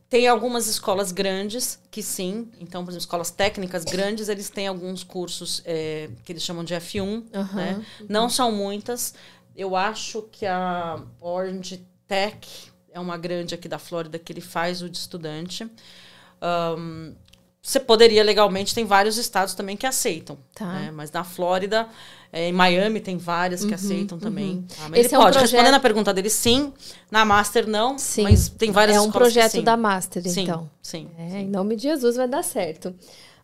Tem 0.08 0.28
algumas 0.28 0.68
escolas 0.68 1.10
grandes 1.10 1.80
que 1.90 2.00
sim, 2.00 2.48
então, 2.60 2.84
por 2.84 2.90
exemplo, 2.92 3.00
escolas 3.02 3.30
técnicas 3.32 3.84
grandes, 3.84 4.28
eles 4.28 4.48
têm 4.48 4.68
alguns 4.68 5.02
cursos 5.02 5.60
é, 5.64 6.08
que 6.24 6.30
eles 6.32 6.42
chamam 6.44 6.62
de 6.62 6.72
F1, 6.74 7.24
Aham. 7.34 7.56
né? 7.56 7.84
Não 8.08 8.30
são 8.30 8.52
muitas. 8.52 9.14
Eu 9.56 9.74
acho 9.74 10.22
que 10.30 10.46
a 10.46 11.00
Orange 11.20 11.84
Tech 12.06 12.46
é 12.92 13.00
uma 13.00 13.16
grande 13.16 13.54
aqui 13.56 13.66
da 13.68 13.78
Flórida 13.80 14.16
que 14.18 14.32
ele 14.32 14.40
faz 14.40 14.80
o 14.82 14.88
de 14.88 14.96
estudante. 14.98 15.68
Ahn, 16.40 17.12
você 17.60 17.80
poderia 17.80 18.22
legalmente, 18.22 18.74
tem 18.74 18.84
vários 18.84 19.16
estados 19.16 19.54
também 19.54 19.76
que 19.76 19.86
aceitam. 19.86 20.38
Tá. 20.54 20.66
né? 20.66 20.90
Mas 20.92 21.10
na 21.10 21.24
Flórida, 21.24 21.88
é, 22.36 22.48
em 22.48 22.52
Miami 22.52 22.98
tem 23.00 23.16
várias 23.16 23.64
que 23.64 23.72
aceitam 23.72 24.18
também. 24.18 24.62
tá? 24.76 24.88
Mas 24.88 24.98
Esse 25.00 25.08
ele 25.08 25.14
é 25.14 25.18
um 25.18 25.22
pode. 25.22 25.32
projeto- 25.38 25.50
Respondendo 25.52 25.74
a 25.74 25.80
pergunta 25.80 26.12
dele, 26.12 26.28
sim. 26.30 26.72
Na 27.10 27.24
Master, 27.24 27.66
não. 27.68 27.96
Sim. 27.96 28.24
Mas 28.24 28.48
tem 28.48 28.72
várias 28.72 28.96
É 28.96 29.00
um 29.00 29.10
projeto 29.10 29.52
sim. 29.52 29.62
da 29.62 29.76
Master, 29.76 30.22
Sim, 30.28 30.42
então. 30.42 30.68
sim. 30.82 31.08
É, 31.16 31.40
em 31.42 31.48
nome 31.48 31.76
de 31.76 31.82
Jesus 31.84 32.16
vai 32.16 32.26
dar 32.26 32.42
certo. 32.42 32.92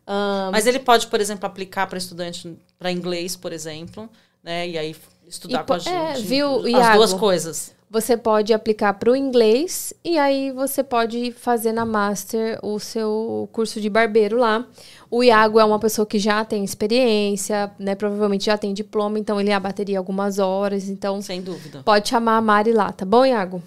Ahn, 0.06 0.50
Mas 0.50 0.66
ele 0.66 0.78
pode, 0.80 1.06
por 1.06 1.20
exemplo, 1.20 1.46
aplicar 1.46 1.86
para 1.86 1.98
estudante 1.98 2.56
para 2.78 2.90
inglês, 2.90 3.36
por 3.36 3.52
exemplo, 3.52 4.08
né? 4.42 4.68
E 4.68 4.76
aí 4.76 4.96
estudar 5.28 5.60
E 5.62 5.64
com 5.64 5.72
a 5.74 5.76
po- 5.76 5.82
gente. 5.84 5.94
é, 5.94 6.14
viu, 6.22 6.58
As 6.60 6.64
Iago? 6.66 6.96
duas 6.96 7.14
coisas. 7.14 7.72
Você 7.90 8.16
pode 8.16 8.54
aplicar 8.54 8.94
para 8.94 9.10
o 9.10 9.16
inglês 9.16 9.92
e 10.04 10.16
aí 10.16 10.52
você 10.52 10.84
pode 10.84 11.32
fazer 11.32 11.72
na 11.72 11.84
Master 11.84 12.56
o 12.62 12.78
seu 12.78 13.48
curso 13.52 13.80
de 13.80 13.90
barbeiro 13.90 14.38
lá. 14.38 14.64
O 15.10 15.24
Iago 15.24 15.58
é 15.58 15.64
uma 15.64 15.80
pessoa 15.80 16.06
que 16.06 16.16
já 16.16 16.44
tem 16.44 16.62
experiência, 16.62 17.72
né? 17.80 17.96
Provavelmente 17.96 18.44
já 18.46 18.56
tem 18.56 18.72
diploma, 18.72 19.18
então 19.18 19.40
ele 19.40 19.50
abateria 19.50 19.98
algumas 19.98 20.38
horas. 20.38 20.88
Então 20.88 21.20
Sem 21.20 21.42
dúvida. 21.42 21.82
pode 21.82 22.08
chamar 22.08 22.36
a 22.36 22.40
Mari 22.40 22.72
lá, 22.72 22.92
tá 22.92 23.04
bom, 23.04 23.26
Iago? 23.26 23.60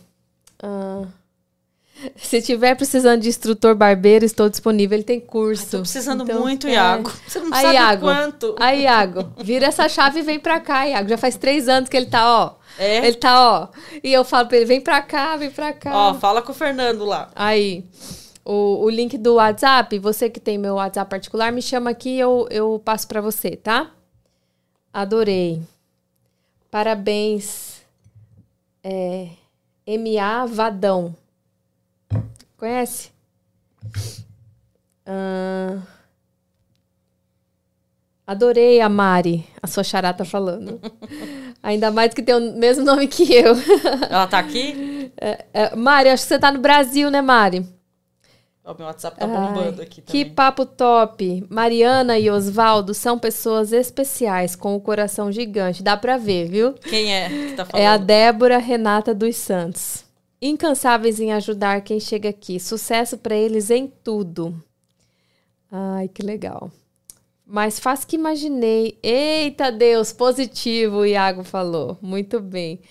Ah, 0.61 1.03
se 2.15 2.41
tiver 2.41 2.75
precisando 2.75 3.21
de 3.21 3.29
instrutor 3.29 3.75
barbeiro, 3.75 4.25
estou 4.25 4.49
disponível. 4.49 4.95
Ele 4.97 5.03
tem 5.03 5.19
curso. 5.19 5.71
Tô 5.71 5.79
precisando 5.79 6.23
Então, 6.23 6.41
muito, 6.41 6.67
é. 6.67 6.71
Iago. 6.73 7.11
Você 7.27 7.39
não 7.39 7.53
Aí, 7.53 7.61
sabe 7.61 7.73
Iago. 7.75 8.01
quanto. 8.01 8.55
Aí, 8.59 8.81
Iago, 8.83 9.33
vira 9.43 9.67
essa 9.67 9.87
chave 9.87 10.19
e 10.19 10.23
vem 10.23 10.39
pra 10.39 10.59
cá, 10.59 10.87
Iago. 10.87 11.09
Já 11.09 11.17
faz 11.17 11.37
três 11.37 11.67
anos 11.69 11.89
que 11.89 11.95
ele 11.97 12.07
tá, 12.07 12.27
ó. 12.27 12.55
É? 12.77 13.05
Ele 13.05 13.17
tá, 13.17 13.51
ó. 13.51 13.67
E 14.03 14.11
eu 14.11 14.23
falo 14.25 14.47
pra 14.47 14.57
ele, 14.57 14.65
vem 14.65 14.81
pra 14.81 15.01
cá, 15.01 15.37
vem 15.37 15.51
pra 15.51 15.71
cá. 15.73 15.91
Ó, 15.95 16.13
fala 16.15 16.41
com 16.41 16.51
o 16.51 16.55
Fernando 16.55 17.05
lá. 17.05 17.29
Aí, 17.35 17.85
o, 18.43 18.83
o 18.83 18.89
link 18.89 19.17
do 19.17 19.35
WhatsApp, 19.35 19.97
você 19.99 20.29
que 20.29 20.39
tem 20.39 20.57
meu 20.57 20.75
WhatsApp 20.75 21.09
particular, 21.09 21.51
me 21.51 21.61
chama 21.61 21.91
aqui 21.91 22.09
e 22.15 22.19
eu, 22.19 22.47
eu 22.49 22.81
passo 22.83 23.07
pra 23.07 23.21
você, 23.21 23.51
tá? 23.55 23.91
Adorei. 24.91 25.61
Parabéns. 26.71 27.81
É, 28.83 29.27
MA 29.87 30.45
Vadão. 30.47 31.15
Conhece? 32.63 33.09
Ah, 35.05 35.81
adorei 38.25 38.79
a 38.79 38.87
Mari, 38.87 39.45
a 39.61 39.67
sua 39.67 39.83
chará 39.83 40.13
tá 40.13 40.23
falando. 40.23 40.79
Ainda 41.61 41.91
mais 41.91 42.13
que 42.13 42.23
tem 42.23 42.33
o 42.33 42.57
mesmo 42.57 42.85
nome 42.85 43.09
que 43.09 43.33
eu. 43.33 43.53
Ela 44.09 44.27
tá 44.27 44.39
aqui? 44.39 45.11
É, 45.17 45.75
Mari, 45.75 46.07
acho 46.07 46.23
que 46.23 46.29
você 46.29 46.39
tá 46.39 46.53
no 46.53 46.59
Brasil, 46.59 47.11
né, 47.11 47.21
Mari? 47.21 47.67
Ó, 48.63 48.73
meu 48.77 48.87
WhatsApp 48.87 49.19
tá 49.19 49.27
bombando 49.27 49.81
Ai, 49.81 49.85
aqui 49.85 50.01
Que 50.01 50.23
também. 50.23 50.33
papo 50.33 50.65
top. 50.65 51.45
Mariana 51.49 52.17
e 52.17 52.29
Osvaldo 52.29 52.93
são 52.93 53.19
pessoas 53.19 53.73
especiais, 53.73 54.55
com 54.55 54.73
o 54.73 54.79
coração 54.79 55.29
gigante. 55.33 55.83
Dá 55.83 55.97
pra 55.97 56.15
ver, 56.17 56.47
viu? 56.47 56.71
Quem 56.75 57.13
é 57.13 57.27
que 57.27 57.55
tá 57.57 57.65
falando? 57.65 57.83
É 57.83 57.87
a 57.87 57.97
Débora 57.97 58.57
Renata 58.57 59.13
dos 59.13 59.35
Santos. 59.35 60.02
Incansáveis 60.45 61.21
em 61.21 61.31
ajudar 61.31 61.81
quem 61.81 62.01
chega 62.01 62.27
aqui. 62.27 62.59
Sucesso 62.59 63.17
pra 63.17 63.33
eles 63.33 63.69
em 63.69 63.87
tudo. 63.87 64.61
Ai, 65.71 66.09
que 66.09 66.21
legal. 66.21 66.69
Mais 67.45 67.79
fácil 67.79 68.07
que 68.09 68.17
imaginei. 68.17 68.99
Eita 69.01 69.71
Deus, 69.71 70.11
positivo, 70.11 70.97
o 70.97 71.05
Iago 71.05 71.45
falou. 71.45 71.97
Muito 72.01 72.41
bem. 72.41 72.81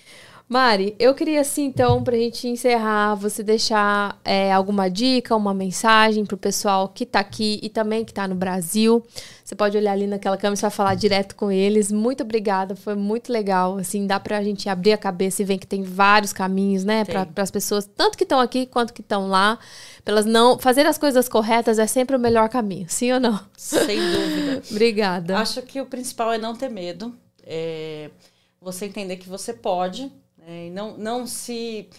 Mari, 0.53 0.95
eu 0.99 1.15
queria 1.15 1.41
assim, 1.41 1.65
então, 1.65 2.03
pra 2.03 2.15
gente 2.15 2.47
encerrar, 2.47 3.15
você 3.15 3.41
deixar 3.41 4.21
é, 4.23 4.53
alguma 4.53 4.87
dica, 4.87 5.35
uma 5.35 5.51
mensagem 5.51 6.23
pro 6.23 6.37
pessoal 6.37 6.87
que 6.89 7.07
tá 7.07 7.21
aqui 7.21 7.59
e 7.63 7.69
também 7.69 8.05
que 8.05 8.13
tá 8.13 8.27
no 8.27 8.35
Brasil. 8.35 9.03
Você 9.43 9.55
pode 9.55 9.75
olhar 9.75 9.93
ali 9.93 10.05
naquela 10.05 10.37
câmera, 10.37 10.55
você 10.55 10.61
vai 10.61 10.69
falar 10.69 10.93
direto 10.93 11.35
com 11.35 11.51
eles. 11.51 11.91
Muito 11.91 12.21
obrigada, 12.21 12.75
foi 12.75 12.93
muito 12.93 13.33
legal. 13.33 13.79
Assim, 13.79 14.05
dá 14.05 14.19
pra 14.19 14.43
gente 14.43 14.69
abrir 14.69 14.93
a 14.93 14.97
cabeça 14.97 15.41
e 15.41 15.45
ver 15.45 15.57
que 15.57 15.65
tem 15.65 15.81
vários 15.81 16.31
caminhos, 16.31 16.83
né, 16.83 17.03
para 17.03 17.27
as 17.37 17.49
pessoas, 17.49 17.89
tanto 17.97 18.15
que 18.15 18.23
estão 18.23 18.39
aqui 18.39 18.67
quanto 18.67 18.93
que 18.93 19.01
estão 19.01 19.27
lá. 19.27 19.57
Pelas 20.05 20.23
não 20.23 20.59
fazer 20.59 20.85
as 20.85 20.99
coisas 20.99 21.27
corretas 21.27 21.79
é 21.79 21.87
sempre 21.87 22.15
o 22.15 22.19
melhor 22.19 22.47
caminho, 22.47 22.85
sim 22.87 23.11
ou 23.11 23.19
não? 23.19 23.39
Sem 23.57 23.99
dúvida. 23.99 24.61
Obrigada. 24.69 25.35
Acho 25.39 25.63
que 25.63 25.81
o 25.81 25.87
principal 25.87 26.31
é 26.31 26.37
não 26.37 26.55
ter 26.55 26.69
medo. 26.69 27.11
É 27.43 28.11
você 28.63 28.85
entender 28.85 29.17
que 29.17 29.27
você 29.27 29.51
pode. 29.51 30.11
Né, 30.45 30.67
e 30.67 30.69
não, 30.69 30.97
não 30.97 31.25
se 31.25 31.89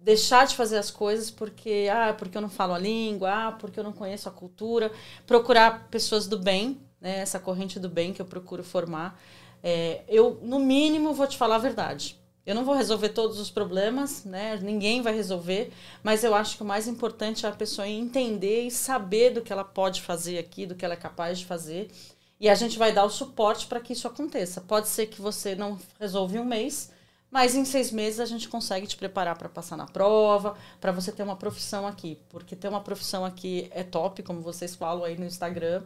deixar 0.00 0.46
de 0.46 0.54
fazer 0.54 0.76
as 0.76 0.90
coisas 0.90 1.30
porque 1.30 1.88
ah 1.90 2.14
porque 2.16 2.36
eu 2.36 2.42
não 2.42 2.50
falo 2.50 2.74
a 2.74 2.78
língua 2.78 3.30
ah 3.30 3.52
porque 3.52 3.80
eu 3.80 3.84
não 3.84 3.92
conheço 3.92 4.28
a 4.28 4.32
cultura. 4.32 4.92
Procurar 5.26 5.88
pessoas 5.88 6.26
do 6.26 6.38
bem 6.38 6.80
né? 7.00 7.18
Essa 7.18 7.38
corrente 7.38 7.78
do 7.80 7.88
bem 7.88 8.12
que 8.12 8.20
eu 8.20 8.26
procuro 8.26 8.62
formar. 8.62 9.20
É, 9.62 10.02
eu 10.08 10.38
no 10.42 10.58
mínimo 10.58 11.12
vou 11.14 11.26
te 11.26 11.36
falar 11.36 11.56
a 11.56 11.58
verdade. 11.58 12.18
Eu 12.44 12.54
não 12.54 12.66
vou 12.66 12.74
resolver 12.74 13.10
todos 13.10 13.40
os 13.40 13.50
problemas 13.50 14.24
né? 14.24 14.58
Ninguém 14.62 15.00
vai 15.00 15.14
resolver 15.14 15.72
mas 16.02 16.22
eu 16.22 16.34
acho 16.34 16.56
que 16.56 16.62
o 16.62 16.66
mais 16.66 16.86
importante 16.86 17.46
é 17.46 17.48
a 17.48 17.52
pessoa 17.52 17.88
entender 17.88 18.66
e 18.66 18.70
saber 18.70 19.30
do 19.30 19.42
que 19.42 19.52
ela 19.52 19.64
pode 19.64 20.02
fazer 20.02 20.38
aqui 20.38 20.66
do 20.66 20.74
que 20.74 20.84
ela 20.84 20.94
é 20.94 20.98
capaz 20.98 21.38
de 21.38 21.46
fazer. 21.46 21.90
E 22.38 22.48
a 22.48 22.54
gente 22.54 22.78
vai 22.78 22.92
dar 22.92 23.04
o 23.04 23.10
suporte 23.10 23.66
para 23.66 23.80
que 23.80 23.94
isso 23.94 24.06
aconteça. 24.06 24.60
Pode 24.60 24.88
ser 24.88 25.06
que 25.06 25.22
você 25.22 25.54
não 25.54 25.78
resolva 25.98 26.36
em 26.36 26.40
um 26.40 26.44
mês 26.44 26.92
mas 27.34 27.56
em 27.56 27.64
seis 27.64 27.90
meses 27.90 28.20
a 28.20 28.26
gente 28.26 28.48
consegue 28.48 28.86
te 28.86 28.96
preparar 28.96 29.36
para 29.36 29.48
passar 29.48 29.76
na 29.76 29.86
prova, 29.86 30.56
para 30.80 30.92
você 30.92 31.10
ter 31.10 31.24
uma 31.24 31.34
profissão 31.34 31.84
aqui. 31.84 32.16
Porque 32.28 32.54
ter 32.54 32.68
uma 32.68 32.80
profissão 32.80 33.24
aqui 33.24 33.68
é 33.72 33.82
top, 33.82 34.22
como 34.22 34.40
vocês 34.40 34.76
falam 34.76 35.02
aí 35.02 35.18
no 35.18 35.24
Instagram. 35.24 35.82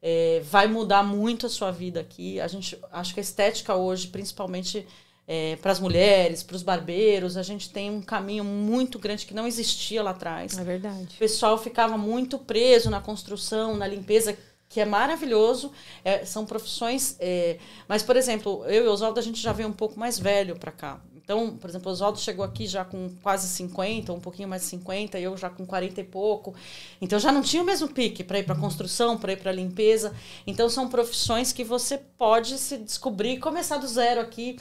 É, 0.00 0.40
vai 0.50 0.66
mudar 0.66 1.02
muito 1.02 1.44
a 1.44 1.50
sua 1.50 1.70
vida 1.70 2.00
aqui. 2.00 2.40
A 2.40 2.48
gente 2.48 2.78
acho 2.90 3.12
que 3.12 3.20
a 3.20 3.22
estética 3.22 3.74
hoje, 3.74 4.08
principalmente 4.08 4.86
é, 5.26 5.56
para 5.56 5.72
as 5.72 5.78
mulheres, 5.78 6.42
para 6.42 6.56
os 6.56 6.62
barbeiros, 6.62 7.36
a 7.36 7.42
gente 7.42 7.68
tem 7.68 7.90
um 7.90 8.00
caminho 8.00 8.42
muito 8.42 8.98
grande 8.98 9.26
que 9.26 9.34
não 9.34 9.46
existia 9.46 10.02
lá 10.02 10.12
atrás. 10.12 10.56
É 10.56 10.64
verdade. 10.64 11.16
O 11.16 11.18
pessoal 11.18 11.58
ficava 11.58 11.98
muito 11.98 12.38
preso 12.38 12.88
na 12.88 13.02
construção, 13.02 13.76
na 13.76 13.86
limpeza, 13.86 14.38
que 14.68 14.80
é 14.80 14.84
maravilhoso, 14.84 15.72
é, 16.04 16.24
são 16.24 16.44
profissões. 16.44 17.16
É, 17.18 17.58
mas, 17.88 18.02
por 18.02 18.16
exemplo, 18.16 18.64
eu 18.66 18.84
e 18.84 18.88
o 18.88 18.92
Oswaldo, 18.92 19.18
a 19.18 19.22
gente 19.22 19.40
já 19.40 19.52
veio 19.52 19.68
um 19.68 19.72
pouco 19.72 19.98
mais 19.98 20.18
velho 20.18 20.56
para 20.58 20.70
cá. 20.70 21.00
Então, 21.28 21.58
por 21.58 21.68
exemplo, 21.68 21.90
o 21.90 21.92
Oswaldo 21.92 22.18
chegou 22.18 22.42
aqui 22.42 22.66
já 22.66 22.86
com 22.86 23.10
quase 23.22 23.48
50, 23.48 24.12
um 24.14 24.20
pouquinho 24.20 24.48
mais 24.48 24.62
de 24.62 24.68
50, 24.68 25.18
eu 25.18 25.36
já 25.36 25.50
com 25.50 25.66
40 25.66 26.00
e 26.00 26.04
pouco. 26.04 26.54
Então, 27.02 27.18
já 27.18 27.30
não 27.30 27.42
tinha 27.42 27.62
o 27.62 27.66
mesmo 27.66 27.88
pique 27.88 28.24
para 28.24 28.38
ir 28.38 28.44
para 28.44 28.54
construção, 28.54 29.18
para 29.18 29.32
ir 29.32 29.36
para 29.36 29.52
limpeza. 29.52 30.14
Então, 30.46 30.70
são 30.70 30.88
profissões 30.88 31.52
que 31.52 31.62
você 31.62 31.98
pode 31.98 32.56
se 32.58 32.78
descobrir 32.78 33.38
começar 33.40 33.76
do 33.76 33.86
zero 33.86 34.22
aqui. 34.22 34.56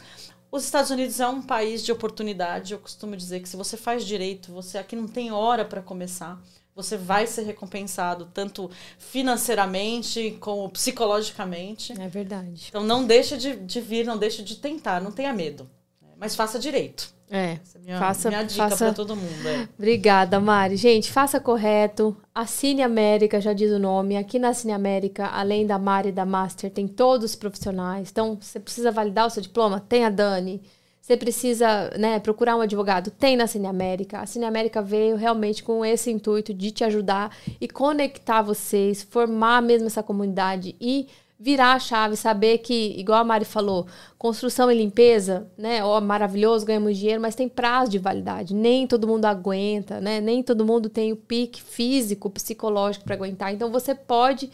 Os 0.52 0.66
Estados 0.66 0.92
Unidos 0.92 1.20
é 1.20 1.28
um 1.28 1.42
país 1.42 1.84
de 1.84 1.92
oportunidade. 1.92 2.74
Eu 2.74 2.80
costumo 2.80 3.16
dizer 3.16 3.40
que 3.42 3.48
se 3.48 3.56
você 3.56 3.78
faz 3.78 4.06
direito, 4.06 4.52
você 4.52 4.78
aqui 4.78 4.96
não 4.96 5.08
tem 5.08 5.32
hora 5.32 5.64
para 5.64 5.82
começar 5.82 6.38
você 6.78 6.96
vai 6.96 7.26
ser 7.26 7.42
recompensado 7.42 8.30
tanto 8.32 8.70
financeiramente 9.00 10.38
como 10.40 10.70
psicologicamente. 10.70 12.00
É 12.00 12.08
verdade. 12.08 12.68
Então 12.70 12.84
não 12.84 13.04
deixe 13.04 13.36
de, 13.36 13.56
de 13.56 13.82
vir, 13.82 14.06
não 14.06 14.18
deixe 14.18 14.44
de 14.44 14.56
tentar, 14.58 15.02
não 15.02 15.12
tenha 15.12 15.34
medo. 15.34 15.68
Mas 16.16 16.36
faça 16.36 16.60
direito. 16.60 17.18
É, 17.30 17.58
Essa 17.62 17.78
é 17.78 17.82
minha, 17.82 18.00
faça, 18.00 18.30
minha 18.30 18.44
dica 18.44 18.70
faça... 18.70 18.86
para 18.86 18.94
todo 18.94 19.16
mundo. 19.16 19.48
É. 19.48 19.68
Obrigada, 19.78 20.40
Mari. 20.40 20.78
Gente, 20.78 21.12
faça 21.12 21.40
correto. 21.40 22.16
A 22.34 22.46
Cine 22.46 22.82
América, 22.82 23.42
já 23.42 23.54
diz 23.54 23.72
o 23.72 23.80
nome. 23.80 24.16
Aqui 24.16 24.40
na 24.40 24.54
Cine 24.54 24.72
América, 24.72 25.28
além 25.28 25.66
da 25.68 25.78
Mari 25.78 26.10
e 26.10 26.12
da 26.14 26.26
Master, 26.26 26.72
tem 26.72 26.88
todos 26.88 27.32
os 27.32 27.36
profissionais. 27.36 28.10
Então, 28.10 28.38
você 28.40 28.60
precisa 28.60 28.92
validar 28.92 29.28
o 29.28 29.30
seu 29.30 29.42
diploma? 29.42 29.80
Tem 29.82 30.06
a 30.06 30.10
Dani. 30.10 30.62
Você 31.08 31.16
precisa 31.16 31.90
né, 31.98 32.20
procurar 32.20 32.58
um 32.58 32.60
advogado? 32.60 33.10
Tem 33.10 33.38
na 33.38 33.48
Cine 33.48 33.66
América. 33.66 34.20
A 34.20 34.26
Cine 34.26 34.44
América 34.44 34.82
veio 34.82 35.16
realmente 35.16 35.64
com 35.64 35.86
esse 35.86 36.12
intuito 36.12 36.54
de 36.54 36.70
te 36.70 36.84
ajudar 36.84 37.34
e 37.62 37.66
conectar 37.66 38.42
vocês, 38.42 39.04
formar 39.04 39.62
mesmo 39.62 39.88
essa 39.88 40.04
comunidade 40.04 40.76
e 40.82 41.08
virar 41.40 41.76
a 41.76 41.80
chave, 41.80 42.18
saber 42.18 42.58
que, 42.58 42.94
igual 42.98 43.22
a 43.22 43.24
Mari 43.24 43.46
falou, 43.46 43.88
construção 44.18 44.70
e 44.70 44.76
limpeza, 44.76 45.50
né? 45.58 45.82
Ó, 45.82 46.02
maravilhoso, 46.02 46.66
ganhamos 46.66 46.98
dinheiro, 46.98 47.22
mas 47.22 47.36
tem 47.36 47.48
prazo 47.48 47.90
de 47.90 48.00
validade. 48.00 48.54
Nem 48.54 48.86
todo 48.86 49.08
mundo 49.08 49.24
aguenta, 49.24 50.02
né? 50.02 50.20
Nem 50.20 50.44
todo 50.44 50.66
mundo 50.66 50.90
tem 50.90 51.14
o 51.14 51.16
pique 51.16 51.62
físico, 51.62 52.30
psicológico 52.30 53.06
para 53.06 53.16
aguentar. 53.16 53.54
Então 53.54 53.72
você 53.72 53.96
pode 53.96 54.52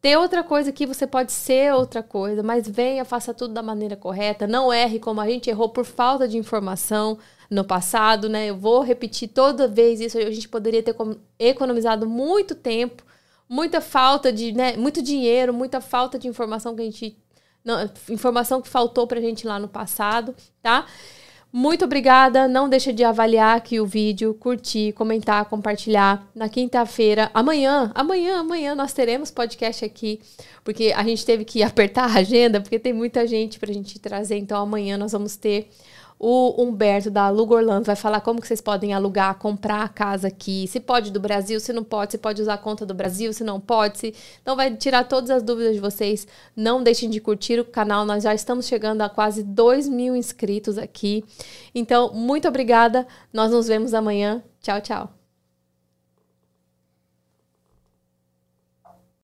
ter 0.00 0.16
outra 0.16 0.44
coisa 0.44 0.70
aqui, 0.70 0.86
você 0.86 1.06
pode 1.06 1.32
ser 1.32 1.74
outra 1.74 2.02
coisa, 2.02 2.42
mas 2.42 2.68
venha, 2.68 3.04
faça 3.04 3.34
tudo 3.34 3.54
da 3.54 3.62
maneira 3.62 3.96
correta, 3.96 4.46
não 4.46 4.72
erre 4.72 4.98
como 4.98 5.20
a 5.20 5.28
gente 5.28 5.50
errou 5.50 5.68
por 5.68 5.84
falta 5.84 6.28
de 6.28 6.38
informação 6.38 7.18
no 7.50 7.64
passado, 7.64 8.28
né? 8.28 8.46
Eu 8.46 8.56
vou 8.56 8.82
repetir 8.82 9.28
toda 9.28 9.66
vez 9.66 10.00
isso, 10.00 10.18
a 10.18 10.30
gente 10.30 10.48
poderia 10.48 10.82
ter 10.82 10.94
economizado 11.38 12.06
muito 12.08 12.54
tempo, 12.54 13.02
muita 13.48 13.80
falta 13.80 14.32
de, 14.32 14.52
né, 14.52 14.76
muito 14.76 15.02
dinheiro, 15.02 15.52
muita 15.52 15.80
falta 15.80 16.18
de 16.18 16.28
informação 16.28 16.76
que 16.76 16.82
a 16.82 16.84
gente 16.84 17.18
não, 17.64 17.90
informação 18.08 18.62
que 18.62 18.68
faltou 18.68 19.06
pra 19.06 19.20
gente 19.20 19.46
lá 19.46 19.58
no 19.58 19.68
passado, 19.68 20.34
tá? 20.62 20.86
Muito 21.50 21.84
obrigada. 21.84 22.46
Não 22.46 22.68
deixa 22.68 22.92
de 22.92 23.02
avaliar 23.02 23.56
aqui 23.56 23.80
o 23.80 23.86
vídeo, 23.86 24.34
curtir, 24.34 24.92
comentar, 24.92 25.46
compartilhar. 25.46 26.28
Na 26.34 26.48
quinta-feira, 26.48 27.30
amanhã, 27.32 27.90
amanhã, 27.94 28.40
amanhã 28.40 28.74
nós 28.74 28.92
teremos 28.92 29.30
podcast 29.30 29.82
aqui, 29.84 30.20
porque 30.62 30.92
a 30.94 31.02
gente 31.02 31.24
teve 31.24 31.44
que 31.44 31.62
apertar 31.64 32.04
a 32.04 32.18
agenda, 32.18 32.60
porque 32.60 32.78
tem 32.78 32.92
muita 32.92 33.26
gente 33.26 33.58
para 33.58 33.70
a 33.70 33.74
gente 33.74 33.98
trazer. 33.98 34.36
Então 34.36 34.60
amanhã 34.60 34.98
nós 34.98 35.12
vamos 35.12 35.36
ter 35.36 35.70
o 36.18 36.62
Humberto 36.62 37.10
da 37.10 37.22
Aluga 37.22 37.54
Orlando 37.54 37.84
vai 37.84 37.94
falar 37.94 38.20
como 38.20 38.40
que 38.40 38.48
vocês 38.48 38.60
podem 38.60 38.92
alugar, 38.92 39.38
comprar 39.38 39.82
a 39.82 39.88
casa 39.88 40.28
aqui, 40.28 40.66
se 40.66 40.80
pode 40.80 41.12
do 41.12 41.20
Brasil, 41.20 41.60
se 41.60 41.72
não 41.72 41.84
pode, 41.84 42.12
se 42.12 42.18
pode 42.18 42.42
usar 42.42 42.54
a 42.54 42.58
conta 42.58 42.84
do 42.84 42.94
Brasil, 42.94 43.32
se 43.32 43.44
não 43.44 43.60
pode. 43.60 43.98
Se... 43.98 44.14
Então 44.42 44.56
vai 44.56 44.74
tirar 44.74 45.04
todas 45.04 45.30
as 45.30 45.42
dúvidas 45.42 45.74
de 45.74 45.80
vocês. 45.80 46.26
Não 46.56 46.82
deixem 46.82 47.08
de 47.08 47.20
curtir 47.20 47.60
o 47.60 47.64
canal, 47.64 48.04
nós 48.04 48.24
já 48.24 48.34
estamos 48.34 48.66
chegando 48.66 49.02
a 49.02 49.08
quase 49.08 49.42
2 49.42 49.88
mil 49.88 50.16
inscritos 50.16 50.76
aqui. 50.76 51.24
Então, 51.74 52.12
muito 52.12 52.48
obrigada. 52.48 53.06
Nós 53.32 53.50
nos 53.50 53.68
vemos 53.68 53.94
amanhã. 53.94 54.42
Tchau, 54.60 54.80
tchau. 54.80 55.17